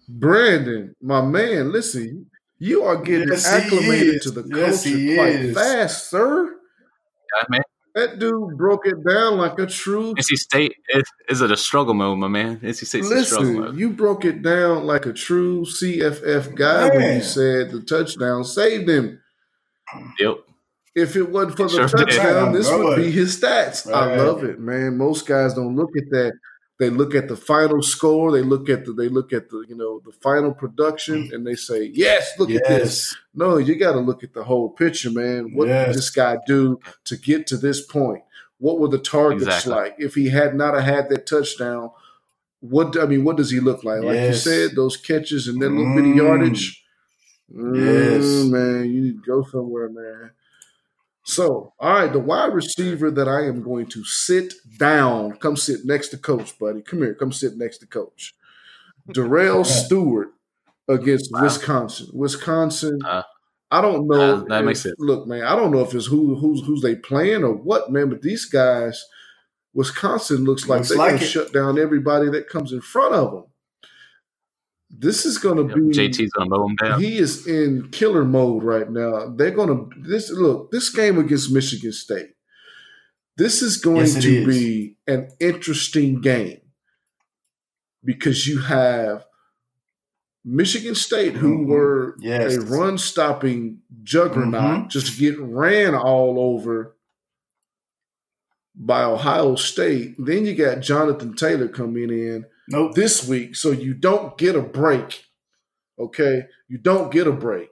Brandon, 0.07 0.95
my 1.01 1.21
man, 1.21 1.71
listen, 1.71 2.27
you 2.59 2.83
are 2.83 2.95
getting 2.97 3.29
Yes, 3.29 3.45
acclimated 3.45 4.21
to 4.21 4.31
the 4.31 4.43
Yes, 4.43 4.83
culture 4.83 4.97
he 4.97 5.15
quite 5.15 5.35
is. 5.35 5.55
fast, 5.57 6.09
sir. 6.09 6.45
yeah, 6.45 7.45
man, 7.49 7.61
That 7.95 8.19
dude 8.19 8.57
broke 8.57 8.85
it 8.85 9.03
down 9.05 9.37
like 9.37 9.59
a 9.59 9.65
true. 9.65 10.13
NC 10.15 10.37
State 10.37 10.75
is, 10.89 11.03
is 11.29 11.41
it 11.41 11.51
a 11.51 11.57
struggle 11.57 11.93
mode, 11.93 12.19
my 12.19 12.27
man? 12.27 12.59
NC 12.59 12.85
State's 12.85 13.11
a 13.11 13.23
struggle 13.25 13.45
Listen, 13.47 13.61
mode. 13.63 13.75
you 13.77 13.89
broke 13.89 14.23
it 14.23 14.41
down 14.41 14.85
like 14.85 15.05
a 15.05 15.13
true 15.13 15.65
CFF 15.65 16.55
guy 16.55 16.87
when 16.89 17.15
you 17.15 17.21
said 17.21 17.71
the 17.71 17.81
touchdown 17.81 18.43
saved 18.45 18.87
him. 18.89 19.19
Yep. 20.19 20.37
If 20.95 21.15
it 21.15 21.29
wasn't 21.29 21.57
for 21.57 21.63
the 21.63 21.87
Sure 21.87 21.87
did. 22.05 22.09
touchdown, 22.09 22.53
this 22.53 22.69
Right. 22.69 22.79
would 22.83 22.95
be 22.97 23.09
his 23.11 23.39
stats. 23.39 23.91
I 23.91 24.15
love 24.17 24.43
it, 24.43 24.59
man. 24.59 24.97
Most 24.97 25.25
guys 25.25 25.53
don't 25.55 25.75
look 25.75 25.89
at 25.97 26.09
that. 26.11 26.33
They 26.79 26.89
look 26.89 27.15
at 27.15 27.27
the 27.27 27.35
final 27.35 27.81
score. 27.81 28.31
They 28.31 28.41
look 28.41 28.67
at 28.69 28.85
the 28.85 28.93
they 28.93 29.07
look 29.07 29.31
at 29.31 29.49
the 29.49 29.63
you 29.69 29.75
know 29.75 30.01
the 30.05 30.11
final 30.11 30.53
production, 30.53 31.29
and 31.31 31.45
they 31.47 31.55
say, 31.55 31.91
"Yes, 31.93 32.31
look 32.37 32.49
at 32.51 32.67
this." 32.67 33.15
No, 33.33 33.57
you 33.57 33.75
got 33.75 33.93
to 33.93 33.99
look 33.99 34.23
at 34.23 34.33
the 34.33 34.43
whole 34.43 34.69
picture, 34.69 35.09
man. 35.11 35.53
What 35.55 35.67
Yes. 35.67 35.87
did 35.87 35.95
this 35.95 36.09
guy 36.09 36.37
do 36.47 36.79
to 37.05 37.15
get 37.15 37.47
to 37.47 37.57
this 37.57 37.81
point? 37.81 38.23
What 38.59 38.79
were 38.79 38.87
the 38.87 38.97
targets 38.97 39.43
Exactly. 39.43 39.71
like? 39.73 39.95
If 39.99 40.15
he 40.15 40.29
had 40.29 40.55
not 40.55 40.81
had 40.83 41.09
that 41.09 41.25
touchdown, 41.25 41.91
what 42.59 42.97
I 42.99 43.05
mean, 43.05 43.23
what 43.23 43.37
does 43.37 43.51
he 43.51 43.59
look 43.59 43.83
like? 43.83 44.01
Like 44.03 44.19
you 44.19 44.33
said, 44.33 44.71
those 44.75 44.97
catches 44.97 45.47
and 45.47 45.61
that 45.61 45.69
little 45.69 45.95
bit 45.95 46.05
of 46.09 46.15
yardage. 46.15 46.83
Mm, 47.55 47.75
Yes. 47.75 48.45
man, 48.51 48.89
you 48.91 49.01
need 49.01 49.23
to 49.23 49.29
go 49.31 49.43
somewhere, 49.43 49.89
man. 49.89 50.31
So, 51.25 51.73
all 51.79 51.93
right, 51.93 52.11
the 52.11 52.19
wide 52.19 52.53
receiver 52.53 53.09
that 53.11 53.27
I 53.29 53.45
am 53.45 53.63
going 53.63 53.85
to 53.87 54.03
sit 54.03 54.53
down, 54.77 55.33
come 55.37 55.55
sit 55.55 55.85
next 55.85 56.09
to 56.09 56.17
Coach, 56.17 56.57
buddy. 56.59 56.81
Come 56.81 56.99
here, 56.99 57.15
come 57.15 57.31
sit 57.31 57.57
next 57.57 57.77
to 57.79 57.87
Coach. 57.87 58.33
Darrell 59.11 59.63
Stewart 59.63 60.29
against 60.89 61.31
Wow. 61.31 61.43
Wisconsin. 61.43 62.07
Wisconsin. 62.13 62.99
Uh, 63.05 63.23
I 63.71 63.81
don't 63.81 64.05
know. 64.07 64.35
uh, 64.35 64.43
that 64.49 64.59
if- 64.59 64.65
makes 64.65 64.85
it- 64.85 64.95
Look, 64.99 65.25
man, 65.27 65.43
I 65.43 65.55
don't 65.55 65.71
know 65.71 65.79
if 65.79 65.93
it's 65.95 66.05
who 66.05 66.35
who's 66.35 66.61
who's 66.65 66.81
they 66.81 66.95
playing 66.95 67.43
or 67.43 67.53
what, 67.53 67.91
man. 67.91 68.09
But 68.09 68.21
these 68.21 68.45
guys, 68.45 69.03
Wisconsin 69.73 70.43
looks 70.43 70.67
like 70.67 70.79
Looks 70.79 70.89
they're 70.89 70.97
like 70.97 71.11
gonna 71.13 71.23
it. 71.23 71.27
shut 71.27 71.53
down 71.53 71.79
everybody 71.79 72.29
that 72.31 72.49
comes 72.49 72.71
in 72.73 72.81
front 72.81 73.15
of 73.15 73.31
them. 73.31 73.43
This 74.95 75.25
is 75.25 75.37
gonna 75.39 75.63
Yep. 75.67 75.75
be 75.75 75.81
JT's 75.91 76.31
gonna 76.33 76.49
mow 76.49 76.67
him 76.67 76.75
down. 76.75 77.01
he 77.01 77.17
is 77.17 77.47
in 77.47 77.89
killer 77.91 78.23
mode 78.23 78.63
right 78.63 78.89
now. 78.91 79.27
They're 79.35 79.51
gonna 79.51 79.87
this 80.01 80.29
look 80.31 80.71
this 80.71 80.89
game 80.89 81.17
against 81.17 81.51
Michigan 81.51 81.91
State. 81.91 82.29
This 83.35 83.63
is 83.63 83.77
going 83.77 84.05
Yes, 84.05 84.21
to 84.21 84.29
is. 84.29 84.45
be 84.47 84.97
an 85.07 85.29
interesting 85.39 86.21
game 86.21 86.59
because 88.03 88.47
you 88.47 88.59
have 88.59 89.25
Michigan 90.45 90.93
State, 90.93 91.33
who 91.35 91.59
Mhm. 91.59 91.67
were 91.67 92.15
Yes. 92.19 92.55
a 92.57 92.61
run 92.61 92.97
stopping 92.99 93.79
juggernaut, 94.03 94.85
Mhm. 94.85 94.89
just 94.89 95.17
get 95.17 95.39
ran 95.39 95.95
all 95.95 96.37
over 96.37 96.95
by 98.75 99.03
Ohio 99.03 99.55
State. 99.55 100.15
Then 100.19 100.45
you 100.45 100.53
got 100.53 100.81
Jonathan 100.81 101.33
Taylor 101.35 101.67
coming 101.69 102.09
in 102.11 102.45
Nope. 102.69 102.95
this 102.95 103.27
week, 103.27 103.55
so 103.55 103.71
you 103.71 103.93
don't 103.93 104.37
get 104.37 104.55
a 104.55 104.61
break. 104.61 105.25
Okay, 105.99 106.43
you 106.67 106.77
don't 106.77 107.11
get 107.11 107.27
a 107.27 107.31
break, 107.31 107.69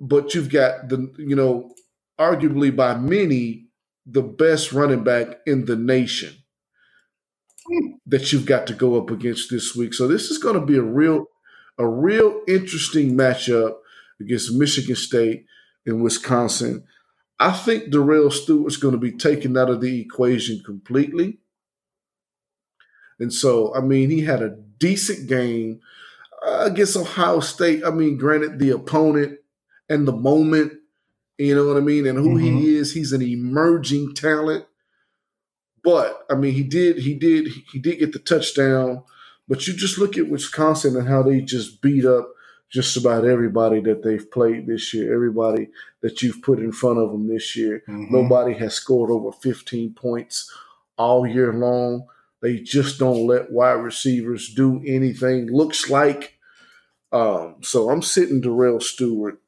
but 0.00 0.34
you've 0.34 0.50
got 0.50 0.88
the 0.88 1.12
you 1.18 1.36
know, 1.36 1.72
arguably 2.18 2.74
by 2.74 2.96
many, 2.96 3.68
the 4.06 4.22
best 4.22 4.72
running 4.72 5.04
back 5.04 5.38
in 5.46 5.64
the 5.64 5.76
nation 5.76 6.34
that 8.06 8.32
you've 8.32 8.46
got 8.46 8.66
to 8.66 8.74
go 8.74 8.98
up 9.00 9.10
against 9.10 9.50
this 9.50 9.74
week. 9.74 9.94
So 9.94 10.06
this 10.06 10.30
is 10.30 10.38
going 10.38 10.58
to 10.58 10.66
be 10.66 10.76
a 10.76 10.82
real, 10.82 11.26
a 11.78 11.86
real 11.86 12.42
interesting 12.46 13.16
matchup 13.16 13.76
against 14.20 14.52
Michigan 14.54 14.96
State 14.96 15.46
and 15.86 16.02
Wisconsin. 16.02 16.84
I 17.40 17.52
think 17.52 17.90
Darrell 17.90 18.30
Stewart's 18.30 18.76
going 18.76 18.92
to 18.92 18.98
be 18.98 19.12
taken 19.12 19.56
out 19.56 19.70
of 19.70 19.80
the 19.80 20.00
equation 20.00 20.62
completely. 20.64 21.38
And 23.18 23.32
so, 23.32 23.74
I 23.74 23.80
mean, 23.80 24.10
he 24.10 24.22
had 24.22 24.42
a 24.42 24.56
decent 24.78 25.28
game 25.28 25.80
against 26.46 26.96
Ohio 26.96 27.40
State. 27.40 27.84
I 27.84 27.90
mean, 27.90 28.16
granted, 28.18 28.58
the 28.58 28.70
opponent 28.70 29.38
and 29.88 30.06
the 30.06 30.12
moment, 30.12 30.72
you 31.38 31.54
know 31.54 31.66
what 31.66 31.76
I 31.76 31.80
mean, 31.80 32.06
and 32.06 32.18
who 32.18 32.36
Mhm. 32.36 32.42
he 32.60 32.76
is, 32.76 32.92
he's 32.92 33.12
an 33.12 33.22
emerging 33.22 34.14
talent. 34.14 34.64
But 35.82 36.24
I 36.30 36.34
mean, 36.34 36.52
he 36.54 36.62
did, 36.62 36.98
he 36.98 37.14
did, 37.14 37.48
he 37.72 37.78
did 37.78 37.98
get 37.98 38.12
the 38.12 38.18
touchdown. 38.18 39.02
But 39.46 39.66
you 39.66 39.74
just 39.74 39.98
look 39.98 40.16
at 40.16 40.30
Wisconsin 40.30 40.96
and 40.96 41.06
how 41.06 41.22
they 41.22 41.40
just 41.42 41.82
beat 41.82 42.06
up 42.06 42.30
just 42.70 42.96
about 42.96 43.26
everybody 43.26 43.80
that 43.82 44.02
they've 44.02 44.30
played 44.30 44.66
this 44.66 44.94
year, 44.94 45.14
everybody 45.14 45.68
that 46.00 46.22
you've 46.22 46.40
put 46.42 46.58
in 46.58 46.72
front 46.72 46.98
of 46.98 47.12
them 47.12 47.28
this 47.28 47.54
year. 47.54 47.82
Mhm. 47.86 48.10
Nobody 48.10 48.54
has 48.54 48.74
scored 48.74 49.10
over 49.10 49.30
15 49.32 49.92
points 49.94 50.50
all 50.96 51.26
year 51.26 51.52
long. 51.52 52.06
They 52.44 52.58
just 52.58 52.98
don't 52.98 53.26
let 53.26 53.50
wide 53.50 53.72
receivers 53.72 54.52
do 54.52 54.82
anything. 54.86 55.46
Looks 55.46 55.88
like. 55.88 56.38
Um, 57.10 57.56
so 57.62 57.88
I'm 57.88 58.02
sitting 58.02 58.42
Darrell 58.42 58.80
Stewart 58.80 59.40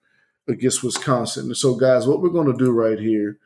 against 0.48 0.82
Wisconsin. 0.82 1.55
So, 1.55 1.74
guys, 1.74 2.06
what 2.06 2.23
we're 2.23 2.31
going 2.31 2.51
to 2.51 2.56
do 2.56 2.70
right 2.70 2.98
here 2.98 3.39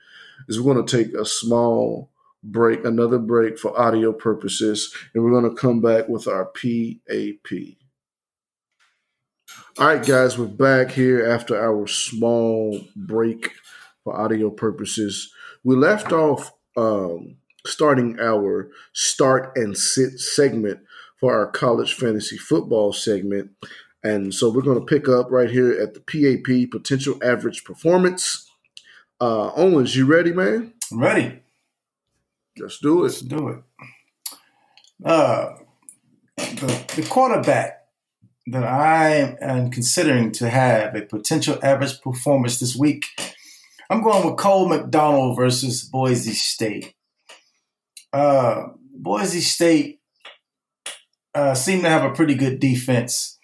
is 0.46 0.60
we're 0.60 0.72
going 0.72 0.86
to 0.86 1.04
take 1.04 1.14
a 1.14 1.24
small 1.26 2.12
break, 2.44 2.84
another 2.84 3.18
break 3.18 3.58
for 3.58 3.76
audio 3.76 4.12
purposes, 4.12 4.94
and 5.14 5.24
we're 5.24 5.32
going 5.32 5.50
to 5.50 5.60
come 5.60 5.80
back 5.80 6.08
with 6.08 6.28
our 6.28 6.44
PAP. 6.44 7.76
All 9.78 9.86
right, 9.88 10.06
guys, 10.06 10.38
we're 10.38 10.46
back 10.46 10.92
here 10.92 11.26
after 11.28 11.60
our 11.60 11.88
small 11.88 12.80
break 12.94 13.50
for 14.04 14.16
audio 14.16 14.48
purposes. 14.48 15.32
We 15.64 15.74
left 15.74 16.12
off 16.12 16.52
um, 16.76 17.38
starting 17.66 18.18
our 18.20 18.70
start 18.92 19.52
and 19.56 19.76
sit 19.76 20.18
segment 20.18 20.80
for 21.18 21.34
our 21.34 21.50
college 21.50 21.94
fantasy 21.94 22.38
football 22.38 22.92
segment. 22.92 23.50
And 24.02 24.34
so 24.34 24.48
we're 24.48 24.62
going 24.62 24.80
to 24.80 24.86
pick 24.86 25.08
up 25.08 25.30
right 25.30 25.50
here 25.50 25.72
at 25.72 25.94
the 25.94 26.00
PAP 26.00 26.70
potential 26.70 27.18
average 27.22 27.64
performance. 27.64 28.50
Uh, 29.20 29.52
Owens, 29.54 29.94
you 29.94 30.06
ready, 30.06 30.32
man? 30.32 30.72
I'm 30.90 31.00
ready. 31.00 31.40
Let's 32.58 32.78
do 32.78 33.00
it. 33.00 33.02
Let's 33.02 33.20
do 33.20 33.48
it. 33.48 33.58
Uh, 35.04 35.56
the, 36.36 36.84
the 36.96 37.06
quarterback 37.08 37.84
that 38.46 38.64
I 38.64 39.36
am 39.40 39.70
considering 39.70 40.32
to 40.32 40.48
have 40.48 40.94
a 40.94 41.02
potential 41.02 41.58
average 41.62 42.00
performance 42.00 42.58
this 42.58 42.74
week, 42.74 43.04
I'm 43.90 44.02
going 44.02 44.26
with 44.26 44.38
Cole 44.38 44.68
McDonald 44.68 45.36
versus 45.36 45.84
Boise 45.84 46.32
State. 46.32 46.94
Uh, 48.12 48.68
Boise 48.92 49.40
State 49.40 50.00
uh, 51.34 51.54
seem 51.54 51.82
to 51.82 51.88
have 51.88 52.04
a 52.04 52.14
pretty 52.14 52.34
good 52.34 52.60
defense. 52.60 53.38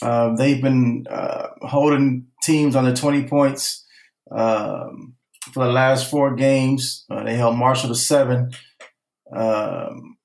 Uh, 0.00 0.34
they've 0.36 0.62
been 0.62 1.06
uh, 1.10 1.48
holding 1.62 2.26
teams 2.42 2.76
under 2.76 2.94
20 2.94 3.24
points 3.24 3.84
um, 4.30 5.14
for 5.52 5.64
the 5.64 5.72
last 5.72 6.10
four 6.10 6.34
games. 6.34 7.04
Uh, 7.10 7.24
they 7.24 7.36
held 7.36 7.56
Marshall 7.56 7.88
to 7.88 7.94
seven. 7.94 8.50
Um, 9.32 10.16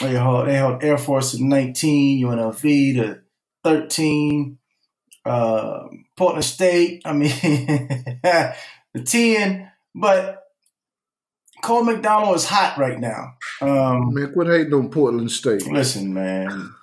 they 0.00 0.12
held, 0.12 0.48
they 0.48 0.54
held 0.54 0.82
Air 0.82 0.98
Force 0.98 1.32
to 1.32 1.44
19, 1.44 2.24
UNLV 2.24 2.94
to 2.96 3.20
13, 3.64 4.58
uh, 5.24 5.84
Portland 6.16 6.44
State, 6.44 7.02
I 7.04 7.12
mean, 7.12 7.30
the 8.94 9.02
10. 9.04 9.70
But 9.94 10.41
Cole 11.62 11.84
McDonald 11.84 12.36
is 12.36 12.44
hot 12.44 12.76
right 12.76 12.98
now. 12.98 13.34
Um, 13.60 14.12
Man, 14.12 14.32
quit 14.32 14.48
hating 14.48 14.74
on 14.74 14.90
Portland 14.90 15.30
State. 15.30 15.66
listen, 15.70 16.12
man. 16.12 16.74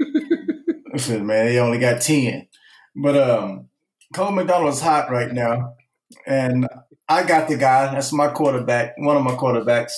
listen, 0.92 1.26
man, 1.26 1.46
they 1.46 1.58
only 1.58 1.78
got 1.78 2.00
10. 2.00 2.46
But 2.94 3.16
um, 3.16 3.68
Cole 4.14 4.32
McDonald 4.32 4.72
is 4.72 4.80
hot 4.80 5.10
right 5.10 5.32
now. 5.32 5.74
and 6.26 6.66
I 7.08 7.24
got 7.24 7.48
the 7.48 7.56
guy. 7.56 7.92
That's 7.92 8.12
my 8.12 8.28
quarterback, 8.28 8.94
one 8.98 9.16
of 9.16 9.24
my 9.24 9.32
quarterbacks. 9.34 9.92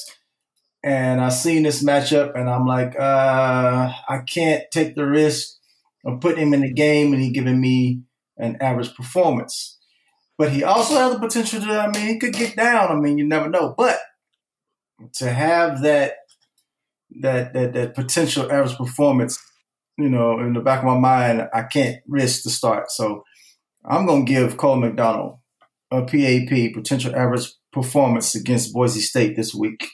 And 0.83 1.21
I 1.21 1.29
seen 1.29 1.63
this 1.63 1.85
matchup, 1.85 2.35
and 2.35 2.49
I'm 2.51 2.67
like, 2.67 2.99
uh, 2.99 3.93
I 4.09 4.19
can't 4.27 4.65
take 4.71 4.97
the 4.97 5.07
risk 5.07 5.57
of 6.05 6.21
putting 6.21 6.41
him 6.49 6.55
in 6.55 6.63
the 6.63 6.73
game, 6.73 7.13
and 7.13 7.23
he 7.23 7.31
giving 7.31 7.61
me 7.61 8.01
an 8.39 8.57
average 8.61 8.95
performance. 8.95 9.79
But 10.39 10.51
he 10.51 10.65
also 10.65 10.95
has 10.95 11.13
the 11.13 11.21
potential 11.21 11.61
to, 11.61 11.71
I 11.79 11.89
mean, 11.89 12.09
he 12.09 12.19
could 12.19 12.33
get 12.33 12.57
down. 12.57 12.91
I 12.91 12.95
mean, 12.99 13.19
you 13.19 13.27
never 13.29 13.49
know. 13.49 13.75
But 13.77 14.01
to 15.15 15.31
have 15.31 15.83
that 15.83 16.15
that 17.21 17.53
that 17.53 17.73
that 17.75 17.95
potential 17.95 18.51
average 18.51 18.77
performance, 18.77 19.39
you 19.99 20.09
know, 20.09 20.39
in 20.41 20.53
the 20.55 20.61
back 20.61 20.81
of 20.81 20.87
my 20.87 20.99
mind, 20.99 21.49
I 21.53 21.63
can't 21.63 21.99
risk 22.09 22.43
the 22.45 22.51
start. 22.51 22.91
So 22.91 23.25
I'm 23.85 24.07
gonna 24.07 24.25
give 24.25 24.57
Cole 24.57 24.77
McDonald 24.77 25.39
a 25.91 26.03
PAP 26.03 26.73
potential 26.75 27.15
average 27.15 27.53
performance 27.73 28.35
against 28.35 28.73
Boise 28.73 29.01
State 29.01 29.37
this 29.37 29.55
week. 29.55 29.89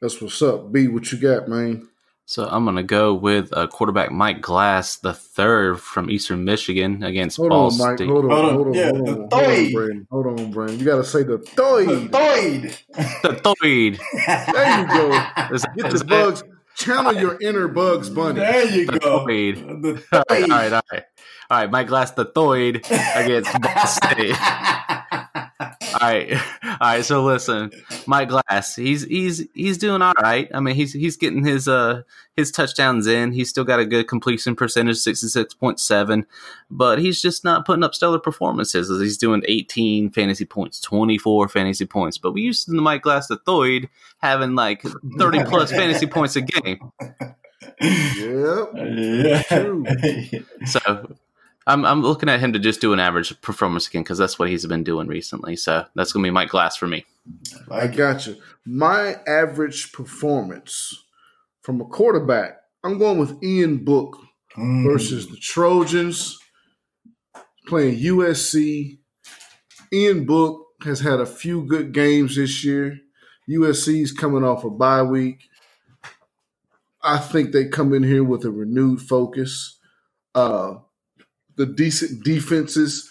That's 0.00 0.20
what's 0.20 0.42
up. 0.42 0.72
B, 0.72 0.88
what 0.88 1.10
you 1.12 1.18
got, 1.18 1.48
man? 1.48 1.88
So 2.24 2.46
I'm 2.48 2.64
going 2.64 2.76
to 2.76 2.82
go 2.82 3.12
with 3.12 3.52
uh, 3.52 3.66
quarterback 3.66 4.10
Mike 4.10 4.40
Glass, 4.40 4.96
the 4.96 5.12
third 5.12 5.80
from 5.80 6.08
Eastern 6.10 6.44
Michigan 6.44 7.02
against 7.02 7.36
Hold 7.36 7.50
Ball 7.50 7.66
on, 7.72 7.78
Mike. 7.78 7.98
State. 7.98 8.08
Hold 8.08 8.24
on, 8.26 8.30
Hold 8.30 8.44
on. 8.44 8.54
hold 8.54 8.66
on, 8.68 8.74
Yeah, 8.74 8.88
hold 8.90 8.96
on, 9.00 9.04
the 9.04 9.12
hold 9.12 9.32
on, 9.32 9.72
Brandon. 9.72 10.06
Hold 10.10 10.26
on, 10.40 10.50
Brandon. 10.52 10.78
You 10.78 10.84
got 10.84 10.96
to 10.96 11.04
say 11.04 11.22
the 11.24 11.38
Thoid. 11.38 12.08
Thoid. 12.08 12.78
The 13.22 13.34
third. 13.34 14.54
There 14.54 14.80
you 14.80 14.86
go. 14.88 15.24
Is, 15.54 15.64
Get 15.76 15.92
is 15.92 16.00
the 16.00 16.06
that- 16.06 16.08
bugs. 16.08 16.44
Channel 16.74 17.12
your 17.16 17.36
inner 17.42 17.68
Bugs 17.68 18.08
Bunny. 18.08 18.40
There 18.40 18.66
you 18.66 18.86
The 18.86 18.98
go. 18.98 19.26
Thoid. 19.26 19.82
The 19.82 20.02
All 20.16 20.24
right, 20.30 20.42
Thoid. 20.42 20.42
all 20.42 20.48
right, 20.48 20.72
all 20.72 20.82
right. 20.90 21.02
All 21.50 21.58
right, 21.58 21.70
Mike 21.70 21.86
Glass, 21.88 22.12
the 22.12 22.24
third 22.24 22.76
against 22.76 23.60
Ball 23.60 23.86
State. 23.86 24.34
All 26.02 26.08
right, 26.08 26.32
all 26.64 26.76
right. 26.80 27.04
So 27.04 27.22
listen, 27.22 27.70
Mike 28.06 28.28
Glass, 28.28 28.74
he's 28.74 29.04
he's 29.04 29.46
he's 29.54 29.78
doing 29.78 30.02
all 30.02 30.14
right. 30.20 30.50
I 30.52 30.58
mean, 30.58 30.74
he's 30.74 30.92
he's 30.92 31.16
getting 31.16 31.44
his 31.44 31.68
uh 31.68 32.02
his 32.34 32.50
touchdowns 32.50 33.06
in. 33.06 33.30
He's 33.30 33.48
still 33.48 33.62
got 33.62 33.78
a 33.78 33.86
good 33.86 34.08
completion 34.08 34.56
percentage, 34.56 34.96
sixty 34.96 35.28
six 35.28 35.54
point 35.54 35.78
seven, 35.78 36.26
but 36.70 36.98
he's 36.98 37.22
just 37.22 37.44
not 37.44 37.64
putting 37.64 37.84
up 37.84 37.94
stellar 37.94 38.18
performances. 38.18 38.88
He's 39.00 39.16
doing 39.16 39.42
eighteen 39.46 40.10
fantasy 40.10 40.44
points, 40.44 40.80
twenty 40.80 41.18
four 41.18 41.48
fantasy 41.48 41.86
points. 41.86 42.18
But 42.18 42.32
we 42.32 42.42
used 42.42 42.64
to 42.64 42.72
the 42.72 42.82
Mike 42.82 43.02
Glass 43.02 43.28
the 43.28 43.36
third 43.36 43.88
having 44.18 44.56
like 44.56 44.82
thirty 45.18 45.44
plus 45.44 45.70
fantasy 45.80 46.06
points 46.06 46.34
a 46.34 46.40
game. 46.40 46.90
Yep. 47.80 48.70
Yeah. 48.74 49.42
True. 49.42 49.84
So 50.66 51.14
I'm 51.66 51.84
I'm 51.84 52.02
looking 52.02 52.28
at 52.28 52.40
him 52.40 52.52
to 52.54 52.58
just 52.58 52.80
do 52.80 52.92
an 52.92 53.00
average 53.00 53.40
performance 53.40 53.86
again 53.88 54.02
because 54.02 54.18
that's 54.18 54.38
what 54.38 54.48
he's 54.48 54.66
been 54.66 54.82
doing 54.84 55.06
recently. 55.06 55.56
So 55.56 55.84
that's 55.94 56.12
gonna 56.12 56.24
be 56.24 56.30
Mike 56.30 56.48
Glass 56.50 56.76
for 56.76 56.86
me. 56.88 57.04
I 57.70 57.86
got 57.86 58.26
you. 58.26 58.36
My 58.66 59.16
average 59.26 59.92
performance 59.92 61.04
from 61.62 61.80
a 61.80 61.84
quarterback, 61.84 62.58
I'm 62.82 62.98
going 62.98 63.18
with 63.18 63.42
Ian 63.42 63.84
Book 63.84 64.18
Mm. 64.58 64.84
versus 64.84 65.28
the 65.28 65.36
Trojans 65.38 66.38
playing 67.66 67.98
USC. 67.98 68.98
Ian 69.90 70.26
Book 70.26 70.66
has 70.84 71.00
had 71.00 71.20
a 71.20 71.26
few 71.26 71.64
good 71.64 71.92
games 71.94 72.36
this 72.36 72.62
year. 72.62 72.98
USC 73.48 74.02
is 74.02 74.12
coming 74.12 74.44
off 74.44 74.62
a 74.64 74.68
bye 74.70 75.02
week. 75.02 75.48
I 77.02 77.16
think 77.18 77.52
they 77.52 77.64
come 77.66 77.94
in 77.94 78.02
here 78.02 78.22
with 78.24 78.44
a 78.44 78.50
renewed 78.50 79.00
focus. 79.00 79.78
Uh, 80.34 80.74
the 81.56 81.66
decent 81.66 82.24
defenses 82.24 83.10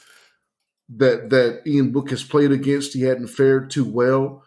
that 0.89 1.30
that 1.30 1.61
Ian 1.65 1.91
Book 1.91 2.09
has 2.09 2.23
played 2.23 2.51
against, 2.51 2.93
he 2.93 3.01
hadn't 3.03 3.27
fared 3.27 3.69
too 3.69 3.85
well. 3.85 4.43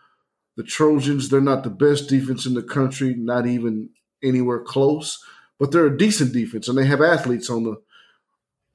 The 0.56 0.62
Trojans, 0.62 1.28
they're 1.28 1.40
not 1.40 1.64
the 1.64 1.70
best 1.70 2.08
defense 2.08 2.46
in 2.46 2.54
the 2.54 2.62
country, 2.62 3.14
not 3.14 3.46
even 3.46 3.90
anywhere 4.22 4.60
close, 4.60 5.18
but 5.58 5.72
they're 5.72 5.86
a 5.86 5.96
decent 5.96 6.32
defense, 6.32 6.68
and 6.68 6.78
they 6.78 6.86
have 6.86 7.00
athletes 7.02 7.50
on 7.50 7.64
the 7.64 7.76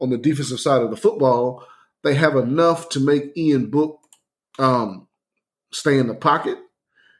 on 0.01 0.09
the 0.09 0.17
defensive 0.17 0.59
side 0.59 0.81
of 0.81 0.89
the 0.89 0.97
football. 0.97 1.65
They 2.03 2.15
have 2.15 2.35
enough 2.35 2.89
to 2.89 2.99
make 2.99 3.35
Ian 3.37 3.69
Book 3.69 3.99
um, 4.57 5.07
stay 5.71 5.97
in 5.97 6.07
the 6.07 6.15
pocket 6.15 6.57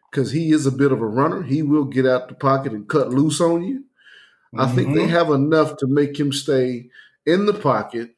because 0.09 0.31
he 0.31 0.51
is 0.51 0.65
a 0.65 0.71
bit 0.71 0.91
of 0.91 1.01
a 1.01 1.07
runner. 1.07 1.43
He 1.43 1.61
will 1.61 1.85
get 1.85 2.05
out 2.05 2.30
the 2.30 2.35
pocket 2.35 2.71
and 2.73 2.88
cut 2.88 3.09
loose 3.09 3.41
on 3.41 3.63
you. 3.63 3.84
I 4.57 4.67
think 4.67 4.95
they 4.95 5.05
Mhm. 5.05 5.09
have 5.09 5.30
enough 5.30 5.77
to 5.77 5.88
make 5.88 6.19
him 6.19 6.31
stay 6.31 6.89
in 7.25 7.45
the 7.45 7.53
pocket 7.53 8.15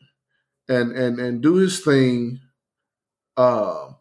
and 0.70 0.92
and 0.92 1.20
and 1.20 1.42
do 1.42 1.56
his 1.56 1.80
thing 1.80 2.40
uh, 3.38 3.92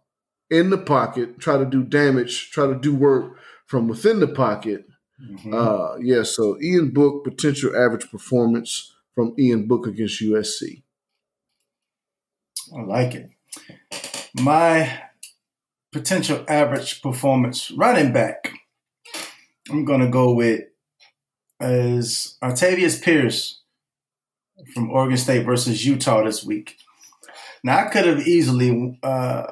in 0.50 0.70
the 0.70 0.78
pocket, 0.78 1.38
try 1.38 1.56
to 1.56 1.64
do 1.64 1.82
damage, 1.82 2.50
try 2.50 2.66
to 2.66 2.74
do 2.74 2.94
work 2.94 3.36
from 3.66 3.88
within 3.88 4.20
the 4.20 4.28
pocket. 4.28 4.86
Mhm. 5.22 5.54
Uh, 5.54 5.98
yeah, 6.00 6.22
so 6.22 6.60
Ian 6.60 6.90
Book 6.90 7.24
potential 7.24 7.76
average 7.76 8.10
performance 8.10 8.92
from 9.14 9.34
Ian 9.38 9.66
Book 9.66 9.86
against 9.86 10.20
USC. 10.20 10.82
I 12.76 12.82
like 12.82 13.14
it. 13.14 13.30
My 14.34 15.02
potential 15.92 16.44
average 16.48 17.02
performance 17.02 17.70
running 17.70 18.12
back, 18.12 18.52
I'm 19.70 19.84
going 19.84 20.00
to 20.00 20.08
go 20.08 20.32
with 20.32 20.62
is 21.60 22.38
Artavius 22.42 23.02
Pierce 23.02 23.59
from 24.74 24.90
Oregon 24.90 25.16
State 25.16 25.44
versus 25.44 25.84
Utah 25.84 26.24
this 26.24 26.44
week. 26.44 26.76
Now, 27.62 27.78
I 27.78 27.90
could 27.90 28.06
have 28.06 28.26
easily 28.26 28.98
uh, 29.02 29.46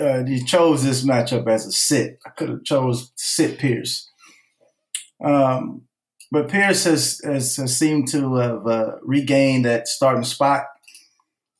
uh, 0.00 0.24
you 0.24 0.44
chose 0.44 0.82
this 0.82 1.04
matchup 1.04 1.48
as 1.48 1.66
a 1.66 1.72
sit. 1.72 2.18
I 2.26 2.30
could 2.30 2.48
have 2.48 2.64
chose 2.64 3.12
sit 3.16 3.58
Pierce. 3.58 4.08
Um, 5.22 5.82
but 6.32 6.48
Pierce 6.48 6.84
has, 6.84 7.20
has, 7.24 7.56
has 7.56 7.76
seemed 7.76 8.08
to 8.08 8.36
have 8.36 8.66
uh, 8.66 8.92
regained 9.02 9.64
that 9.64 9.88
starting 9.88 10.24
spot. 10.24 10.64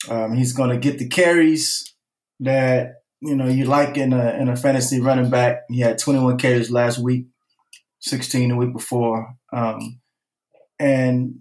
Um, 0.09 0.35
he's 0.35 0.53
going 0.53 0.71
to 0.71 0.79
get 0.79 0.99
the 0.99 1.09
carries 1.09 1.93
that 2.41 3.03
you 3.21 3.37
know 3.37 3.47
you 3.47 3.67
like 3.67 3.99
in 3.99 4.15
a 4.15 4.31
in 4.41 4.49
a 4.49 4.57
fantasy 4.57 4.99
running 4.99 5.29
back. 5.29 5.65
He 5.69 5.81
had 5.81 5.99
21 5.99 6.39
carries 6.39 6.71
last 6.71 6.99
week, 6.99 7.27
16 7.99 8.49
the 8.49 8.57
week 8.57 8.73
before, 8.73 9.35
um, 9.53 10.01
and 10.79 11.41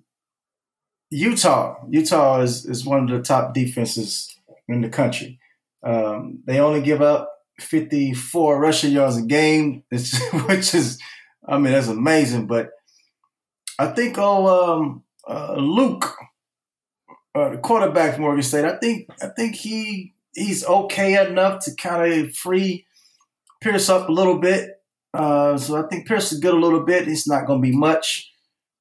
Utah. 1.11 1.77
Utah 1.89 2.41
is 2.41 2.65
is 2.65 2.85
one 2.85 3.03
of 3.03 3.09
the 3.09 3.21
top 3.21 3.53
defenses 3.53 4.35
in 4.67 4.81
the 4.81 4.89
country. 4.89 5.39
Um, 5.83 6.39
they 6.45 6.59
only 6.59 6.81
give 6.81 7.01
up 7.01 7.31
54 7.59 8.59
rushing 8.59 8.91
yards 8.91 9.17
a 9.17 9.21
game, 9.21 9.83
which 9.91 10.75
is, 10.75 10.99
I 11.47 11.57
mean, 11.57 11.73
that's 11.73 11.87
amazing. 11.87 12.47
But 12.47 12.71
I 13.77 13.87
think 13.87 14.17
oh 14.17 14.75
um, 14.75 15.03
uh, 15.27 15.55
Luke 15.55 16.15
uh, 17.35 17.49
the 17.49 17.57
quarterback 17.57 18.15
from 18.15 18.25
Oregon 18.25 18.43
State. 18.43 18.65
I 18.65 18.77
think 18.77 19.09
I 19.21 19.27
think 19.27 19.55
he 19.55 20.13
he's 20.33 20.65
okay 20.65 21.25
enough 21.25 21.63
to 21.65 21.75
kind 21.75 22.13
of 22.13 22.35
free 22.35 22.85
Pierce 23.61 23.89
up 23.89 24.09
a 24.09 24.11
little 24.11 24.39
bit. 24.39 24.81
Uh, 25.13 25.57
so 25.57 25.83
I 25.83 25.87
think 25.87 26.07
Pierce 26.07 26.31
is 26.31 26.39
good 26.39 26.53
a 26.53 26.59
little 26.59 26.85
bit. 26.85 27.07
It's 27.07 27.27
not 27.27 27.45
going 27.45 27.61
to 27.61 27.67
be 27.67 27.75
much, 27.75 28.31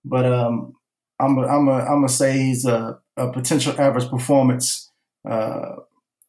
but 0.05 0.27
um, 0.27 0.75
I'm 1.21 1.39
a, 1.39 1.47
I'm 1.47 1.69
a, 1.69 1.73
I'm 1.73 1.99
gonna 1.99 2.09
say 2.09 2.39
he's 2.39 2.65
a, 2.65 2.99
a 3.17 3.33
potential 3.33 3.79
average 3.81 4.09
performance. 4.09 4.91
Uh, 5.29 5.77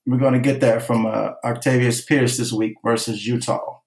we're 0.06 0.18
going 0.18 0.34
to 0.34 0.40
get 0.40 0.62
that 0.62 0.82
from 0.82 1.06
uh, 1.06 1.34
Octavius 1.44 2.04
Pierce 2.04 2.38
this 2.38 2.52
week 2.52 2.76
versus 2.84 3.28
Utah. 3.28 3.78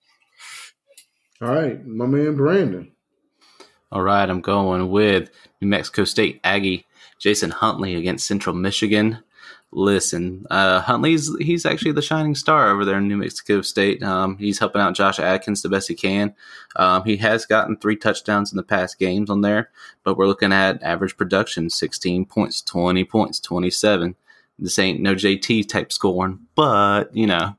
All 1.41 1.49
right, 1.49 1.85
my 1.85 2.07
man 2.07 2.37
Brandon. 2.37 2.93
All 3.91 4.03
right, 4.03 4.29
I'm 4.29 4.41
going 4.41 4.89
with 4.91 5.31
New 5.61 5.69
Mexico 5.69 6.05
State 6.05 6.41
Aggie 6.45 6.87
Jason 7.19 7.51
Huntley 7.51 7.97
against 7.97 8.27
Central 8.27 8.55
Michigan. 8.55 9.19
Listen, 9.75 10.47
uh, 10.51 10.83
Huntley's 10.83 11.35
he's 11.39 11.65
actually 11.65 11.93
the 11.93 12.03
shining 12.03 12.35
star 12.35 12.69
over 12.69 12.85
there 12.85 12.99
in 12.99 13.09
New 13.09 13.17
Mexico 13.17 13.63
State. 13.63 14.03
Um, 14.03 14.37
he's 14.37 14.59
helping 14.59 14.83
out 14.83 14.95
Josh 14.95 15.19
Adkins 15.19 15.63
the 15.63 15.71
best 15.71 15.89
he 15.89 15.95
can. 15.95 16.35
Um, 16.77 17.05
he 17.05 17.17
has 17.17 17.47
gotten 17.47 17.79
three 17.79 17.97
touchdowns 17.97 18.53
in 18.53 18.59
the 18.59 18.63
past 18.63 18.99
games 18.99 19.31
on 19.31 19.41
there, 19.41 19.71
but 20.05 20.19
we're 20.19 20.27
looking 20.27 20.53
at 20.53 20.83
average 20.83 21.17
production: 21.17 21.71
16 21.71 22.27
points, 22.27 22.61
20 22.61 23.05
points, 23.05 23.41
27. 23.41 24.15
This 24.59 24.79
ain't 24.79 25.01
no 25.01 25.15
JT 25.15 25.69
type 25.71 25.91
scoring, 25.91 26.41
but 26.55 27.17
you 27.17 27.27
know, 27.27 27.57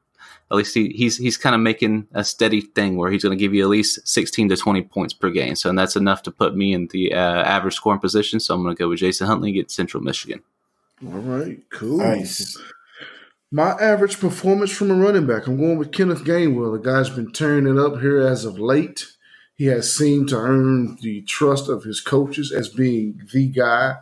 at 0.52 0.58
least 0.58 0.76
he, 0.76 0.90
he's 0.90 1.18
he's 1.18 1.38
kind 1.38 1.56
of 1.56 1.62
making 1.62 2.08
a 2.14 2.24
steady 2.24 2.62
thing 2.62 2.96
where 2.96 3.10
he's 3.10 3.24
going 3.24 3.36
to 3.36 3.44
give 3.44 3.56
you 3.56 3.64
at 3.64 3.70
least 3.70 4.08
16 4.08 4.50
to 4.50 4.56
20 4.56 4.84
points 4.84 5.16
per 5.16 5.32
game. 5.32 5.56
So 5.56 5.68
and 5.68 5.80
that's 5.80 5.96
enough 5.96 6.22
to 6.24 6.32
put 6.32 6.56
me 6.56 6.74
in 6.74 6.90
the 6.92 7.16
uh, 7.16 7.18
average 7.44 7.74
scoring 7.74 8.00
position. 8.00 8.40
So 8.40 8.54
I'm 8.54 8.62
going 8.62 8.76
to 8.76 8.80
go 8.80 8.90
with 8.90 9.00
Jason 9.00 9.26
Huntley 9.26 9.52
get 9.52 9.72
Central 9.72 10.04
Michigan. 10.04 10.44
All 11.06 11.20
right, 11.20 11.60
cool. 11.70 11.98
Nice. 11.98 12.58
My 13.52 13.72
average 13.72 14.20
performance 14.20 14.72
from 14.72 14.90
a 14.90 14.96
running 14.96 15.28
back, 15.28 15.48
I'm 15.48 15.58
going 15.58 15.78
with 15.78 15.92
Kenneth 15.92 16.24
Gainwell. 16.24 16.74
The 16.74 16.90
guy's 16.90 17.10
been 17.10 17.32
turning 17.32 17.78
it 17.78 17.80
up 17.80 18.00
here 18.00 18.20
as 18.20 18.46
of 18.46 18.58
late. 18.58 19.08
He 19.56 19.66
has 19.66 19.96
seemed 19.96 20.30
to 20.30 20.38
earn 20.38 20.98
the 21.02 21.22
trust 21.22 21.70
of 21.70 21.84
his 21.84 22.02
coaches 22.02 22.52
as 22.52 22.70
being 22.70 23.22
the 23.32 23.48
guy 23.48 23.98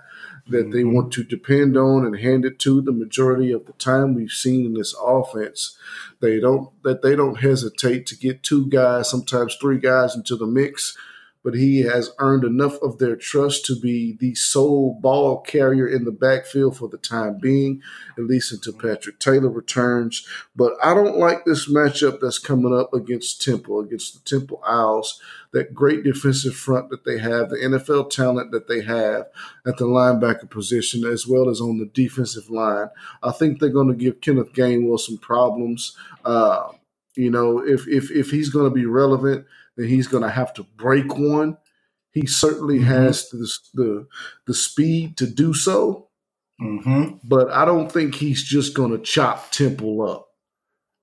that 0.48 0.72
they 0.72 0.82
mm-hmm. 0.82 0.94
want 0.94 1.14
to 1.14 1.24
depend 1.24 1.76
on 1.76 2.06
and 2.06 2.20
hand 2.20 2.46
it 2.46 2.60
to 2.60 2.82
the 2.82 2.92
majority 2.92 3.52
of 3.52 3.66
the 3.66 3.74
time 3.74 4.14
we've 4.14 4.32
seen 4.32 4.66
in 4.66 4.74
this 4.74 4.96
offense. 5.04 5.78
They 6.20 6.40
don't 6.40 6.70
that 6.84 7.02
they 7.02 7.16
don't 7.16 7.42
hesitate 7.42 8.06
to 8.08 8.16
get 8.16 8.44
two 8.44 8.68
guys, 8.68 9.10
sometimes 9.10 9.56
three 9.56 9.80
guys 9.80 10.16
into 10.16 10.36
the 10.36 10.48
mix 10.48 10.98
but 11.44 11.56
he 11.56 11.82
has 11.82 12.12
earned 12.20 12.44
enough 12.44 12.76
of 12.82 13.00
their 13.00 13.16
trust 13.16 13.66
to 13.66 13.80
be 13.80 14.16
the 14.20 14.36
sole 14.36 14.98
ball 15.02 15.42
carrier 15.42 15.88
in 15.88 16.06
the 16.06 16.12
backfield 16.12 16.78
for 16.78 16.88
the 16.88 16.98
time 16.98 17.38
being, 17.40 17.82
at 18.18 18.26
least 18.26 18.52
until 18.52 18.74
Patrick 18.74 19.20
Taylor 19.20 19.50
returns. 19.50 20.28
But 20.56 20.74
I 20.84 20.94
don't 20.94 21.18
like 21.18 21.46
this 21.46 21.70
matchup 21.70 22.20
that's 22.20 22.38
coming 22.38 22.78
up 22.78 22.94
against 22.94 23.42
Temple, 23.42 23.80
against 23.80 24.14
the 24.14 24.38
Temple 24.38 24.62
Owls, 24.68 25.20
that 25.52 25.74
great 25.74 26.04
defensive 26.04 26.56
front 26.56 26.90
that 26.90 27.06
they 27.06 27.18
have, 27.18 27.50
the 27.50 27.58
NFL 27.58 28.12
talent 28.12 28.52
that 28.52 28.68
they 28.68 28.82
have 28.82 29.28
at 29.66 29.78
the 29.78 29.86
linebacker 29.86 30.50
position, 30.50 31.06
as 31.06 31.26
well 31.28 31.50
as 31.50 31.60
on 31.60 31.80
the 31.80 31.86
defensive 31.86 32.50
line. 32.50 32.90
I 33.24 33.32
think 33.32 33.60
they're 33.60 33.70
going 33.70 33.90
to 33.90 33.96
give 33.96 34.22
Kenneth 34.22 34.54
Gainwell 34.54 35.00
some 35.00 35.18
problems. 35.18 35.98
Uh, 36.24 36.70
you 37.16 37.32
know, 37.32 37.60
if 37.60 37.88
if 37.88 38.12
if 38.12 38.30
he's 38.30 38.50
going 38.50 38.70
to 38.70 38.76
be 38.76 38.86
relevant– 38.86 39.48
that 39.78 39.88
he's 39.88 40.08
going 40.08 40.24
to 40.24 40.30
have 40.30 40.54
to 40.56 40.64
break 40.64 41.18
one. 41.18 41.58
He 42.12 42.28
certainly 42.28 42.80
mm-hmm. 42.80 42.88
has 42.88 43.30
the, 43.30 43.50
the 43.74 44.08
the 44.48 44.54
speed 44.54 45.18
to 45.18 45.28
do 45.28 45.54
so, 45.54 46.10
mm-hmm. 46.62 47.16
but 47.24 47.50
I 47.52 47.64
don't 47.66 47.92
think 47.92 48.16
he's 48.16 48.44
just 48.44 48.74
going 48.74 48.92
to 48.92 49.00
chop 49.00 49.52
Temple 49.52 50.02
up. 50.10 50.28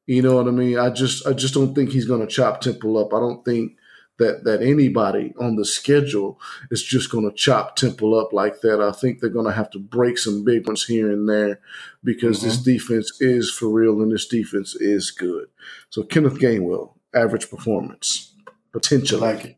You 0.06 0.22
know 0.22 0.36
what 0.36 0.48
I 0.48 0.50
mean? 0.50 0.78
I 0.78 0.90
just 0.90 1.26
I 1.26 1.32
just 1.32 1.54
don't 1.54 1.74
think 1.74 1.90
he's 1.90 2.06
going 2.06 2.20
to 2.20 2.26
chop 2.26 2.60
Temple 2.60 2.98
up. 2.98 3.14
I 3.14 3.20
don't 3.20 3.44
think 3.44 3.72
that 4.18 4.44
that 4.44 4.62
anybody 4.62 5.32
on 5.40 5.56
the 5.56 5.64
schedule 5.64 6.38
is 6.70 6.82
just 6.82 7.10
going 7.10 7.28
to 7.28 7.34
chop 7.34 7.76
Temple 7.76 8.18
up 8.18 8.32
like 8.32 8.60
that. 8.60 8.80
I 8.82 8.92
think 8.92 9.20
they're 9.20 9.30
going 9.30 9.46
to 9.46 9.52
have 9.52 9.70
to 9.70 9.78
break 9.78 10.18
some 10.18 10.44
big 10.44 10.66
ones 10.66 10.84
here 10.84 11.10
and 11.10 11.28
there 11.28 11.60
because 12.04 12.38
mm-hmm. 12.38 12.48
this 12.48 12.58
defense 12.58 13.20
is 13.20 13.50
for 13.50 13.68
real 13.68 14.02
and 14.02 14.12
this 14.12 14.26
defense 14.26 14.74
is 14.74 15.10
good. 15.10 15.46
So 15.88 16.02
Kenneth 16.02 16.38
Gainwell, 16.38 16.94
average 17.14 17.48
performance 17.48 18.34
potential. 18.80 19.24
I 19.24 19.32
like 19.32 19.44
it. 19.44 19.56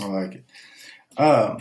I 0.00 0.06
like 0.06 0.34
it. 0.34 0.44
Um, 1.20 1.58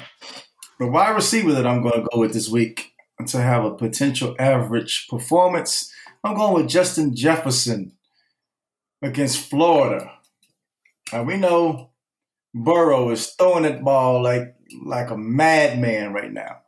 the 0.80 0.88
wide 0.88 1.16
receiver 1.16 1.54
that 1.54 1.68
I'm 1.68 1.82
going 1.82 2.02
to 2.02 2.08
go 2.12 2.20
with 2.20 2.34
this 2.34 2.50
week 2.50 2.94
to 3.28 3.42
have 3.42 3.64
a 3.64 3.76
potential 3.76 4.36
average 4.40 5.08
performance, 5.08 5.94
I'm 6.24 6.36
going 6.36 6.54
with 6.54 6.72
Justin 6.72 7.16
Jefferson 7.16 7.94
against 9.02 9.50
Florida. 9.50 10.12
Now 11.12 11.24
we 11.24 11.38
know 11.38 11.92
Burrow 12.54 13.12
is 13.12 13.28
throwing 13.28 13.64
that 13.64 13.84
ball 13.84 14.24
like 14.24 14.56
like 14.84 15.12
a 15.12 15.18
madman 15.18 16.14
right 16.14 16.32
now, 16.32 16.62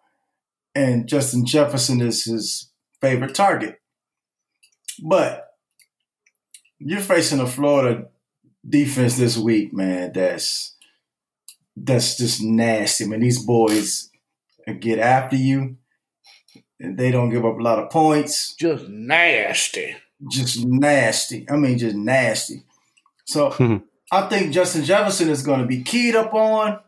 and 0.75 1.07
Justin 1.07 1.45
Jefferson 1.45 2.01
is 2.01 2.25
his 2.25 2.71
favorite 3.01 3.33
target. 3.33 3.79
But 5.03 5.47
you're 6.77 6.99
facing 6.99 7.39
a 7.39 7.47
Florida 7.47 8.05
defense 8.67 9.17
this 9.17 9.37
week, 9.37 9.73
man, 9.73 10.11
that's 10.13 10.75
that's 11.75 12.17
just 12.17 12.41
nasty. 12.41 13.05
I 13.05 13.07
mean, 13.07 13.19
these 13.19 13.43
boys 13.43 14.09
get 14.79 14.99
after 14.99 15.35
you. 15.35 15.77
And 16.79 16.97
they 16.97 17.09
don't 17.09 17.29
give 17.29 17.45
up 17.45 17.57
a 17.57 17.63
lot 17.63 17.79
of 17.79 17.89
points. 17.89 18.53
Just 18.55 18.89
nasty. 18.89 19.95
Just 20.29 20.65
nasty. 20.65 21.45
I 21.49 21.55
mean, 21.55 21.77
just 21.77 21.95
nasty. 21.95 22.63
So 23.25 23.51
hmm. 23.51 23.77
I 24.11 24.27
think 24.27 24.53
Justin 24.53 24.83
Jefferson 24.83 25.29
is 25.29 25.43
going 25.43 25.61
to 25.61 25.65
be 25.65 25.83
keyed 25.83 26.15
up 26.15 26.33
on. 26.33 26.79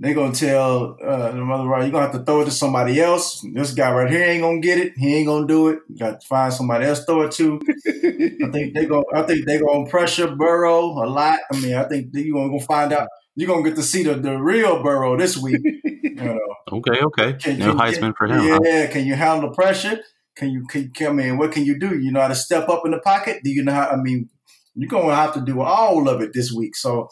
They're 0.00 0.14
gonna 0.14 0.32
tell 0.32 0.96
uh, 1.04 1.32
the 1.32 1.44
mother, 1.44 1.64
right, 1.64 1.82
you're 1.82 1.90
gonna 1.90 2.06
have 2.06 2.14
to 2.14 2.22
throw 2.22 2.42
it 2.42 2.44
to 2.44 2.52
somebody 2.52 3.00
else. 3.00 3.44
This 3.52 3.72
guy 3.74 3.90
right 3.90 4.08
here 4.08 4.22
ain't 4.22 4.42
gonna 4.42 4.60
get 4.60 4.78
it. 4.78 4.92
He 4.96 5.16
ain't 5.16 5.26
gonna 5.26 5.46
do 5.46 5.68
it. 5.68 5.80
You 5.88 5.98
got 5.98 6.20
to 6.20 6.26
find 6.26 6.52
somebody 6.52 6.84
else 6.84 7.04
throw 7.04 7.22
it 7.22 7.32
to. 7.32 7.60
I 7.88 8.50
think 8.52 8.74
they 8.74 8.86
go. 8.86 9.04
I 9.12 9.22
think 9.22 9.44
they 9.44 9.58
gonna 9.58 9.90
pressure 9.90 10.30
Burrow 10.36 10.84
a 11.04 11.06
lot. 11.06 11.40
I 11.52 11.58
mean, 11.58 11.74
I 11.74 11.82
think 11.84 12.10
you're 12.12 12.32
gonna 12.32 12.56
go 12.56 12.60
find 12.64 12.92
out. 12.92 13.08
You're 13.34 13.48
gonna 13.48 13.64
get 13.64 13.74
to 13.74 13.82
see 13.82 14.04
the, 14.04 14.14
the 14.14 14.36
real 14.36 14.84
Burrow 14.84 15.16
this 15.16 15.36
week. 15.36 15.60
You 15.64 16.14
know. 16.14 16.38
Okay, 16.70 17.00
okay. 17.02 17.32
Can 17.32 17.58
no 17.58 17.68
you, 17.68 17.72
Heisman 17.72 17.98
can, 18.00 18.14
for 18.14 18.26
him. 18.26 18.44
Yeah, 18.44 18.84
huh? 18.84 18.92
can 18.92 19.06
you 19.06 19.14
handle 19.14 19.48
the 19.48 19.54
pressure? 19.54 20.00
Can 20.36 20.50
you 20.50 20.66
can, 20.66 20.92
I 21.00 21.12
mean, 21.12 21.38
what 21.38 21.50
can 21.50 21.64
you 21.64 21.78
do? 21.78 21.98
You 21.98 22.12
know 22.12 22.20
how 22.20 22.28
to 22.28 22.34
step 22.34 22.68
up 22.68 22.82
in 22.84 22.90
the 22.90 22.98
pocket? 22.98 23.40
Do 23.42 23.50
you 23.50 23.64
know 23.64 23.72
how? 23.72 23.88
I 23.88 23.96
mean, 23.96 24.28
you're 24.74 24.90
gonna 24.90 25.14
have 25.14 25.32
to 25.32 25.40
do 25.40 25.62
all 25.62 26.10
of 26.10 26.20
it 26.20 26.32
this 26.34 26.52
week. 26.52 26.76
So 26.76 27.08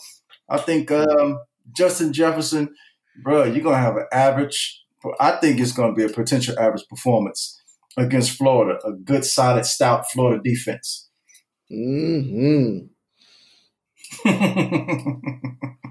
I 0.51 0.59
think 0.59 0.91
um, 0.91 1.39
Justin 1.73 2.13
Jefferson 2.13 2.75
bro, 3.23 3.45
you're 3.45 3.63
gonna 3.63 3.79
have 3.79 3.97
an 3.97 4.07
average. 4.13 4.83
I 5.21 5.33
think 5.33 5.61
it's 5.61 5.73
gonna 5.73 5.95
be 5.95 6.05
a 6.05 6.09
potential 6.09 6.59
average 6.59 6.87
performance 6.89 7.61
against 7.97 8.33
Florida, 8.33 8.79
a 8.85 8.93
good, 8.93 9.25
solid, 9.25 9.65
stout 9.65 10.11
Florida 10.11 10.43
defense. 10.43 11.09
Hmm. 11.69 12.79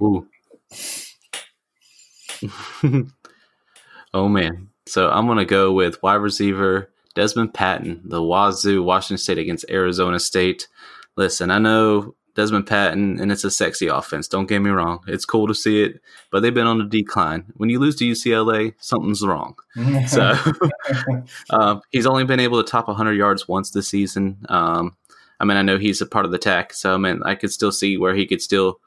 Ooh. 0.02 0.28
oh 4.14 4.28
man. 4.28 4.70
So 4.88 5.10
I'm 5.10 5.28
gonna 5.28 5.46
go 5.46 5.72
with 5.72 6.02
wide 6.04 6.16
receiver 6.16 6.92
Dezmon 7.16 7.52
Patmon, 7.54 8.02
the 8.04 8.22
Wazoo, 8.22 8.84
Washington 8.84 9.18
State 9.18 9.38
against 9.38 9.66
Arizona 9.70 10.20
State. 10.20 10.68
Listen, 11.18 11.50
I 11.50 11.60
know 11.60 12.16
Dezmon 12.36 12.64
Patmon, 12.64 13.20
and 13.22 13.32
it's 13.32 13.44
a 13.44 13.52
sexy 13.52 13.88
offense. 13.88 14.28
Don't 14.28 14.48
get 14.48 14.60
me 14.60 14.70
wrong; 14.70 15.00
it's 15.08 15.26
cool 15.26 15.48
to 15.48 15.56
see 15.56 15.84
it, 15.84 16.02
but 16.32 16.42
they've 16.42 16.54
been 16.54 16.68
on 16.68 16.82
a 16.82 16.86
decline. 16.86 17.46
When 17.56 17.70
you 17.70 17.80
lose 17.80 17.96
to 17.98 18.06
UCLA, 18.06 18.74
something's 18.80 19.26
wrong. 19.26 19.56
so 20.08 20.36
um, 21.50 21.82
he's 21.92 22.06
only 22.06 22.26
been 22.26 22.40
able 22.40 22.62
to 22.62 22.70
top 22.70 22.88
100 22.88 23.14
yards 23.14 23.48
once 23.48 23.72
this 23.72 23.88
season. 23.88 24.38
Um, 24.50 24.96
I 25.40 25.46
mean, 25.46 25.58
I 25.58 25.62
know 25.62 25.78
he's 25.78 26.02
a 26.02 26.06
part 26.06 26.26
of 26.26 26.32
the 26.32 26.38
tech, 26.38 26.74
so 26.74 26.94
I 26.94 26.98
mean, 26.98 27.22
I 27.24 27.36
could 27.36 27.52
still 27.52 27.72
see 27.72 27.98
where 27.98 28.16
he 28.16 28.26
could 28.26 28.42
still 28.42 28.80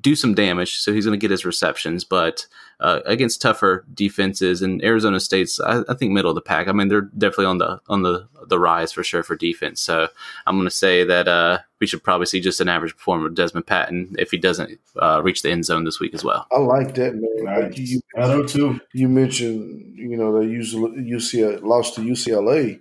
do 0.00 0.14
some 0.14 0.34
damage. 0.34 0.78
So 0.78 0.92
he's 0.92 1.04
going 1.04 1.18
to 1.18 1.22
get 1.22 1.30
his 1.30 1.44
receptions, 1.44 2.04
but 2.04 2.46
uh, 2.80 3.00
against 3.06 3.40
tougher 3.40 3.84
defenses 3.92 4.62
and 4.62 4.82
Arizona 4.84 5.20
State's, 5.20 5.60
I, 5.60 5.82
I, 5.88 5.94
think 5.94 6.12
middle 6.12 6.30
of 6.30 6.34
the 6.34 6.40
pack. 6.40 6.68
I 6.68 6.72
mean, 6.72 6.88
they're 6.88 7.02
definitely 7.02 7.46
on 7.46 7.58
the 7.58 7.80
on 7.88 8.02
the 8.02 8.28
the 8.48 8.58
rise 8.58 8.92
for 8.92 9.02
sure 9.02 9.22
for 9.22 9.36
defense. 9.36 9.80
So 9.80 10.08
I'm 10.46 10.56
going 10.56 10.66
to 10.66 10.70
say 10.70 11.04
that 11.04 11.28
uh, 11.28 11.58
we 11.80 11.86
should 11.86 12.02
probably 12.02 12.26
see 12.26 12.40
just 12.40 12.60
an 12.60 12.68
average 12.68 12.96
performer 12.96 13.26
of 13.26 13.34
Dezmon 13.34 13.62
Patmon 13.62 14.14
if 14.18 14.30
he 14.30 14.38
doesn't 14.38 14.78
uh, 14.96 15.20
reach 15.22 15.42
the 15.42 15.50
end 15.50 15.64
zone 15.64 15.84
this 15.84 16.00
week 16.00 16.14
as 16.14 16.24
well. 16.24 16.46
I 16.52 16.58
like 16.58 16.94
that 16.94 17.14
man. 17.14 17.44
Nice. 17.44 17.62
Like 17.62 17.78
you, 17.78 18.00
I 18.16 18.26
do 18.28 18.46
too. 18.46 18.80
You 18.92 19.08
mentioned, 19.08 19.96
you 19.96 20.16
know, 20.16 20.38
they 20.38 20.46
usually 20.46 20.90
UCLA 21.02 21.62
lost 21.62 21.94
to 21.96 22.00
UCLA. 22.00 22.80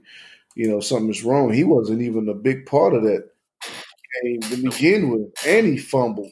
You 0.56 0.68
know, 0.68 0.80
something 0.80 1.10
is 1.10 1.24
wrong. 1.24 1.54
He 1.54 1.64
wasn't 1.64 2.02
even 2.02 2.28
a 2.28 2.34
big 2.34 2.66
part 2.66 2.94
of 2.94 3.04
that 3.04 3.30
game 4.24 4.42
to 4.42 4.58
begin 4.58 5.10
with, 5.10 5.32
and 5.46 5.66
he 5.66 5.78
fumbled 5.78 6.32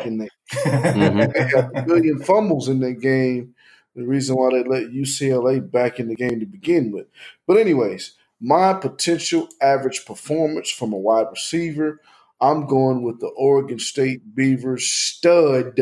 in 0.00 0.18
that. 0.18 0.30
Mm-hmm. 0.52 1.18
they 1.32 1.48
had 1.48 1.70
a 1.74 1.82
billion 1.82 2.18
fumbles 2.20 2.68
in 2.68 2.80
that 2.80 3.00
game. 3.00 3.54
The 3.94 4.04
reason 4.04 4.36
why 4.36 4.50
they 4.50 4.64
let 4.64 4.90
UCLA 4.90 5.70
back 5.70 6.00
in 6.00 6.08
the 6.08 6.16
game 6.16 6.40
to 6.40 6.46
begin 6.46 6.90
with. 6.90 7.06
But 7.46 7.58
anyways, 7.58 8.14
my 8.40 8.74
potential 8.74 9.48
average 9.60 10.04
performance 10.04 10.70
from 10.70 10.92
a 10.92 10.98
wide 10.98 11.28
receiver, 11.30 12.00
I'm 12.40 12.66
going 12.66 13.02
with 13.02 13.20
the 13.20 13.28
Oregon 13.28 13.78
State 13.78 14.34
Beavers 14.34 14.88
stud 14.88 15.78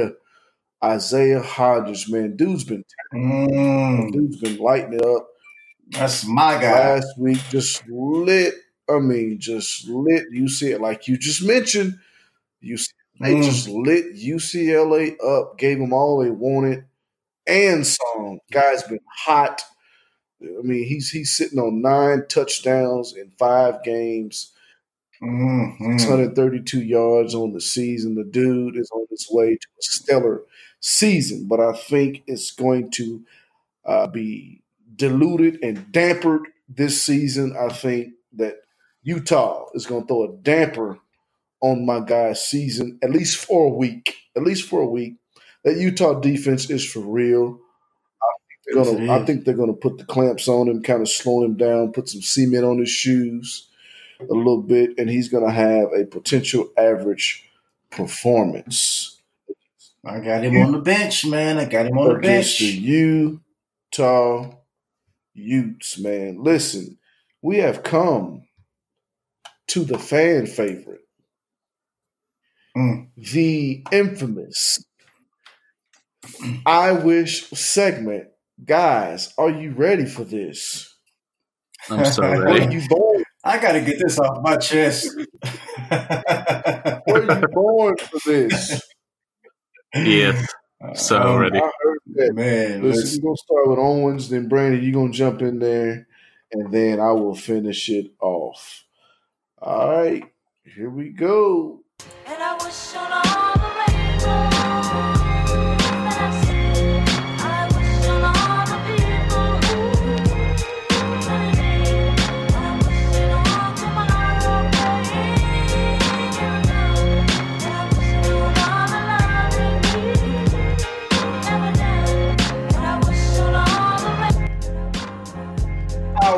Isaiah 0.85 1.41
Hodgins. 1.41 2.11
Man, 2.11 2.37
dude's 2.37 2.65
been 2.65 2.85
mm. 3.15 4.13
dude's 4.13 4.39
been 4.39 4.59
lighting 4.59 4.95
it 4.95 5.05
up. 5.05 5.29
That's 5.89 6.27
my 6.27 6.55
guy. 6.61 6.95
Last 6.95 7.19
week 7.19 7.39
just 7.51 7.87
lit. 7.89 8.55
I 8.89 8.99
mean, 8.99 9.39
just 9.39 9.89
lit. 9.89 10.25
You 10.31 10.49
see 10.49 10.73
it 10.73 10.81
like 10.81 11.07
you 11.07 11.17
just 11.17 11.43
mentioned. 11.43 11.99
You 12.61 12.77
see 12.77 12.93
they 13.21 13.35
mm. 13.35 13.45
just 13.45 13.69
lit 13.69 14.15
UCLA 14.17 15.15
up, 15.25 15.59
gave 15.59 15.79
them 15.79 15.93
all 15.93 16.19
they 16.19 16.31
wanted 16.31 16.85
and 17.47 17.87
some. 17.87 18.41
Guy's 18.51 18.83
been 18.85 19.01
hot. 19.25 19.63
I 20.43 20.63
mean, 20.63 20.85
he's 20.85 21.11
he's 21.11 21.35
sitting 21.35 21.59
on 21.59 21.83
nine 21.83 22.25
touchdowns 22.29 23.15
in 23.15 23.31
five 23.39 23.83
games, 23.85 24.53
mm-hmm. 25.23 25.99
632 25.99 26.83
yards 26.83 27.35
on 27.35 27.53
the 27.53 27.61
season. 27.61 28.17
The 28.17 28.25
dude 28.25 28.77
is 28.77 28.91
on 28.91 29.07
his 29.11 29.29
way 29.31 29.51
to 29.51 29.69
a 29.79 29.83
stellar 29.83 30.43
season, 30.81 31.47
but 31.47 31.61
I 31.61 31.73
think 31.73 32.25
it's 32.27 32.51
going 32.51 32.91
to 32.93 33.23
uh, 33.85 34.07
be 34.09 34.63
diluted 34.97 35.63
and 35.63 35.93
dampered 35.93 36.45
this 36.69 37.01
season. 37.01 37.57
I 37.57 37.73
think 37.73 38.15
that 38.35 38.57
Utah 39.05 39.67
is 39.75 39.87
going 39.87 40.03
to 40.03 40.09
throw 40.09 40.25
a 40.25 40.37
damper 40.43 40.99
on 41.63 41.87
my 41.87 42.01
guy's 42.01 42.45
season, 42.45 42.99
at 43.03 43.11
least 43.11 43.37
for 43.37 43.67
a 43.67 43.75
week. 43.75 44.17
At 44.37 44.43
least 44.43 44.69
for 44.69 44.81
a 44.81 44.87
week. 44.87 45.15
That 45.65 45.77
Utah 45.77 46.21
defense 46.21 46.69
is 46.71 46.85
for 46.85 47.01
real. 47.01 47.61
I 48.23 48.35
think 48.47 48.61
they're 48.65 48.85
gonna, 48.85 49.13
I 49.13 49.25
think 49.25 49.45
they're 49.45 49.55
gonna 49.55 49.73
put 49.73 49.99
the 49.99 50.05
clamps 50.05 50.49
on 50.49 50.69
him, 50.69 50.83
kind 50.83 51.01
of 51.01 51.09
slow 51.09 51.45
him 51.45 51.57
down, 51.57 51.93
put 51.93 52.09
some 52.09 52.23
cement 52.23 52.65
on 52.65 52.79
his 52.79 52.91
shoes 52.91 53.69
a 54.21 54.35
little 54.35 54.63
bit, 54.63 54.91
and 54.99 55.09
he's 55.09 55.29
gonna 55.29 55.53
have 55.53 55.89
a 55.93 56.05
potential 56.05 56.71
average 56.77 57.49
performance. 57.91 59.21
I 60.05 60.19
got 60.19 60.43
him 60.43 60.57
on 60.57 60.73
the 60.73 60.81
bench, 60.81 61.25
man. 61.25 61.59
I 61.59 61.65
got 61.65 61.87
him 61.87 61.97
on 61.97 62.15
the 62.15 62.19
bench. 62.19 62.59
The 62.59 62.67
Utah 62.67 64.51
Utes, 65.35 65.99
man. 65.99 66.43
Listen, 66.43 66.99
we 67.41 67.59
have 67.59 67.83
come 67.85 68.43
to 69.69 69.85
the 69.85 69.99
fan 69.99 70.47
favorite, 70.47 71.03
Mm. 72.77 73.09
the 73.17 73.85
infamous 73.93 74.83
I 76.65 76.93
Wish 76.93 77.49
segment. 77.51 78.29
Guys, 78.65 79.33
are 79.39 79.51
you 79.51 79.73
ready 79.73 80.07
for 80.07 80.25
this? 80.25 80.89
I'm 81.91 82.05
so 82.05 82.23
Were 82.23 82.43
ready. 82.45 82.75
you 82.75 82.83
born? 82.89 83.25
I 83.45 83.59
got 83.59 83.73
to 83.73 83.81
get 83.81 83.99
this 83.99 84.19
off 84.19 84.39
my 84.43 84.57
chest. 84.57 85.09
Were 87.09 87.25
you 87.41 87.49
born 87.49 87.97
for 87.99 88.19
this? 88.25 88.81
yes, 89.95 90.47
so 90.95 91.21
Um, 91.21 91.39
ready. 91.41 91.59
I 91.59 91.71
heard 91.83 91.99
that. 92.15 92.35
Man, 92.35 92.83
Listen, 92.83 93.03
listen. 93.03 93.21
we're 93.23 93.29
gonna 93.31 93.37
start 93.37 93.69
with 93.69 93.79
Owens, 93.79 94.29
then 94.31 94.49
Brandon, 94.49 94.83
you're 94.83 94.93
gonna 94.93 95.13
jump 95.13 95.43
in 95.43 95.59
there, 95.59 96.07
and 96.53 96.73
then 96.73 97.01
I 97.01 97.11
will 97.13 97.35
finish 97.35 97.89
it 97.91 98.13
off. 98.21 98.85
All 99.61 99.89
right, 100.03 100.25
here 100.65 100.91
we 100.91 101.11
go. 101.11 101.81
And 102.27 102.42
I 102.73 102.75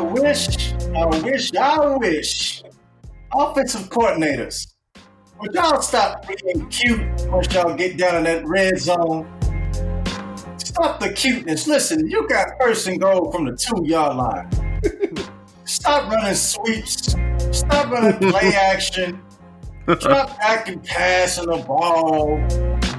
wish 0.01 0.73
I 0.93 1.05
wish, 1.23 1.55
I 1.55 1.97
wish. 1.97 2.63
Offensive 3.33 3.89
coordinators, 3.89 4.74
would 5.39 5.53
y'all 5.53 5.81
stop 5.81 6.25
being 6.27 6.67
cute 6.69 7.01
once 7.29 7.53
y'all 7.53 7.75
get 7.75 7.97
down 7.97 8.17
in 8.17 8.23
that 8.23 8.45
red 8.45 8.77
zone? 8.79 9.27
Stop 10.57 10.99
the 10.99 11.11
cuteness. 11.13 11.67
Listen, 11.67 12.09
you 12.09 12.27
got 12.27 12.49
first 12.59 12.87
and 12.87 12.99
goal 12.99 13.31
from 13.31 13.45
the 13.45 13.55
two 13.55 13.81
yard 13.85 14.17
line. 14.17 14.49
Stop 15.65 16.11
running 16.11 16.35
sweeps. 16.35 17.15
Stop 17.51 17.91
running 17.91 18.31
play 18.31 18.53
action. 18.55 19.21
Back 19.85 20.67
and 20.67 20.83
pass 20.83 21.37
on 21.37 21.47
the 21.47 21.63
ball. 21.65 22.39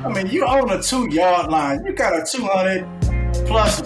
I 0.04 0.08
mean, 0.12 0.28
you 0.28 0.46
own 0.46 0.70
a 0.70 0.82
two 0.82 1.12
yard 1.12 1.50
line. 1.50 1.84
You 1.84 1.92
got 1.92 2.14
a 2.14 2.24
200 2.24 3.46
plus 3.46 3.82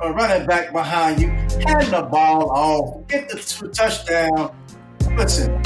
a 0.00 0.12
running 0.12 0.46
back 0.46 0.72
behind 0.72 1.20
you. 1.20 1.28
Hand 1.28 1.92
the 1.92 2.08
ball 2.10 2.50
off. 2.50 3.06
Get 3.08 3.28
the 3.28 3.68
touchdown. 3.74 4.54
Listen, 5.16 5.62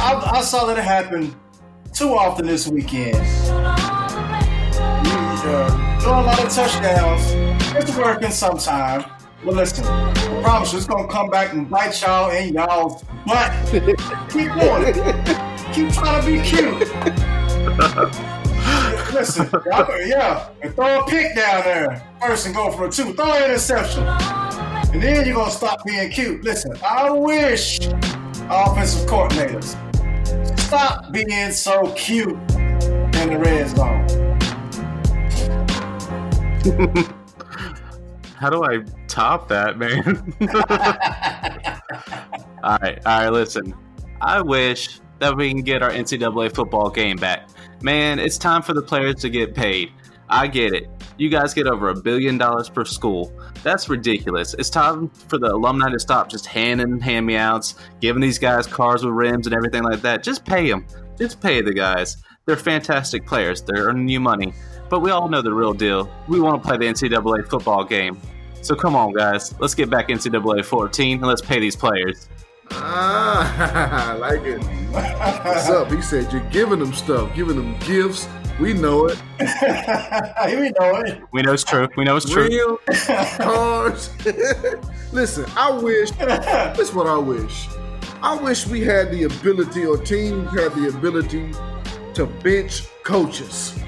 I, 0.00 0.14
I 0.36 0.40
saw 0.42 0.64
that 0.66 0.78
happen 0.78 1.34
too 1.92 2.10
often 2.10 2.46
this 2.46 2.68
weekend. 2.68 3.16
You 3.16 3.22
uh, 5.50 6.00
doing 6.00 6.14
a 6.14 6.22
lot 6.22 6.44
of 6.44 6.50
touchdowns. 6.50 7.32
It's 7.74 7.96
working 7.96 8.30
sometime. 8.30 9.04
But 9.44 9.54
listen, 9.54 9.84
I 9.84 10.40
promise 10.42 10.72
you, 10.72 10.78
it's 10.78 10.86
gonna 10.86 11.08
come 11.08 11.30
back 11.30 11.52
and 11.52 11.68
bite 11.68 12.00
y'all 12.00 12.30
in 12.30 12.54
y'all's 12.54 13.02
butt. 13.26 13.52
Keep 14.30 14.54
going. 14.54 14.94
Keep 15.72 15.92
trying 15.92 16.20
to 16.20 16.26
be 16.26 16.40
cute. 16.42 16.78
listen, 19.12 19.50
yeah, 20.06 20.48
and 20.62 20.72
throw 20.76 21.00
a 21.00 21.06
pick 21.08 21.34
down 21.34 21.64
there 21.64 22.08
first 22.20 22.46
and 22.46 22.54
go 22.54 22.70
for 22.70 22.86
a 22.86 22.90
two. 22.90 23.14
Throw 23.14 23.32
an 23.32 23.46
interception. 23.46 24.04
And 24.92 25.02
then 25.02 25.26
you're 25.26 25.34
gonna 25.34 25.50
stop 25.50 25.84
being 25.84 26.08
cute. 26.10 26.44
Listen, 26.44 26.76
I 26.84 27.10
wish 27.10 27.80
offensive 28.48 29.08
coordinators 29.08 29.76
stop 30.68 31.10
being 31.10 31.50
so 31.50 31.90
cute 31.94 32.28
in 32.28 33.30
the 33.30 33.38
red 33.42 33.70
zone. 33.70 34.06
How 38.36 38.50
do 38.50 38.62
I 38.62 38.80
top 39.06 39.48
that, 39.48 39.78
man? 39.78 40.34
all 42.62 42.76
right, 42.82 43.00
all 43.06 43.20
right. 43.20 43.30
Listen, 43.30 43.72
I 44.20 44.42
wish 44.42 45.00
that 45.20 45.34
we 45.34 45.48
can 45.48 45.62
get 45.62 45.82
our 45.82 45.90
NCAA 45.90 46.54
football 46.54 46.90
game 46.90 47.16
back. 47.16 47.48
Man, 47.80 48.18
it's 48.18 48.36
time 48.36 48.60
for 48.60 48.74
the 48.74 48.82
players 48.82 49.14
to 49.22 49.30
get 49.30 49.54
paid. 49.54 49.90
I 50.28 50.48
get 50.48 50.74
it. 50.74 50.90
You 51.18 51.28
guys 51.28 51.52
get 51.52 51.66
over 51.66 51.88
a 51.88 51.96
billion 51.96 52.38
dollars 52.38 52.68
per 52.68 52.84
school. 52.84 53.32
That's 53.64 53.88
ridiculous. 53.88 54.54
It's 54.54 54.70
time 54.70 55.08
for 55.08 55.36
the 55.36 55.52
alumni 55.52 55.90
to 55.90 55.98
stop 55.98 56.28
just 56.28 56.46
handing 56.46 57.00
hand 57.00 57.26
me 57.26 57.34
outs, 57.34 57.74
giving 58.00 58.22
these 58.22 58.38
guys 58.38 58.68
cars 58.68 59.04
with 59.04 59.12
rims 59.12 59.48
and 59.48 59.54
everything 59.54 59.82
like 59.82 60.00
that. 60.02 60.22
Just 60.22 60.44
pay 60.44 60.70
them. 60.70 60.86
Just 61.18 61.40
pay 61.40 61.60
the 61.60 61.74
guys. 61.74 62.18
They're 62.46 62.56
fantastic 62.56 63.26
players. 63.26 63.62
They're 63.62 63.86
earning 63.86 64.08
you 64.08 64.20
money. 64.20 64.52
But 64.88 65.00
we 65.00 65.10
all 65.10 65.28
know 65.28 65.42
the 65.42 65.52
real 65.52 65.74
deal. 65.74 66.08
We 66.28 66.38
want 66.38 66.62
to 66.62 66.68
play 66.68 66.78
the 66.78 66.84
NCAA 66.84 67.50
football 67.50 67.84
game. 67.84 68.20
So 68.62 68.76
come 68.76 68.94
on, 68.94 69.12
guys. 69.12 69.58
Let's 69.58 69.74
get 69.74 69.90
back 69.90 70.08
NCAA 70.08 70.64
14 70.64 71.18
and 71.18 71.26
let's 71.26 71.42
pay 71.42 71.58
these 71.58 71.74
players. 71.74 72.28
Ah, 72.70 74.12
I 74.12 74.14
like 74.14 74.42
it. 74.42 74.62
What's 74.92 75.68
up? 75.68 75.90
He 75.90 76.00
said 76.00 76.32
you're 76.32 76.48
giving 76.50 76.78
them 76.78 76.92
stuff, 76.92 77.34
giving 77.34 77.56
them 77.56 77.76
gifts. 77.80 78.28
We 78.60 78.72
know 78.72 79.06
it. 79.06 79.18
we 79.38 80.70
know 80.80 80.96
it. 80.96 81.22
We 81.32 81.42
know 81.42 81.52
it's 81.52 81.62
true. 81.64 81.88
We 81.96 82.04
know 82.04 82.16
it's 82.16 82.28
true. 82.28 82.48
Real 82.48 82.76
cars. 83.38 84.10
Listen, 85.12 85.46
I 85.56 85.70
wish. 85.70 86.10
This 86.10 86.88
is 86.88 86.94
what 86.94 87.06
I 87.06 87.16
wish. 87.16 87.68
I 88.20 88.34
wish 88.36 88.66
we 88.66 88.80
had 88.80 89.12
the 89.12 89.24
ability, 89.24 89.86
or 89.86 89.96
teams 89.96 90.48
had 90.58 90.72
the 90.74 90.88
ability, 90.88 91.52
to 92.14 92.26
bench 92.42 92.82
coaches. 93.04 93.78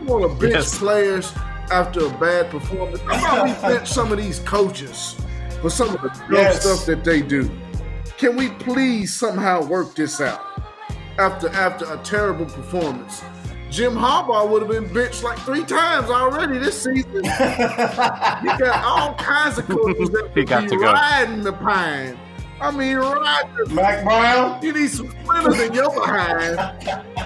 You 0.00 0.06
want 0.06 0.22
to 0.32 0.40
bench 0.40 0.54
Yes. 0.54 0.78
players 0.78 1.32
after 1.70 2.04
a 2.06 2.10
bad 2.18 2.50
performance? 2.50 2.98
How 3.02 3.44
about 3.44 3.62
we 3.62 3.74
bench 3.74 3.88
some 3.88 4.10
of 4.10 4.18
these 4.18 4.40
coaches 4.40 5.14
for 5.60 5.70
some 5.70 5.94
of 5.94 6.02
the 6.02 6.08
dumb 6.08 6.32
Yes. 6.32 6.62
stuff 6.64 6.84
that 6.86 7.04
they 7.04 7.22
do? 7.22 7.48
Can 8.18 8.36
we 8.36 8.48
please 8.48 9.14
somehow 9.14 9.62
work 9.62 9.94
this 9.94 10.20
out 10.20 10.42
after 11.18 11.48
after 11.50 11.84
a 11.92 11.96
terrible 11.98 12.46
performance? 12.46 13.22
Jim 13.72 13.94
Harbaugh 13.94 14.48
would 14.50 14.60
have 14.62 14.70
been 14.70 14.92
benched 14.92 15.22
like 15.22 15.38
three 15.40 15.64
times 15.64 16.10
already 16.10 16.58
this 16.58 16.82
season. 16.82 17.24
You 17.24 18.58
got 18.58 18.84
all 18.84 19.14
kinds 19.14 19.56
of 19.58 19.66
coaches 19.66 20.10
that 20.10 20.30
He 20.34 20.44
got 20.44 20.64
be 20.64 20.68
to 20.70 20.76
go. 20.76 20.92
riding 20.92 21.42
the 21.42 21.52
pine. 21.54 22.18
I 22.60 22.70
mean, 22.70 22.98
riding. 22.98 23.50
the- 23.56 23.74
Mack 23.74 24.04
Brown. 24.04 24.62
You 24.62 24.72
need 24.74 24.90
some 24.90 25.10
splinters 25.22 25.58
in 25.60 25.72
your 25.72 25.90
behind. 25.94 26.58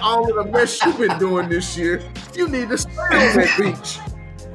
All 0.01 0.29
of 0.29 0.35
the 0.45 0.51
mess 0.51 0.81
you've 0.85 0.97
been 0.97 1.19
doing 1.19 1.49
this 1.49 1.77
year. 1.77 2.01
You 2.33 2.47
need 2.47 2.69
to 2.69 2.77
stay 2.77 2.91
on 2.97 3.09
that 3.35 3.55
beach. 3.59 3.99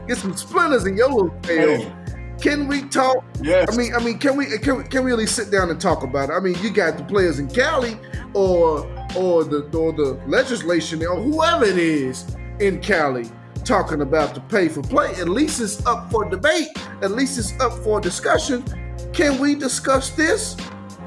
Get 0.09 0.17
some 0.17 0.35
splinters 0.35 0.87
in 0.87 0.97
your 0.97 1.11
little 1.11 1.41
tail. 1.43 1.95
Can 2.41 2.67
we 2.69 2.83
talk? 2.89 3.23
Yes. 3.43 3.69
I 3.73 3.77
mean, 3.77 3.95
I 3.95 4.03
mean, 4.03 4.19
can 4.19 4.35
we 4.37 4.47
can 4.59 4.79
we, 4.79 4.85
can 4.85 5.05
we 5.05 5.11
really 5.13 5.27
sit 5.27 5.51
down 5.53 5.71
and 5.71 5.81
talk 5.81 6.03
about 6.03 6.31
it? 6.31 6.33
I 6.33 6.41
mean, 6.41 6.57
you 6.63 6.71
got 6.71 6.97
the 6.97 7.05
players 7.05 7.39
in 7.39 7.49
Cali 7.49 7.97
or 8.35 8.81
or 9.17 9.45
the 9.45 9.63
or 9.77 9.93
the 9.93 10.21
legislation 10.27 11.05
or 11.05 11.17
whoever 11.17 11.65
it 11.65 11.79
is 11.79 12.37
in 12.61 12.81
Cali 12.81 13.31
talking 13.65 14.03
about 14.03 14.35
the 14.35 14.41
pay 14.41 14.69
for 14.69 14.83
play. 14.83 15.11
At 15.13 15.29
least 15.29 15.61
it's 15.61 15.85
up 15.87 16.11
for 16.11 16.29
debate. 16.29 16.69
At 17.01 17.13
least 17.13 17.39
it's 17.39 17.59
up 17.61 17.73
for 17.85 18.01
discussion. 18.01 18.65
Can 19.13 19.39
we 19.39 19.55
discuss 19.55 20.11
this? 20.11 20.57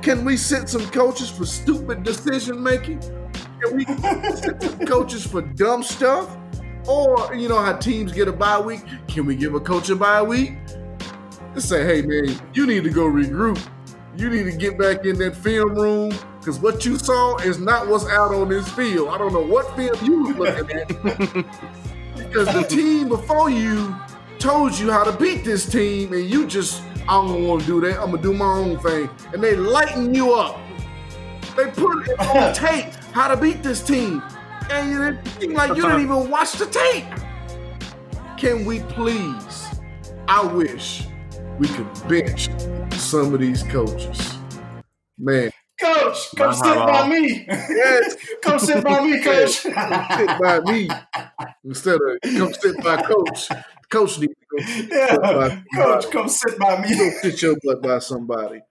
Can 0.02 0.24
we 0.24 0.38
sit 0.38 0.70
some 0.70 0.86
coaches 0.90 1.30
for 1.30 1.46
stupid 1.46 2.04
decision 2.04 2.62
making? 2.62 3.00
Can 3.62 3.76
we 3.76 3.86
sit 3.86 4.62
some 4.62 4.80
coaches 4.86 5.26
for 5.26 5.42
dumb 5.42 5.84
stuff? 5.84 6.38
Or 6.88 7.34
you 7.34 7.50
know 7.50 7.60
how 7.60 7.76
teams 7.78 8.12
get 8.12 8.28
a 8.28 8.32
bye 8.32 8.60
week? 8.60 8.84
Can 9.08 9.26
we 9.26 9.36
give 9.36 9.56
a 9.56 9.60
coach 9.60 9.90
a 9.90 9.96
bye 9.96 10.22
week? 10.22 10.54
Just 11.56 11.70
say, 11.70 11.84
hey 11.84 12.02
man, 12.02 12.40
you 12.54 12.68
need 12.68 12.84
to 12.84 12.90
go 12.90 13.06
regroup. 13.06 13.60
You 14.18 14.30
need 14.30 14.44
to 14.44 14.56
get 14.56 14.78
back 14.78 15.06
in 15.06 15.18
that 15.20 15.36
film 15.36 15.74
room 15.76 16.14
because 16.46 16.60
what 16.60 16.86
you 16.86 17.00
saw 17.00 17.38
is 17.38 17.58
not 17.58 17.88
what's 17.88 18.06
out 18.06 18.32
on 18.32 18.50
this 18.50 18.70
field. 18.74 19.10
I 19.10 19.18
don't 19.18 19.34
know 19.34 19.42
what 19.42 19.76
film 19.76 19.98
you 20.06 20.26
was 20.26 20.38
looking 20.38 20.78
at 20.78 20.88
because 22.16 22.54
the 22.54 22.64
team 22.70 23.10
before 23.10 23.50
you 23.50 23.96
told 24.38 24.78
you 24.78 24.92
how 24.92 25.04
to 25.04 25.12
beat 25.12 25.44
this 25.44 25.68
team, 25.68 26.14
and 26.14 26.30
you 26.30 26.46
just 26.46 26.84
I 27.10 27.14
don't 27.14 27.48
want 27.48 27.62
to 27.62 27.68
do 27.68 27.82
that. 27.82 28.00
I'm 28.00 28.12
gonna 28.12 28.22
do 28.22 28.32
my 28.32 28.46
own 28.46 28.78
thing, 28.78 29.10
and 29.34 29.44
they 29.44 29.56
lighten 29.56 30.14
you 30.14 30.36
up. 30.36 30.60
They 31.58 31.66
put 31.72 32.08
it 32.08 32.20
on 32.20 32.54
tape 32.54 32.94
how 33.12 33.28
to 33.28 33.38
beat 33.42 33.64
this 33.64 33.82
team, 33.82 34.22
and 34.70 35.18
it 35.18 35.28
seemed 35.40 35.56
like 35.56 35.76
you 35.76 35.82
didn't 35.82 36.02
even 36.02 36.30
watch 36.30 36.54
the 36.54 36.68
tape. 36.68 37.06
Can 38.38 38.66
we 38.66 38.82
please? 38.82 39.66
I 40.28 40.46
wish 40.46 41.08
we 41.58 41.68
could 41.70 42.08
bench 42.08 42.50
some 42.94 43.34
of 43.34 43.40
these 43.40 43.64
coaches. 43.64 44.38
Man, 45.18 45.50
Coach, 45.80 46.36
come 46.36 46.48
Wow. 46.48 46.52
sit 46.54 46.76
by 46.78 47.10
me. 47.10 47.46
Yes. 47.48 48.16
come 48.42 48.60
sit 48.60 48.84
by 48.84 49.06
me, 49.06 49.22
coach. 49.22 49.52
sit 49.52 49.74
by 49.74 50.60
me 50.62 50.90
instead 51.66 51.96
of 51.96 52.22
come 52.38 52.54
sit 52.54 52.78
by 52.84 53.02
coach. 53.02 53.50
Coach 53.90 54.20
need 54.20 54.30
to 54.30 54.36
go 54.52 54.58
Yeah, 54.92 55.62
coach, 55.76 56.10
come 56.12 56.30
sit 56.30 56.58
by 56.58 56.82
me. 56.82 56.96
go 56.98 57.06
me. 57.06 57.12
sit 57.22 57.42
your 57.42 57.56
butt 57.64 57.82
by 57.82 58.00
somebody. 58.00 58.62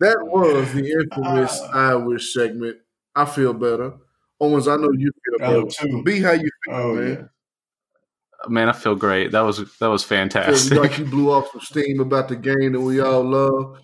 That 0.00 0.18
was 0.22 0.72
the 0.72 0.90
infamous 0.90 1.60
Uh. 1.60 1.68
Irish 2.00 2.32
segment. 2.32 2.78
I 3.14 3.24
feel 3.26 3.52
better. 3.52 3.92
Owens, 4.40 4.66
I 4.66 4.76
know 4.76 4.90
you 4.96 5.12
feel 5.38 5.46
Oh, 5.46 5.62
better. 5.64 5.86
too. 5.88 6.02
Be 6.02 6.20
how 6.20 6.32
you 6.32 6.48
feel, 6.64 6.74
Oh, 6.74 6.94
man. 6.94 7.08
yeah. 7.10 8.48
Man, 8.48 8.68
I 8.68 8.72
feel 8.72 8.96
great. 8.96 9.30
That 9.30 9.42
was 9.42 9.58
that 9.78 9.86
was 9.88 10.02
Feel 10.02 10.16
fantastic. 10.18 10.76
like 10.78 10.98
you 10.98 11.04
blew 11.04 11.30
off 11.30 11.52
some 11.52 11.60
steam 11.60 12.00
about 12.00 12.28
the 12.28 12.34
game 12.36 12.72
that 12.72 12.80
we 12.80 12.98
all 13.00 13.22
love. 13.22 13.78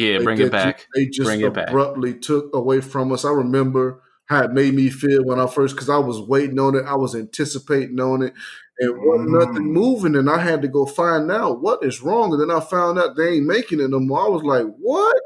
Yeah, 0.00 0.16
Like 0.18 0.24
bring 0.24 0.40
it 0.40 0.50
back. 0.50 0.86
They 0.94 1.06
just 1.06 1.26
Bring 1.28 1.40
it 1.42 1.54
back. 1.54 1.68
abruptly 1.68 2.14
took 2.14 2.54
away 2.54 2.80
from 2.80 3.12
us. 3.12 3.24
I 3.24 3.30
remember 3.30 4.02
how 4.26 4.44
it 4.44 4.52
made 4.52 4.74
me 4.74 4.90
feel 4.90 5.24
when 5.24 5.40
I 5.40 5.46
first, 5.46 5.74
because 5.74 5.88
I 5.90 5.98
was 5.98 6.20
waiting 6.20 6.58
on 6.58 6.76
it, 6.76 6.84
I 6.86 6.94
was 6.94 7.14
anticipating 7.16 7.98
on 8.00 8.22
it, 8.22 8.32
and 8.78 8.96
wasn't 9.02 9.28
Mm. 9.28 9.40
nothing 9.46 9.72
moving, 9.72 10.16
and 10.16 10.30
I 10.30 10.38
had 10.38 10.62
to 10.62 10.68
go 10.68 10.86
find 10.86 11.30
out 11.30 11.60
what 11.60 11.84
is 11.84 12.00
wrong. 12.02 12.32
And 12.32 12.40
then 12.40 12.50
I 12.56 12.60
found 12.60 12.98
out 12.98 13.16
they 13.16 13.34
ain't 13.34 13.46
making 13.46 13.80
it 13.80 13.90
no 13.90 14.00
more. 14.00 14.24
I 14.24 14.28
was 14.28 14.42
like, 14.42 14.66
"What? 14.78 15.20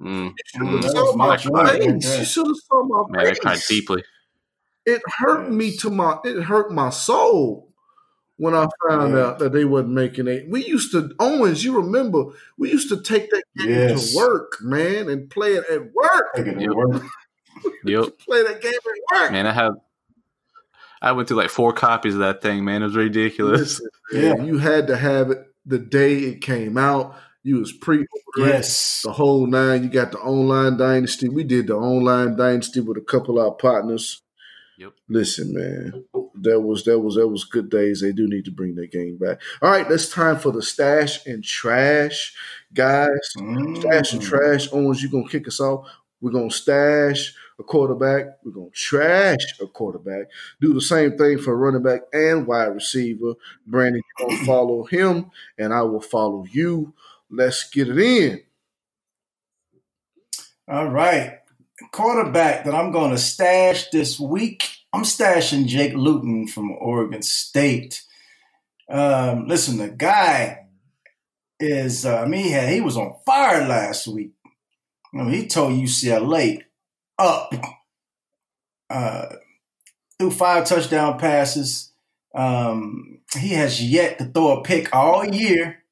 Mm, 0.00 0.30
You 0.30 0.34
should 0.46 0.66
Mm, 0.66 0.72
have 0.72 0.82
that 0.82 0.92
saw 0.92 1.02
was 1.02 1.16
my 1.16 1.26
my 1.26 1.36
joint 1.36 2.02
face. 2.02 2.18
You 2.18 2.24
should 2.24 2.46
have 2.46 2.56
saw 2.56 2.84
my 2.84 3.02
man, 3.10 3.26
I 3.26 3.30
face. 3.30 3.38
cried 3.40 3.60
deeply. 3.68 4.04
It 4.86 5.02
hurt 5.18 5.50
me 5.50 5.76
to 5.78 5.90
my. 5.90 6.18
It 6.24 6.42
hurt 6.42 6.72
my 6.72 6.90
soul." 6.90 7.73
When 8.36 8.54
I 8.54 8.66
found 8.88 9.14
Yeah. 9.14 9.26
out 9.26 9.38
that 9.38 9.52
they 9.52 9.64
wasn't 9.64 9.92
making 9.92 10.26
it, 10.26 10.48
we 10.48 10.64
used 10.64 10.90
to 10.92 11.10
Owens. 11.20 11.64
You 11.64 11.76
remember 11.76 12.24
we 12.58 12.70
used 12.70 12.88
to 12.88 13.00
take 13.00 13.30
that 13.30 13.44
game 13.56 13.68
Yes. 13.70 14.10
to 14.12 14.16
work, 14.18 14.58
man, 14.60 15.08
and 15.08 15.30
play 15.30 15.54
it 15.54 15.64
at 15.70 15.92
work. 15.94 16.26
It 16.36 16.60
Yep. 16.60 16.70
work. 16.70 17.02
Yep, 17.84 18.18
play 18.18 18.42
that 18.42 18.60
game 18.60 18.72
at 18.74 19.20
work. 19.20 19.32
man. 19.32 19.46
I 19.46 19.52
have. 19.52 19.74
I 21.00 21.12
went 21.12 21.28
through 21.28 21.36
like 21.36 21.50
four 21.50 21.72
copies 21.72 22.14
of 22.14 22.20
that 22.20 22.42
thing, 22.42 22.64
man. 22.64 22.82
It 22.82 22.86
was 22.86 22.96
ridiculous. 22.96 23.80
Listen, 23.80 23.88
Yeah. 24.12 24.34
man, 24.34 24.46
you 24.46 24.58
had 24.58 24.86
to 24.88 24.96
have 24.96 25.30
it 25.30 25.46
the 25.64 25.78
day 25.78 26.18
it 26.20 26.40
came 26.40 26.76
out. 26.76 27.14
You 27.42 27.58
was 27.58 27.72
pre 27.72 28.06
Yes. 28.38 29.02
the 29.02 29.12
whole 29.12 29.46
nine. 29.46 29.82
You 29.84 29.90
got 29.90 30.12
the 30.12 30.18
online 30.18 30.76
dynasty. 30.78 31.28
We 31.28 31.44
did 31.44 31.66
the 31.68 31.76
online 31.76 32.36
dynasty 32.36 32.80
with 32.80 32.96
a 32.96 33.02
couple 33.02 33.38
of 33.38 33.44
our 33.46 33.52
partners. 33.52 34.22
Yep. 34.78 34.92
Listen, 35.08 35.54
man, 35.54 36.04
that 36.42 36.60
was 36.60 36.84
that 36.84 36.98
was 36.98 37.14
that 37.14 37.28
was 37.28 37.44
good 37.44 37.70
days. 37.70 38.00
They 38.00 38.12
do 38.12 38.26
need 38.26 38.44
to 38.46 38.50
bring 38.50 38.74
that 38.76 38.90
game 38.90 39.16
back. 39.18 39.40
All 39.62 39.70
right, 39.70 39.88
it's 39.90 40.08
time 40.08 40.38
for 40.38 40.50
the 40.52 40.62
stash 40.62 41.24
and 41.26 41.44
trash, 41.44 42.34
guys. 42.72 43.08
Stash 43.34 44.12
and 44.14 44.22
Mm. 44.22 44.28
trash. 44.28 44.68
Owens, 44.72 45.02
you 45.02 45.08
gonna 45.10 45.28
kick 45.28 45.46
us 45.46 45.60
off? 45.60 45.88
We're 46.20 46.32
gonna 46.32 46.50
stash 46.50 47.34
a 47.58 47.62
quarterback. 47.62 48.38
We're 48.44 48.50
gonna 48.52 48.70
trash 48.70 49.44
a 49.60 49.66
quarterback. 49.66 50.26
Do 50.60 50.74
the 50.74 50.80
same 50.80 51.16
thing 51.16 51.38
for 51.38 51.56
running 51.56 51.82
back 51.82 52.00
and 52.12 52.46
wide 52.46 52.74
receiver. 52.74 53.34
Brandon, 53.66 54.02
you 54.18 54.26
gonna 54.26 54.44
follow 54.46 54.84
him, 54.84 55.30
and 55.56 55.72
I 55.72 55.82
will 55.82 56.00
follow 56.00 56.46
you. 56.50 56.94
Let's 57.30 57.68
get 57.70 57.88
it 57.88 57.98
in. 57.98 58.42
All 60.66 60.88
right. 60.88 61.40
Quarterback 61.90 62.64
that 62.64 62.74
I'm 62.74 62.92
going 62.92 63.10
to 63.10 63.18
stash 63.18 63.90
this 63.90 64.20
week. 64.20 64.64
I'm 64.92 65.02
stashing 65.02 65.66
Jake 65.66 65.94
Luton 65.94 66.46
from 66.46 66.70
Oregon 66.70 67.22
State. 67.22 68.04
Um, 68.88 69.48
listen, 69.48 69.78
the 69.78 69.88
guy 69.88 70.66
is, 71.58 72.06
uh, 72.06 72.18
I 72.20 72.26
mean, 72.26 72.44
he, 72.44 72.50
had, 72.52 72.68
he 72.68 72.80
was 72.80 72.96
on 72.96 73.16
fire 73.26 73.66
last 73.66 74.06
week. 74.06 74.32
I 75.12 75.22
mean, 75.22 75.30
he 75.30 75.46
told 75.48 75.72
UCLA 75.72 76.62
up. 77.18 77.52
Uh, 78.88 79.26
threw 80.18 80.30
five 80.30 80.66
touchdown 80.66 81.18
passes. 81.18 81.92
Um, 82.34 83.20
he 83.36 83.48
has 83.50 83.82
yet 83.82 84.18
to 84.18 84.26
throw 84.26 84.58
a 84.58 84.62
pick 84.62 84.94
all 84.94 85.24
year. 85.26 85.82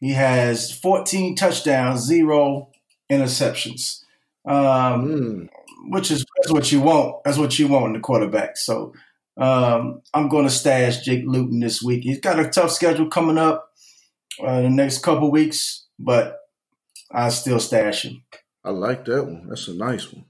He 0.00 0.10
has 0.14 0.72
14 0.72 1.36
touchdowns, 1.36 2.00
zero 2.00 2.71
interceptions. 3.12 4.00
Um, 4.44 5.06
Mm. 5.06 5.48
which 5.88 6.10
is 6.10 6.24
that's 6.36 6.52
what 6.52 6.72
you 6.72 6.80
want. 6.80 7.22
That's 7.24 7.38
what 7.38 7.58
you 7.58 7.68
want 7.68 7.86
in 7.86 7.92
the 7.94 8.00
quarterback. 8.00 8.56
So 8.56 8.92
um, 9.36 10.02
I'm 10.14 10.28
going 10.28 10.44
to 10.44 10.50
stash 10.50 11.02
Jake 11.02 11.24
Luton 11.26 11.60
this 11.60 11.82
week. 11.82 12.02
He's 12.04 12.20
got 12.20 12.38
a 12.38 12.48
tough 12.48 12.70
schedule 12.70 13.08
coming 13.08 13.38
up 13.38 13.70
uh, 14.42 14.62
the 14.62 14.70
next 14.70 14.98
couple 15.02 15.30
weeks, 15.30 15.86
but 15.98 16.38
I 17.10 17.28
still 17.30 17.60
stash 17.60 18.04
him. 18.04 18.22
I 18.64 18.70
like 18.70 19.04
that 19.06 19.24
one. 19.24 19.46
That's 19.48 19.68
a 19.68 19.74
nice 19.74 20.12
one. 20.12 20.24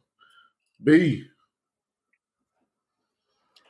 B. 0.83 1.25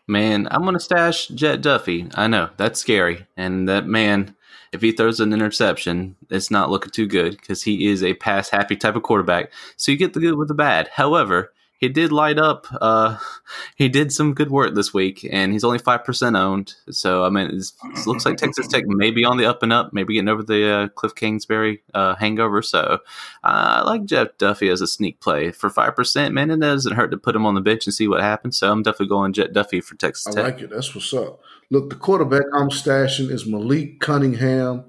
Man, 0.08 0.48
I'm 0.50 0.64
gonna 0.64 0.80
stash 0.80 1.28
Jett 1.28 1.62
Duffey. 1.62 2.10
I 2.16 2.26
know 2.26 2.50
that's 2.56 2.80
scary, 2.80 3.26
and 3.36 3.68
that 3.68 3.86
man, 3.86 4.34
if 4.72 4.80
he 4.80 4.92
throws 4.92 5.20
an 5.20 5.32
interception, 5.32 6.16
it's 6.30 6.50
not 6.50 6.70
looking 6.70 6.90
too 6.90 7.06
good 7.06 7.32
because 7.32 7.62
he 7.62 7.88
is 7.88 8.02
a 8.02 8.14
pass 8.14 8.48
happy 8.48 8.76
type 8.76 8.96
of 8.96 9.02
quarterback. 9.02 9.52
So 9.76 9.92
you 9.92 9.98
get 9.98 10.14
the 10.14 10.20
good 10.20 10.36
with 10.36 10.48
the 10.48 10.54
bad. 10.54 10.88
However, 10.88 11.52
he 11.82 11.88
did 11.88 12.12
light 12.12 12.38
up. 12.38 12.66
Uh, 12.80 13.18
he 13.76 13.88
did 13.88 14.12
some 14.12 14.34
good 14.34 14.50
work 14.50 14.74
this 14.74 14.94
week, 14.94 15.26
and 15.28 15.52
he's 15.52 15.64
only 15.64 15.78
five 15.78 16.04
percent 16.04 16.36
owned. 16.36 16.74
So 16.90 17.24
I 17.24 17.28
mean, 17.28 17.48
it 17.48 18.06
looks 18.06 18.24
like 18.24 18.36
Texas 18.38 18.68
Tech 18.68 18.84
may 18.86 19.10
be 19.10 19.24
on 19.24 19.36
the 19.36 19.46
up 19.46 19.64
and 19.64 19.72
up, 19.72 19.92
maybe 19.92 20.14
getting 20.14 20.28
over 20.28 20.44
the 20.44 20.70
uh, 20.70 20.88
Kliff 20.88 21.14
Kingsbury 21.16 21.82
uh, 21.92 22.14
hangover. 22.14 22.62
So 22.62 23.00
I 23.42 23.82
like 23.82 24.04
Jett 24.04 24.38
Duffey 24.38 24.72
as 24.72 24.80
a 24.80 24.86
sneak 24.86 25.20
play 25.20 25.50
for 25.50 25.68
five 25.68 25.96
percent. 25.96 26.32
Man, 26.32 26.50
it 26.50 26.60
doesn't 26.60 26.94
hurt 26.94 27.10
to 27.10 27.18
put 27.18 27.34
him 27.34 27.44
on 27.44 27.56
the 27.56 27.60
bench 27.60 27.84
and 27.86 27.92
see 27.92 28.06
what 28.06 28.20
happens. 28.20 28.56
So 28.56 28.70
I'm 28.70 28.84
definitely 28.84 29.08
going 29.08 29.32
Jett 29.32 29.52
Duffey 29.52 29.82
for 29.82 29.96
Texas 29.96 30.32
Tech. 30.32 30.44
I 30.44 30.48
like 30.48 30.60
it. 30.60 30.70
That's 30.70 30.94
what's 30.94 31.12
up. 31.12 31.42
Look, 31.72 31.88
the 31.88 31.96
quarterback 31.96 32.44
I'm 32.52 32.68
stashing 32.68 33.30
is 33.30 33.46
Malik 33.46 33.98
Cunningham 33.98 34.84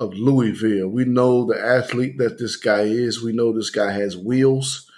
of 0.00 0.14
Louisville. 0.14 0.88
We 0.88 1.04
know 1.04 1.44
the 1.44 1.56
athlete 1.56 2.18
that 2.18 2.40
this 2.40 2.56
guy 2.56 2.80
is. 2.80 3.22
We 3.22 3.32
know 3.32 3.52
this 3.52 3.70
guy 3.70 3.92
has 3.92 4.16
wheels, 4.16 4.90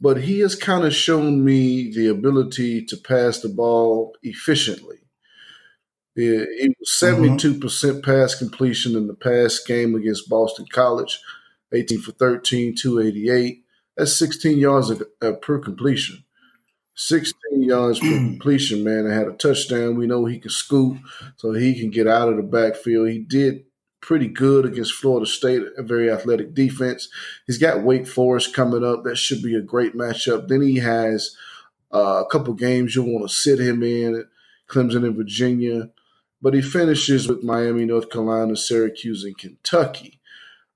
but 0.00 0.18
he 0.18 0.38
has 0.38 0.54
kind 0.54 0.84
of 0.84 0.94
shown 0.94 1.44
me 1.44 1.90
the 1.92 2.06
ability 2.06 2.84
to 2.84 2.96
pass 2.96 3.40
the 3.40 3.48
ball 3.48 4.16
efficiently. 4.22 4.98
He 6.14 6.28
was 6.78 7.00
72% 7.02 8.04
pass 8.04 8.36
completion 8.36 8.94
in 8.94 9.08
the 9.08 9.14
past 9.14 9.66
game 9.66 9.96
against 9.96 10.28
Boston 10.28 10.66
College, 10.70 11.18
18 11.72 12.00
for 12.00 12.12
13, 12.12 12.76
288. 12.76 13.64
That's 13.96 14.16
16 14.16 14.56
yards 14.56 14.92
uh, 14.92 15.32
per 15.32 15.58
completion. 15.58 16.22
16 16.94 17.62
yards 17.62 17.98
per 17.98 18.06
completion, 18.08 18.84
man. 18.84 19.06
And 19.06 19.12
had 19.12 19.28
a 19.28 19.32
touchdown. 19.32 19.96
We 19.96 20.06
know 20.06 20.24
he 20.24 20.38
can 20.38 20.50
scoop, 20.50 20.98
so 21.36 21.52
he 21.52 21.78
can 21.78 21.90
get 21.90 22.06
out 22.06 22.28
of 22.28 22.36
the 22.36 22.42
backfield. 22.42 23.08
He 23.08 23.18
did 23.18 23.64
pretty 24.00 24.28
good 24.28 24.64
against 24.64 24.94
Florida 24.94 25.26
State, 25.26 25.62
a 25.76 25.82
very 25.82 26.10
athletic 26.10 26.54
defense. 26.54 27.08
He's 27.46 27.58
got 27.58 27.82
Wake 27.82 28.06
Forest 28.06 28.54
coming 28.54 28.84
up. 28.84 29.04
That 29.04 29.16
should 29.16 29.42
be 29.42 29.54
a 29.54 29.60
great 29.60 29.94
matchup. 29.94 30.48
Then 30.48 30.62
he 30.62 30.76
has 30.76 31.36
uh, 31.92 32.24
a 32.24 32.30
couple 32.30 32.54
games 32.54 32.94
you'll 32.94 33.12
want 33.12 33.28
to 33.28 33.34
sit 33.34 33.58
him 33.58 33.82
in 33.82 34.24
Clemson 34.68 35.04
and 35.04 35.16
Virginia. 35.16 35.90
But 36.42 36.54
he 36.54 36.62
finishes 36.62 37.28
with 37.28 37.44
Miami, 37.44 37.84
North 37.84 38.08
Carolina, 38.08 38.56
Syracuse, 38.56 39.24
and 39.24 39.36
Kentucky. 39.36 40.19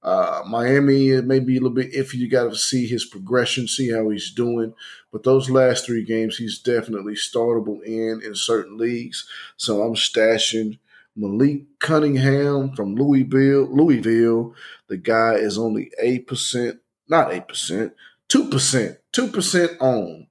Uh, 0.05 0.43
Miami 0.47 1.20
may 1.22 1.40
be 1.40 1.56
a 1.56 1.60
little 1.60 1.74
bit 1.74 1.93
iffy. 1.94 2.14
You 2.14 2.28
got 2.28 2.51
to 2.51 2.56
see 2.56 2.86
his 2.86 3.06
progression, 3.06 3.66
see 3.66 3.90
how 3.90 4.10
he's 4.10 4.31
doing. 4.31 4.74
But 5.10 5.22
those 5.22 5.48
last 5.48 5.86
three 5.86 6.05
games, 6.05 6.36
he's 6.36 6.59
definitely 6.59 7.14
startable 7.14 7.82
in 7.82 8.20
in 8.22 8.35
certain 8.35 8.76
leagues. 8.76 9.26
So 9.56 9.82
I'm 9.82 9.94
stashing 9.94 10.78
Malik 11.16 11.62
Cunningham 11.78 12.74
from 12.74 12.94
Louisville. 12.94 13.66
Louisville, 13.74 14.55
the 14.89 14.98
guy 14.98 15.35
is 15.35 15.56
only 15.56 15.90
eight 15.98 16.26
percent, 16.26 16.81
not 17.09 17.32
eight 17.32 17.48
percent, 17.48 17.94
two 18.28 18.51
percent, 18.51 18.98
two 19.10 19.28
percent 19.28 19.81
on, 19.81 20.26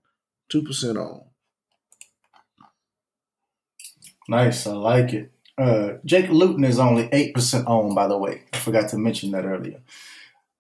two 0.50 0.62
percent 0.62 1.00
on. 1.00 1.24
Nice, 4.30 4.68
I 4.68 4.74
like 4.74 5.14
it. 5.14 5.33
Uh, 5.58 5.94
Jake 6.06 6.30
Luton 6.30 6.64
is 6.64 6.80
only 6.80 7.10
eight 7.12 7.34
percent 7.34 7.66
owned, 7.68 7.94
by 7.96 8.08
the 8.08 8.18
way. 8.18 8.44
I 8.54 8.58
forgot 8.58 8.90
to 8.90 8.98
mention 8.98 9.32
that 9.32 9.46
earlier. 9.46 9.80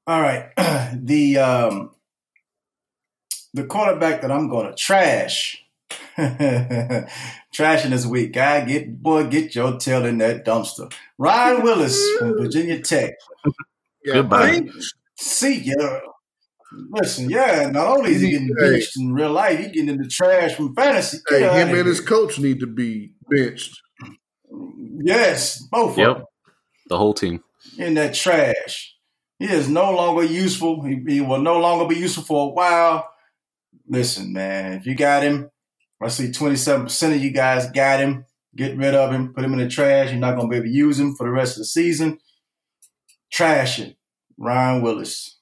All 0.06 0.22
right, 0.22 0.52
the 0.94 1.38
um, 1.38 1.92
the 3.54 3.64
quarterback 3.66 4.22
that 4.22 4.32
I'm 4.32 4.50
going 4.50 4.68
to 4.68 4.76
trash, 4.76 5.64
trashing 6.18 7.90
this 7.90 8.06
week, 8.06 8.34
guy, 8.34 8.66
get 8.66 9.02
boy, 9.02 9.26
get 9.28 9.56
your 9.56 9.78
tail 9.78 10.06
in 10.06 10.18
that 10.20 10.46
dumpster. 10.46 10.94
Ryan 11.18 11.64
Willis 11.64 12.00
from 12.20 12.38
Virginia 12.38 12.80
Tech. 12.82 13.14
Yeah, 14.06 14.16
Goodbye. 14.16 14.52
man. 14.60 14.70
See 15.18 15.60
ya. 15.62 16.00
Listen, 16.90 17.30
yeah. 17.30 17.70
Not 17.72 17.88
only 17.88 18.12
is 18.16 18.20
he 18.22 18.32
getting 18.32 18.50
Hey. 18.60 18.72
benched 18.72 19.00
in 19.00 19.14
real 19.14 19.32
life, 19.32 19.58
he 19.60 19.68
getting 19.68 19.88
in 19.88 19.98
the 19.98 20.10
trash 20.10 20.56
from 20.56 20.76
fantasy. 20.76 21.20
Get 21.30 21.40
Hey, 21.40 21.46
him 21.48 21.68
and 21.70 21.70
here. 21.70 21.86
his 21.86 22.02
coach 22.02 22.38
need 22.38 22.60
to 22.60 22.68
be 22.68 23.14
benched. 23.30 23.82
Yes, 25.04 25.60
both 25.72 25.92
of 25.92 25.98
Yep. 25.98 26.18
them. 26.18 26.26
The 26.88 26.98
whole 26.98 27.14
team. 27.14 27.44
in 27.78 27.94
that 27.96 28.14
trash. 28.14 28.96
He 29.40 29.46
is 29.46 29.68
no 29.70 29.92
longer 29.92 30.24
useful. 30.24 30.84
He, 30.84 31.02
he 31.08 31.22
will 31.22 31.40
no 31.42 31.60
longer 31.60 31.88
be 31.94 32.00
useful 32.00 32.24
for 32.24 32.48
a 32.50 32.54
while. 32.54 33.10
Listen, 33.88 34.32
man, 34.34 34.74
if 34.74 34.86
you 34.86 34.96
got 34.96 35.24
him, 35.24 35.50
I 36.02 36.08
see 36.10 36.30
27% 36.30 37.16
of 37.16 37.22
you 37.24 37.32
guys 37.32 37.70
got 37.72 38.00
him. 38.00 38.26
Get 38.56 38.78
rid 38.78 38.94
of 38.96 39.12
him. 39.12 39.34
Put 39.34 39.44
him 39.46 39.54
in 39.54 39.60
the 39.60 39.68
trash. 39.70 40.12
You're 40.12 40.20
not 40.20 40.36
going 40.36 40.48
to 40.48 40.52
be 40.52 40.58
able 40.58 40.66
to 40.68 40.72
use 40.72 41.00
him 41.00 41.16
for 41.16 41.26
the 41.26 41.32
rest 41.32 41.54
of 41.58 41.60
the 41.62 41.66
season. 41.66 42.20
Trash 43.32 43.80
it. 43.80 43.96
Ryan 44.38 44.82
Willis. 44.82 45.33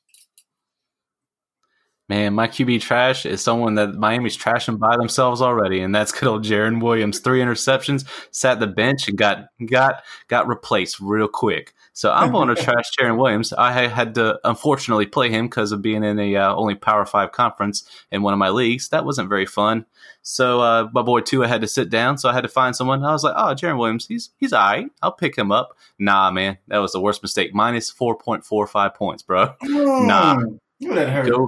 Man, 2.11 2.33
my 2.33 2.45
QB 2.45 2.81
trash 2.81 3.25
is 3.25 3.41
someone 3.41 3.75
that 3.75 3.95
Miami's 3.95 4.37
trashing 4.37 4.77
by 4.77 4.97
themselves 4.97 5.41
already, 5.41 5.79
and 5.79 5.95
that's 5.95 6.11
good 6.11 6.27
old 6.27 6.43
Jarren 6.43 6.83
Williams. 6.83 7.19
Three 7.19 7.39
interceptions, 7.39 8.05
sat 8.31 8.59
the 8.59 8.67
bench, 8.67 9.07
and 9.07 9.17
got 9.17 9.45
got 9.65 10.03
got 10.27 10.45
replaced 10.45 10.99
real 10.99 11.29
quick. 11.29 11.73
So 11.93 12.11
I'm 12.11 12.31
going 12.33 12.53
to 12.53 12.61
trash 12.61 12.91
Jarren 12.99 13.17
Williams. 13.17 13.53
I 13.53 13.87
had 13.87 14.15
to 14.15 14.37
unfortunately 14.43 15.05
play 15.05 15.29
him 15.29 15.45
because 15.45 15.71
of 15.71 15.81
being 15.81 16.03
in 16.03 16.19
a 16.19 16.35
uh, 16.35 16.53
only 16.53 16.75
Power 16.75 17.05
Five 17.05 17.31
conference 17.31 17.89
in 18.11 18.23
one 18.23 18.33
of 18.33 18.39
my 18.39 18.49
leagues. 18.49 18.89
That 18.89 19.05
wasn't 19.05 19.29
very 19.29 19.45
fun. 19.45 19.85
So 20.21 20.59
uh, 20.59 20.89
my 20.91 21.03
boy 21.03 21.21
Tua 21.21 21.47
had 21.47 21.61
to 21.61 21.67
sit 21.67 21.89
down, 21.89 22.17
so 22.17 22.27
I 22.27 22.33
had 22.33 22.41
to 22.41 22.49
find 22.49 22.75
someone. 22.75 23.05
I 23.05 23.13
was 23.13 23.23
like, 23.23 23.35
oh, 23.37 23.55
Jarren 23.55 23.79
Williams, 23.79 24.07
he's 24.07 24.31
he's 24.35 24.51
all 24.51 24.69
right. 24.69 24.91
I'll 25.01 25.13
pick 25.13 25.37
him 25.37 25.49
up. 25.53 25.77
Nah, 25.97 26.29
man, 26.29 26.57
that 26.67 26.79
was 26.79 26.91
the 26.91 26.99
worst 26.99 27.23
mistake. 27.23 27.53
Minus 27.53 27.89
four 27.89 28.17
point 28.17 28.43
four 28.43 28.67
five 28.67 28.95
points, 28.95 29.23
bro. 29.23 29.55
Nah. 29.63 30.35
Mm, 30.35 30.57
at 30.89 30.95
that 30.95 31.09
hurt. 31.09 31.29
Go 31.29 31.47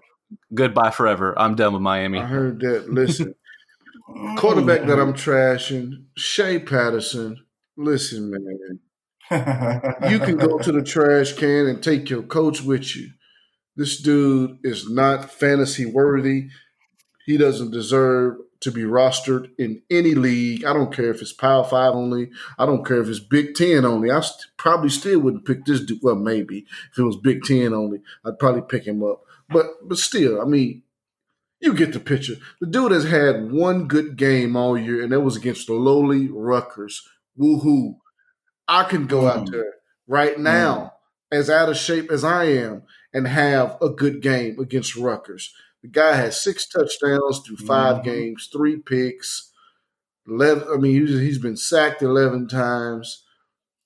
goodbye 0.53 0.91
forever. 0.91 1.37
I'm 1.37 1.55
done 1.55 1.73
with 1.73 1.81
Miami. 1.81 2.19
I 2.19 2.25
heard 2.25 2.59
that. 2.61 2.89
Listen, 2.89 3.35
quarterback 4.37 4.85
that 4.87 4.99
I'm 4.99 5.13
trashing, 5.13 6.05
Shea 6.15 6.59
Patterson. 6.59 7.43
Listen, 7.75 8.29
man, 8.29 8.79
you 10.09 10.19
can 10.19 10.37
go 10.37 10.59
to 10.59 10.71
the 10.71 10.83
trash 10.83 11.33
can 11.33 11.67
and 11.67 11.81
take 11.81 12.09
your 12.09 12.23
coach 12.23 12.61
with 12.61 12.95
you. 12.95 13.09
This 13.75 13.97
dude 13.97 14.59
is 14.63 14.89
not 14.89 15.31
fantasy 15.31 15.85
worthy. 15.85 16.49
He 17.25 17.37
doesn't 17.37 17.71
deserve 17.71 18.37
to 18.63 18.71
be 18.71 18.83
rostered 18.83 19.49
in 19.57 19.81
any 19.89 20.13
league. 20.13 20.63
I 20.63 20.73
don't 20.73 20.93
care 20.93 21.11
if 21.11 21.21
it's 21.21 21.33
Power 21.33 21.63
Five 21.63 21.93
only. 21.93 22.29
I 22.57 22.65
don't 22.65 22.85
care 22.85 23.01
if 23.01 23.09
it's 23.09 23.19
Big 23.19 23.55
Ten 23.55 23.83
only. 23.85 24.11
I 24.11 24.21
st- 24.21 24.47
probably 24.57 24.89
still 24.89 25.19
wouldn't 25.19 25.45
pick 25.45 25.65
this 25.65 25.81
dude. 25.81 25.99
Well, 26.01 26.15
maybe 26.15 26.65
if 26.91 26.97
it 26.97 27.03
was 27.03 27.17
Big 27.17 27.43
Ten 27.43 27.73
only, 27.73 27.99
I'd 28.25 28.39
probably 28.39 28.61
pick 28.61 28.85
him 28.85 29.03
up. 29.03 29.23
But 29.53 29.87
but 29.87 29.97
still, 29.97 30.41
I 30.41 30.45
mean, 30.45 30.83
you 31.61 31.73
get 31.73 31.93
the 31.93 31.99
picture. 31.99 32.35
The 32.61 32.67
dude 32.67 32.91
has 32.91 33.05
had 33.05 33.51
one 33.51 33.87
good 33.87 34.17
game 34.17 34.55
all 34.55 34.77
year, 34.77 35.01
and 35.03 35.11
that 35.11 35.21
was 35.21 35.37
against 35.37 35.67
the 35.67 35.73
lowly 35.73 36.27
Rutgers. 36.29 37.07
Woohoo! 37.39 37.97
I 38.67 38.83
can 38.85 39.07
go 39.07 39.27
out 39.27 39.47
Mm. 39.47 39.51
there 39.51 39.73
right 40.07 40.39
now, 40.39 40.93
as 41.31 41.49
out 41.49 41.69
of 41.69 41.77
shape 41.77 42.11
as 42.11 42.23
I 42.23 42.45
am, 42.45 42.83
and 43.13 43.27
have 43.27 43.77
a 43.81 43.89
good 43.89 44.21
game 44.21 44.59
against 44.59 44.95
Rutgers. 44.95 45.53
The 45.81 45.89
guy 45.89 46.15
has 46.15 46.41
six 46.41 46.67
touchdowns 46.67 47.39
through 47.39 47.57
5 47.57 47.97
Mhm. 47.97 48.03
games, 48.05 48.49
three 48.51 48.77
picks. 48.77 49.51
11, 50.27 50.67
I 50.73 50.77
mean, 50.77 51.05
he's, 51.07 51.19
he's 51.19 51.39
been 51.39 51.57
sacked 51.57 52.01
11 52.01 52.47
times. 52.47 53.22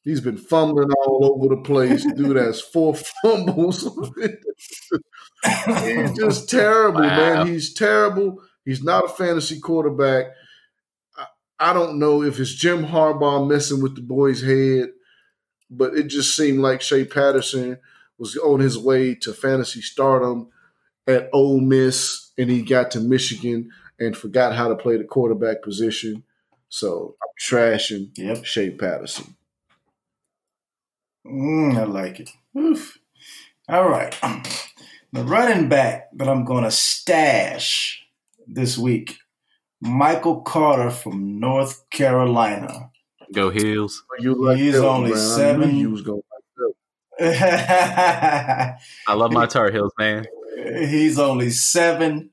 He's 0.07 0.21
been 0.21 0.37
fumbling 0.37 0.89
all 1.05 1.33
over 1.35 1.53
the 1.53 1.61
place. 1.61 2.05
Dude 2.15 2.37
has 2.37 2.61
four 2.61 2.95
fumbles. 3.21 3.83
He's 5.43 6.17
just 6.17 6.49
terrible, 6.49 7.01
Wow. 7.01 7.17
man. 7.43 7.47
He's 7.47 7.73
terrible. 7.73 8.41
He's 8.63 8.81
not 8.81 9.03
a 9.05 9.09
fantasy 9.09 9.59
quarterback. 9.59 10.27
I, 11.17 11.25
I 11.59 11.73
don't 11.73 11.99
know 11.99 12.23
if 12.23 12.39
it's 12.39 12.53
Jim 12.53 12.85
Harbaugh 12.85 13.47
messing 13.49 13.81
with 13.81 13.95
the 13.95 14.01
boy's 14.01 14.41
head, 14.41 14.91
but 15.69 15.93
it 15.93 16.07
just 16.07 16.35
seemed 16.37 16.59
like 16.59 16.81
Shea 16.81 17.03
Patterson 17.03 17.77
was 18.17 18.37
on 18.37 18.61
his 18.61 18.77
way 18.77 19.13
to 19.15 19.33
fantasy 19.33 19.81
stardom 19.81 20.47
at 21.05 21.29
Ole 21.33 21.59
Miss, 21.59 22.31
and 22.37 22.49
he 22.49 22.61
got 22.61 22.91
to 22.91 23.01
Michigan 23.01 23.71
and 23.99 24.15
forgot 24.15 24.55
how 24.55 24.69
to 24.69 24.75
play 24.75 24.95
the 24.97 25.03
quarterback 25.03 25.61
position. 25.63 26.23
So 26.69 27.15
I'm 27.21 27.29
trashing 27.41 28.11
Yep. 28.17 28.45
Shea 28.45 28.69
Patterson. 28.71 29.35
Mm, 31.27 31.77
I 31.77 31.83
like 31.83 32.19
it. 32.19 32.29
Oof. 32.57 32.97
All 33.69 33.89
right. 33.89 34.15
The 35.13 35.23
running 35.23 35.69
back 35.69 36.09
that 36.17 36.27
I'm 36.27 36.43
going 36.43 36.65
to 36.65 36.69
stash 36.69 38.05
this 38.45 38.77
week, 38.77 39.17
Michael 39.79 40.41
Carter 40.41 40.91
from 40.91 41.39
North 41.39 41.89
Carolina. 41.89 42.91
Go 43.33 43.49
Heels. 43.49 44.03
Like 44.19 44.57
He's 44.57 44.73
that 44.73 44.85
only 44.85 45.11
man. 45.11 45.19
I 45.19 45.23
seven. 45.23 45.75
you 45.77 45.91
was 45.91 46.01
gonna 46.01 46.17
like 46.17 46.67
that. 47.19 48.79
I 49.07 49.13
love 49.13 49.31
my 49.31 49.45
Tar 49.45 49.71
Heels, 49.71 49.93
man. 49.97 50.25
He's 50.57 51.17
only 51.17 51.47
7% 51.47 52.29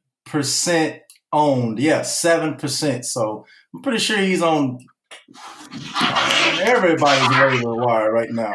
owned. 1.32 1.78
Yeah, 1.78 2.00
7%. 2.00 3.04
So 3.04 3.46
I'm 3.72 3.82
pretty 3.82 3.98
sure 3.98 4.18
he's 4.18 4.42
on 4.42 4.78
everybody's 6.60 7.28
waiver 7.38 7.74
wire 7.76 8.12
right 8.12 8.30
now. 8.30 8.52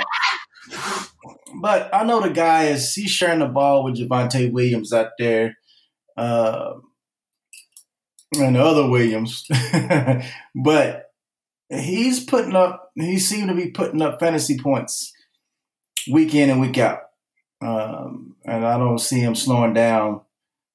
But 1.62 1.94
I 1.94 2.04
know 2.04 2.22
the 2.22 2.30
guy 2.30 2.66
is 2.66 2.94
he's 2.94 3.12
sharing 3.12 3.40
the 3.40 3.48
ball 3.48 3.84
with 3.84 3.98
Javonte 3.98 4.52
Williams 4.52 4.94
out 4.94 5.12
there. 5.18 5.58
Uh, 6.16 6.76
and 8.38 8.56
the 8.56 8.64
other 8.64 8.88
Williams. 8.90 9.48
but 10.56 11.06
he's 11.70 12.24
putting 12.24 12.56
up 12.56 12.92
he 12.96 13.20
seemed 13.20 13.50
to 13.50 13.56
be 13.56 13.72
putting 13.72 14.02
up 14.02 14.20
fantasy 14.20 14.58
points 14.58 15.14
week 16.12 16.34
in 16.36 16.50
and 16.50 16.62
week 16.62 16.78
out. 16.78 17.02
Um, 17.62 18.36
and 18.46 18.66
I 18.66 18.78
don't 18.78 19.00
see 19.00 19.20
him 19.20 19.36
slowing 19.36 19.74
down 19.74 20.22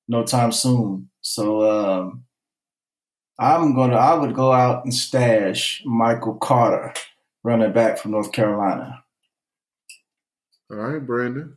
no 0.08 0.24
time 0.24 0.52
soon. 0.52 1.10
So 1.20 1.70
um, 1.70 2.24
I'm 3.38 3.74
gonna 3.74 3.96
I 3.96 4.14
would 4.14 4.34
go 4.34 4.52
out 4.52 4.84
and 4.84 4.92
stash 4.92 5.82
Michael 5.84 6.34
Carter, 6.34 6.92
running 7.42 7.72
back 7.72 7.98
from 7.98 8.12
North 8.12 8.32
Carolina. 8.32 9.03
All 10.70 10.76
right, 10.78 11.04
Brandon. 11.04 11.56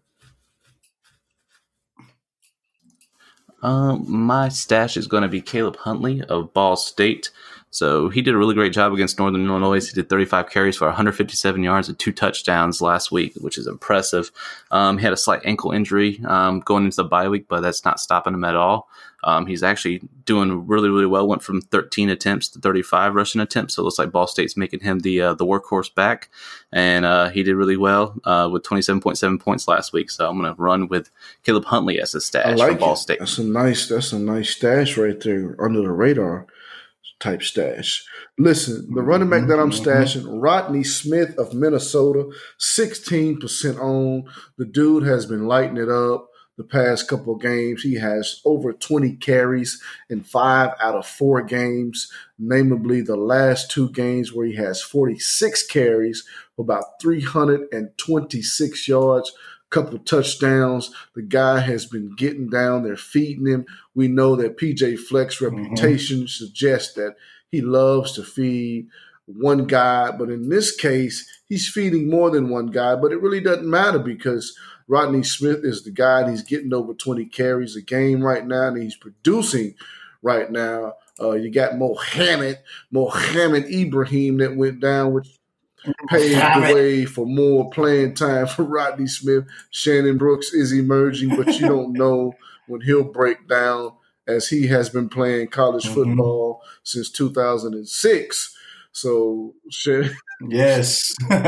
Um, 3.63 4.05
my 4.07 4.49
stash 4.49 4.97
is 4.97 5.07
going 5.07 5.23
to 5.23 5.29
be 5.29 5.41
Caleb 5.41 5.77
Huntley 5.77 6.21
of 6.23 6.53
Ball 6.53 6.75
State. 6.75 7.31
So 7.69 8.09
he 8.09 8.21
did 8.21 8.33
a 8.33 8.37
really 8.37 8.55
great 8.55 8.73
job 8.73 8.93
against 8.93 9.19
Northern 9.19 9.45
Illinois. 9.45 9.85
He 9.85 9.93
did 9.93 10.09
35 10.09 10.49
carries 10.49 10.77
for 10.77 10.85
157 10.85 11.63
yards 11.63 11.89
and 11.89 11.99
two 11.99 12.11
touchdowns 12.11 12.81
last 12.81 13.11
week, 13.11 13.33
which 13.41 13.57
is 13.57 13.67
impressive. 13.67 14.31
Um, 14.71 14.97
he 14.97 15.03
had 15.03 15.13
a 15.13 15.17
slight 15.17 15.41
ankle 15.43 15.71
injury 15.71 16.19
um, 16.25 16.61
going 16.61 16.85
into 16.85 16.97
the 16.97 17.03
bye 17.03 17.27
week, 17.27 17.47
but 17.47 17.61
that's 17.61 17.83
not 17.83 17.99
stopping 17.99 18.33
him 18.33 18.45
at 18.45 18.55
all. 18.55 18.87
Um, 19.23 19.47
he's 19.47 19.63
actually 19.63 20.01
doing 20.25 20.67
really, 20.67 20.89
really 20.89 21.05
well. 21.07 21.27
Went 21.27 21.41
from 21.43 21.59
13 21.61 22.09
attempts 22.09 22.47
to 22.49 22.59
35 22.59 23.15
rushing 23.15 23.41
attempts. 23.41 23.73
So 23.73 23.81
it 23.81 23.85
looks 23.85 23.97
like 23.99 24.11
Ball 24.11 24.27
State's 24.27 24.55
making 24.55 24.81
him 24.81 24.99
the 24.99 25.21
uh, 25.21 25.33
the 25.33 25.45
workhorse 25.45 25.93
back, 25.93 26.29
and 26.71 27.03
uh, 27.03 27.29
he 27.29 27.41
did 27.43 27.55
really 27.55 27.77
well 27.77 28.15
uh, 28.25 28.47
with 28.51 28.63
27.7 28.63 29.39
points 29.39 29.67
last 29.67 29.91
week. 29.91 30.11
So 30.11 30.29
I'm 30.29 30.39
going 30.39 30.53
to 30.55 30.61
run 30.61 30.87
with 30.87 31.09
Caleb 31.43 31.65
Huntley 31.65 31.99
as 31.99 32.13
a 32.15 32.21
stash 32.21 32.57
like 32.57 32.69
from 32.73 32.77
Ball 32.79 32.93
it. 32.93 32.97
State. 32.97 33.19
That's 33.19 33.37
a 33.39 33.43
nice. 33.43 33.87
That's 33.87 34.13
a 34.13 34.19
nice 34.19 34.51
stash 34.51 34.97
right 34.97 35.19
there, 35.19 35.55
under 35.59 35.81
the 35.81 35.91
radar 35.91 36.45
type 37.19 37.41
stash. 37.41 38.05
Listen, 38.37 38.87
the 38.93 39.01
running 39.01 39.31
back 39.31 39.47
that 39.47 39.59
I'm 39.59 39.71
Mhm. 39.71 39.83
stashing, 39.83 40.25
Rodney 40.27 40.83
Smith 40.83 41.35
of 41.39 41.51
Minnesota, 41.55 42.29
16% 42.59 43.79
owned. 43.79 44.25
The 44.57 44.65
dude 44.65 45.03
has 45.03 45.25
been 45.25 45.47
lighting 45.47 45.77
it 45.77 45.89
up 45.89 46.29
the 46.57 46.63
past 46.63 47.07
couple 47.07 47.35
games. 47.35 47.83
He 47.83 47.95
has 47.95 48.41
over 48.43 48.73
20 48.73 49.15
carries 49.17 49.81
in 50.09 50.23
five 50.23 50.71
out 50.81 50.95
of 50.95 51.07
four 51.07 51.41
games, 51.43 52.11
namely 52.37 53.01
the 53.01 53.15
last 53.15 53.71
two 53.71 53.89
games 53.91 54.33
where 54.33 54.47
he 54.47 54.55
has 54.55 54.81
46 54.81 55.67
carries 55.67 56.25
for 56.55 56.63
about 56.63 56.99
326 57.01 58.87
yards, 58.87 59.31
a 59.31 59.69
couple 59.69 59.99
touchdowns. 59.99 60.91
The 61.15 61.21
guy 61.21 61.59
has 61.59 61.85
been 61.85 62.15
getting 62.15 62.49
down 62.49 62.83
there, 62.83 62.97
feeding 62.97 63.45
him. 63.45 63.65
We 63.93 64.07
know 64.07 64.35
that 64.35 64.57
PJ 64.57 64.99
Fleck's 64.99 65.37
mm-hmm. 65.39 65.55
reputation 65.55 66.27
suggests 66.27 66.93
that 66.95 67.15
he 67.51 67.61
loves 67.61 68.13
to 68.13 68.23
feed 68.23 68.87
one 69.27 69.65
guy, 69.65 70.11
but 70.11 70.29
in 70.29 70.49
this 70.49 70.75
case, 70.75 71.29
he's 71.47 71.67
feeding 71.69 72.09
more 72.09 72.29
than 72.29 72.49
one 72.49 72.67
guy. 72.67 72.95
But 72.95 73.11
it 73.11 73.21
really 73.21 73.41
doesn't 73.41 73.69
matter 73.69 73.99
because 73.99 74.57
Rodney 74.87 75.23
Smith 75.23 75.59
is 75.63 75.83
the 75.83 75.91
guy 75.91 76.21
and 76.21 76.29
he's 76.31 76.43
getting 76.43 76.73
over 76.73 76.93
20 76.93 77.25
carries 77.25 77.75
a 77.75 77.81
game 77.81 78.21
right 78.21 78.45
now, 78.45 78.67
and 78.67 78.81
he's 78.81 78.95
producing 78.95 79.75
right 80.21 80.49
now. 80.51 80.93
Uh, 81.19 81.31
you 81.31 81.49
got 81.51 81.77
Mohamed, 81.77 82.59
Mohamed 82.91 83.65
Ibrahim 83.65 84.37
that 84.37 84.55
went 84.55 84.79
down, 84.79 85.13
which 85.13 85.27
paved 86.09 86.35
the 86.35 86.73
way 86.73 87.05
for 87.05 87.25
more 87.25 87.69
playing 87.69 88.13
time 88.13 88.45
for 88.47 88.63
Rodney 88.63 89.07
Smith. 89.07 89.45
Shannon 89.71 90.17
Brooks 90.17 90.53
is 90.53 90.71
emerging, 90.73 91.35
but 91.35 91.59
you 91.59 91.67
don't 91.67 91.93
know 91.97 92.33
when 92.67 92.81
he'll 92.81 93.03
break 93.03 93.47
down 93.47 93.93
as 94.27 94.49
he 94.49 94.67
has 94.67 94.89
been 94.89 95.07
playing 95.09 95.47
college 95.47 95.85
Mhm. 95.85 95.93
football 95.93 96.61
since 96.83 97.09
2006. 97.11 98.55
So 98.91 99.53
Shan- 99.69 100.15
Yes. 100.41 101.13
Rodney 101.29 101.45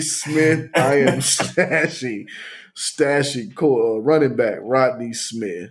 Smith, 0.00 0.70
I 0.74 0.96
am 0.96 1.18
stashing, 1.20 2.26
stashing 2.76 3.54
co- 3.56 3.96
uh, 3.96 4.00
running 4.00 4.36
back 4.36 4.58
Rodney 4.62 5.12
Smith. 5.12 5.70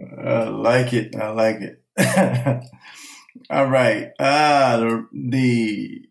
I 0.00 0.44
like 0.48 0.92
it. 0.92 1.16
I 1.16 1.30
like 1.30 1.58
it. 1.60 1.82
All 3.50 3.66
right. 3.66 4.10
Ah, 4.20 4.76
the, 4.80 5.06
the 5.12 6.02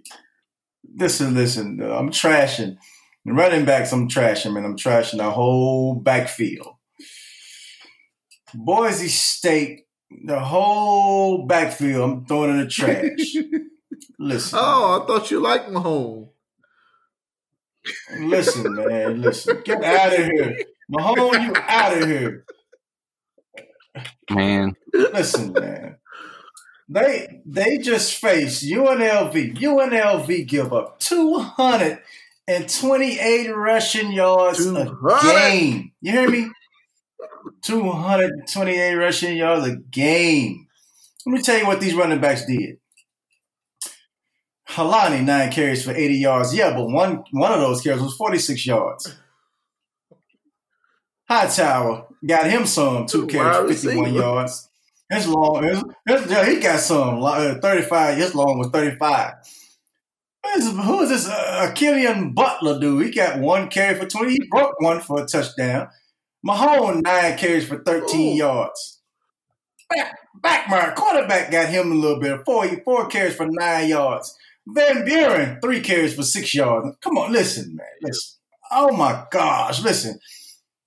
listen, 0.95 1.33
listen. 1.35 1.81
I'm 1.81 2.09
trashing 2.11 2.77
the 3.25 3.33
running 3.33 3.65
backs. 3.65 3.91
I'm 3.93 4.09
trashing, 4.09 4.53
man. 4.53 4.65
I'm 4.65 4.77
trashing 4.77 5.17
the 5.17 5.31
whole 5.31 5.95
backfield. 5.95 6.75
Boise 8.53 9.07
State, 9.09 9.86
the 10.09 10.39
whole 10.39 11.45
backfield. 11.47 12.09
I'm 12.09 12.25
throwing 12.25 12.51
in 12.51 12.57
the 12.59 12.67
trash. 12.67 13.35
listen, 14.19 14.59
Oh, 14.61 15.01
I 15.01 15.05
thought 15.07 15.31
you 15.31 15.39
liked 15.39 15.69
Mahone. 15.71 16.29
listen, 18.19 18.75
man. 18.87 19.21
Listen, 19.21 19.61
get 19.63 19.81
out 19.83 20.13
of 20.13 20.25
here, 20.25 20.57
Mahone. 20.89 21.41
You 21.43 21.53
out 21.55 21.97
of 21.97 22.03
here. 22.07 22.45
Man, 24.29 24.75
Listen, 24.93 25.53
man. 25.53 25.95
They 26.89 27.41
they 27.45 27.77
just 27.79 28.15
faced 28.15 28.63
UNLV. 28.63 29.57
UNLV 29.57 30.47
give 30.47 30.71
up 30.71 30.99
228 30.99 33.53
rushing 33.55 34.11
yards 34.13 34.65
a 34.65 34.95
game. 35.23 35.91
You 36.01 36.11
hear 36.13 36.29
me? 36.29 36.49
228 37.61 38.95
rushing 38.95 39.37
yards 39.37 39.67
a 39.67 39.75
game. 39.75 40.67
Let 41.25 41.33
me 41.33 41.41
tell 41.41 41.57
you 41.57 41.67
what 41.67 41.81
these 41.81 41.93
running 41.93 42.21
backs 42.21 42.45
did. 42.45 42.77
Holani, 44.69 45.23
nine 45.23 45.51
carries 45.51 45.83
for 45.83 45.91
80 45.91 46.15
yards. 46.15 46.53
Yeah, 46.53 46.73
but 46.73 46.87
one 46.87 47.23
one 47.31 47.51
of 47.51 47.59
those 47.59 47.81
carries 47.81 48.01
was 48.01 48.15
46 48.15 48.65
yards. 48.65 49.15
Hightower 51.27 52.07
got 52.25 52.49
him 52.49 52.65
some 52.65 53.05
two 53.05 53.27
carries 53.27 53.57
for 53.57 53.89
51 53.89 54.13
yards. 54.13 54.69
His 55.09 55.27
long, 55.27 55.63
his, 55.63 55.83
his, 56.05 56.29
yeah, 56.29 56.45
he 56.45 56.59
got 56.59 56.79
some 56.79 57.23
uh, 57.23 57.55
35. 57.61 58.17
His 58.17 58.35
long 58.35 58.59
was 58.59 58.67
35. 58.69 59.33
Who 60.43 60.49
is, 60.51 60.69
who 60.69 61.01
is 61.01 61.09
this 61.09 61.27
uh, 61.27 61.71
Killian 61.73 62.33
Butler 62.33 62.79
dude? 62.79 63.05
He 63.05 63.11
got 63.11 63.39
one 63.39 63.69
carry 63.69 63.97
for 63.97 64.05
20. 64.05 64.31
He 64.31 64.47
broke 64.49 64.79
one 64.81 64.99
for 64.99 65.23
a 65.23 65.25
touchdown. 65.25 65.87
Mahone, 66.43 67.01
nine 67.01 67.37
carries 67.37 67.67
for 67.67 67.83
13 67.83 68.33
Ooh. 68.33 68.37
yards. 68.37 69.01
Back, 69.89 70.17
Bachmeier, 70.41 70.95
quarterback, 70.95 71.51
got 71.51 71.69
him 71.69 71.91
a 71.91 71.95
little 71.95 72.19
bit. 72.19 72.41
Four, 72.45 72.67
four 72.83 73.07
carries 73.07 73.35
for 73.35 73.47
nine 73.49 73.89
yards. 73.89 74.35
Van 74.67 75.05
Buren, 75.05 75.59
three 75.61 75.79
carries 75.79 76.13
for 76.13 76.23
six 76.23 76.53
yards. 76.53 76.95
Come 77.01 77.17
on, 77.17 77.31
listen, 77.31 77.75
man. 77.75 77.87
Listen. 78.01 78.37
Oh 78.69 78.91
my 78.91 79.25
gosh, 79.31 79.81
listen. 79.81 80.19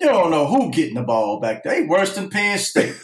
You 0.01 0.07
don't 0.07 0.31
know 0.31 0.47
who 0.47 0.71
getting 0.71 0.95
the 0.95 1.03
ball 1.03 1.41
back 1.41 1.63
there. 1.63 1.75
They 1.75 1.87
worse 1.87 2.15
than 2.15 2.31
Penn 2.31 2.59
State. 2.59 2.95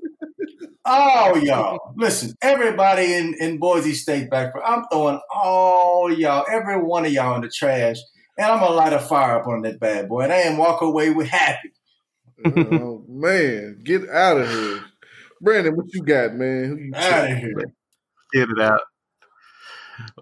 oh, 0.84 1.36
y'all. 1.36 1.94
Listen, 1.96 2.34
everybody 2.42 3.14
in, 3.14 3.34
in 3.40 3.58
Boise 3.58 3.94
State 3.94 4.30
back. 4.30 4.52
I'm 4.64 4.84
throwing 4.90 5.20
all 5.32 6.12
y'all, 6.12 6.44
every 6.50 6.82
one 6.82 7.04
of 7.04 7.12
y'all 7.12 7.36
in 7.36 7.42
the 7.42 7.48
trash. 7.48 7.96
And 8.38 8.46
I'm 8.46 8.58
going 8.60 8.70
to 8.72 8.76
light 8.76 8.92
a 8.92 8.98
fire 8.98 9.40
up 9.40 9.46
on 9.46 9.62
that 9.62 9.80
bad 9.80 10.08
boy. 10.08 10.22
And 10.22 10.32
I 10.32 10.42
ain't 10.42 10.58
walk 10.58 10.82
away 10.82 11.10
with 11.10 11.28
happy. 11.28 11.72
oh 12.44 13.02
man, 13.08 13.80
get 13.82 14.08
out 14.10 14.38
of 14.38 14.48
here, 14.50 14.84
Brandon. 15.40 15.74
What 15.74 15.86
you 15.94 16.02
got, 16.02 16.34
man? 16.34 16.64
Who 16.68 16.76
you 16.76 16.92
Out 16.94 17.30
of 17.30 17.38
here. 17.38 17.54
get 18.32 18.50
it 18.50 18.60
out. 18.60 18.80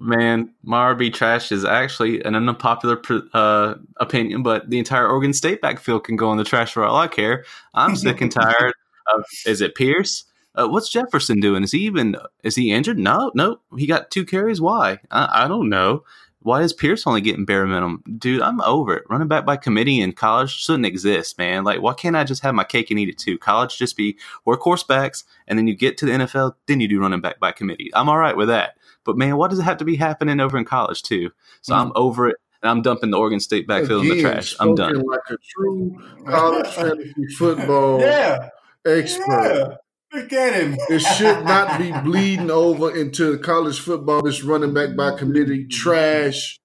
Man, 0.00 0.54
my 0.62 0.94
RB 0.94 1.12
trash 1.12 1.50
is 1.50 1.64
actually 1.64 2.22
an 2.22 2.36
unpopular 2.36 3.02
uh, 3.32 3.74
opinion, 3.98 4.44
but 4.44 4.70
the 4.70 4.78
entire 4.78 5.08
Oregon 5.08 5.32
State 5.32 5.60
backfield 5.60 6.04
can 6.04 6.14
go 6.14 6.30
in 6.30 6.38
the 6.38 6.44
trash 6.44 6.72
for 6.72 6.84
all 6.84 6.96
I 6.96 7.08
care. 7.08 7.44
I'm 7.74 7.96
sick 7.96 8.20
and 8.20 8.30
tired 8.32 8.74
of. 9.12 9.24
Is 9.46 9.60
it 9.60 9.74
Pierce? 9.74 10.24
Uh, 10.54 10.68
what's 10.68 10.88
Jefferson 10.88 11.40
doing? 11.40 11.64
Is 11.64 11.72
he 11.72 11.80
even? 11.80 12.14
Is 12.44 12.54
he 12.54 12.70
injured? 12.70 12.98
No, 13.00 13.32
no. 13.34 13.58
He 13.76 13.88
got 13.88 14.12
two 14.12 14.24
carries. 14.24 14.60
Why? 14.60 15.00
I, 15.10 15.44
I 15.44 15.48
don't 15.48 15.68
know. 15.68 16.04
Why 16.44 16.60
is 16.60 16.74
Pierce 16.74 17.06
only 17.06 17.22
getting 17.22 17.46
bare 17.46 17.64
minimum? 17.64 18.02
Dude, 18.18 18.42
I'm 18.42 18.60
over 18.60 18.94
it. 18.94 19.04
Running 19.08 19.28
back 19.28 19.46
by 19.46 19.56
committee 19.56 19.98
in 19.98 20.12
college 20.12 20.50
shouldn't 20.50 20.84
exist, 20.84 21.38
man. 21.38 21.64
Like, 21.64 21.80
why 21.80 21.94
can't 21.94 22.14
I 22.14 22.22
just 22.22 22.42
have 22.42 22.54
my 22.54 22.64
cake 22.64 22.90
and 22.90 23.00
eat 23.00 23.08
it 23.08 23.16
too? 23.16 23.38
College 23.38 23.78
just 23.78 23.96
be 23.96 24.18
workhorse 24.46 24.86
backs, 24.86 25.24
and 25.48 25.58
then 25.58 25.66
you 25.66 25.74
get 25.74 25.96
to 25.98 26.04
the 26.04 26.12
NFL, 26.12 26.56
then 26.66 26.80
you 26.80 26.88
do 26.88 27.00
running 27.00 27.22
back 27.22 27.40
by 27.40 27.50
committee. 27.50 27.90
I'm 27.94 28.10
all 28.10 28.18
right 28.18 28.36
with 28.36 28.48
that. 28.48 28.76
But 29.04 29.16
man, 29.16 29.38
what 29.38 29.48
does 29.48 29.58
it 29.58 29.62
have 29.62 29.78
to 29.78 29.86
be 29.86 29.96
happening 29.96 30.38
over 30.38 30.58
in 30.58 30.66
college 30.66 31.02
too? 31.02 31.30
So 31.62 31.74
I'm 31.74 31.88
mm-hmm. 31.88 31.96
over 31.96 32.28
it, 32.28 32.36
and 32.62 32.70
I'm 32.70 32.82
dumping 32.82 33.10
the 33.10 33.18
Oregon 33.18 33.40
State 33.40 33.66
backfield 33.66 34.04
in 34.04 34.10
the 34.10 34.20
trash. 34.20 34.54
I'm 34.60 34.74
done. 34.74 35.00
Like 35.00 35.20
a 35.30 35.36
true 35.38 35.98
college 36.26 36.66
fantasy 36.66 37.26
football 37.38 38.00
Yeah. 38.02 38.50
expert. 38.84 39.24
Yeah. 39.28 39.76
Look 40.14 40.32
at 40.32 40.54
him. 40.54 40.76
It 40.90 41.00
should 41.00 41.44
not 41.44 41.78
be 41.78 41.92
bleeding 42.04 42.50
over 42.50 42.94
into 42.96 43.36
college 43.38 43.80
football. 43.80 44.22
This 44.22 44.42
running 44.44 44.72
back 44.74 44.96
by 44.96 45.16
committee 45.18 45.66
trash. 45.66 46.60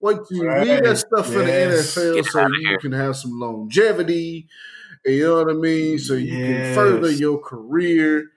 What 0.00 0.26
till 0.28 0.38
you 0.38 0.46
Right. 0.48 0.66
leave 0.66 0.82
that 0.82 0.96
stuff 0.96 1.28
in 1.32 1.46
the 1.46 1.52
NFL 1.52 2.14
Get 2.16 2.24
so 2.26 2.46
you 2.48 2.68
here. 2.68 2.78
can 2.78 2.92
have 2.92 3.16
some 3.16 3.38
longevity. 3.38 4.48
You 5.04 5.24
know 5.24 5.36
what 5.44 5.50
I 5.50 5.54
mean? 5.54 5.98
So 5.98 6.14
you 6.14 6.30
can 6.36 6.74
further 6.74 7.10
your 7.10 7.38
career. 7.38 8.28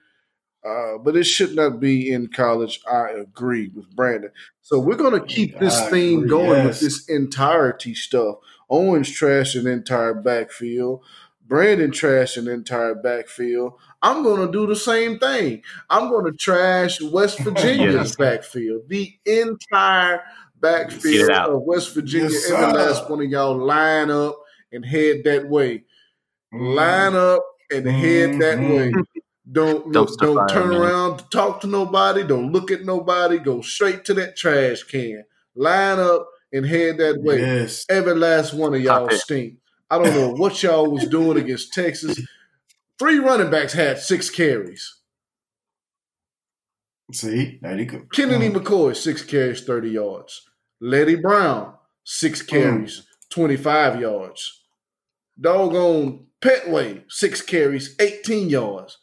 Uh, 0.64 0.98
but 0.98 1.16
it 1.16 1.26
should 1.26 1.56
not 1.56 1.80
be 1.80 2.12
in 2.12 2.28
college. 2.28 2.82
I 2.92 3.10
agree 3.12 3.70
with 3.76 3.90
Brandon. 3.96 4.32
So 4.62 4.80
we're 4.80 4.96
going 4.96 5.20
to 5.20 5.26
keep 5.26 5.60
this 5.60 5.76
I 5.78 5.90
theme 5.92 6.20
agree, 6.20 6.30
going 6.30 6.50
yes. 6.66 6.66
with 6.68 6.80
this 6.82 7.10
entirety 7.10 7.94
stuff. 7.94 8.38
Owens 8.68 9.12
trash 9.12 9.54
an 9.56 9.68
entire 9.68 10.16
backfield. 10.16 11.04
Brandon 11.48 11.92
trash 11.92 12.38
an 12.38 12.48
entire 12.48 12.96
backfield. 12.96 13.74
I'm 14.02 14.24
going 14.24 14.46
to 14.46 14.52
do 14.52 14.66
the 14.68 14.76
same 14.76 15.20
thing. 15.20 15.62
I'm 15.90 16.10
going 16.10 16.26
to 16.26 16.32
trash 16.38 17.00
West 17.02 17.40
Virginia's 17.44 17.94
Yes. 17.96 18.16
backfield. 18.16 18.84
The 18.88 19.14
entire 19.26 20.22
backfield 20.60 21.30
of 21.30 21.62
West 21.62 21.94
Virginia. 21.94 22.30
Yes, 22.30 22.50
Every 22.52 22.66
sir. 22.66 22.74
last 22.74 23.10
one 23.10 23.22
of 23.22 23.30
y'all 23.30 23.58
line 23.58 24.10
up 24.10 24.38
and 24.72 24.86
head 24.86 25.24
that 25.26 25.48
way. 25.50 25.84
Line 26.52 27.16
up 27.16 27.44
and 27.72 27.86
head 27.88 28.40
that 28.40 28.58
Mhm. 28.60 28.78
way. 28.78 28.94
Don't 29.52 29.92
Don't 29.92 30.10
look, 30.10 30.20
don't 30.20 30.48
turn 30.50 30.70
man. 30.70 30.82
around 30.82 31.18
to 31.18 31.26
talk 31.30 31.62
to 31.62 31.68
nobody. 31.68 32.24
Don't 32.24 32.52
look 32.52 32.72
at 32.72 32.84
nobody. 32.86 33.38
Go 33.38 33.62
straight 33.62 34.04
to 34.06 34.14
that 34.16 34.36
trash 34.36 34.82
can. 34.84 35.24
Line 35.56 36.00
up 36.00 36.28
and 36.52 36.66
head 36.66 36.98
that 36.98 37.22
way. 37.22 37.40
Yes. 37.40 37.86
Every 37.90 38.16
last 38.16 38.54
one 38.54 38.74
of 38.74 38.82
y'all 38.82 39.08
Top 39.08 39.18
stink. 39.20 39.56
I 39.90 39.98
don't 39.98 40.14
know 40.16 40.32
what 40.32 40.62
y'all 40.64 40.90
was 40.92 41.08
doing 41.08 41.38
against 41.38 41.74
Texas. 41.74 42.20
Three 42.98 43.20
running 43.20 43.52
backs 43.52 43.74
had 43.74 44.00
six 44.00 44.30
carries. 44.30 44.96
See, 47.12 47.60
there 47.62 47.78
you 47.78 47.86
go. 47.86 48.02
Kennedy 48.12 48.50
Mm. 48.50 48.56
McCoy, 48.56 48.96
six 48.96 49.22
carries, 49.22 49.64
30 49.64 49.90
yards. 49.92 50.50
Leddie 50.82 51.16
Brown, 51.16 51.76
six 52.04 52.42
carries, 52.42 53.04
25 53.30 54.00
yards. 54.02 54.64
Doggone 55.40 56.28
Pettaway, 56.42 57.04
six 57.10 57.42
carries, 57.42 57.96
18 58.00 58.50
yards. 58.50 58.98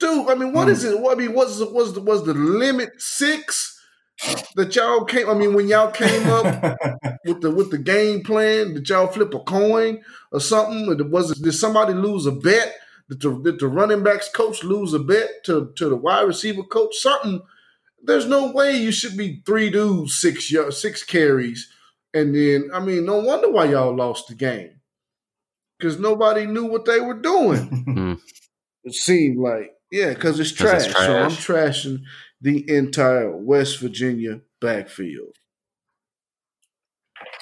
Dude, 0.00 0.28
I 0.28 0.34
mean, 0.34 0.52
what 0.52 0.66
Mm. 0.68 0.70
is 0.72 0.84
it? 0.84 0.98
What 0.98 1.16
I 1.16 1.20
mean, 1.20 1.34
was 1.34 1.62
was 1.64 1.92
the 1.94 2.00
was 2.00 2.24
the 2.24 2.34
limit 2.34 3.00
six 3.00 3.79
that 4.56 4.74
y'all 4.76 5.04
came? 5.04 5.28
I 5.28 5.34
mean, 5.34 5.54
when 5.54 5.68
y'all 5.68 5.90
came 5.90 6.28
up 6.28 6.44
with 7.24 7.40
the 7.40 7.50
with 7.50 7.70
the 7.70 7.78
game 7.78 8.22
plan, 8.22 8.74
did 8.74 8.88
y'all 8.88 9.06
flip 9.06 9.34
a 9.34 9.40
coin 9.40 10.02
or 10.32 10.40
something? 10.40 10.88
Or 10.88 11.08
Was 11.08 11.30
it, 11.30 11.42
did 11.42 11.52
somebody 11.52 11.94
lose 11.94 12.26
a 12.26 12.32
bet? 12.32 12.76
Did 13.08 13.20
the, 13.22 13.40
did 13.42 13.58
the 13.60 13.68
running 13.68 14.02
backs 14.04 14.28
coach 14.28 14.62
lose 14.62 14.94
a 14.94 14.98
bet 14.98 15.44
to, 15.44 15.72
to 15.76 15.88
the 15.88 15.96
wide 15.96 16.22
receiver 16.22 16.62
coach? 16.62 16.96
Something. 16.96 17.42
There's 18.02 18.26
no 18.26 18.52
way 18.52 18.76
you 18.76 18.92
should 18.92 19.16
be 19.16 19.42
three 19.44 19.68
dudes, 19.70 20.18
six 20.18 20.50
y- 20.52 20.70
six 20.70 21.02
carries, 21.02 21.70
and 22.14 22.34
then 22.34 22.70
I 22.72 22.80
mean, 22.80 23.04
no 23.04 23.20
wonder 23.20 23.50
why 23.50 23.66
y'all 23.66 23.94
lost 23.94 24.28
the 24.28 24.34
game 24.34 24.80
because 25.78 25.98
nobody 25.98 26.46
knew 26.46 26.66
what 26.66 26.84
they 26.84 27.00
were 27.00 27.20
doing. 27.20 27.84
Hmm. 27.84 28.14
It 28.84 28.94
seemed 28.94 29.38
like 29.38 29.72
yeah, 29.90 30.14
because 30.14 30.40
it's 30.40 30.52
trash. 30.52 30.86
it's 30.86 30.96
So 30.96 31.18
I'm 31.18 31.30
trashing 31.30 32.02
the 32.40 32.64
entire 32.68 33.36
West 33.36 33.80
Virginia 33.80 34.40
backfield. 34.60 35.36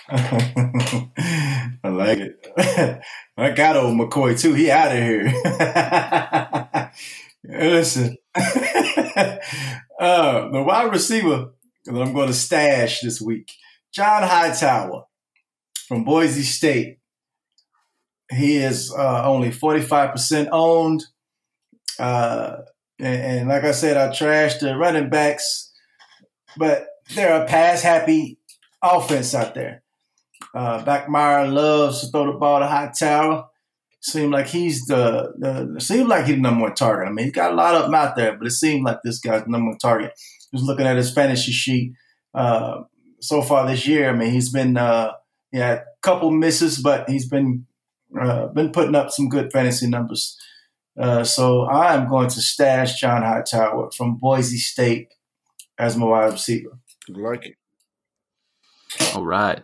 I 0.11 1.71
like 1.85 2.19
it. 2.19 2.47
I 3.37 3.51
got 3.51 3.77
old 3.77 3.99
McCoy 3.99 4.41
too. 4.41 4.55
He 4.55 4.71
out 4.71 4.97
of 4.97 5.03
here. 5.03 5.31
Listen, 7.45 8.17
uh, 8.35 9.37
the 10.51 10.65
wide 10.67 10.91
receiver 10.91 11.51
that 11.85 12.03
I'm 12.03 12.15
going 12.15 12.29
to 12.29 12.35
stash 12.35 13.01
this 13.01 13.21
week, 13.21 13.53
John 13.93 14.23
Hightower 14.23 15.05
from 15.87 16.05
Boise 16.05 16.43
State. 16.43 17.01
He 18.31 18.57
is 18.57 18.91
uh, 18.93 19.27
only 19.27 19.51
45% 19.51 20.49
owned. 20.53 21.05
Uh, 21.99 22.59
and, 22.99 23.23
and 23.23 23.49
like 23.49 23.65
I 23.65 23.73
said, 23.73 23.97
I 23.97 24.09
trashed 24.09 24.61
the 24.61 24.77
running 24.77 25.11
backs, 25.11 25.73
but 26.57 26.87
they're 27.15 27.43
a 27.43 27.47
pass 27.47 27.83
happy 27.83 28.39
offense 28.83 29.35
out 29.35 29.55
there. 29.55 29.83
Uh, 30.55 30.83
Bachmeier 30.85 31.53
loves 31.53 32.01
to 32.01 32.09
throw 32.09 32.33
the 32.33 32.39
ball 32.39 32.61
to 32.61 32.67
Hightower. 32.67 33.47
seemed 34.01 34.33
like 34.33 34.47
he's 34.47 34.87
the, 34.87 35.33
the 35.39 35.81
seemed 35.81 36.09
like 36.09 36.27
he's 36.27 36.37
the 36.37 36.41
number 36.41 36.63
one 36.63 36.75
target. 36.75 37.09
I 37.09 37.13
mean, 37.13 37.27
he's 37.27 37.35
got 37.35 37.53
a 37.53 37.57
lot 37.57 37.75
of 37.75 37.83
them 37.83 37.95
out 37.95 38.17
there, 38.17 38.37
but 38.37 38.47
it 38.47 38.53
seemed 38.53 38.85
like 38.85 38.99
this 39.03 39.21
guy's 39.21 39.45
the 39.45 39.51
number 39.51 39.71
one 39.71 39.79
target. 39.79 40.13
Just 40.53 40.65
looking 40.65 40.87
at 40.87 40.97
his 40.97 41.13
fantasy 41.13 41.53
sheet 41.53 41.93
uh, 42.35 42.83
so 43.21 43.43
far 43.43 43.67
this 43.67 43.87
year, 43.87 44.09
I 44.09 44.15
mean, 44.15 44.31
he's 44.31 44.51
been 44.51 44.77
uh, 44.77 45.13
yeah, 45.53 45.73
a 45.73 45.83
couple 46.03 46.31
misses, 46.31 46.79
but 46.81 47.09
he's 47.09 47.29
been 47.29 47.67
uh, 48.21 48.49
been 48.49 48.71
putting 48.71 48.95
up 48.95 49.11
some 49.11 49.29
good 49.29 49.53
fantasy 49.53 49.87
numbers. 49.87 50.39
Uh, 50.99 51.23
so 51.23 51.63
I 51.63 51.95
am 51.95 52.09
going 52.09 52.29
to 52.29 52.41
stash 52.41 53.01
John 53.01 53.23
Hightower 53.23 53.91
from 53.93 54.17
Boise 54.17 54.59
State 54.59 55.15
as 55.79 55.97
my 55.97 56.07
wide 56.07 56.33
receiver. 56.33 56.79
Like 57.09 57.47
it. 57.47 57.55
All 59.15 59.25
right. 59.25 59.63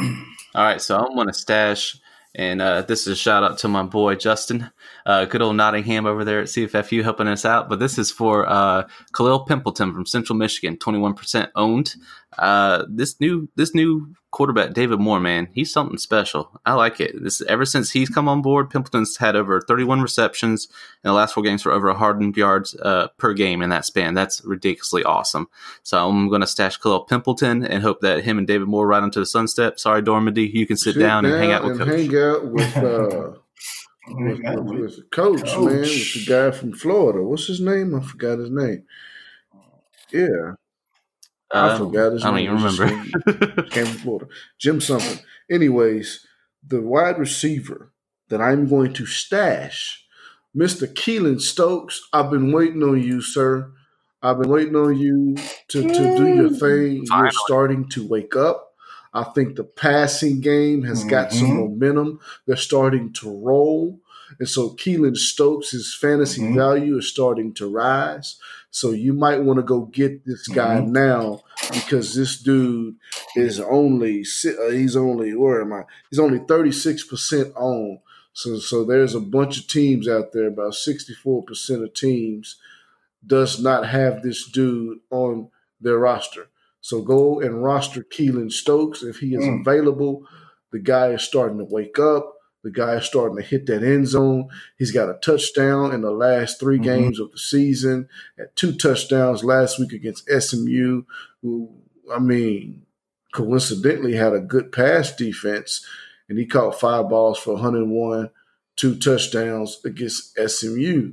All 0.00 0.64
right, 0.64 0.80
so 0.80 0.96
I'm 0.98 1.14
going 1.14 1.28
to 1.28 1.32
stash, 1.32 1.96
and 2.34 2.62
uh, 2.62 2.82
this 2.82 3.02
is 3.02 3.08
a 3.08 3.16
shout 3.16 3.42
out 3.42 3.58
to 3.58 3.68
my 3.68 3.82
boy 3.82 4.14
Justin, 4.14 4.70
uh, 5.08 5.24
good 5.24 5.40
old 5.40 5.56
Nottingham 5.56 6.04
over 6.04 6.22
there 6.22 6.40
at 6.40 6.48
CFFU 6.48 7.02
helping 7.02 7.28
us 7.28 7.46
out. 7.46 7.70
But 7.70 7.78
this 7.78 7.96
is 7.96 8.10
for 8.10 8.46
uh, 8.46 8.86
Kalil 9.14 9.46
Pimpleton 9.46 9.94
from 9.94 10.04
Central 10.04 10.36
Michigan, 10.36 10.76
21% 10.76 11.48
owned. 11.56 11.94
Uh, 12.36 12.84
this 12.90 13.18
new 13.18 13.48
this 13.56 13.74
new 13.74 14.14
quarterback 14.30 14.74
David 14.74 15.00
Moore, 15.00 15.18
man, 15.18 15.48
he's 15.54 15.72
something 15.72 15.96
special. 15.96 16.60
I 16.66 16.74
like 16.74 17.00
it. 17.00 17.22
This 17.22 17.40
ever 17.40 17.64
since 17.64 17.90
he's 17.90 18.10
come 18.10 18.28
on 18.28 18.42
board, 18.42 18.68
Pimpleton's 18.68 19.16
had 19.16 19.34
over 19.34 19.62
31 19.62 20.02
receptions 20.02 20.68
in 21.02 21.08
the 21.08 21.14
last 21.14 21.32
four 21.32 21.42
games 21.42 21.62
for 21.62 21.72
over 21.72 21.86
100 21.86 22.36
yards 22.36 22.74
uh, 22.74 23.08
per 23.16 23.32
game 23.32 23.62
in 23.62 23.70
that 23.70 23.86
span. 23.86 24.12
That's 24.12 24.44
ridiculously 24.44 25.04
awesome. 25.04 25.48
So 25.84 26.06
I'm 26.06 26.28
going 26.28 26.42
to 26.42 26.46
stash 26.46 26.76
Kalil 26.76 27.06
Pimpleton 27.06 27.66
and 27.66 27.82
hope 27.82 28.02
that 28.02 28.24
him 28.24 28.36
and 28.36 28.46
David 28.46 28.68
Moore 28.68 28.86
ride 28.86 29.02
onto 29.02 29.20
the 29.20 29.26
sunstep. 29.26 29.78
Sorry, 29.78 30.02
Dormady, 30.02 30.52
you 30.52 30.66
can 30.66 30.76
sit, 30.76 30.98
down, 30.98 31.24
and 31.24 31.34
hang 31.34 31.52
out 31.52 31.64
with 31.64 31.78
Coach. 31.78 31.88
hang 31.88 32.14
out 32.14 32.46
with, 32.46 32.76
uh, 32.76 33.30
with, 34.10 34.38
with, 34.40 34.80
with 34.80 34.96
the 34.96 35.02
coach, 35.12 35.42
Coach. 35.42 35.64
man, 35.66 35.80
with 35.80 36.14
the 36.14 36.24
guy 36.26 36.50
from 36.50 36.72
Florida. 36.72 37.22
What's 37.22 37.46
his 37.46 37.60
name? 37.60 37.94
I 37.94 38.00
forgot 38.00 38.38
his 38.38 38.50
name. 38.50 38.84
Yeah, 40.12 40.54
I 41.52 41.68
Uh, 41.70 41.78
forgot 41.78 42.12
his 42.12 42.24
name. 42.24 42.34
I 42.34 42.36
don't 42.36 42.40
even 42.40 42.56
remember. 42.56 42.86
name? 42.86 43.70
Came 43.70 43.86
from 43.86 43.98
Florida. 43.98 44.26
Jim 44.58 44.80
something. 44.80 45.18
Anyways, 45.50 46.26
the 46.66 46.80
wide 46.82 47.18
receiver 47.18 47.92
that 48.28 48.40
I'm 48.40 48.68
going 48.68 48.92
to 48.94 49.06
stash, 49.06 50.04
Mr. 50.56 50.86
Keylon 50.92 51.40
Stokes. 51.40 52.00
I've 52.12 52.30
been 52.30 52.52
waiting 52.52 52.82
on 52.82 53.02
you, 53.02 53.20
sir. 53.22 53.70
I've 54.22 54.40
been 54.40 54.50
waiting 54.50 54.76
on 54.76 54.98
you 54.98 55.36
to, 55.68 55.82
to 55.82 55.88
do 56.16 56.34
your 56.34 56.50
thing. 56.50 57.06
Finally. 57.06 57.26
You're 57.26 57.30
starting 57.32 57.88
to 57.90 58.06
wake 58.06 58.34
up. 58.36 58.67
I 59.14 59.24
think 59.24 59.56
the 59.56 59.64
passing 59.64 60.40
game 60.40 60.82
has 60.84 61.04
got 61.04 61.32
some 61.32 61.48
Mhm. 61.48 61.56
momentum. 61.70 62.20
They're 62.46 62.56
starting 62.56 63.12
to 63.14 63.30
roll. 63.30 64.00
And 64.38 64.48
so 64.48 64.70
Keylon 64.70 65.16
Stokes, 65.16 65.70
his 65.70 65.94
fantasy 65.94 66.42
Mhm. 66.42 66.54
value 66.54 66.98
is 66.98 67.08
starting 67.08 67.54
to 67.54 67.66
rise. 67.66 68.36
So 68.70 68.90
you 68.90 69.14
might 69.14 69.42
want 69.42 69.56
to 69.58 69.62
go 69.62 69.86
get 69.86 70.26
this 70.26 70.46
guy 70.46 70.80
Mhm. 70.80 70.88
now 70.90 71.42
because 71.72 72.14
this 72.14 72.38
dude 72.40 72.96
is 73.34 73.58
only 73.60 74.24
uh, 74.46 74.70
he's 74.70 74.94
only 74.96 75.34
where 75.34 75.62
am 75.62 75.72
I? 75.72 75.84
He's 76.10 76.18
only 76.18 76.40
thirty 76.46 76.72
six 76.72 77.02
percent 77.02 77.52
on. 77.56 78.00
So 78.34 78.58
so 78.58 78.84
there's 78.84 79.14
a 79.14 79.20
bunch 79.20 79.58
of 79.58 79.66
teams 79.66 80.06
out 80.06 80.32
there. 80.32 80.48
About 80.48 80.74
sixty 80.74 81.14
four 81.14 81.42
percent 81.42 81.82
of 81.82 81.94
teams 81.94 82.56
does 83.26 83.60
not 83.60 83.86
have 83.86 84.22
this 84.22 84.44
dude 84.46 84.98
on 85.10 85.48
their 85.80 85.98
roster. 85.98 86.48
So 86.88 87.02
go 87.02 87.38
and 87.38 87.62
roster 87.62 88.02
Keylon 88.02 88.50
Stokes 88.50 89.02
if 89.02 89.18
he 89.18 89.34
is 89.34 89.44
Mm. 89.44 89.60
available. 89.60 90.26
The 90.72 90.78
guy 90.78 91.08
is 91.12 91.20
starting 91.20 91.58
to 91.58 91.64
wake 91.64 91.98
up. 91.98 92.34
The 92.64 92.70
guy 92.70 92.94
is 92.96 93.04
starting 93.04 93.36
to 93.36 93.42
hit 93.42 93.66
that 93.66 93.82
end 93.82 94.08
zone. 94.08 94.48
He's 94.78 94.90
got 94.90 95.10
a 95.10 95.18
touchdown 95.20 95.92
in 95.92 96.00
the 96.00 96.10
last 96.10 96.58
3 96.58 96.78
Mhm. 96.78 96.82
games 96.84 97.20
of 97.20 97.30
the 97.30 97.36
season. 97.36 98.08
At 98.38 98.56
two 98.56 98.72
touchdowns 98.72 99.44
last 99.44 99.78
week 99.78 99.92
against 99.92 100.30
SMU, 100.30 101.02
who 101.42 101.68
I 102.10 102.20
mean, 102.20 102.86
coincidentally 103.34 104.14
had 104.14 104.32
a 104.32 104.40
good 104.40 104.72
pass 104.72 105.14
defense, 105.14 105.84
and 106.26 106.38
he 106.38 106.46
caught 106.46 106.80
five 106.80 107.10
balls 107.10 107.38
for 107.38 107.52
101, 107.52 108.30
two 108.76 108.94
touchdowns 108.94 109.78
against 109.84 110.38
SMU. 110.38 111.12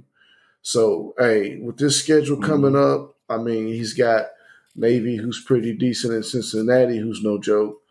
So, 0.61 1.13
hey, 1.19 1.59
with 1.59 1.75
this 1.75 1.97
schedule 1.97 2.37
coming 2.37 2.77
up, 2.77 3.17
I 3.29 3.35
mean, 3.39 3.67
he's 3.67 3.93
got 3.93 4.27
Navy, 4.75 5.17
who's 5.17 5.43
pretty 5.43 5.73
decent, 5.73 6.13
in 6.13 6.23
Cincinnati, 6.23 6.97
who's 6.97 7.23
no 7.23 7.39
joke. 7.39 7.81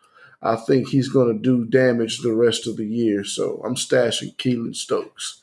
I 0.41 0.55
think 0.55 0.89
he's 0.89 1.09
going 1.09 1.33
to 1.33 1.39
do 1.41 1.65
damage 1.65 2.19
the 2.19 2.33
rest 2.33 2.67
of 2.67 2.77
the 2.77 2.85
year. 2.85 3.23
So 3.23 3.61
I'm 3.65 3.75
stashing 3.75 4.35
Keylon 4.35 4.75
Stokes. 4.75 5.39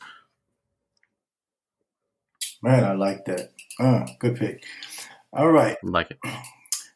Man, 2.61 2.85
I 2.85 2.93
like 2.93 3.25
that. 3.25 3.51
Uh, 3.77 4.05
good 4.19 4.37
pick. 4.37 4.63
All 5.33 5.51
right. 5.51 5.77
like 5.83 6.11
it. 6.11 6.19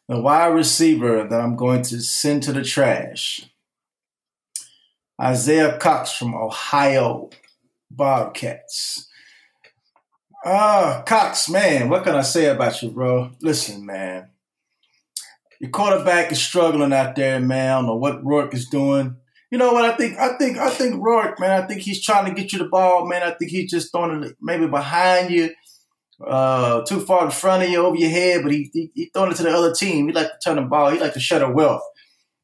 The 0.08 0.18
wide 0.18 0.54
receiver 0.54 1.26
that 1.28 1.40
I'm 1.40 1.56
going 1.56 1.82
to 1.82 2.00
send 2.00 2.42
to 2.44 2.52
the 2.52 2.64
trash. 2.64 3.44
Isaiah 5.20 5.76
Cox 5.76 6.12
from 6.12 6.34
Ohio 6.34 7.28
Bobcats. 7.90 9.08
Ah, 10.44 11.02
Cox, 11.04 11.50
man, 11.50 11.88
what 11.90 12.04
can 12.04 12.14
I 12.14 12.22
say 12.22 12.46
about 12.46 12.80
you, 12.80 12.90
bro? 12.90 13.32
Listen, 13.42 13.84
man. 13.84 14.30
Your 15.60 15.70
quarterback 15.70 16.30
is 16.30 16.40
struggling 16.40 16.92
out 16.92 17.16
there, 17.16 17.40
man. 17.40 17.70
I 17.70 17.74
don't 17.76 17.86
know 17.86 17.96
what 17.96 18.24
Rourke 18.24 18.54
is 18.54 18.68
doing. 18.68 19.16
You 19.50 19.58
know 19.58 19.72
what? 19.72 19.84
I 19.84 19.96
think, 19.96 20.18
I 20.18 20.36
think, 20.36 20.58
I 20.58 20.70
think 20.70 21.02
Rourke, 21.02 21.40
man. 21.40 21.62
I 21.62 21.66
think 21.66 21.80
he's 21.80 22.04
trying 22.04 22.26
to 22.26 22.40
get 22.40 22.52
you 22.52 22.58
the 22.58 22.68
ball, 22.68 23.08
man. 23.08 23.22
I 23.22 23.32
think 23.32 23.50
he's 23.50 23.70
just 23.70 23.90
throwing 23.90 24.22
it 24.22 24.36
maybe 24.40 24.66
behind 24.66 25.30
you, 25.30 25.50
uh, 26.24 26.82
too 26.82 27.00
far 27.00 27.24
in 27.24 27.30
front 27.30 27.64
of 27.64 27.70
you, 27.70 27.78
over 27.78 27.96
your 27.96 28.10
head. 28.10 28.42
But 28.42 28.52
he, 28.52 28.70
he, 28.72 28.90
he 28.94 29.10
throwing 29.12 29.32
it 29.32 29.36
to 29.36 29.42
the 29.44 29.50
other 29.50 29.74
team. 29.74 30.06
He 30.06 30.12
like 30.12 30.28
to 30.28 30.38
turn 30.44 30.56
the 30.56 30.62
ball. 30.62 30.90
He 30.90 31.00
like 31.00 31.14
to 31.14 31.20
shut 31.20 31.42
a 31.42 31.48
wealth. 31.48 31.82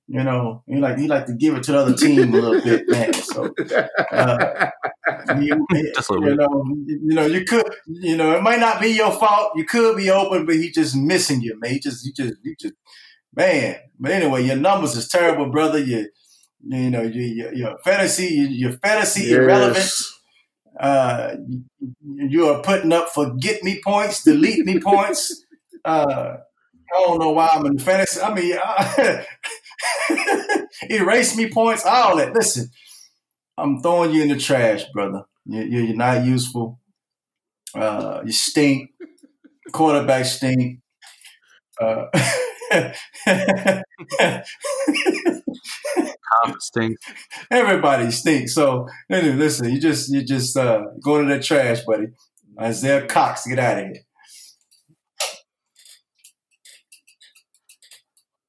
You 0.06 0.22
know, 0.22 0.62
he 0.66 0.76
like 0.76 0.98
he 0.98 1.08
like 1.08 1.26
to 1.26 1.34
give 1.34 1.54
it 1.54 1.62
to 1.64 1.72
the 1.72 1.78
other 1.78 1.94
team 1.94 2.34
a 2.34 2.36
little 2.36 2.60
bit, 2.60 2.86
man. 2.88 3.14
So 3.14 3.54
uh, 4.12 4.70
you, 5.40 5.66
Just 5.94 6.10
a 6.10 6.12
little 6.12 6.28
you 6.28 6.36
know, 6.36 6.64
you 6.86 7.14
know, 7.14 7.26
you 7.26 7.44
could, 7.44 7.74
you 7.86 8.16
know, 8.16 8.36
it 8.36 8.42
might 8.42 8.60
not 8.60 8.82
be 8.82 8.88
your 8.88 9.12
fault. 9.12 9.52
You 9.56 9.64
could 9.64 9.96
be 9.96 10.10
open, 10.10 10.44
but 10.44 10.56
he 10.56 10.70
just 10.70 10.94
missing 10.94 11.40
you, 11.40 11.58
man. 11.58 11.70
He 11.70 11.80
just, 11.80 12.04
he 12.04 12.12
just, 12.12 12.34
he 12.44 12.54
just, 12.60 12.74
man. 13.36 13.76
But 13.98 14.12
anyway, 14.12 14.44
your 14.44 14.56
numbers 14.56 14.96
is 14.96 15.08
terrible, 15.08 15.50
brother. 15.50 15.78
You, 15.78 16.08
you 16.66 16.90
know, 16.90 17.02
your, 17.02 17.54
your 17.54 17.78
fantasy, 17.78 18.26
your 18.26 18.72
fantasy 18.72 19.32
irrelevant. 19.32 19.90
Uh, 20.78 21.36
you, 22.02 22.48
are 22.48 22.62
putting 22.62 22.92
up 22.92 23.08
forget 23.10 23.62
me 23.62 23.80
points, 23.84 24.24
delete 24.24 24.64
me 24.64 24.80
points. 24.80 25.42
Uh, 25.86 26.38
I 26.96 27.00
don't 27.00 27.18
know 27.18 27.32
why 27.32 27.48
I'm 27.48 27.66
in 27.66 27.78
fantasy. 27.78 28.18
I 28.18 28.32
mean, 28.32 28.56
uh, 28.56 29.22
erase 30.88 31.36
me 31.36 31.50
points, 31.50 31.84
all 31.84 32.16
that. 32.16 32.32
Listen, 32.32 32.70
I'm 33.58 33.82
throwing 33.82 34.14
you 34.14 34.22
in 34.22 34.28
the 34.28 34.38
trash, 34.38 34.84
brother. 34.94 35.24
You, 35.44 35.60
you're 35.60 35.94
not 35.94 36.24
useful. 36.24 36.80
Uh, 37.74 38.22
you 38.24 38.32
stink. 38.32 38.92
Quarterback 39.72 40.24
stink. 40.24 40.80
Uh, 41.78 42.06
Thing. 46.74 46.96
everybody 47.50 48.10
stinks. 48.10 48.54
So 48.54 48.88
anyway, 49.10 49.34
listen, 49.36 49.72
you 49.72 49.80
just 49.80 50.12
you 50.12 50.22
just 50.24 50.56
uh, 50.56 50.82
going 51.02 51.28
to 51.28 51.36
the 51.36 51.42
trash, 51.42 51.80
buddy. 51.86 52.08
Isaiah 52.60 53.06
Cox, 53.06 53.46
get 53.46 53.58
out 53.58 53.78
of 53.78 53.84
here. 53.86 54.02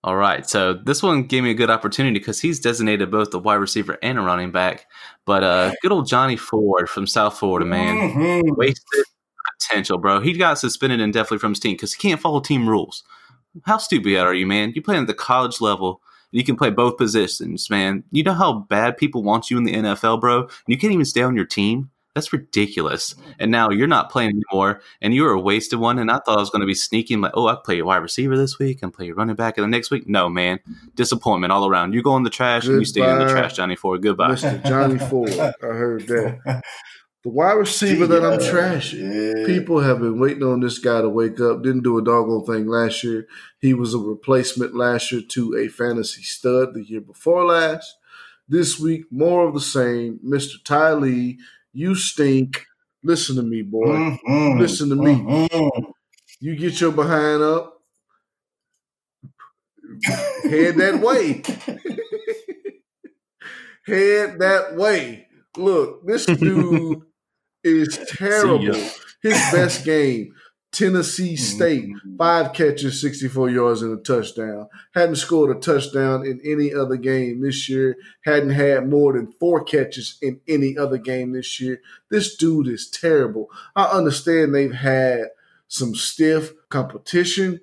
All 0.04 0.16
right, 0.16 0.48
so 0.48 0.74
this 0.76 1.02
one 1.02 1.24
gave 1.24 1.42
me 1.44 1.50
a 1.50 1.56
good 1.56 1.72
opportunity 1.72 2.20
because 2.20 2.40
he's 2.40 2.60
designated 2.60 3.10
both 3.10 3.34
a 3.34 3.40
wide 3.40 3.56
receiver 3.56 3.98
and 4.04 4.20
a 4.20 4.22
running 4.22 4.52
back. 4.52 4.86
But 5.26 5.44
uh, 5.44 5.72
good 5.82 5.92
old 5.92 6.08
Johnny 6.08 6.38
Ford 6.38 6.88
from 6.90 7.08
South 7.08 7.40
Florida, 7.40 7.66
man, 7.66 7.96
Mhm. 8.12 8.56
wasted 8.56 9.06
potential, 9.60 9.98
bro. 9.98 10.20
He 10.20 10.34
got 10.34 10.60
suspended 10.60 11.00
indefinitely 11.00 11.40
from 11.40 11.54
his 11.54 11.60
team 11.60 11.74
because 11.74 11.94
he 11.94 12.08
can't 12.08 12.22
follow 12.22 12.40
team 12.40 12.70
rules. 12.70 13.04
How 13.64 13.78
stupid 13.78 14.18
are 14.18 14.34
you, 14.34 14.46
man? 14.46 14.74
You 14.76 14.82
play 14.82 14.98
at 14.98 15.08
the 15.08 15.14
college 15.14 15.62
level. 15.62 16.02
You 16.32 16.44
can 16.44 16.58
play 16.58 16.70
both 16.70 16.98
positions, 16.98 17.70
man. 17.70 18.04
You 18.12 18.24
know 18.24 18.34
how 18.34 18.54
bad 18.54 18.98
people 18.98 19.24
want 19.24 19.50
you 19.50 19.58
in 19.58 19.64
the 19.64 19.74
NFL, 19.74 20.20
bro? 20.20 20.42
And 20.42 20.50
you 20.68 20.78
can't 20.78 20.92
even 20.92 21.06
stay 21.06 21.22
on 21.22 21.36
your 21.36 21.46
team. 21.46 21.92
That's 22.14 22.32
ridiculous. 22.32 23.14
And 23.40 23.52
now 23.52 23.70
you're 23.70 23.88
not 23.88 24.10
playing 24.10 24.42
anymore, 24.52 24.82
and 25.02 25.14
you 25.14 25.24
were 25.24 25.32
a 25.32 25.40
wasted 25.40 25.80
one. 25.80 26.00
And 26.00 26.10
I 26.10 26.20
thought 26.20 26.38
I 26.38 26.40
was 26.40 26.50
going 26.50 26.62
to 26.62 26.66
be 26.66 26.74
sneaking, 26.74 27.20
like, 27.20 27.34
oh, 27.36 27.48
I 27.48 27.56
play 27.56 27.82
wide 27.82 27.98
receiver 27.98 28.38
this 28.38 28.58
week 28.58 28.80
and 28.82 28.94
play 28.94 29.12
running 29.12 29.36
back, 29.36 29.58
in 29.58 29.64
the 29.64 29.68
next 29.68 29.92
week, 29.92 30.08
no, 30.08 30.30
man, 30.30 30.60
disappointment 30.96 31.52
all 31.52 31.68
around. 31.68 31.94
You 31.94 32.02
go 32.02 32.16
in 32.16 32.24
the 32.24 32.30
trash, 32.30 32.68
and 32.68 32.80
you 32.80 32.86
stay 32.86 33.02
in 33.02 33.20
the 33.20 33.30
trash, 33.30 33.54
Johnny 33.54 33.76
Ford. 33.76 34.02
Goodbye. 34.02 34.30
Mr. 34.30 34.64
Johnny 34.66 34.98
Ford. 34.98 35.30
I 35.32 35.54
heard 35.62 36.08
that. 36.08 36.64
The 37.26 37.32
wide 37.32 37.54
receiver 37.54 38.06
that 38.06 38.24
I'm 38.24 38.38
trashing. 38.38 39.40
Yeah. 39.40 39.46
People 39.48 39.80
have 39.80 40.00
been 40.00 40.20
waiting 40.20 40.44
on 40.44 40.60
this 40.60 40.78
guy 40.78 41.02
to 41.02 41.10
wake 41.10 41.42
up. 41.42 41.64
Didn't 41.64 41.82
do 41.82 41.98
a 41.98 42.04
doggone 42.04 42.46
thing 42.46 42.68
last 42.68 43.04
year. 43.04 43.28
He 43.60 43.74
was 43.74 43.96
a 43.96 43.98
replacement 43.98 44.76
last 44.76 45.12
year 45.12 45.24
to 45.30 45.58
a 45.58 45.68
fantasy 45.68 46.22
stud 46.22 46.76
the 46.76 46.84
year 46.86 47.02
before 47.02 47.44
last. 47.46 47.96
This 48.48 48.80
week, 48.80 49.06
more 49.12 49.48
of 49.48 49.56
the 49.56 49.60
same. 49.60 50.20
Mr. 50.24 50.64
Ty 50.64 50.94
Lee, 50.94 51.40
you 51.74 51.96
stink. 51.96 52.64
Listen 53.04 53.38
to 53.38 53.42
me, 53.42 53.64
boy. 53.64 53.88
Mhm. 53.88 54.60
Listen 54.60 54.90
to 54.90 54.96
me. 54.96 55.16
Mhm. 55.16 55.94
You 56.40 56.56
get 56.56 56.80
your 56.80 56.92
behind 56.92 57.42
up. 57.42 57.82
Head 60.44 60.76
that 60.76 61.00
way. 61.02 61.42
Head 63.88 64.38
that 64.40 64.76
way. 64.76 65.28
Look, 65.58 66.06
this 66.06 66.28
dude 66.28 67.02
is 67.66 68.00
terrible. 68.08 68.74
His 69.22 69.34
best 69.52 69.84
game, 69.86 70.34
Tennessee 70.72 71.36
State, 71.36 71.86
Mhm. 71.88 72.18
five 72.18 72.54
catches, 72.54 73.00
64 73.02 73.50
yards, 73.50 73.82
and 73.82 73.98
a 73.98 74.02
touchdown. 74.02 74.68
Hadn't 74.94 75.16
scored 75.16 75.56
a 75.56 75.60
touchdown 75.60 76.26
in 76.26 76.40
any 76.44 76.74
other 76.74 76.98
game 76.98 77.42
this 77.42 77.68
year. 77.70 77.96
Hadn't 78.26 78.52
had 78.52 78.88
more 78.90 79.14
than 79.14 79.32
four 79.40 79.64
catches 79.64 80.18
in 80.22 80.42
any 80.48 80.78
other 80.78 80.98
game 80.98 81.32
this 81.32 81.60
year. 81.60 81.82
This 82.12 82.36
dude 82.36 82.68
is 82.68 82.90
terrible. 82.90 83.50
I 83.76 83.86
understand 83.86 84.54
they've 84.54 84.72
had 84.72 85.30
some 85.68 85.96
stiff 85.96 86.54
competition, 86.70 87.62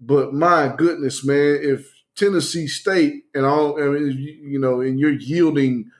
but 0.00 0.32
my 0.32 0.72
goodness, 0.76 1.24
man, 1.24 1.58
if 1.62 1.90
Tennessee 2.14 2.66
State 2.68 3.24
and 3.34 3.44
all, 3.44 3.82
I 3.82 3.88
mean, 3.88 4.16
you 4.42 4.58
know, 4.58 4.80
and 4.80 5.00
you're 5.00 5.10
yielding 5.10 5.90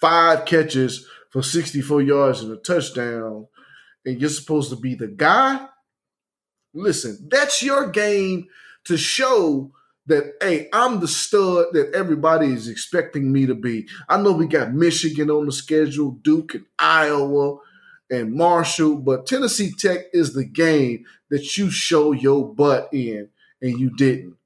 five 0.00 0.44
catches 0.44 1.06
for 1.30 1.42
64 1.42 2.02
yards 2.02 2.42
and 2.42 2.52
a 2.52 2.56
touchdown, 2.56 3.46
and 4.04 4.20
you're 4.20 4.30
supposed 4.30 4.70
to 4.70 4.76
be 4.76 4.94
the 4.94 5.06
guy, 5.08 5.66
listen, 6.74 7.28
that's 7.30 7.62
your 7.62 7.90
game 7.90 8.46
to 8.84 8.96
show 8.96 9.72
that, 10.06 10.34
hey, 10.40 10.68
I'm 10.72 11.00
the 11.00 11.08
stud 11.08 11.66
that 11.72 11.92
everybody 11.94 12.46
is 12.52 12.68
expecting 12.68 13.30
me 13.30 13.44
to 13.46 13.54
be. 13.54 13.86
I 14.08 14.20
know 14.20 14.32
we 14.32 14.46
got 14.46 14.72
Michigan 14.72 15.30
on 15.30 15.46
the 15.46 15.52
schedule, 15.52 16.12
Duke 16.22 16.54
and 16.54 16.64
Iowa 16.78 17.58
and 18.10 18.32
Marshall, 18.32 18.96
but 18.96 19.26
Tennessee 19.26 19.70
Tech 19.78 20.06
is 20.14 20.32
the 20.32 20.46
game 20.46 21.04
that 21.28 21.58
you 21.58 21.70
show 21.70 22.12
your 22.12 22.54
butt 22.54 22.88
in, 22.92 23.28
and 23.60 23.78
you 23.78 23.90
didn't. 23.96 24.36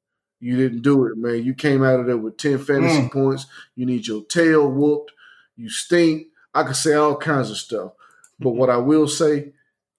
You 0.41 0.57
didn't 0.57 0.83
do 0.83 1.07
it, 1.07 1.17
man. 1.17 1.45
You 1.45 1.55
came 1.55 1.85
out 1.85 2.01
of 2.01 2.07
there 2.07 2.17
with 2.17 2.37
10 2.37 2.59
fantasy 2.59 3.03
Mm. 3.03 3.13
points. 3.13 3.47
You 3.77 3.87
need 3.87 4.09
your 4.09 4.25
tail 4.25 4.69
whooped. 4.69 5.13
You 5.57 5.71
stink. 5.71 6.27
I 6.55 6.63
could 6.65 6.77
say 6.77 6.95
all 6.95 7.17
kinds 7.17 7.51
of 7.51 7.57
stuff. 7.57 7.93
But 8.39 8.51
what 8.51 8.71
I 8.71 8.77
will 8.79 9.09
say, 9.09 9.53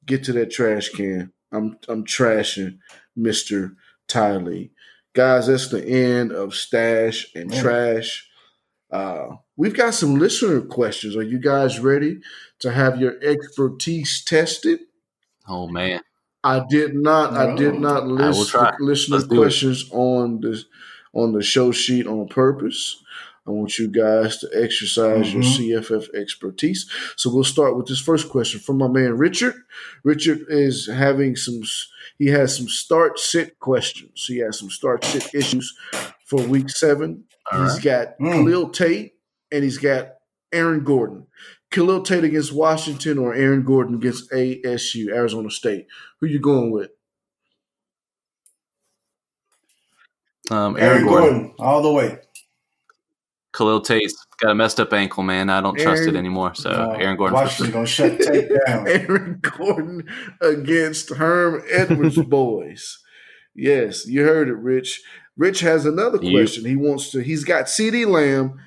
get 0.06 0.24
to 0.26 0.34
that 0.34 0.52
trash 0.52 0.90
can. 0.90 1.32
I'm 1.52 1.78
I'm 1.88 2.04
trashing 2.04 2.80
Mr. 3.18 3.76
Ty 4.08 4.38
Lee. 4.38 4.72
Guys, 5.14 5.48
that's 5.48 5.68
the 5.70 5.86
end 5.86 6.32
of 6.32 6.56
stash 6.56 7.28
and 7.36 7.54
Yeah. 7.54 7.62
trash. 7.62 8.28
Uh, 8.92 9.38
we've 9.56 9.76
got 9.76 9.94
some 9.94 10.16
listener 10.16 10.62
questions. 10.62 11.16
Are 11.16 11.24
you 11.24 11.40
guys 11.40 11.80
ready 11.80 12.20
to 12.60 12.72
have 12.72 13.00
your 13.00 13.16
expertise 13.24 14.24
tested? 14.24 14.80
Oh 15.48 15.68
man, 15.68 16.02
I 16.44 16.64
did 16.70 16.96
not. 16.96 17.34
I 17.34 17.56
did 17.56 17.80
not 17.80 18.08
list 18.08 18.56
listener 18.80 19.22
questions 19.24 19.90
on 19.92 20.42
the 20.42 20.64
on 21.14 21.34
the 21.34 21.44
show 21.44 21.72
sheet 21.72 22.08
on 22.08 22.28
purpose. 22.28 23.02
I 23.46 23.52
want 23.52 23.78
you 23.78 23.90
guys 23.90 24.38
to 24.38 24.50
exercise 24.54 25.34
your 25.34 25.44
Mhm. 25.44 25.58
CFF 25.58 26.08
expertise. 26.14 26.90
So 27.18 27.30
we'll 27.34 27.44
start 27.44 27.76
with 27.76 27.88
this 27.88 28.00
first 28.00 28.30
question 28.30 28.60
from 28.62 28.78
my 28.78 28.88
man 28.88 29.18
Richard. 29.18 29.54
Richard 30.04 30.46
is 30.48 30.88
having 30.88 31.36
some. 31.36 31.62
He 32.18 32.28
has 32.28 32.56
some 32.56 32.70
start 32.70 33.20
sit 33.20 33.60
questions. 33.60 34.26
He 34.28 34.38
has 34.40 34.58
some 34.60 34.70
start 34.70 35.04
sit 35.04 35.34
issues 35.36 35.76
for 36.26 36.42
week 36.48 36.70
seven. 36.70 37.26
All 37.52 37.64
He's 37.64 37.74
right. 37.74 37.84
got 37.84 38.20
Mm. 38.20 38.32
Khalil 38.32 38.70
Tate 38.70 39.14
and 39.52 39.64
he's 39.64 39.78
got 39.78 40.14
Aaron 40.54 40.84
Gordon. 40.86 41.28
Khalil 41.72 42.04
Tate 42.04 42.24
against 42.24 42.54
Washington 42.54 43.18
or 43.18 43.34
Aaron 43.34 43.64
Gordon 43.64 43.96
against 43.96 44.32
ASU, 44.32 45.10
Arizona 45.10 45.50
State. 45.52 45.88
Who 46.22 46.28
you 46.28 46.40
going 46.40 46.72
with? 46.72 46.92
um, 50.52 50.76
Aaron 50.78 50.78
Aaron 50.78 51.08
Gordon, 51.08 51.30
Gordon, 51.48 51.54
all 51.60 51.82
the 51.82 51.92
way. 51.92 52.20
Khalil 53.54 53.82
Tate's 53.82 54.16
got 54.42 54.52
a 54.52 54.56
messed 54.56 54.80
up 54.80 54.92
ankle, 54.94 55.24
man. 55.24 55.50
I 55.50 55.62
don't 55.62 55.78
trust 55.78 56.04
it 56.08 56.16
anymore. 56.16 56.56
So 56.56 56.70
No, 56.72 56.92
Aaron 56.94 57.16
Gordon. 57.18 57.38
for 57.38 57.44
Washington 57.44 57.66
sure. 57.66 57.74
gonna 57.74 57.86
shut 57.86 58.20
Tate 58.20 58.50
down. 58.68 58.88
Aaron 58.88 59.40
Gordon 59.42 60.10
against 60.42 61.10
Herm 61.14 61.62
Edwards 61.72 62.22
boys. 62.28 63.00
Yes, 63.56 64.08
you 64.08 64.24
heard 64.24 64.50
it, 64.50 64.56
Rich. 64.56 65.04
Rich 65.38 65.60
has 65.62 65.86
another 65.86 66.18
Yep. 66.22 66.32
question. 66.34 66.66
He 66.66 66.76
wants 66.76 67.12
to. 67.12 67.20
He's 67.20 67.44
got 67.44 67.66
CeeDee 67.66 68.08
Lamb, 68.08 68.60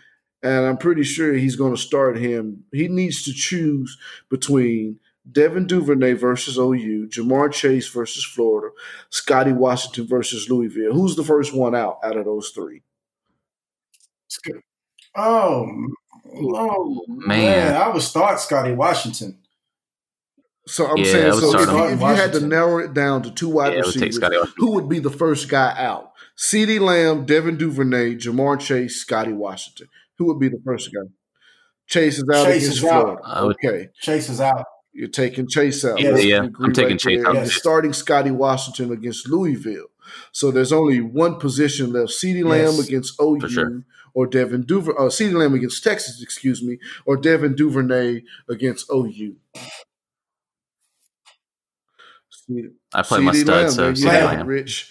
and 0.42 0.64
I'm 0.66 0.76
pretty 0.76 1.02
sure 1.02 1.32
he's 1.34 1.56
going 1.56 1.74
to 1.74 1.80
start 1.80 2.16
him. 2.16 2.64
He 2.72 2.86
needs 2.88 3.24
to 3.24 3.32
choose 3.32 3.98
between 4.30 5.00
Devin 5.30 5.66
Duvernay 5.66 6.12
versus 6.12 6.56
OU, 6.58 7.08
Ja'Marr 7.08 7.52
Chase 7.52 7.88
versus 7.88 8.24
Florida, 8.24 8.72
Scotty 9.10 9.52
Washington 9.52 10.06
versus 10.06 10.48
Louisville. 10.48 10.92
Who's 10.92 11.16
the 11.16 11.24
first 11.24 11.52
one 11.52 11.74
out 11.74 11.98
out 12.04 12.16
of 12.16 12.24
those 12.24 12.50
three? 12.50 12.82
Oh, 15.16 15.70
oh 16.34 17.05
Man. 17.09 17.28
man. 17.38 17.74
I 17.76 17.88
would 17.88 18.02
start 18.02 18.40
Scotty 18.40 18.72
Washington. 18.72 19.38
So 20.68 20.86
I'm 20.86 20.97
Yeah, 20.98 21.05
saying, 21.05 21.32
so 21.34 21.60
if, 21.60 21.68
you, 21.70 21.84
if 21.84 22.01
you 22.01 22.06
had 22.06 22.32
to 22.32 22.40
narrow 22.40 22.78
it 22.78 22.93
down 22.93 23.22
to 23.22 23.30
two 23.30 23.48
wide 23.48 23.68
Yeah, 23.72 23.82
I 23.84 23.86
would 23.86 23.94
receivers, 23.94 24.48
who 24.56 24.72
would 24.72 24.88
be 24.88 24.98
the 24.98 25.10
first 25.10 25.48
guy 25.48 25.72
out? 25.78 26.10
CeeDee 26.36 26.80
Lamb, 26.80 27.24
Devin 27.24 27.56
Duvernay, 27.56 28.16
Ja'Marr 28.16 28.59
Chase, 28.60 28.97
Scotty 28.97 29.32
Washington. 29.32 29.86
Who 30.18 30.26
would 30.26 30.40
be 30.40 30.48
the 30.48 30.60
first 30.64 30.93
guy? 30.93 31.09
Chase 31.86 32.18
is 32.18 32.24
out 32.32 32.44
Chase 32.47 32.64
against 32.64 32.78
is 32.78 32.84
out. 32.84 33.02
Florida. 33.05 33.22
I 33.24 33.44
would- 33.44 33.56
okay, 33.64 33.88
Chase 34.01 34.28
is 34.28 34.40
out. 34.40 34.64
you're 34.93 35.09
taking 35.09 35.47
Chase 35.48 35.84
out. 35.84 36.01
Yeah, 36.01 36.16
yeah. 36.16 36.48
I'm 36.60 36.72
taking 36.72 36.98
Chase 36.98 37.20
there. 37.22 37.28
out. 37.28 37.34
You're 37.36 37.47
starting 37.47 37.93
Scotty 37.93 38.32
Washington 38.32 38.90
against 38.93 39.28
Louisville. 39.28 39.86
So 40.32 40.51
there's 40.51 40.72
only 40.72 41.01
one 41.01 41.36
position 41.38 41.93
left: 41.93 42.10
CeeDee 42.10 42.44
Lamb 42.44 42.80
against 42.84 43.14
OU 43.22 43.48
sure. 43.48 43.82
Or 44.16 44.26
Devin 44.26 44.62
Duvernay. 44.62 44.97
Uh, 44.98 45.09
CeeDee 45.10 45.34
Lamb 45.34 45.52
against 45.52 45.84
Texas, 45.84 46.22
excuse 46.22 46.62
me, 46.62 46.78
or 47.05 47.18
Devin 47.18 47.55
Duvernay 47.55 48.22
against 48.48 48.90
OU. 48.90 49.36
C- 52.30 52.68
I 52.94 53.02
play 53.02 53.20
my 53.20 53.32
CeeDee 53.32 53.43
stud, 53.43 53.48
Lamb, 53.48 53.70
so 53.70 53.82
there 53.82 53.90
you 53.90 53.97
CeeDee 54.06 54.26
Lamb. 54.26 54.47
Rich. 54.47 54.90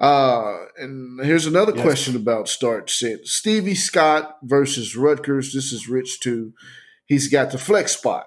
Uh, 0.00 0.64
and 0.78 1.20
here's 1.24 1.46
another 1.46 1.72
Yes. 1.76 1.82
question 1.84 2.16
about 2.16 2.48
start 2.48 2.90
sit. 2.90 3.26
Stevie 3.26 3.74
Scott 3.74 4.38
versus 4.42 4.96
Rutgers. 4.96 5.52
This 5.52 5.72
is 5.72 5.88
Rich 5.88 6.20
too. 6.20 6.52
He's 7.06 7.28
got 7.28 7.50
the 7.52 7.58
flex 7.58 7.92
spot. 7.92 8.26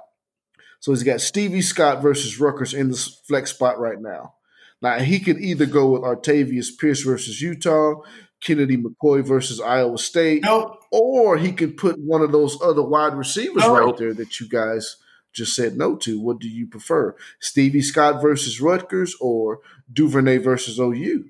So 0.80 0.92
he's 0.92 1.04
got 1.04 1.20
Stevie 1.22 1.62
Scott 1.62 2.02
versus 2.02 2.40
Rutgers 2.40 2.74
in 2.74 2.90
the 2.92 2.98
flex 3.28 3.52
spot 3.52 3.80
right 3.80 4.00
now. 4.00 4.36
Now 4.82 5.00
he 5.00 5.20
could 5.20 5.40
either 5.40 5.66
go 5.66 5.88
with 5.92 6.02
Artavius 6.04 6.68
Pierce 6.78 7.02
versus 7.02 7.42
Utah, 7.42 8.02
Kennedy 8.44 8.78
McCoy 8.78 9.26
versus 9.26 9.60
Iowa 9.62 9.98
State, 9.98 10.44
Nope. 10.44 10.84
or 10.92 11.38
he 11.38 11.52
could 11.52 11.78
put 11.78 11.98
one 12.00 12.22
of 12.22 12.32
those 12.32 12.62
other 12.62 12.84
wide 12.84 13.16
receivers 13.16 13.64
No. 13.64 13.74
right 13.78 13.98
there 13.98 14.14
that 14.14 14.40
you 14.40 14.48
guys 14.48 14.98
just 15.34 15.56
said 15.56 15.78
no 15.78 15.96
to. 15.98 16.20
What 16.20 16.40
do 16.40 16.48
you 16.48 16.68
prefer? 16.68 17.16
Stevie 17.40 17.82
Scott 17.82 18.22
versus 18.22 18.62
Rutgers 18.62 19.16
or 19.20 19.62
Duvernay 19.92 20.38
versus 20.38 20.80
OU? 20.80 21.26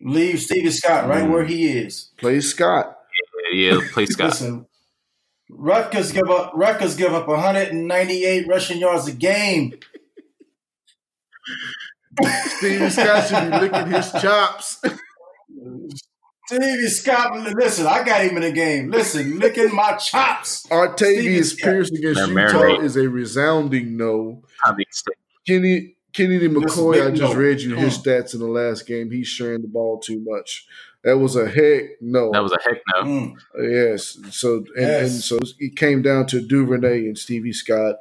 Leave 0.00 0.40
Stevie 0.40 0.70
Scott 0.70 1.08
right 1.08 1.24
Mm. 1.24 1.30
where 1.32 1.44
he 1.44 1.68
is. 1.68 2.10
Play 2.18 2.40
Scott. 2.40 2.98
Yeah, 3.52 3.78
play 3.92 4.06
Scott. 4.06 4.30
Listen, 4.30 4.66
Rutgers 5.48 6.12
give 6.12 6.28
up. 6.28 6.52
Rutgers 6.54 6.96
give 6.96 7.14
up 7.14 7.28
198 7.28 8.46
rushing 8.48 8.78
yards 8.78 9.06
a 9.06 9.12
game. 9.12 9.78
Stevie 12.24 12.90
Scott 12.90 13.28
should 13.28 13.50
be 13.50 13.58
licking 13.58 13.92
his 13.92 14.12
chops. 14.12 14.80
Stevie 16.46 16.88
Scott, 16.88 17.54
listen, 17.56 17.86
I 17.86 18.04
got 18.04 18.22
him 18.22 18.36
in 18.36 18.42
the 18.42 18.52
game. 18.52 18.90
Listen, 18.90 19.38
licking 19.38 19.74
my 19.74 19.96
chops. 19.96 20.60
Stevie 20.60 20.74
Artavius 20.74 21.58
Pierce 21.58 21.90
against 21.90 22.20
They're 22.20 22.28
Utah 22.28 22.58
marinating. 22.58 22.84
is 22.84 22.96
a 22.96 23.08
resounding 23.08 23.96
no. 23.96 24.42
Tommy 24.64 24.84
Kenny 25.46 25.96
Kennedy 26.12 26.48
McCoy, 26.48 27.06
I 27.06 27.10
just 27.10 27.34
no. 27.34 27.38
read 27.38 27.60
you 27.60 27.74
his 27.74 27.98
stats 27.98 28.32
in 28.32 28.40
the 28.40 28.46
last 28.46 28.86
game. 28.86 29.10
He's 29.10 29.28
sharing 29.28 29.60
the 29.60 29.68
ball 29.68 29.98
too 29.98 30.24
much. 30.24 30.66
That 31.04 31.18
was 31.18 31.36
a 31.36 31.46
heck 31.46 32.00
no. 32.00 32.32
That 32.32 32.42
was 32.42 32.52
a 32.52 32.58
heck 32.64 32.80
no. 32.94 33.02
Mm. 33.02 33.34
Yes. 33.60 34.18
So 34.30 34.64
and, 34.76 34.86
and 34.86 35.10
so 35.10 35.38
it 35.58 35.76
came 35.76 36.00
down 36.00 36.26
to 36.28 36.40
Duvernay 36.40 37.06
and 37.06 37.18
Stevie 37.18 37.52
Scott. 37.52 37.96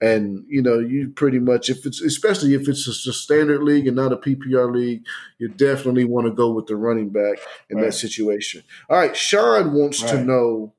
And 0.00 0.44
you 0.48 0.62
know, 0.62 0.78
you 0.78 1.10
pretty 1.10 1.38
much 1.38 1.68
if 1.68 1.84
it's 1.84 2.00
especially 2.00 2.54
if 2.54 2.68
it's 2.68 2.86
a 2.88 3.12
standard 3.12 3.62
league 3.62 3.86
and 3.86 3.96
not 3.96 4.12
a 4.12 4.16
PPR 4.16 4.72
league, 4.74 5.04
you 5.38 5.48
definitely 5.48 6.04
want 6.04 6.26
to 6.26 6.32
go 6.32 6.50
with 6.50 6.66
the 6.66 6.76
running 6.76 7.10
back 7.10 7.38
in 7.68 7.80
that 7.82 7.92
situation. 7.92 8.62
All 8.88 8.96
right, 8.96 9.14
Sean 9.14 9.74
wants 9.74 10.00
to 10.02 10.24
know 10.24 10.72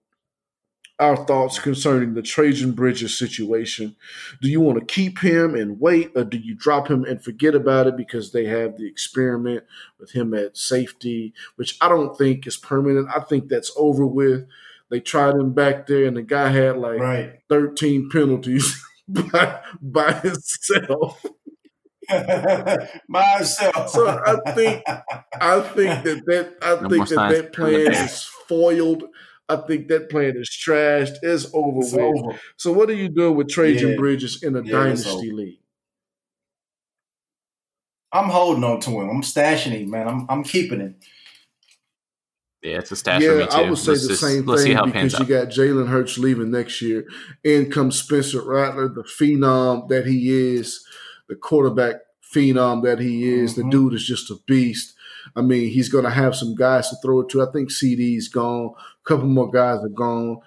our 0.99 1.17
thoughts 1.25 1.57
concerning 1.57 2.13
the 2.13 2.21
Trejan 2.21 2.75
Bridges 2.75 3.17
situation. 3.17 3.95
Do 4.39 4.47
you 4.49 4.61
want 4.61 4.79
to 4.79 4.85
keep 4.85 5.19
him 5.19 5.55
and 5.55 5.79
wait, 5.79 6.11
or 6.15 6.23
do 6.23 6.37
you 6.37 6.53
drop 6.53 6.87
him 6.89 7.03
and 7.05 7.23
forget 7.23 7.55
about 7.55 7.87
it 7.87 7.97
because 7.97 8.31
they 8.31 8.45
have 8.45 8.77
the 8.77 8.87
experiment 8.87 9.63
with 9.99 10.11
him 10.11 10.33
at 10.35 10.57
safety, 10.57 11.33
which 11.55 11.75
I 11.81 11.89
don't 11.89 12.15
think 12.15 12.45
is 12.45 12.57
permanent. 12.57 13.09
I 13.15 13.19
think 13.21 13.49
that's 13.49 13.71
over 13.75 14.05
with. 14.05 14.47
They 14.89 14.99
tried 14.99 15.35
him 15.35 15.53
back 15.53 15.87
there, 15.87 16.05
and 16.05 16.17
the 16.17 16.21
guy 16.21 16.49
had 16.49 16.77
like 16.77 16.99
Right. 16.99 17.39
13 17.49 18.09
penalties 18.11 18.83
by, 19.31 19.61
by 19.81 20.13
himself. 20.13 21.25
Myself. 23.07 23.89
So 23.89 24.07
I 24.07 24.35
think 24.53 24.83
I 25.39 25.61
think 25.61 26.03
that 26.03 26.23
that 26.27 26.57
I 26.61 26.75
No 26.81 26.89
think 26.89 27.07
that 27.09 27.27
that 27.29 27.53
plan 27.53 27.91
is 27.91 28.23
foiled. 28.23 29.03
I 29.47 29.57
think 29.57 29.87
that 29.89 30.09
plan 30.09 30.35
is 30.37 30.49
trashed. 30.49 31.15
It's 31.21 31.45
over 31.53 31.79
It's 31.79 31.93
with. 31.93 32.01
over. 32.01 32.39
So 32.57 32.71
what 32.73 32.89
are 32.89 32.93
you 32.95 33.09
doing 33.09 33.35
with 33.35 33.47
Trejan 33.47 33.91
Yeah. 33.91 33.95
Bridges 33.97 34.43
in 34.43 34.55
a 34.55 34.61
Yeah, 34.63 34.71
dynasty 34.71 35.31
league? 35.31 35.59
I'm 38.13 38.29
holding 38.29 38.63
on 38.63 38.79
to 38.81 38.89
him. 38.91 39.09
I'm 39.09 39.21
stashing 39.21 39.71
him, 39.71 39.89
man. 39.89 40.07
I'm 40.07 40.25
I'm 40.29 40.43
keeping 40.43 40.79
him. 40.79 40.95
Yeah, 42.61 42.77
it's 42.77 42.91
a 42.91 42.95
stash 42.95 43.21
for 43.23 43.27
Yeah, 43.27 43.37
me 43.39 43.45
too. 43.47 43.51
I 43.57 43.69
would 43.69 43.77
say 43.79 43.91
let's 43.91 44.03
the 44.03 44.09
just- 44.09 44.21
same 44.21 44.45
thing 44.45 44.75
how 44.75 44.85
it 44.85 44.93
pans 44.93 45.13
because 45.13 45.27
you 45.27 45.35
got 45.35 45.47
Jalen 45.49 45.87
Hurts 45.87 46.17
leaving 46.19 46.51
next 46.51 46.81
year, 46.81 47.05
and 47.43 47.71
comes 47.71 47.97
Spencer 47.99 48.41
Rattler, 48.41 48.87
the 48.87 49.03
phenom 49.03 49.89
that 49.89 50.05
he 50.05 50.29
is, 50.55 50.85
the 51.27 51.35
quarterback 51.35 51.95
phenom 52.33 52.83
that 52.83 52.99
he 52.99 53.29
is. 53.29 53.55
The 53.55 53.63
Mhm. 53.63 53.71
dude 53.71 53.93
is 53.95 54.05
just 54.05 54.29
a 54.29 54.35
beast. 54.45 54.93
I 55.35 55.41
mean, 55.41 55.69
he's 55.69 55.89
going 55.89 56.03
to 56.03 56.09
have 56.11 56.35
some 56.35 56.55
guys 56.55 56.89
to 56.89 56.95
throw 57.03 57.21
it 57.21 57.29
to. 57.29 57.41
I 57.41 57.47
think 57.51 57.69
CeeDee's 57.71 58.27
gone. 58.27 58.71
A 59.03 59.07
couple 59.07 59.27
more 59.27 59.49
guys 59.49 59.79
are 59.83 59.89
gone. 59.89 60.37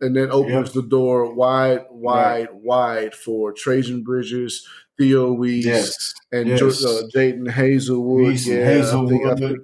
And 0.00 0.14
that 0.16 0.30
opens 0.30 0.68
Yep. 0.68 0.72
the 0.74 0.82
door 0.82 1.34
wide, 1.34 1.84
wide, 1.90 2.48
wide 2.52 3.14
for 3.14 3.52
Trejan 3.52 4.04
Bridges, 4.04 4.66
Theo 4.96 5.32
Wease, 5.32 5.66
Yes. 5.66 6.14
and 6.32 6.48
yes. 6.48 6.60
Jo- 6.60 6.68
uh, 6.68 7.02
Jadon 7.14 7.48
Haselwood. 7.48 8.24
Weiss 8.26 8.46
and 8.46 8.58
yeah, 8.58 8.78
I 8.78 9.06
think, 9.08 9.26
I 9.26 9.34
think 9.34 9.58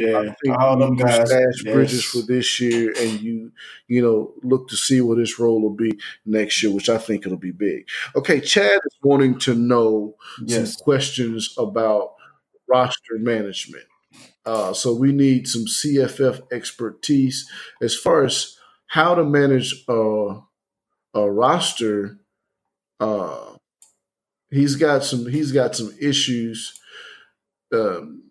Yeah. 0.00 0.18
I 0.20 0.34
think 0.42 0.58
all 0.58 0.76
them 0.78 0.96
guys. 0.96 1.28
stash 1.28 1.64
yes. 1.64 1.74
Bridges 1.74 2.04
for 2.04 2.22
this 2.22 2.60
year, 2.60 2.92
and 2.98 3.20
you 3.20 3.52
you 3.88 4.02
know 4.02 4.32
look 4.42 4.68
to 4.68 4.76
see 4.76 5.00
what 5.00 5.18
his 5.18 5.38
role 5.38 5.60
will 5.60 5.74
be 5.74 5.98
next 6.24 6.62
year, 6.62 6.72
which 6.72 6.88
I 6.88 6.98
think 6.98 7.26
it'll 7.26 7.38
be 7.38 7.52
big. 7.52 7.86
Okay, 8.16 8.40
Chad 8.40 8.80
is 8.84 8.98
wanting 9.02 9.38
to 9.40 9.54
know 9.54 10.14
Yes. 10.44 10.74
some 10.76 10.84
questions 10.84 11.54
about 11.58 12.14
roster 12.68 13.18
management. 13.18 13.84
Uh, 14.46 14.72
so 14.72 14.94
we 14.94 15.12
need 15.12 15.46
some 15.46 15.66
CFF 15.66 16.40
expertise 16.52 17.48
as 17.82 17.94
far 17.94 18.24
as 18.24 18.56
how 18.86 19.14
to 19.14 19.22
manage 19.24 19.84
a, 19.88 20.40
a 21.14 21.30
roster. 21.30 22.18
Uh, 22.98 23.56
he's 24.50 24.76
got 24.76 25.04
some 25.04 25.26
he's 25.28 25.52
got 25.52 25.76
some 25.76 25.92
issues. 26.00 26.80
Um, 27.72 28.29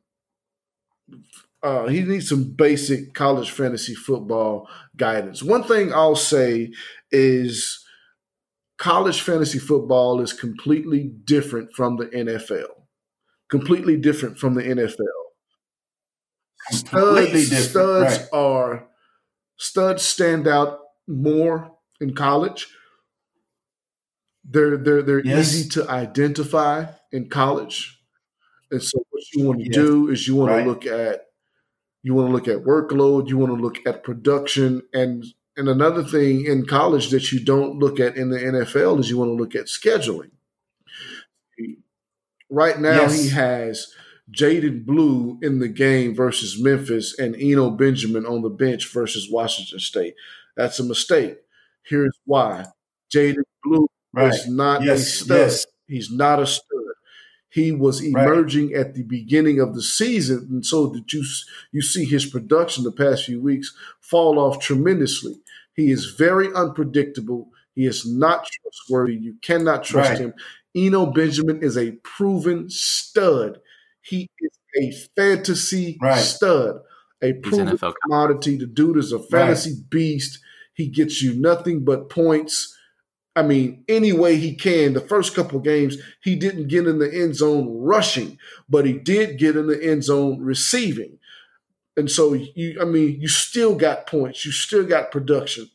uh, 1.61 1.87
he 1.87 2.01
needs 2.01 2.29
some 2.29 2.43
basic 2.53 3.13
college 3.13 3.51
fantasy 3.51 3.93
football 3.95 4.67
guidance. 4.95 5.43
One 5.43 5.63
thing 5.63 5.93
I'll 5.93 6.15
say 6.15 6.71
is 7.11 7.83
college 8.77 9.21
fantasy 9.21 9.59
football 9.59 10.21
is 10.21 10.31
completely 10.33 11.03
different 11.25 11.73
from 11.73 11.97
the 11.97 12.05
NFL. 12.07 12.85
Completely 13.49 13.97
different 13.97 14.37
from 14.37 14.53
the 14.53 14.63
NFL. 14.63 15.05
Studs, 16.71 17.69
studs 17.69 18.17
Right. 18.19 18.27
are 18.33 18.87
studs 19.57 20.03
stand 20.03 20.47
out 20.47 20.79
more 21.07 21.75
in 21.99 22.13
college. 22.13 22.67
They're 24.43 24.77
they're 24.77 25.01
they're 25.01 25.25
Yes. 25.25 25.53
easy 25.53 25.69
to 25.69 25.89
identify 25.89 26.85
in 27.11 27.29
college. 27.29 27.99
And 28.71 28.81
so 28.83 29.03
what 29.09 29.23
you 29.33 29.45
want 29.45 29.59
to 29.61 29.65
Yes. 29.65 29.75
do 29.75 30.09
is 30.09 30.27
you 30.27 30.35
want 30.35 30.51
Right. 30.51 30.63
to 30.63 30.69
look 30.69 30.85
at 30.85 31.25
you 32.03 32.13
want 32.13 32.29
to 32.29 32.33
look 32.33 32.47
at 32.47 32.65
workload, 32.65 33.27
you 33.29 33.37
want 33.37 33.51
to 33.55 33.61
look 33.61 33.77
at 33.85 34.03
production 34.03 34.81
and 34.93 35.25
and 35.57 35.67
another 35.67 36.03
thing 36.03 36.45
in 36.45 36.65
college 36.65 37.09
that 37.09 37.31
you 37.33 37.39
don't 37.43 37.77
look 37.79 37.99
at 37.99 38.15
in 38.15 38.29
the 38.29 38.39
NFL 38.39 38.99
is 38.99 39.09
you 39.09 39.17
want 39.17 39.29
to 39.29 39.33
look 39.35 39.55
at 39.55 39.65
scheduling. 39.65 40.31
Right 42.49 42.79
now 42.79 43.01
Yes. 43.01 43.23
he 43.23 43.29
has 43.29 43.93
Jaden 44.31 44.85
Blue 44.85 45.37
in 45.41 45.59
the 45.59 45.67
game 45.67 46.15
versus 46.15 46.61
Memphis 46.61 47.17
and 47.19 47.35
Eno 47.35 47.69
Benjamin 47.71 48.25
on 48.25 48.41
the 48.41 48.49
bench 48.49 48.91
versus 48.91 49.29
Washington 49.29 49.79
State. 49.79 50.15
That's 50.55 50.79
a 50.79 50.83
mistake. 50.83 51.37
Here's 51.83 52.17
why. 52.25 52.65
Jaden 53.13 53.43
Blue 53.63 53.87
Right. 54.13 54.33
is 54.33 54.47
not 54.47 54.81
a 54.81 54.85
Yes. 54.85 55.13
stud. 55.19 55.37
Yes. 55.37 55.65
He's 55.87 56.11
not 56.11 56.39
a 56.41 56.47
stud. 56.47 56.68
He 57.49 57.71
was 57.71 58.01
Right. 58.13 58.27
emerging 58.27 58.73
at 58.75 58.93
the 58.93 59.03
beginning 59.03 59.59
of 59.59 59.73
the 59.73 59.81
season, 59.81 60.47
and 60.51 60.65
so 60.65 60.87
that 60.87 61.11
you 61.13 61.23
you 61.71 61.81
see 61.81 62.05
his 62.05 62.25
production 62.25 62.83
the 62.83 62.91
past 62.91 63.25
few 63.25 63.41
weeks 63.41 63.75
fall 64.01 64.37
off 64.39 64.59
tremendously. 64.59 65.39
He 65.73 65.91
is 65.91 66.05
very 66.05 66.53
unpredictable. 66.53 67.51
He 67.75 67.85
is 67.85 68.05
not 68.05 68.45
trustworthy. 68.51 69.15
You 69.15 69.35
cannot 69.41 69.83
trust 69.83 70.09
Right. 70.11 70.19
him. 70.19 70.33
Eno 70.75 71.07
Benjamin 71.07 71.63
is 71.63 71.77
a 71.77 71.91
proven 72.03 72.69
stud. 72.69 73.59
He 74.01 74.29
is 74.39 74.51
a 74.77 74.91
fantasy 75.15 75.97
Right. 76.01 76.19
stud, 76.21 76.81
a 77.21 77.33
proven 77.33 77.77
commodity. 78.03 78.57
The 78.57 78.67
dude 78.67 78.97
is 78.97 79.11
a 79.11 79.19
fantasy 79.19 79.75
beast. 79.89 80.39
He 80.73 80.87
gets 80.87 81.21
you 81.21 81.33
nothing 81.33 81.83
but 81.83 82.09
points. 82.09 82.75
I 83.35 83.43
mean, 83.43 83.83
any 83.87 84.11
way 84.11 84.37
he 84.37 84.53
can. 84.55 84.93
The 84.93 85.01
first 85.01 85.35
couple 85.35 85.59
games, 85.59 85.97
he 86.23 86.35
didn't 86.35 86.67
get 86.67 86.87
in 86.87 86.99
the 86.99 87.13
end 87.13 87.35
zone 87.35 87.69
rushing, 87.79 88.37
but 88.67 88.85
he 88.85 88.93
did 88.93 89.37
get 89.37 89.55
in 89.55 89.67
the 89.67 89.81
end 89.81 90.03
zone 90.03 90.41
receiving. 90.41 91.19
And 91.95 92.09
so 92.09 92.33
you, 92.33 92.79
I 92.81 92.85
mean, 92.85 93.19
you 93.19 93.27
still 93.27 93.75
got 93.75 94.07
points. 94.07 94.45
You 94.45 94.51
still 94.51 94.85
got 94.85 95.11
production. 95.11 95.69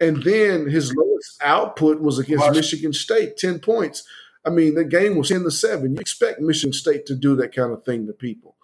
And 0.00 0.22
then 0.22 0.68
his 0.68 0.94
lowest 0.94 1.42
output 1.42 2.00
was 2.00 2.18
against 2.18 2.50
Michigan 2.52 2.92
State, 2.92 3.36
10 3.36 3.60
points. 3.60 4.04
I 4.44 4.50
mean, 4.50 4.74
the 4.74 4.84
game 4.84 5.16
was 5.16 5.28
10 5.28 5.44
to 5.44 5.50
7. 5.50 5.94
You 5.94 5.98
expect 5.98 6.40
Michigan 6.40 6.72
State 6.72 7.06
to 7.06 7.14
do 7.14 7.36
that 7.36 7.54
kind 7.54 7.72
of 7.72 7.84
thing 7.84 8.06
to 8.06 8.12
people. 8.12 8.56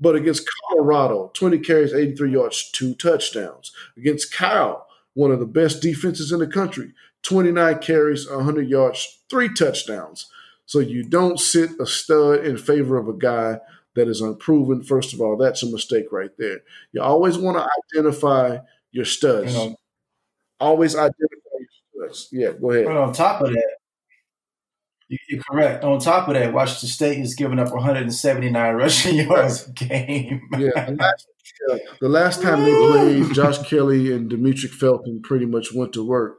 But 0.00 0.16
against 0.16 0.48
Colorado, 0.68 1.30
20 1.34 1.58
carries, 1.58 1.94
83 1.94 2.32
yards, 2.32 2.70
two 2.72 2.94
touchdowns. 2.94 3.72
Against 3.96 4.32
Kyle, 4.32 4.86
one 5.14 5.30
of 5.30 5.38
the 5.38 5.46
best 5.46 5.80
defenses 5.80 6.32
in 6.32 6.40
the 6.40 6.46
country, 6.46 6.92
29 7.22 7.78
carries, 7.78 8.28
100 8.28 8.68
yards, 8.68 9.20
three 9.30 9.52
touchdowns. 9.52 10.26
So 10.66 10.78
you 10.78 11.02
don't 11.04 11.38
sit 11.38 11.70
a 11.80 11.86
stud 11.86 12.44
in 12.44 12.56
favor 12.56 12.96
of 12.96 13.08
a 13.08 13.12
guy 13.12 13.58
that 13.94 14.08
is 14.08 14.20
unproven. 14.20 14.82
First 14.82 15.12
of 15.12 15.20
all, 15.20 15.36
that's 15.36 15.62
a 15.62 15.70
mistake 15.70 16.06
right 16.10 16.30
there. 16.38 16.60
You 16.92 17.02
always 17.02 17.36
want 17.36 17.58
to 17.58 17.68
identify 17.98 18.58
your 18.90 19.02
You 19.02 19.04
studs. 19.04 19.54
know, 19.54 19.76
Always 20.60 20.94
identify 20.94 21.16
your 21.58 22.08
studs. 22.08 22.28
Yeah, 22.32 22.52
go 22.52 22.70
ahead. 22.70 22.86
but 22.86 22.96
on 22.96 23.12
top 23.12 23.42
of 23.42 23.50
that, 23.50 23.76
you- 25.08 25.18
you're 25.28 25.42
correct. 25.42 25.84
On 25.84 25.98
top 25.98 26.28
of 26.28 26.34
that, 26.34 26.52
Washington 26.54 26.88
State 26.88 27.18
is 27.18 27.34
giving 27.34 27.58
up 27.58 27.72
179 27.72 28.74
rushing 28.76 29.16
yards 29.16 29.68
a 29.68 29.72
game. 29.72 30.48
Yeah, 30.58 30.86
the 30.90 30.96
last, 30.98 31.26
yeah, 31.68 31.78
the 32.00 32.08
last 32.08 32.42
time 32.42 32.62
they 32.64 32.74
played, 32.74 33.34
Josh 33.34 33.58
Kelley 33.68 34.12
and 34.12 34.30
Demetric 34.30 34.70
Felton 34.70 35.20
pretty 35.22 35.44
much 35.46 35.72
went 35.74 35.92
to 35.94 36.06
work 36.06 36.38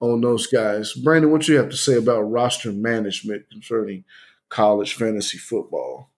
on 0.00 0.20
those 0.22 0.46
guys. 0.46 0.94
Brandon, 0.94 1.30
what 1.30 1.46
you 1.46 1.56
have 1.56 1.68
to 1.68 1.76
say 1.76 1.96
about 1.96 2.22
roster 2.22 2.72
management 2.72 3.48
concerning 3.50 4.04
college 4.48 4.94
fantasy 4.94 5.38
football? 5.38 6.10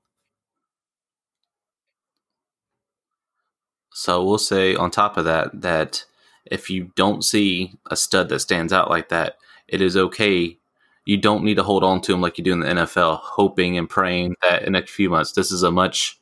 So 3.92 4.24
we'll 4.24 4.38
say 4.38 4.74
on 4.74 4.90
top 4.90 5.16
of 5.16 5.24
that 5.26 5.60
that 5.60 6.04
if 6.46 6.70
you 6.70 6.90
don't 6.96 7.22
see 7.24 7.74
a 7.90 7.96
stud 7.96 8.28
that 8.30 8.40
stands 8.40 8.72
out 8.72 8.90
like 8.90 9.10
that, 9.10 9.36
it 9.68 9.80
is 9.80 9.96
okay. 9.96 10.58
You 11.04 11.16
don't 11.16 11.44
need 11.44 11.56
to 11.56 11.62
hold 11.62 11.84
on 11.84 12.00
to 12.02 12.12
him 12.12 12.20
like 12.20 12.38
you 12.38 12.44
do 12.44 12.52
in 12.52 12.60
the 12.60 12.66
NFL, 12.66 13.18
hoping 13.18 13.76
and 13.76 13.88
praying 13.88 14.36
that 14.42 14.62
in 14.62 14.74
a 14.74 14.86
few 14.86 15.10
months 15.10 15.32
this 15.32 15.52
is 15.52 15.62
a 15.62 15.70
much 15.70 16.18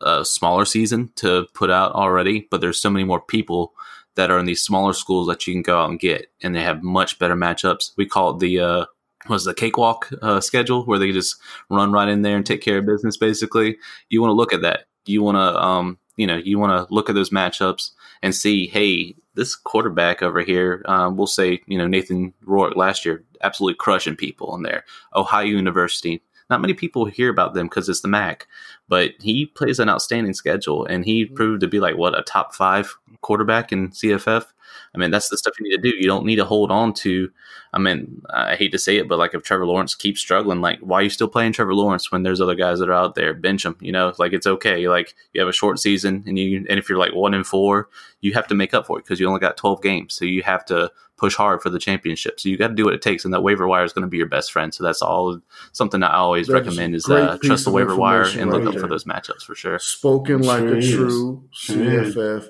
uh, 0.00 0.24
smaller 0.24 0.64
season 0.64 1.10
to 1.16 1.46
put 1.54 1.70
out 1.70 1.92
already. 1.92 2.46
But 2.50 2.60
there's 2.60 2.80
so 2.80 2.90
many 2.90 3.04
more 3.04 3.20
people 3.20 3.74
that 4.16 4.30
are 4.30 4.38
in 4.38 4.46
these 4.46 4.62
smaller 4.62 4.92
schools 4.92 5.26
that 5.28 5.46
you 5.46 5.54
can 5.54 5.62
go 5.62 5.80
out 5.80 5.90
and 5.90 6.00
get, 6.00 6.30
and 6.42 6.54
they 6.54 6.62
have 6.62 6.82
much 6.82 7.18
better 7.18 7.36
matchups. 7.36 7.92
We 7.96 8.06
call 8.06 8.30
it 8.30 8.40
the 8.40 8.60
uh, 8.60 8.84
was 9.28 9.44
the 9.44 9.54
cakewalk 9.54 10.10
uh, 10.22 10.40
schedule 10.40 10.84
where 10.84 10.98
they 10.98 11.12
just 11.12 11.36
run 11.68 11.92
right 11.92 12.08
in 12.08 12.22
there 12.22 12.36
and 12.36 12.44
take 12.44 12.62
care 12.62 12.78
of 12.78 12.86
business. 12.86 13.16
Basically, 13.16 13.76
you 14.08 14.20
want 14.20 14.30
to 14.30 14.34
look 14.34 14.52
at 14.52 14.62
that. 14.62 14.84
You 15.06 15.22
want 15.22 15.36
to 15.36 15.60
um, 15.60 15.98
you 16.20 16.26
know, 16.26 16.36
you 16.36 16.58
want 16.58 16.86
to 16.86 16.94
look 16.94 17.08
at 17.08 17.14
those 17.14 17.30
matchups 17.30 17.92
and 18.22 18.34
see, 18.34 18.66
hey, 18.66 19.14
this 19.36 19.56
quarterback 19.56 20.22
over 20.22 20.42
here, 20.42 20.82
um, 20.84 21.16
we'll 21.16 21.26
say, 21.26 21.62
you 21.66 21.78
know, 21.78 21.86
Nathan 21.86 22.34
Rourke 22.42 22.76
last 22.76 23.06
year, 23.06 23.24
absolutely 23.42 23.76
crushing 23.76 24.16
people 24.16 24.54
in 24.54 24.62
there. 24.62 24.84
Ohio 25.14 25.46
University, 25.46 26.22
not 26.50 26.60
many 26.60 26.74
people 26.74 27.04
hear 27.06 27.30
about 27.30 27.54
them 27.54 27.66
because 27.66 27.88
it's 27.88 28.00
the 28.00 28.08
MAC, 28.08 28.46
but 28.88 29.12
he 29.20 29.46
plays 29.46 29.78
an 29.78 29.88
outstanding 29.88 30.34
schedule, 30.34 30.84
and 30.84 31.04
he 31.04 31.24
mm-hmm. 31.24 31.34
proved 31.34 31.60
to 31.60 31.68
be 31.68 31.80
like 31.80 31.96
what 31.96 32.18
a 32.18 32.22
top 32.22 32.54
five 32.54 32.96
quarterback 33.20 33.72
in 33.72 33.90
CFF. 33.90 34.46
I 34.94 34.98
mean, 34.98 35.10
that's 35.10 35.28
the 35.28 35.38
stuff 35.38 35.54
you 35.58 35.64
need 35.68 35.76
to 35.76 35.82
do. 35.82 35.96
You 35.96 36.06
don't 36.06 36.24
need 36.26 36.36
to 36.36 36.44
hold 36.44 36.70
on 36.72 36.92
to. 36.94 37.30
I 37.72 37.78
mean, 37.78 38.22
I 38.30 38.56
hate 38.56 38.72
to 38.72 38.78
say 38.78 38.96
it, 38.96 39.08
but 39.08 39.18
like 39.18 39.34
if 39.34 39.42
Trevor 39.44 39.64
Lawrence 39.66 39.94
keeps 39.94 40.20
struggling, 40.20 40.60
like 40.60 40.80
why 40.80 40.98
are 40.98 41.02
you 41.02 41.10
still 41.10 41.28
playing 41.28 41.52
Trevor 41.52 41.74
Lawrence 41.74 42.10
when 42.10 42.24
there's 42.24 42.40
other 42.40 42.56
guys 42.56 42.80
that 42.80 42.88
are 42.88 42.94
out 42.94 43.14
there? 43.14 43.32
Bench 43.32 43.64
him. 43.64 43.76
You 43.80 43.92
know, 43.92 44.12
like 44.18 44.32
it's 44.32 44.46
okay. 44.48 44.88
Like 44.88 45.14
you 45.32 45.40
have 45.40 45.48
a 45.48 45.52
short 45.52 45.78
season, 45.78 46.24
and 46.26 46.36
you 46.38 46.66
and 46.68 46.78
if 46.78 46.88
you're 46.88 46.98
like 46.98 47.14
one 47.14 47.34
and 47.34 47.46
four, 47.46 47.88
you 48.20 48.32
have 48.32 48.48
to 48.48 48.54
make 48.54 48.74
up 48.74 48.86
for 48.86 48.98
it 48.98 49.04
because 49.04 49.20
you 49.20 49.28
only 49.28 49.38
got 49.40 49.56
12 49.56 49.80
games, 49.82 50.14
so 50.14 50.24
you 50.24 50.42
have 50.42 50.64
to 50.66 50.90
push 51.16 51.36
hard 51.36 51.60
for 51.62 51.68
the 51.70 51.78
championship. 51.78 52.40
So 52.40 52.48
you 52.48 52.56
got 52.56 52.68
to 52.68 52.74
do 52.74 52.86
what 52.86 52.94
it 52.94 53.02
takes, 53.02 53.24
and 53.24 53.32
that 53.32 53.42
waiver 53.42 53.68
wire 53.68 53.84
is 53.84 53.92
going 53.92 54.02
to 54.02 54.08
be 54.08 54.16
your 54.16 54.26
best 54.26 54.50
friend. 54.50 54.74
So 54.74 54.82
that's 54.82 55.02
all 55.02 55.38
something 55.72 56.02
I 56.02 56.14
always 56.14 56.48
That 56.48 56.56
is 56.56 56.64
recommend 56.66 56.94
is 56.96 57.08
uh, 57.08 57.38
trust 57.44 57.64
the 57.66 57.70
waiver 57.70 57.94
wire 57.94 58.22
information 58.22 58.40
and 58.42 58.50
look 58.50 58.60
right 58.62 58.68
up 58.68 58.72
there. 58.74 58.82
for 58.82 58.88
those 58.88 59.04
matchups 59.04 59.42
for 59.42 59.54
sure. 59.54 59.78
Spoken 59.78 60.42
like 60.42 60.60
Sure 60.60 60.74
a 60.74 60.78
is. 60.78 60.90
true 60.90 61.44
is. 61.52 62.16
CFF 62.16 62.48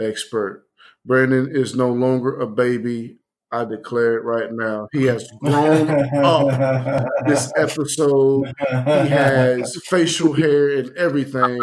expert. 0.00 0.66
Brandon 1.04 1.48
is 1.50 1.74
no 1.74 1.90
longer 1.90 2.38
a 2.38 2.46
baby. 2.46 3.18
I 3.50 3.64
declare 3.66 4.16
it 4.16 4.24
right 4.24 4.48
now. 4.50 4.88
He 4.92 5.04
has 5.04 5.30
grown 5.40 5.90
up 6.24 7.06
this 7.26 7.52
episode. 7.56 8.46
He 8.70 9.08
has 9.08 9.76
facial 9.84 10.32
hair 10.32 10.78
and 10.78 10.96
everything. 10.96 11.58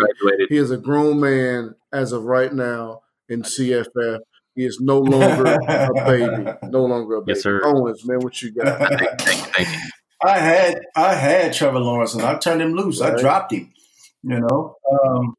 He 0.50 0.58
is 0.58 0.70
a 0.70 0.78
grown 0.78 1.20
man 1.20 1.74
as 1.92 2.12
of 2.12 2.26
right 2.26 2.54
now 2.54 3.02
in 3.28 3.42
CFF. 3.42 4.20
He 4.56 4.66
is 4.66 4.80
no 4.80 5.00
longer 5.00 5.46
a 5.46 5.90
baby. 6.06 6.52
No 6.70 6.86
longer 6.86 7.16
a 7.16 7.22
baby. 7.22 7.32
Yes, 7.36 7.44
sir. 7.44 7.62
Owens, 7.64 8.06
man, 8.06 8.20
what 8.20 8.40
you 8.42 8.52
got? 8.52 8.78
Thank 8.78 9.02
you, 9.02 9.08
thank 9.20 9.38
you, 9.40 9.52
thank 9.54 9.70
you. 9.70 9.90
I 10.22 10.38
had 10.38 10.82
I 10.96 11.14
had 11.16 11.54
Trevor 11.54 11.80
Lawrence 11.80 12.14
and 12.14 12.24
I 12.24 12.38
turned 12.38 12.62
him 12.62 12.74
loose. 12.74 13.02
I 13.02 13.16
dropped 13.20 13.54
him. 13.54 13.72
You 14.22 14.42
know, 14.42 14.76
um, 14.92 15.36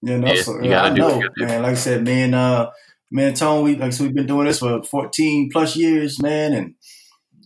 you 0.00 0.16
know. 0.18 0.32
Yeah, 0.32 0.42
so, 0.42 0.58
you 0.60 0.70
gotta 0.70 0.90
I 0.90 0.94
do 0.94 1.02
what 1.02 1.08
know, 1.08 1.14
you 1.16 1.22
gotta 1.22 1.34
do. 1.36 1.46
man. 1.46 1.62
Like 1.62 1.72
I 1.72 1.74
said, 1.74 2.02
me 2.02 2.22
and 2.22 2.34
uh, 2.34 2.70
me 3.12 3.24
and 3.24 3.36
Tone, 3.36 3.64
we 3.64 3.76
like 3.76 3.92
said, 3.92 4.06
we've 4.06 4.14
been 4.14 4.26
doing 4.26 4.46
this 4.46 4.60
for 4.60 4.82
fourteen 4.82 5.50
plus 5.52 5.76
years, 5.76 6.20
man. 6.20 6.52
And 6.54 6.74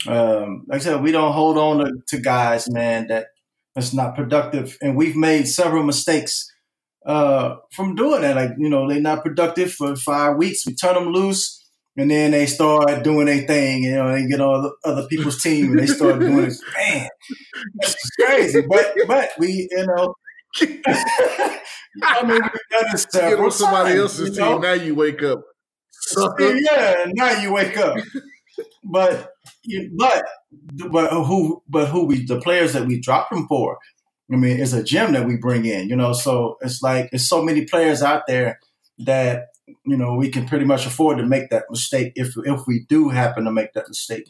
um, 0.09 0.65
like 0.69 0.81
I 0.81 0.85
said, 0.85 1.03
we 1.03 1.13
don't 1.13 1.33
hold 1.33 1.59
on 1.59 1.79
to, 1.85 1.93
to 2.09 2.21
guys, 2.21 2.71
man, 2.71 3.09
that 3.09 3.27
that's 3.75 3.93
not 3.93 4.15
productive. 4.15 4.79
And 4.81 4.97
we've 4.97 5.17
made 5.17 5.49
several 5.49 5.83
mistakes 5.83 6.51
uh, 7.05 7.57
from 7.73 7.95
doing 7.97 8.23
that. 8.23 8.37
Like 8.37 8.51
you 8.59 8.69
know, 8.69 8.89
they're 8.89 9.01
not 9.01 9.25
productive 9.25 9.73
for 9.73 9.97
five 9.97 10.37
weeks. 10.37 10.67
We 10.67 10.75
turn 10.75 10.95
them 10.95 11.13
loose. 11.13 11.63
And 11.99 12.11
then 12.11 12.33
they 12.33 12.45
start 12.45 13.03
doing 13.03 13.25
their 13.25 13.47
thing, 13.47 13.85
you 13.85 13.95
know, 13.95 14.13
they 14.13 14.27
get 14.27 14.39
on 14.43 14.65
the 14.65 14.73
other 14.85 15.07
people's 15.09 15.43
team 15.43 15.71
and 15.71 15.79
they 15.79 15.87
start 15.87 16.21
doing 16.21 16.43
this. 16.43 16.63
Man, 16.77 17.09
this 17.81 17.91
is 17.95 18.11
crazy. 18.21 18.61
But 18.69 18.95
but 19.09 19.31
we, 19.39 19.67
you 19.71 19.87
know, 19.87 20.15
I 22.03 22.23
mean, 22.23 22.41
we've 22.43 22.71
done 22.71 22.85
this 22.93 23.07
Get 23.07 23.39
on 23.39 23.51
somebody 23.51 23.91
times, 23.91 24.01
else's 24.01 24.37
you 24.37 24.43
know? 24.43 24.53
team. 24.53 24.61
Now 24.61 24.73
you 24.75 24.95
wake 24.95 25.23
up. 25.23 25.43
Sucker. 26.07 26.57
Yeah, 26.57 27.05
now 27.15 27.41
you 27.41 27.53
wake 27.53 27.77
up. 27.77 27.97
But 28.89 29.31
but 29.99 30.25
but 30.91 31.11
who 31.11 31.63
but 31.69 31.89
who 31.89 32.07
we 32.07 32.25
the 32.25 32.41
players 32.41 32.73
that 32.73 32.87
we 32.87 33.01
drop 33.01 33.31
them 33.31 33.47
for? 33.49 33.79
I 34.33 34.37
mean, 34.37 34.61
it's 34.61 34.73
a 34.73 34.83
gem 34.83 35.13
that 35.13 35.27
we 35.27 35.37
bring 35.37 35.65
in, 35.65 35.89
you 35.89 35.97
know. 35.97 36.13
So 36.13 36.57
it's 36.61 36.83
like 36.83 37.11
there's 37.11 37.29
so 37.29 37.43
many 37.43 37.65
players 37.65 38.03
out 38.03 38.23
there 38.27 38.61
that 39.01 39.49
you 39.85 39.97
know 39.97 40.15
we 40.15 40.31
can 40.31 40.47
pretty 40.47 40.65
much 40.65 40.87
afford 40.87 41.19
to 41.19 41.27
make 41.27 41.51
that 41.51 41.65
mistake 41.71 42.13
if 42.17 42.35
if 42.45 42.61
we 42.67 42.87
do 42.89 43.09
happen 43.09 43.45
to 43.45 43.53
make 43.53 43.73
that 43.75 43.89
mistake. 43.89 44.29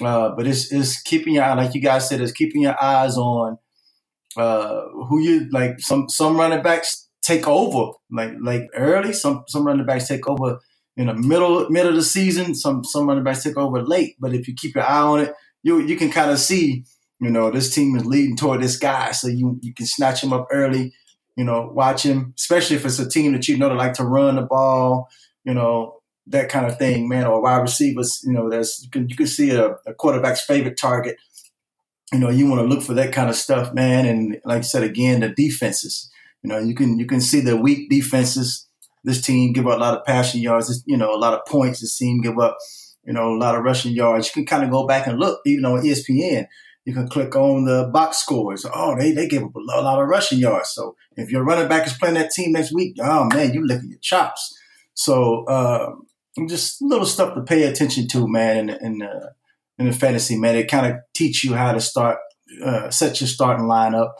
Uh, 0.00 0.30
but 0.36 0.46
it's 0.46 0.70
it's 0.72 1.00
keeping 1.02 1.34
your 1.34 1.44
eye, 1.44 1.54
like 1.54 1.74
you 1.74 1.80
guys 1.80 2.08
said, 2.08 2.20
it's 2.20 2.32
keeping 2.32 2.62
your 2.62 2.80
eyes 2.82 3.16
on 3.16 3.58
uh, 4.36 4.82
who 5.08 5.20
you 5.20 5.48
like. 5.50 5.80
Some 5.80 6.08
some 6.08 6.36
running 6.36 6.62
backs 6.62 7.08
take 7.22 7.48
over 7.48 7.92
like 8.10 8.32
like 8.40 8.68
early. 8.74 9.12
Some 9.12 9.44
some 9.48 9.66
running 9.66 9.86
backs 9.86 10.08
take 10.08 10.28
over 10.28 10.60
in 10.98 11.06
the 11.06 11.14
middle 11.14 11.70
middle 11.70 11.90
of 11.90 11.96
the 11.96 12.02
season. 12.02 12.54
Some 12.54 12.84
some 12.84 13.08
running 13.08 13.24
backs 13.24 13.44
take 13.44 13.56
over 13.56 13.82
late. 13.82 14.16
But 14.18 14.34
if 14.34 14.46
you 14.46 14.54
keep 14.54 14.74
your 14.74 14.84
eye 14.84 15.00
on 15.00 15.20
it, 15.20 15.34
you 15.62 15.80
you 15.80 15.96
can 15.96 16.10
kind 16.10 16.30
of 16.30 16.38
see, 16.38 16.84
you 17.20 17.30
know, 17.30 17.50
this 17.50 17.72
team 17.72 17.96
is 17.96 18.04
leading 18.04 18.36
toward 18.36 18.60
this 18.60 18.76
guy, 18.76 19.12
so 19.12 19.28
you 19.28 19.58
you 19.62 19.72
can 19.72 19.86
snatch 19.86 20.22
him 20.22 20.34
up 20.34 20.48
early. 20.52 20.92
You 21.36 21.44
know, 21.44 21.70
watch 21.72 22.02
him, 22.02 22.34
especially 22.36 22.76
if 22.76 22.84
it's 22.84 22.98
a 22.98 23.08
team 23.08 23.32
that 23.32 23.46
you 23.46 23.56
know 23.56 23.68
that 23.68 23.76
like 23.76 23.94
to 23.94 24.04
run 24.04 24.34
the 24.34 24.42
ball. 24.42 25.08
You 25.44 25.54
know 25.54 26.00
that 26.26 26.50
kind 26.50 26.66
of 26.66 26.76
thing, 26.78 27.08
man. 27.08 27.26
Or 27.26 27.40
wide 27.40 27.62
receivers. 27.62 28.20
You 28.24 28.32
know, 28.32 28.50
that's 28.50 28.82
you 28.82 28.90
can 28.90 29.08
you 29.08 29.16
can 29.16 29.28
see 29.28 29.50
a, 29.50 29.76
a 29.86 29.94
quarterback's 29.94 30.44
favorite 30.44 30.76
target. 30.76 31.16
You 32.12 32.18
know, 32.18 32.30
you 32.30 32.48
want 32.48 32.62
to 32.62 32.66
look 32.66 32.82
for 32.82 32.94
that 32.94 33.12
kind 33.12 33.30
of 33.30 33.36
stuff, 33.36 33.72
man. 33.72 34.04
And 34.04 34.40
like 34.44 34.58
I 34.58 34.62
said 34.62 34.82
again, 34.82 35.20
the 35.20 35.28
defenses. 35.28 36.10
You 36.42 36.48
know, 36.48 36.58
you 36.58 36.74
can 36.74 36.98
you 36.98 37.06
can 37.06 37.20
see 37.20 37.40
the 37.40 37.56
weak 37.56 37.88
defenses 37.88 38.67
this 39.04 39.20
team 39.20 39.52
give 39.52 39.66
up 39.66 39.76
a 39.76 39.80
lot 39.80 39.96
of 39.96 40.04
passing 40.04 40.40
yards, 40.42 40.68
this- 40.68 40.82
you 40.86 40.96
know, 40.96 41.14
a 41.14 41.18
lot 41.18 41.34
of 41.34 41.44
points. 41.46 41.80
This 41.80 41.96
team 41.96 42.20
give 42.20 42.38
up, 42.38 42.56
you 43.04 43.12
know, 43.12 43.34
a 43.34 43.38
lot 43.38 43.54
of 43.54 43.62
rushing 43.64 43.92
yards. 43.92 44.26
You 44.28 44.32
can 44.34 44.46
kind 44.46 44.64
of 44.64 44.70
go 44.70 44.86
back 44.86 45.06
and 45.06 45.18
look, 45.18 45.40
even 45.46 45.64
on 45.64 45.82
ESPN. 45.84 46.46
You 46.84 46.94
can 46.94 47.06
click 47.08 47.36
on 47.36 47.64
the 47.66 47.90
box 47.92 48.16
scores. 48.18 48.64
Oh, 48.72 48.96
they, 48.98 49.12
they 49.12 49.28
give 49.28 49.42
up 49.42 49.54
a 49.54 49.58
lo- 49.58 49.82
lot 49.82 50.00
of 50.02 50.08
rushing 50.08 50.38
yards. 50.38 50.70
So 50.70 50.96
if 51.16 51.30
your 51.30 51.44
running 51.44 51.68
back 51.68 51.86
is 51.86 51.92
playing 51.92 52.14
that 52.14 52.30
team 52.30 52.52
next 52.52 52.72
week, 52.72 52.96
oh 53.00 53.28
man, 53.32 53.52
you 53.52 53.66
licking 53.66 53.90
your 53.90 53.98
chops. 54.00 54.56
So 54.94 55.44
uh, 55.44 55.90
just 56.48 56.80
little 56.80 57.04
stuff 57.06 57.34
to 57.34 57.42
pay 57.42 57.64
attention 57.64 58.08
to, 58.08 58.26
man, 58.26 58.70
in, 58.70 58.78
in, 58.84 59.02
uh, 59.02 59.28
in 59.78 59.86
the 59.86 59.92
fantasy, 59.92 60.38
man. 60.38 60.56
It 60.56 60.70
kind 60.70 60.86
of 60.86 60.98
teach 61.14 61.44
you 61.44 61.54
how 61.54 61.72
to 61.72 61.80
start, 61.80 62.18
uh, 62.64 62.90
set 62.90 63.20
your 63.20 63.28
starting 63.28 63.66
lineup. 63.66 64.12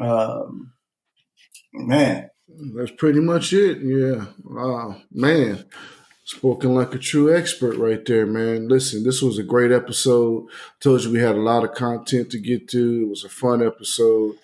Um, 0.00 0.72
man, 1.72 2.30
That's 2.48 2.90
pretty 2.92 3.20
much 3.20 3.52
it. 3.52 3.78
Yeah. 3.82 4.26
Wow. 4.44 5.00
Man. 5.12 5.64
Spoken 6.26 6.74
like 6.74 6.94
a 6.94 6.98
true 6.98 7.34
expert 7.36 7.76
right 7.76 8.02
there, 8.06 8.24
man. 8.24 8.66
Listen, 8.66 9.04
this 9.04 9.20
was 9.20 9.36
a 9.38 9.42
great 9.42 9.70
episode. 9.70 10.46
Told 10.80 11.04
you 11.04 11.12
we 11.12 11.18
had 11.18 11.36
a 11.36 11.40
lot 11.40 11.64
of 11.64 11.74
content 11.74 12.30
to 12.30 12.38
get 12.38 12.66
to. 12.68 13.02
It 13.02 13.08
was 13.10 13.24
a 13.24 13.28
fun 13.28 13.64
episode. 13.64 14.36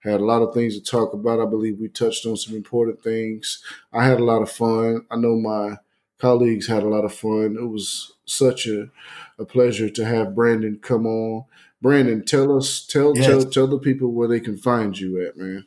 Had 0.00 0.20
a 0.20 0.24
lot 0.24 0.42
of 0.42 0.52
things 0.52 0.76
to 0.76 0.82
talk 0.82 1.12
about. 1.12 1.38
I 1.40 1.44
believe 1.48 1.78
we 1.78 1.86
touched 1.88 2.26
on 2.26 2.36
some 2.36 2.56
important 2.56 3.00
things. 3.02 3.62
I 3.92 4.04
had 4.06 4.18
a 4.18 4.24
lot 4.24 4.42
of 4.42 4.50
fun. 4.50 5.06
I 5.08 5.16
know 5.16 5.36
my 5.36 5.76
colleagues 6.18 6.66
had 6.66 6.82
a 6.82 6.88
lot 6.88 7.04
of 7.04 7.14
fun. 7.14 7.56
It 7.60 7.66
was 7.68 8.12
such 8.24 8.66
a, 8.66 8.88
a 9.38 9.44
pleasure 9.44 9.88
to 9.88 10.04
have 10.04 10.34
Brandon 10.34 10.80
come 10.82 11.06
on. 11.06 11.44
Brandon, 11.80 12.24
tell 12.24 12.56
us, 12.56 12.84
tell, 12.84 13.16
Yes. 13.16 13.26
tell, 13.26 13.44
tell 13.44 13.66
the 13.68 13.78
people 13.78 14.10
where 14.10 14.26
they 14.28 14.40
can 14.40 14.56
find 14.56 14.98
you 14.98 15.24
at, 15.24 15.36
man. 15.36 15.66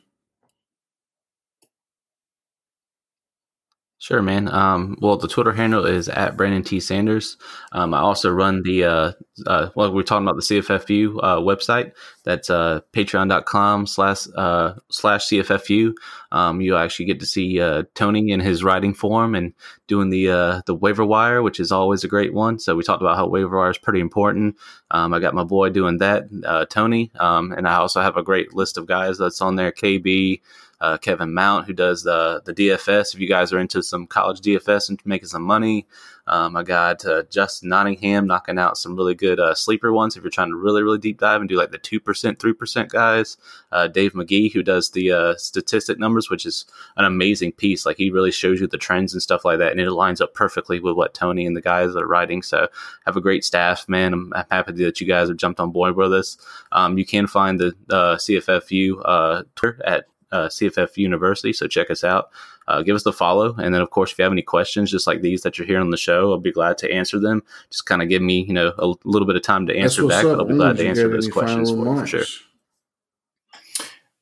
Sure, 4.04 4.20
man. 4.20 4.52
Um, 4.52 4.98
well, 5.00 5.16
the 5.16 5.28
Twitter 5.28 5.54
handle 5.54 5.86
is 5.86 6.10
at 6.10 6.36
Brandon 6.36 6.62
T 6.62 6.78
Sanders. 6.78 7.38
Um, 7.72 7.94
I 7.94 8.00
also 8.00 8.28
run 8.28 8.62
the 8.62 8.84
uh, 8.84 9.12
uh, 9.46 9.70
well, 9.74 9.94
we're 9.94 10.02
talking 10.02 10.26
about 10.28 10.36
the 10.36 10.42
CFFU 10.42 11.20
uh, 11.22 11.36
website. 11.38 11.92
That's 12.22 12.50
uh, 12.50 12.82
Patreon.com 12.92 13.86
slash 13.86 14.26
uh, 14.36 14.74
slash 14.90 15.28
CFFU. 15.28 15.94
Um, 16.32 16.60
you 16.60 16.76
actually 16.76 17.06
get 17.06 17.18
to 17.20 17.24
see 17.26 17.62
uh, 17.62 17.84
Tony 17.94 18.30
in 18.30 18.40
his 18.40 18.62
writing 18.62 18.92
form 18.92 19.34
and 19.34 19.54
doing 19.86 20.10
the 20.10 20.30
uh, 20.30 20.60
the 20.66 20.74
waiver 20.74 21.06
wire, 21.06 21.42
which 21.42 21.58
is 21.58 21.72
always 21.72 22.04
a 22.04 22.08
great 22.08 22.34
one. 22.34 22.58
So 22.58 22.76
we 22.76 22.82
talked 22.82 23.00
about 23.00 23.16
how 23.16 23.26
waiver 23.26 23.56
wire 23.56 23.70
is 23.70 23.78
pretty 23.78 24.00
important. 24.00 24.58
Um, 24.90 25.14
I 25.14 25.18
got 25.18 25.32
my 25.32 25.44
boy 25.44 25.70
doing 25.70 25.96
that, 25.98 26.24
uh, 26.44 26.66
Tony, 26.66 27.10
um, 27.18 27.52
and 27.52 27.66
I 27.66 27.76
also 27.76 28.02
have 28.02 28.18
a 28.18 28.22
great 28.22 28.52
list 28.52 28.76
of 28.76 28.86
guys 28.86 29.16
that's 29.16 29.40
on 29.40 29.56
there. 29.56 29.72
KB 29.72 30.42
uh, 30.80 30.98
Kevin 30.98 31.32
Mount, 31.34 31.66
who 31.66 31.72
does 31.72 32.02
the 32.02 32.42
the 32.44 32.54
DFS. 32.54 33.14
If 33.14 33.20
you 33.20 33.28
guys 33.28 33.52
are 33.52 33.58
into 33.58 33.82
some 33.82 34.06
college 34.06 34.40
DFS 34.40 34.88
and 34.88 35.00
making 35.04 35.28
some 35.28 35.42
money, 35.42 35.86
um, 36.26 36.56
I 36.56 36.62
got 36.62 37.04
uh, 37.04 37.24
Justin 37.30 37.68
Nottingham 37.68 38.26
knocking 38.26 38.58
out 38.58 38.78
some 38.78 38.96
really 38.96 39.14
good 39.14 39.38
uh, 39.38 39.54
sleeper 39.54 39.92
ones. 39.92 40.16
If 40.16 40.22
you're 40.22 40.30
trying 40.30 40.50
to 40.50 40.56
really 40.56 40.82
really 40.82 40.98
deep 40.98 41.18
dive 41.18 41.40
and 41.40 41.48
do 41.48 41.56
like 41.56 41.70
the 41.70 41.78
two 41.78 42.00
percent, 42.00 42.38
three 42.38 42.54
percent 42.54 42.90
guys, 42.90 43.36
uh, 43.72 43.88
Dave 43.88 44.14
McGee, 44.14 44.52
who 44.52 44.62
does 44.62 44.90
the 44.90 45.12
uh, 45.12 45.36
statistic 45.36 45.98
numbers, 45.98 46.30
which 46.30 46.46
is 46.46 46.64
an 46.96 47.04
amazing 47.04 47.52
piece. 47.52 47.84
Like 47.84 47.96
he 47.96 48.10
really 48.10 48.32
shows 48.32 48.60
you 48.60 48.66
the 48.66 48.78
trends 48.78 49.12
and 49.12 49.22
stuff 49.22 49.44
like 49.44 49.58
that, 49.58 49.72
and 49.72 49.80
it 49.80 49.90
lines 49.90 50.20
up 50.20 50.34
perfectly 50.34 50.80
with 50.80 50.96
what 50.96 51.14
Tony 51.14 51.46
and 51.46 51.56
the 51.56 51.60
guys 51.60 51.94
are 51.94 52.06
writing. 52.06 52.42
So 52.42 52.68
have 53.04 53.16
a 53.16 53.20
great 53.20 53.44
staff, 53.44 53.88
man. 53.88 54.12
I'm, 54.12 54.32
I'm 54.34 54.46
happy 54.50 54.72
that 54.72 55.00
you 55.00 55.06
guys 55.06 55.28
have 55.28 55.36
jumped 55.36 55.60
on 55.60 55.72
board 55.72 55.96
with 55.96 56.12
us. 56.12 56.38
Um, 56.72 56.96
you 56.98 57.04
can 57.04 57.26
find 57.26 57.60
the 57.60 57.74
uh, 57.90 58.16
CFFU 58.16 59.00
uh, 59.04 59.42
Twitter 59.54 59.82
at 59.86 60.06
uh, 60.32 60.48
CFF 60.48 60.96
University. 60.96 61.52
So 61.52 61.66
check 61.66 61.90
us 61.90 62.04
out. 62.04 62.30
Uh, 62.66 62.82
give 62.82 62.96
us 62.96 63.02
the 63.02 63.12
follow, 63.12 63.54
and 63.56 63.74
then 63.74 63.82
of 63.82 63.90
course, 63.90 64.12
if 64.12 64.18
you 64.18 64.22
have 64.22 64.32
any 64.32 64.42
questions, 64.42 64.90
just 64.90 65.06
like 65.06 65.20
these 65.20 65.42
that 65.42 65.58
you're 65.58 65.66
hearing 65.66 65.82
on 65.82 65.90
the 65.90 65.98
show, 65.98 66.32
I'll 66.32 66.38
be 66.38 66.50
glad 66.50 66.78
to 66.78 66.90
answer 66.90 67.20
them. 67.20 67.42
Just 67.70 67.84
kind 67.84 68.00
of 68.00 68.08
give 68.08 68.22
me, 68.22 68.42
you 68.42 68.54
know, 68.54 68.72
a 68.78 68.86
little 69.04 69.26
bit 69.26 69.36
of 69.36 69.42
time 69.42 69.66
to 69.66 69.76
answer 69.76 70.06
back, 70.06 70.24
but 70.24 70.38
I'll 70.38 70.46
be 70.46 70.54
glad 70.54 70.78
to 70.78 70.86
answer 70.86 71.08
those 71.08 71.28
questions 71.28 71.70
for, 71.70 71.76
you 71.76 72.00
for 72.00 72.06
sure. 72.06 72.24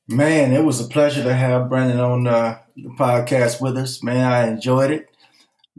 Man, 0.08 0.52
it 0.52 0.64
was 0.64 0.80
a 0.80 0.88
pleasure 0.88 1.22
to 1.22 1.32
have 1.32 1.68
Brandon 1.68 2.00
on 2.00 2.26
uh, 2.26 2.58
the 2.76 2.90
podcast 2.90 3.60
with 3.60 3.76
us. 3.76 4.02
Man, 4.02 4.30
I 4.30 4.48
enjoyed 4.48 4.90
it. 4.90 5.08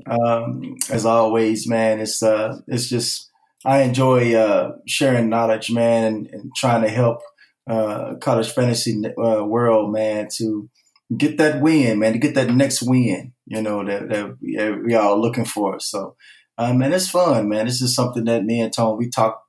Um, 0.06 0.78
as 0.90 1.06
always, 1.06 1.68
man, 1.68 2.00
it's 2.00 2.24
uh, 2.24 2.60
it's 2.68 2.88
just 2.88 3.30
I 3.66 3.82
enjoy 3.82 4.34
uh, 4.36 4.78
sharing 4.88 5.30
knowledge, 5.30 5.72
man, 5.72 6.06
and, 6.06 6.28
and 6.28 6.56
trying 6.56 6.82
to 6.82 6.90
help 6.90 7.22
uh, 7.68 8.16
college 8.16 8.52
fantasy 8.52 9.02
uh, 9.18 9.44
world, 9.44 9.92
man, 9.92 10.28
to 10.38 10.70
get 11.16 11.38
that 11.38 11.62
win, 11.62 12.00
man, 12.00 12.14
to 12.14 12.20
get 12.20 12.36
that 12.36 12.50
next 12.50 12.82
win, 12.82 13.34
you 13.46 13.62
know, 13.62 13.84
that, 13.86 14.10
that 14.10 14.38
we, 14.42 14.96
all 14.96 15.22
looking 15.22 15.46
for. 15.46 15.80
So, 15.80 16.16
um, 16.58 16.78
man, 16.80 16.94
it's 16.94 17.10
fun, 17.10 17.50
man. 17.50 17.66
This 17.66 17.82
is 17.82 17.96
something 17.96 18.26
that 18.26 18.46
me 18.46 18.62
and 18.62 18.74
Tone, 18.74 18.98
we 18.98 19.10
talk 19.10 19.44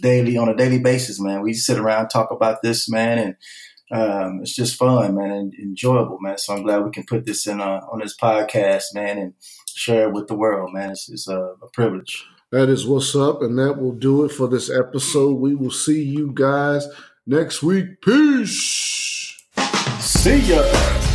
daily 0.00 0.36
on 0.36 0.48
a 0.48 0.56
daily 0.56 0.78
basis, 0.78 1.20
man. 1.20 1.42
We 1.42 1.54
sit 1.54 1.78
around, 1.78 2.08
talk 2.08 2.30
about 2.30 2.62
this, 2.62 2.88
man, 2.88 3.18
and 3.18 3.36
um, 3.90 4.40
it's 4.42 4.54
just 4.54 4.76
fun, 4.76 5.14
man, 5.14 5.30
and 5.30 5.54
enjoyable, 5.54 6.18
man. 6.20 6.38
So 6.38 6.54
I'm 6.54 6.62
glad 6.62 6.84
we 6.84 6.90
can 6.90 7.04
put 7.04 7.26
this 7.26 7.46
in 7.46 7.60
uh, 7.60 7.80
on 7.90 8.00
this 8.00 8.16
podcast, 8.16 8.94
man, 8.94 9.18
and 9.18 9.34
share 9.74 10.08
it 10.08 10.12
with 10.12 10.26
the 10.28 10.34
world, 10.34 10.72
man. 10.72 10.90
It's, 10.90 11.08
it's 11.08 11.28
a, 11.28 11.38
a 11.38 11.68
privilege. 11.72 12.24
That 12.50 12.70
is 12.70 12.86
what's 12.86 13.14
up, 13.14 13.42
and 13.42 13.58
that 13.58 13.78
will 13.78 13.92
do 13.92 14.24
it 14.24 14.30
for 14.30 14.48
this 14.48 14.70
episode. 14.70 15.34
We 15.34 15.54
will 15.54 15.70
see 15.70 16.02
you 16.02 16.32
guys 16.32 16.86
next 17.28 17.62
week. 17.62 18.00
Peace. 18.00 19.36
See 20.00 20.40
ya. 20.40 21.07